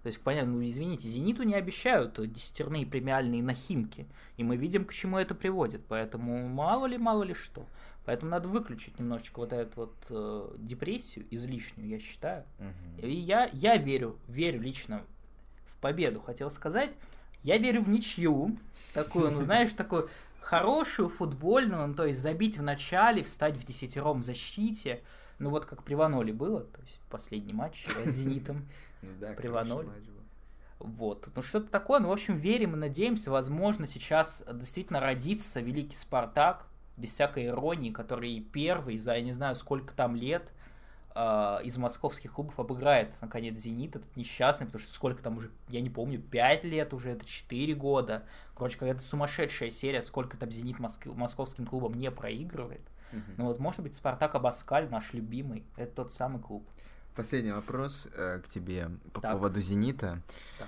То 0.06 0.08
есть, 0.10 0.22
понятно, 0.22 0.52
ну 0.52 0.64
извините, 0.64 1.08
Зениту 1.08 1.42
не 1.42 1.56
обещают 1.56 2.20
десятерные 2.32 2.86
премиальные 2.86 3.42
нахимки. 3.42 4.06
И 4.38 4.44
мы 4.44 4.56
видим, 4.56 4.86
к 4.86 4.94
чему 4.94 5.18
это 5.18 5.34
приводит. 5.34 5.84
Поэтому 5.88 6.48
мало 6.48 6.86
ли, 6.86 7.00
мало 7.00 7.24
ли 7.24 7.34
что. 7.34 7.66
Поэтому 8.06 8.30
надо 8.30 8.48
выключить 8.48 9.00
немножечко 9.00 9.40
вот 9.40 9.52
эту 9.52 9.72
вот 9.76 9.96
э, 10.12 10.56
депрессию 10.60 11.26
излишнюю, 11.32 11.90
я 11.90 11.98
считаю. 11.98 12.44
Угу. 12.60 13.08
И 13.08 13.16
я, 13.16 13.50
я 13.52 13.78
верю, 13.78 14.20
верю 14.28 14.62
лично 14.62 15.02
в 15.66 15.80
победу. 15.80 16.22
Хотел 16.22 16.52
сказать, 16.52 16.96
я 17.42 17.58
верю 17.58 17.82
в 17.82 17.90
ничью. 17.90 18.58
Такую, 18.94 19.32
ну 19.32 19.42
знаешь, 19.42 19.74
такую 19.74 20.10
хорошую 20.46 21.10
футбольную, 21.10 21.88
ну, 21.88 21.96
то 21.96 22.06
есть 22.06 22.20
забить 22.20 22.58
в 22.58 22.62
начале, 22.62 23.24
встать 23.24 23.58
в 23.58 23.66
десятером 23.66 24.22
защите, 24.22 25.02
Ну 25.40 25.50
вот 25.50 25.66
как 25.66 25.84
при 25.84 25.96
Ваноле 25.96 26.32
было, 26.32 26.62
то 26.62 26.82
есть 26.82 27.02
последний 27.10 27.54
матч 27.54 27.88
с 27.88 28.10
Зенитом 28.10 28.68
при 29.38 29.48
Ваноле. 29.48 29.90
Вот. 30.80 31.30
Ну, 31.36 31.42
что-то 31.42 31.68
такое. 31.72 32.00
Ну, 32.00 32.10
в 32.10 32.12
общем, 32.12 32.36
верим 32.36 32.76
и 32.76 32.78
надеемся. 32.78 33.32
Возможно, 33.32 33.88
сейчас 33.88 34.46
действительно 34.54 35.00
родится 35.00 35.62
великий 35.62 35.96
Спартак, 35.96 36.68
без 36.96 37.12
всякой 37.12 37.48
иронии, 37.48 37.92
который 37.92 38.40
первый 38.40 38.98
за, 38.98 39.16
я 39.16 39.22
не 39.22 39.32
знаю, 39.32 39.56
сколько 39.56 39.96
там 39.96 40.16
лет 40.16 40.52
из 41.16 41.78
московских 41.78 42.34
клубов 42.34 42.60
обыграет, 42.60 43.14
наконец, 43.22 43.58
«Зенит», 43.58 43.96
этот 43.96 44.16
несчастный, 44.18 44.66
потому 44.66 44.82
что 44.82 44.94
сколько 44.94 45.24
там 45.24 45.38
уже, 45.38 45.50
я 45.70 45.80
не 45.80 45.90
помню, 45.90 46.20
5 46.20 46.66
лет 46.66 46.94
уже, 46.94 47.12
это 47.12 47.26
4 47.26 47.74
года. 47.76 48.26
Короче, 48.54 48.78
какая-то 48.78 49.02
сумасшедшая 49.02 49.70
серия, 49.70 50.02
сколько 50.02 50.36
там 50.36 50.52
«Зенит» 50.52 50.78
моск... 50.80 51.06
московским 51.06 51.66
клубам 51.66 51.94
не 51.94 52.12
проигрывает. 52.12 52.82
Угу. 53.14 53.22
Ну 53.38 53.46
вот, 53.46 53.60
может 53.60 53.82
быть, 53.82 53.96
«Спартак» 53.96 54.36
Абаскаль, 54.36 54.90
наш 54.90 55.14
любимый, 55.14 55.64
это 55.78 55.96
тот 55.96 56.12
самый 56.12 56.42
клуб. 56.42 56.68
Последний 57.16 57.54
вопрос 57.54 58.10
э, 58.14 58.42
к 58.42 58.50
тебе 58.50 58.90
по 59.14 59.22
так. 59.22 59.34
поводу 59.34 59.62
«Зенита». 59.62 60.22
Так. 60.60 60.68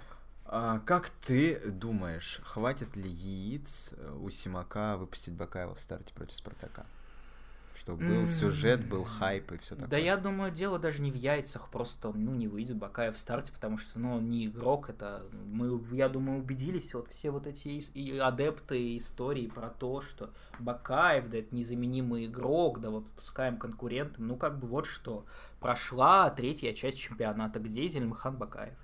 А, 0.50 0.80
как 0.80 1.10
ты 1.10 1.60
думаешь, 1.70 2.40
хватит 2.46 2.96
ли 2.96 3.10
яиц 3.10 3.94
э, 3.98 4.18
у 4.22 4.30
Симака 4.30 4.96
выпустить 4.96 5.34
Бакаева 5.34 5.76
в 5.76 5.80
старте 5.82 6.14
против 6.14 6.36
Спартака? 6.36 6.86
Чтобы 7.88 8.06
был 8.06 8.28
сюжет, 8.28 8.86
был 8.86 9.06
хайп 9.06 9.54
и 9.54 9.58
все 9.60 9.76
такое. 9.76 9.88
Да 9.88 9.98
я 9.98 10.18
думаю, 10.18 10.52
дело 10.52 10.78
даже 10.78 11.02
не 11.02 11.10
в 11.10 11.16
яйцах, 11.16 11.70
просто 11.70 12.12
ну 12.14 12.36
не 12.36 12.50
выйдет 12.50 12.76
Бакаев 12.76 13.16
в 13.16 13.18
старте, 13.18 13.54
потому 13.54 13.78
что 13.78 13.98
ну 13.98 14.16
он 14.16 14.30
не 14.30 14.48
игрок, 14.48 14.90
это 14.90 15.24
мы, 15.46 15.82
я 15.96 16.10
думаю, 16.10 16.40
убедились 16.40 16.94
вот 16.94 17.08
все 17.12 17.32
вот 17.32 17.48
эти 17.48 17.70
и 17.70 18.18
адепты 18.18 18.98
истории 18.98 19.48
про 19.48 19.70
то, 19.70 20.02
что 20.02 20.32
Бакаев, 20.60 21.30
да 21.30 21.38
это 21.38 21.56
незаменимый 21.56 22.26
игрок, 22.26 22.82
да 22.82 22.90
вот 22.90 23.08
пускаем 23.12 23.56
конкурентам, 23.56 24.28
ну 24.28 24.36
как 24.36 24.60
бы 24.60 24.68
вот 24.68 24.86
что 24.86 25.26
прошла 25.62 26.30
третья 26.30 26.74
часть 26.74 27.00
чемпионата, 27.00 27.60
где 27.60 27.88
Зельмхан 27.88 28.36
Бакаев? 28.36 28.76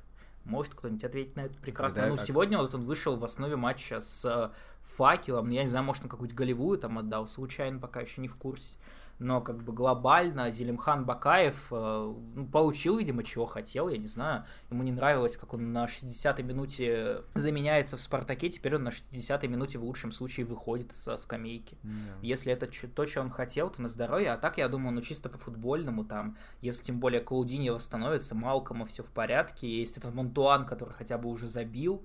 Может 0.45 0.75
кто-нибудь 0.75 1.03
ответить 1.03 1.35
на 1.35 1.41
это 1.41 1.57
прекрасно. 1.59 2.01
Да, 2.01 2.07
ну, 2.09 2.17
как... 2.17 2.25
сегодня 2.25 2.57
вот 2.57 2.73
он 2.73 2.83
вышел 2.85 3.15
в 3.15 3.23
основе 3.23 3.55
матча 3.55 4.01
с 4.01 4.51
факелом. 4.95 5.49
Я 5.49 5.63
не 5.63 5.69
знаю, 5.69 5.85
может, 5.85 6.03
он 6.03 6.09
какую-нибудь 6.09 6.37
голевую 6.37 6.77
там 6.77 6.97
отдал, 6.97 7.27
случайно, 7.27 7.79
пока 7.79 8.01
еще 8.01 8.21
не 8.21 8.27
в 8.27 8.35
курсе 8.35 8.77
но 9.19 9.41
как 9.41 9.63
бы 9.63 9.73
глобально 9.73 10.51
Зелимхан 10.51 11.05
Бакаев 11.05 11.67
э, 11.71 12.13
ну, 12.35 12.45
получил, 12.47 12.97
видимо, 12.97 13.23
чего 13.23 13.45
хотел, 13.45 13.89
я 13.89 13.97
не 13.97 14.07
знаю. 14.07 14.45
Ему 14.69 14.83
не 14.83 14.91
нравилось, 14.91 15.37
как 15.37 15.53
он 15.53 15.71
на 15.71 15.85
60-й 15.85 16.43
минуте 16.43 17.21
заменяется 17.33 17.97
в 17.97 18.01
Спартаке, 18.01 18.49
теперь 18.49 18.75
он 18.75 18.83
на 18.83 18.89
60-й 18.89 19.47
минуте 19.47 19.77
в 19.77 19.83
лучшем 19.83 20.11
случае 20.11 20.45
выходит 20.45 20.93
со 20.93 21.17
скамейки. 21.17 21.77
Yeah. 21.83 22.19
Если 22.21 22.51
это 22.51 22.67
то, 22.67 23.05
что 23.05 23.21
он 23.21 23.29
хотел, 23.29 23.69
то 23.69 23.81
на 23.81 23.89
здоровье, 23.89 24.31
а 24.31 24.37
так, 24.37 24.57
я 24.57 24.67
думаю, 24.67 24.93
ну 24.93 25.01
чисто 25.01 25.29
по 25.29 25.37
футбольному 25.37 26.03
там, 26.03 26.37
если 26.61 26.83
тем 26.83 26.99
более 26.99 27.21
Клаудини 27.21 27.69
восстановится, 27.69 28.35
Малкома 28.35 28.85
все 28.85 29.03
в 29.03 29.09
порядке, 29.09 29.69
есть 29.69 29.97
этот 29.97 30.13
Монтуан, 30.13 30.65
который 30.65 30.91
хотя 30.91 31.17
бы 31.17 31.29
уже 31.29 31.47
забил, 31.47 32.03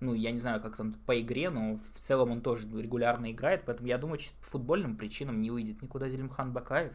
ну, 0.00 0.14
я 0.14 0.32
не 0.32 0.38
знаю, 0.38 0.60
как 0.60 0.76
там 0.76 0.94
по 1.06 1.20
игре, 1.20 1.50
но 1.50 1.76
в 1.76 1.98
целом 1.98 2.30
он 2.30 2.40
тоже 2.40 2.66
регулярно 2.68 3.30
играет, 3.30 3.62
поэтому 3.66 3.88
я 3.88 3.98
думаю, 3.98 4.18
чисто 4.18 4.38
по 4.40 4.46
футбольным 4.46 4.96
причинам 4.96 5.40
не 5.40 5.50
выйдет 5.50 5.82
никуда 5.82 6.08
Зелимхан 6.08 6.52
Бакаев. 6.52 6.94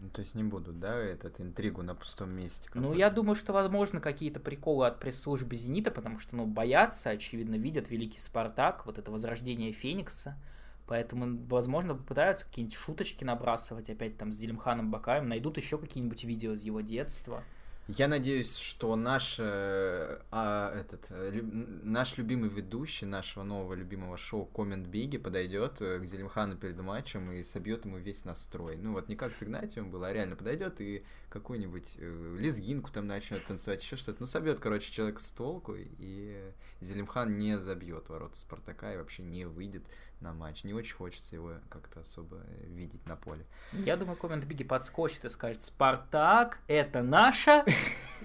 Ну, 0.00 0.10
то 0.10 0.20
есть 0.20 0.34
не 0.34 0.44
будут, 0.44 0.78
да, 0.78 0.94
этот 0.94 1.40
интригу 1.40 1.82
на 1.82 1.94
пустом 1.94 2.30
месте? 2.30 2.70
Ну, 2.72 2.94
я 2.94 3.10
думаю, 3.10 3.34
что, 3.34 3.52
возможно, 3.52 4.00
какие-то 4.00 4.38
приколы 4.38 4.86
от 4.86 5.00
пресс-службы 5.00 5.56
«Зенита», 5.56 5.90
потому 5.90 6.20
что, 6.20 6.36
ну, 6.36 6.46
боятся, 6.46 7.10
очевидно, 7.10 7.56
видят 7.56 7.90
великий 7.90 8.18
«Спартак», 8.18 8.86
вот 8.86 8.96
это 8.96 9.10
возрождение 9.10 9.72
Феникса, 9.72 10.38
поэтому, 10.86 11.44
возможно, 11.48 11.96
попытаются 11.96 12.46
какие-нибудь 12.46 12.76
шуточки 12.78 13.24
набрасывать 13.24 13.90
опять 13.90 14.16
там 14.16 14.32
с 14.32 14.36
Зелимханом 14.36 14.90
Бакаем, 14.90 15.28
найдут 15.28 15.56
еще 15.56 15.78
какие-нибудь 15.78 16.22
видео 16.22 16.52
из 16.52 16.62
его 16.62 16.80
детства. 16.80 17.42
Я 17.88 18.06
надеюсь, 18.06 18.54
что 18.58 18.96
наш, 18.96 19.36
э, 19.38 20.20
а, 20.30 20.78
этот, 20.78 21.06
э, 21.08 21.30
лю, 21.30 21.42
наш 21.82 22.18
любимый 22.18 22.50
ведущий 22.50 23.06
нашего 23.06 23.44
нового 23.44 23.72
любимого 23.72 24.18
шоу 24.18 24.44
Коммент 24.44 24.86
Биги 24.88 25.16
подойдет 25.16 25.80
э, 25.80 25.98
к 25.98 26.04
Зелимхану 26.04 26.58
перед 26.58 26.78
матчем 26.78 27.32
и 27.32 27.42
собьет 27.42 27.86
ему 27.86 27.96
весь 27.96 28.26
настрой. 28.26 28.76
Ну 28.76 28.92
вот 28.92 29.08
не 29.08 29.16
как 29.16 29.32
с 29.32 29.42
Игнатием 29.42 29.90
было, 29.90 30.08
а 30.08 30.12
реально 30.12 30.36
подойдет 30.36 30.82
и 30.82 31.02
какую-нибудь 31.30 31.94
э, 31.96 32.36
лезгинку 32.38 32.92
там 32.92 33.06
начнет 33.06 33.42
танцевать, 33.46 33.82
еще 33.82 33.96
что-то. 33.96 34.18
Ну 34.20 34.26
собьет, 34.26 34.60
короче, 34.60 34.92
человека 34.92 35.22
с 35.22 35.30
толку, 35.30 35.74
и 35.78 36.52
Зелимхан 36.82 37.38
не 37.38 37.58
забьет 37.58 38.10
ворота 38.10 38.36
Спартака 38.36 38.92
и 38.92 38.98
вообще 38.98 39.22
не 39.22 39.46
выйдет 39.46 39.86
на 40.20 40.32
матч. 40.32 40.64
Не 40.64 40.74
очень 40.74 40.94
хочется 40.94 41.36
его 41.36 41.54
как-то 41.68 42.00
особо 42.00 42.38
видеть 42.64 43.06
на 43.06 43.16
поле. 43.16 43.46
Я 43.72 43.96
думаю, 43.96 44.16
коммент 44.16 44.44
Биги 44.44 44.64
подскочит 44.64 45.24
и 45.24 45.28
скажет, 45.28 45.62
Спартак, 45.62 46.60
это 46.66 47.02
наша. 47.02 47.64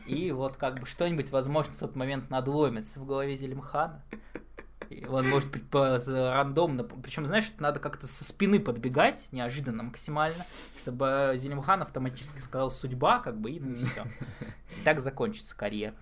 И 0.08 0.32
вот 0.32 0.58
как 0.58 0.80
бы 0.80 0.86
что-нибудь, 0.86 1.32
возможно, 1.32 1.74
в 1.74 1.78
тот 1.78 1.96
момент 1.96 2.30
надломится 2.30 3.00
в 3.00 3.06
голове 3.06 3.36
Зелимхана. 3.36 4.04
И 4.90 5.06
он 5.06 5.28
может 5.30 5.50
быть 5.52 5.68
по, 5.70 5.98
рандомно. 6.08 6.84
Причем, 6.84 7.26
знаешь, 7.26 7.50
это 7.50 7.64
надо 7.64 7.80
как-то 7.80 8.06
со 8.06 8.24
спины 8.24 8.60
подбегать, 8.60 9.28
неожиданно 9.32 9.84
максимально, 9.84 10.46
чтобы 10.80 11.34
Зелимхан 11.36 11.82
автоматически 11.82 12.40
сказал 12.40 12.70
судьба, 12.70 13.20
как 13.20 13.40
бы, 13.40 13.52
и 13.52 13.60
ну 13.60 13.76
и 13.76 13.84
все. 13.84 14.04
И 14.78 14.84
так 14.84 15.00
закончится 15.00 15.56
карьера. 15.56 15.96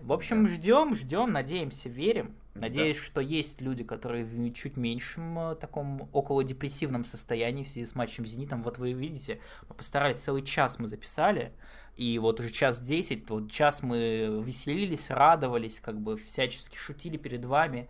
В 0.00 0.12
общем, 0.12 0.48
ждем, 0.48 0.94
ждем, 0.94 1.32
надеемся, 1.32 1.88
верим. 1.88 2.34
Надеюсь, 2.60 2.96
да. 2.96 3.02
что 3.02 3.20
есть 3.20 3.60
люди, 3.60 3.84
которые 3.84 4.24
в 4.24 4.52
чуть 4.52 4.76
меньшем 4.76 5.38
э, 5.38 5.54
таком 5.56 6.08
около 6.12 6.44
депрессивном 6.44 7.04
состоянии 7.04 7.64
в 7.64 7.68
связи 7.68 7.86
с 7.86 7.94
матчем 7.94 8.26
с 8.26 8.30
Зенитом. 8.30 8.62
Вот 8.62 8.78
вы 8.78 8.92
видите, 8.92 9.40
мы 9.68 9.74
постарались, 9.74 10.18
целый 10.18 10.42
час 10.42 10.78
мы 10.78 10.88
записали, 10.88 11.52
и 11.96 12.18
вот 12.18 12.40
уже 12.40 12.50
час 12.50 12.80
десять, 12.80 13.28
вот 13.28 13.50
час 13.50 13.82
мы 13.82 14.42
веселились, 14.44 15.10
радовались, 15.10 15.80
как 15.80 16.00
бы 16.00 16.16
всячески 16.16 16.76
шутили 16.76 17.16
перед 17.16 17.44
вами, 17.44 17.88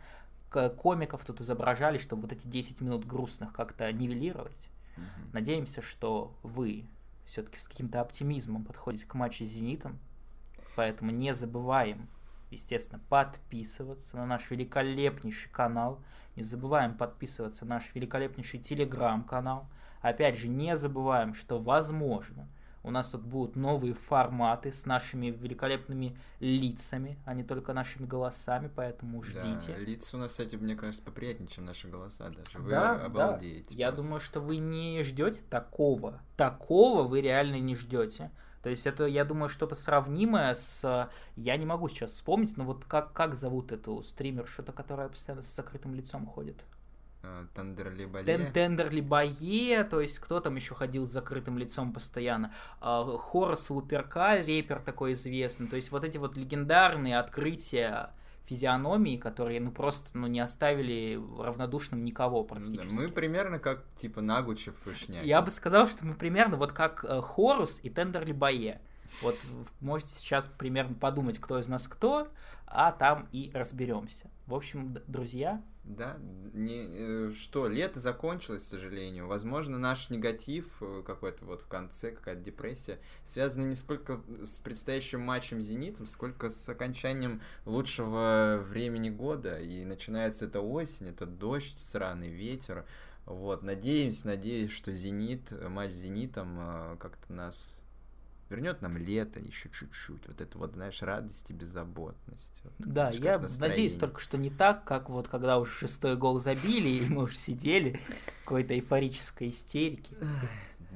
комиков 0.50 1.24
тут 1.24 1.40
изображали, 1.40 1.98
чтобы 1.98 2.22
вот 2.22 2.32
эти 2.32 2.46
10 2.46 2.80
минут 2.80 3.06
грустных 3.06 3.52
как-то 3.52 3.92
нивелировать. 3.92 4.68
Угу. 4.96 5.04
Надеемся, 5.34 5.82
что 5.82 6.34
вы 6.42 6.86
все-таки 7.26 7.58
с 7.58 7.68
каким-то 7.68 8.00
оптимизмом 8.00 8.64
подходите 8.64 9.06
к 9.06 9.14
матчу 9.14 9.44
с 9.44 9.48
Зенитом, 9.48 9.98
поэтому 10.74 11.10
не 11.10 11.34
забываем 11.34 12.08
естественно, 12.50 13.00
подписываться 13.08 14.16
на 14.16 14.26
наш 14.26 14.50
великолепнейший 14.50 15.50
канал. 15.50 16.02
Не 16.36 16.42
забываем 16.42 16.96
подписываться 16.96 17.64
на 17.64 17.76
наш 17.76 17.94
великолепнейший 17.94 18.60
телеграм-канал. 18.60 19.68
Опять 20.00 20.38
же, 20.38 20.48
не 20.48 20.76
забываем, 20.76 21.34
что 21.34 21.58
возможно 21.58 22.48
у 22.88 22.90
нас 22.90 23.10
тут 23.10 23.22
будут 23.22 23.56
новые 23.56 23.94
форматы 23.94 24.72
с 24.72 24.86
нашими 24.86 25.26
великолепными 25.26 26.16
лицами, 26.40 27.18
а 27.24 27.34
не 27.34 27.42
только 27.42 27.72
нашими 27.72 28.06
голосами, 28.06 28.70
поэтому 28.74 29.22
ждите. 29.22 29.74
Да, 29.74 29.78
лица 29.78 30.16
у 30.16 30.20
нас, 30.20 30.30
кстати, 30.32 30.56
мне 30.56 30.76
кажется, 30.76 31.02
поприятнее, 31.02 31.48
чем 31.48 31.64
наши 31.64 31.88
голоса 31.88 32.30
даже. 32.30 32.58
Вы 32.58 32.70
да, 32.70 33.04
обалдеете. 33.04 33.74
Да. 33.74 33.78
Я 33.78 33.92
думаю, 33.92 34.20
что 34.20 34.40
вы 34.40 34.58
не 34.58 35.02
ждете 35.02 35.42
такого. 35.50 36.20
Такого 36.36 37.02
вы 37.02 37.20
реально 37.20 37.58
не 37.58 37.74
ждете. 37.74 38.30
То 38.62 38.70
есть 38.70 38.86
это, 38.86 39.06
я 39.06 39.24
думаю, 39.24 39.48
что-то 39.48 39.74
сравнимое 39.74 40.54
с... 40.54 41.10
Я 41.36 41.56
не 41.56 41.66
могу 41.66 41.88
сейчас 41.88 42.10
вспомнить, 42.12 42.56
но 42.56 42.64
вот 42.64 42.84
как, 42.84 43.12
как 43.12 43.34
зовут 43.34 43.72
эту 43.72 44.02
стримершу-то, 44.02 44.72
которая 44.72 45.08
постоянно 45.08 45.42
с 45.42 45.54
закрытым 45.54 45.94
лицом 45.94 46.26
ходит? 46.26 46.64
А, 47.22 47.46
Тендерли 47.54 48.04
Бае. 48.06 48.24
Тен 48.24 48.52
Тендерли 48.52 49.00
Бае, 49.00 49.84
то 49.84 50.00
есть 50.00 50.18
кто 50.18 50.40
там 50.40 50.56
еще 50.56 50.74
ходил 50.74 51.04
с 51.04 51.10
закрытым 51.10 51.58
лицом 51.58 51.92
постоянно? 51.92 52.52
А, 52.80 53.04
Хорс 53.16 53.70
Луперка, 53.70 54.36
репер 54.40 54.80
такой 54.80 55.12
известный. 55.12 55.68
То 55.68 55.76
есть 55.76 55.90
вот 55.90 56.04
эти 56.04 56.18
вот 56.18 56.36
легендарные 56.36 57.18
открытия 57.18 58.10
физиономии, 58.48 59.16
которые, 59.16 59.60
ну, 59.60 59.70
просто, 59.70 60.10
ну, 60.16 60.26
не 60.26 60.40
оставили 60.40 61.20
равнодушным 61.38 62.02
никого 62.02 62.44
практически. 62.44 62.88
Да, 62.88 63.02
мы 63.02 63.08
примерно 63.08 63.58
как, 63.58 63.84
типа, 63.96 64.22
Нагучев 64.22 64.86
и 64.86 64.92
Шняк. 64.94 65.24
Я 65.24 65.42
бы 65.42 65.50
сказал, 65.50 65.86
что 65.86 66.06
мы 66.06 66.14
примерно 66.14 66.56
вот 66.56 66.72
как 66.72 67.04
э, 67.04 67.20
Хорус 67.20 67.80
и 67.82 67.90
Тендерли 67.90 68.32
Бае. 68.32 68.80
Вот 69.22 69.36
можете 69.80 70.14
сейчас 70.14 70.48
примерно 70.48 70.94
подумать, 70.94 71.38
кто 71.38 71.58
из 71.58 71.68
нас 71.68 71.88
кто, 71.88 72.28
а 72.66 72.92
там 72.92 73.28
и 73.32 73.50
разберемся. 73.54 74.30
В 74.46 74.54
общем, 74.54 74.98
друзья, 75.06 75.62
да, 75.88 76.18
не, 76.52 76.86
э, 76.90 77.32
что, 77.32 77.66
лето 77.66 77.98
закончилось, 77.98 78.62
к 78.62 78.68
сожалению. 78.68 79.26
Возможно, 79.26 79.78
наш 79.78 80.10
негатив 80.10 80.66
э, 80.82 81.02
какой-то 81.04 81.46
вот 81.46 81.62
в 81.62 81.66
конце, 81.66 82.10
какая-то 82.10 82.42
депрессия, 82.42 82.98
связана 83.24 83.64
не 83.64 83.74
сколько 83.74 84.20
с 84.44 84.58
предстоящим 84.58 85.20
матчем 85.20 85.62
«Зенитом», 85.62 86.04
сколько 86.04 86.50
с 86.50 86.68
окончанием 86.68 87.40
лучшего 87.64 88.62
времени 88.62 89.08
года. 89.08 89.58
И 89.58 89.84
начинается 89.84 90.44
эта 90.44 90.60
осень, 90.60 91.08
это 91.08 91.24
дождь, 91.24 91.78
сраный 91.78 92.28
ветер. 92.28 92.84
Вот, 93.24 93.62
надеемся, 93.62 94.26
надеюсь, 94.26 94.70
что 94.70 94.92
«Зенит», 94.92 95.52
матч 95.70 95.92
с 95.92 95.96
«Зенитом» 95.96 96.58
э, 96.60 96.96
как-то 96.98 97.32
нас 97.32 97.82
вернет 98.50 98.82
нам 98.82 98.96
лето 98.96 99.40
еще 99.40 99.68
чуть-чуть, 99.68 100.26
вот 100.26 100.40
это 100.40 100.58
вот, 100.58 100.74
знаешь, 100.74 101.02
радость 101.02 101.50
и 101.50 101.52
беззаботность. 101.52 102.60
Вот, 102.64 102.72
да, 102.78 103.10
я 103.10 103.38
надеюсь 103.58 103.96
только, 103.96 104.20
что 104.20 104.38
не 104.38 104.50
так, 104.50 104.84
как 104.84 105.10
вот 105.10 105.28
когда 105.28 105.58
уже 105.58 105.72
шестой 105.72 106.16
гол 106.16 106.38
забили, 106.38 106.88
и 106.88 107.08
мы 107.08 107.24
уже 107.24 107.36
сидели 107.36 108.00
в 108.40 108.44
какой-то 108.44 108.74
эйфорической 108.74 109.50
истерике. 109.50 110.16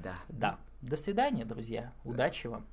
Да. 0.02 0.18
Да. 0.28 0.58
До 0.80 0.96
свидания, 0.96 1.44
друзья. 1.44 1.92
Удачи 2.04 2.48
вам. 2.48 2.66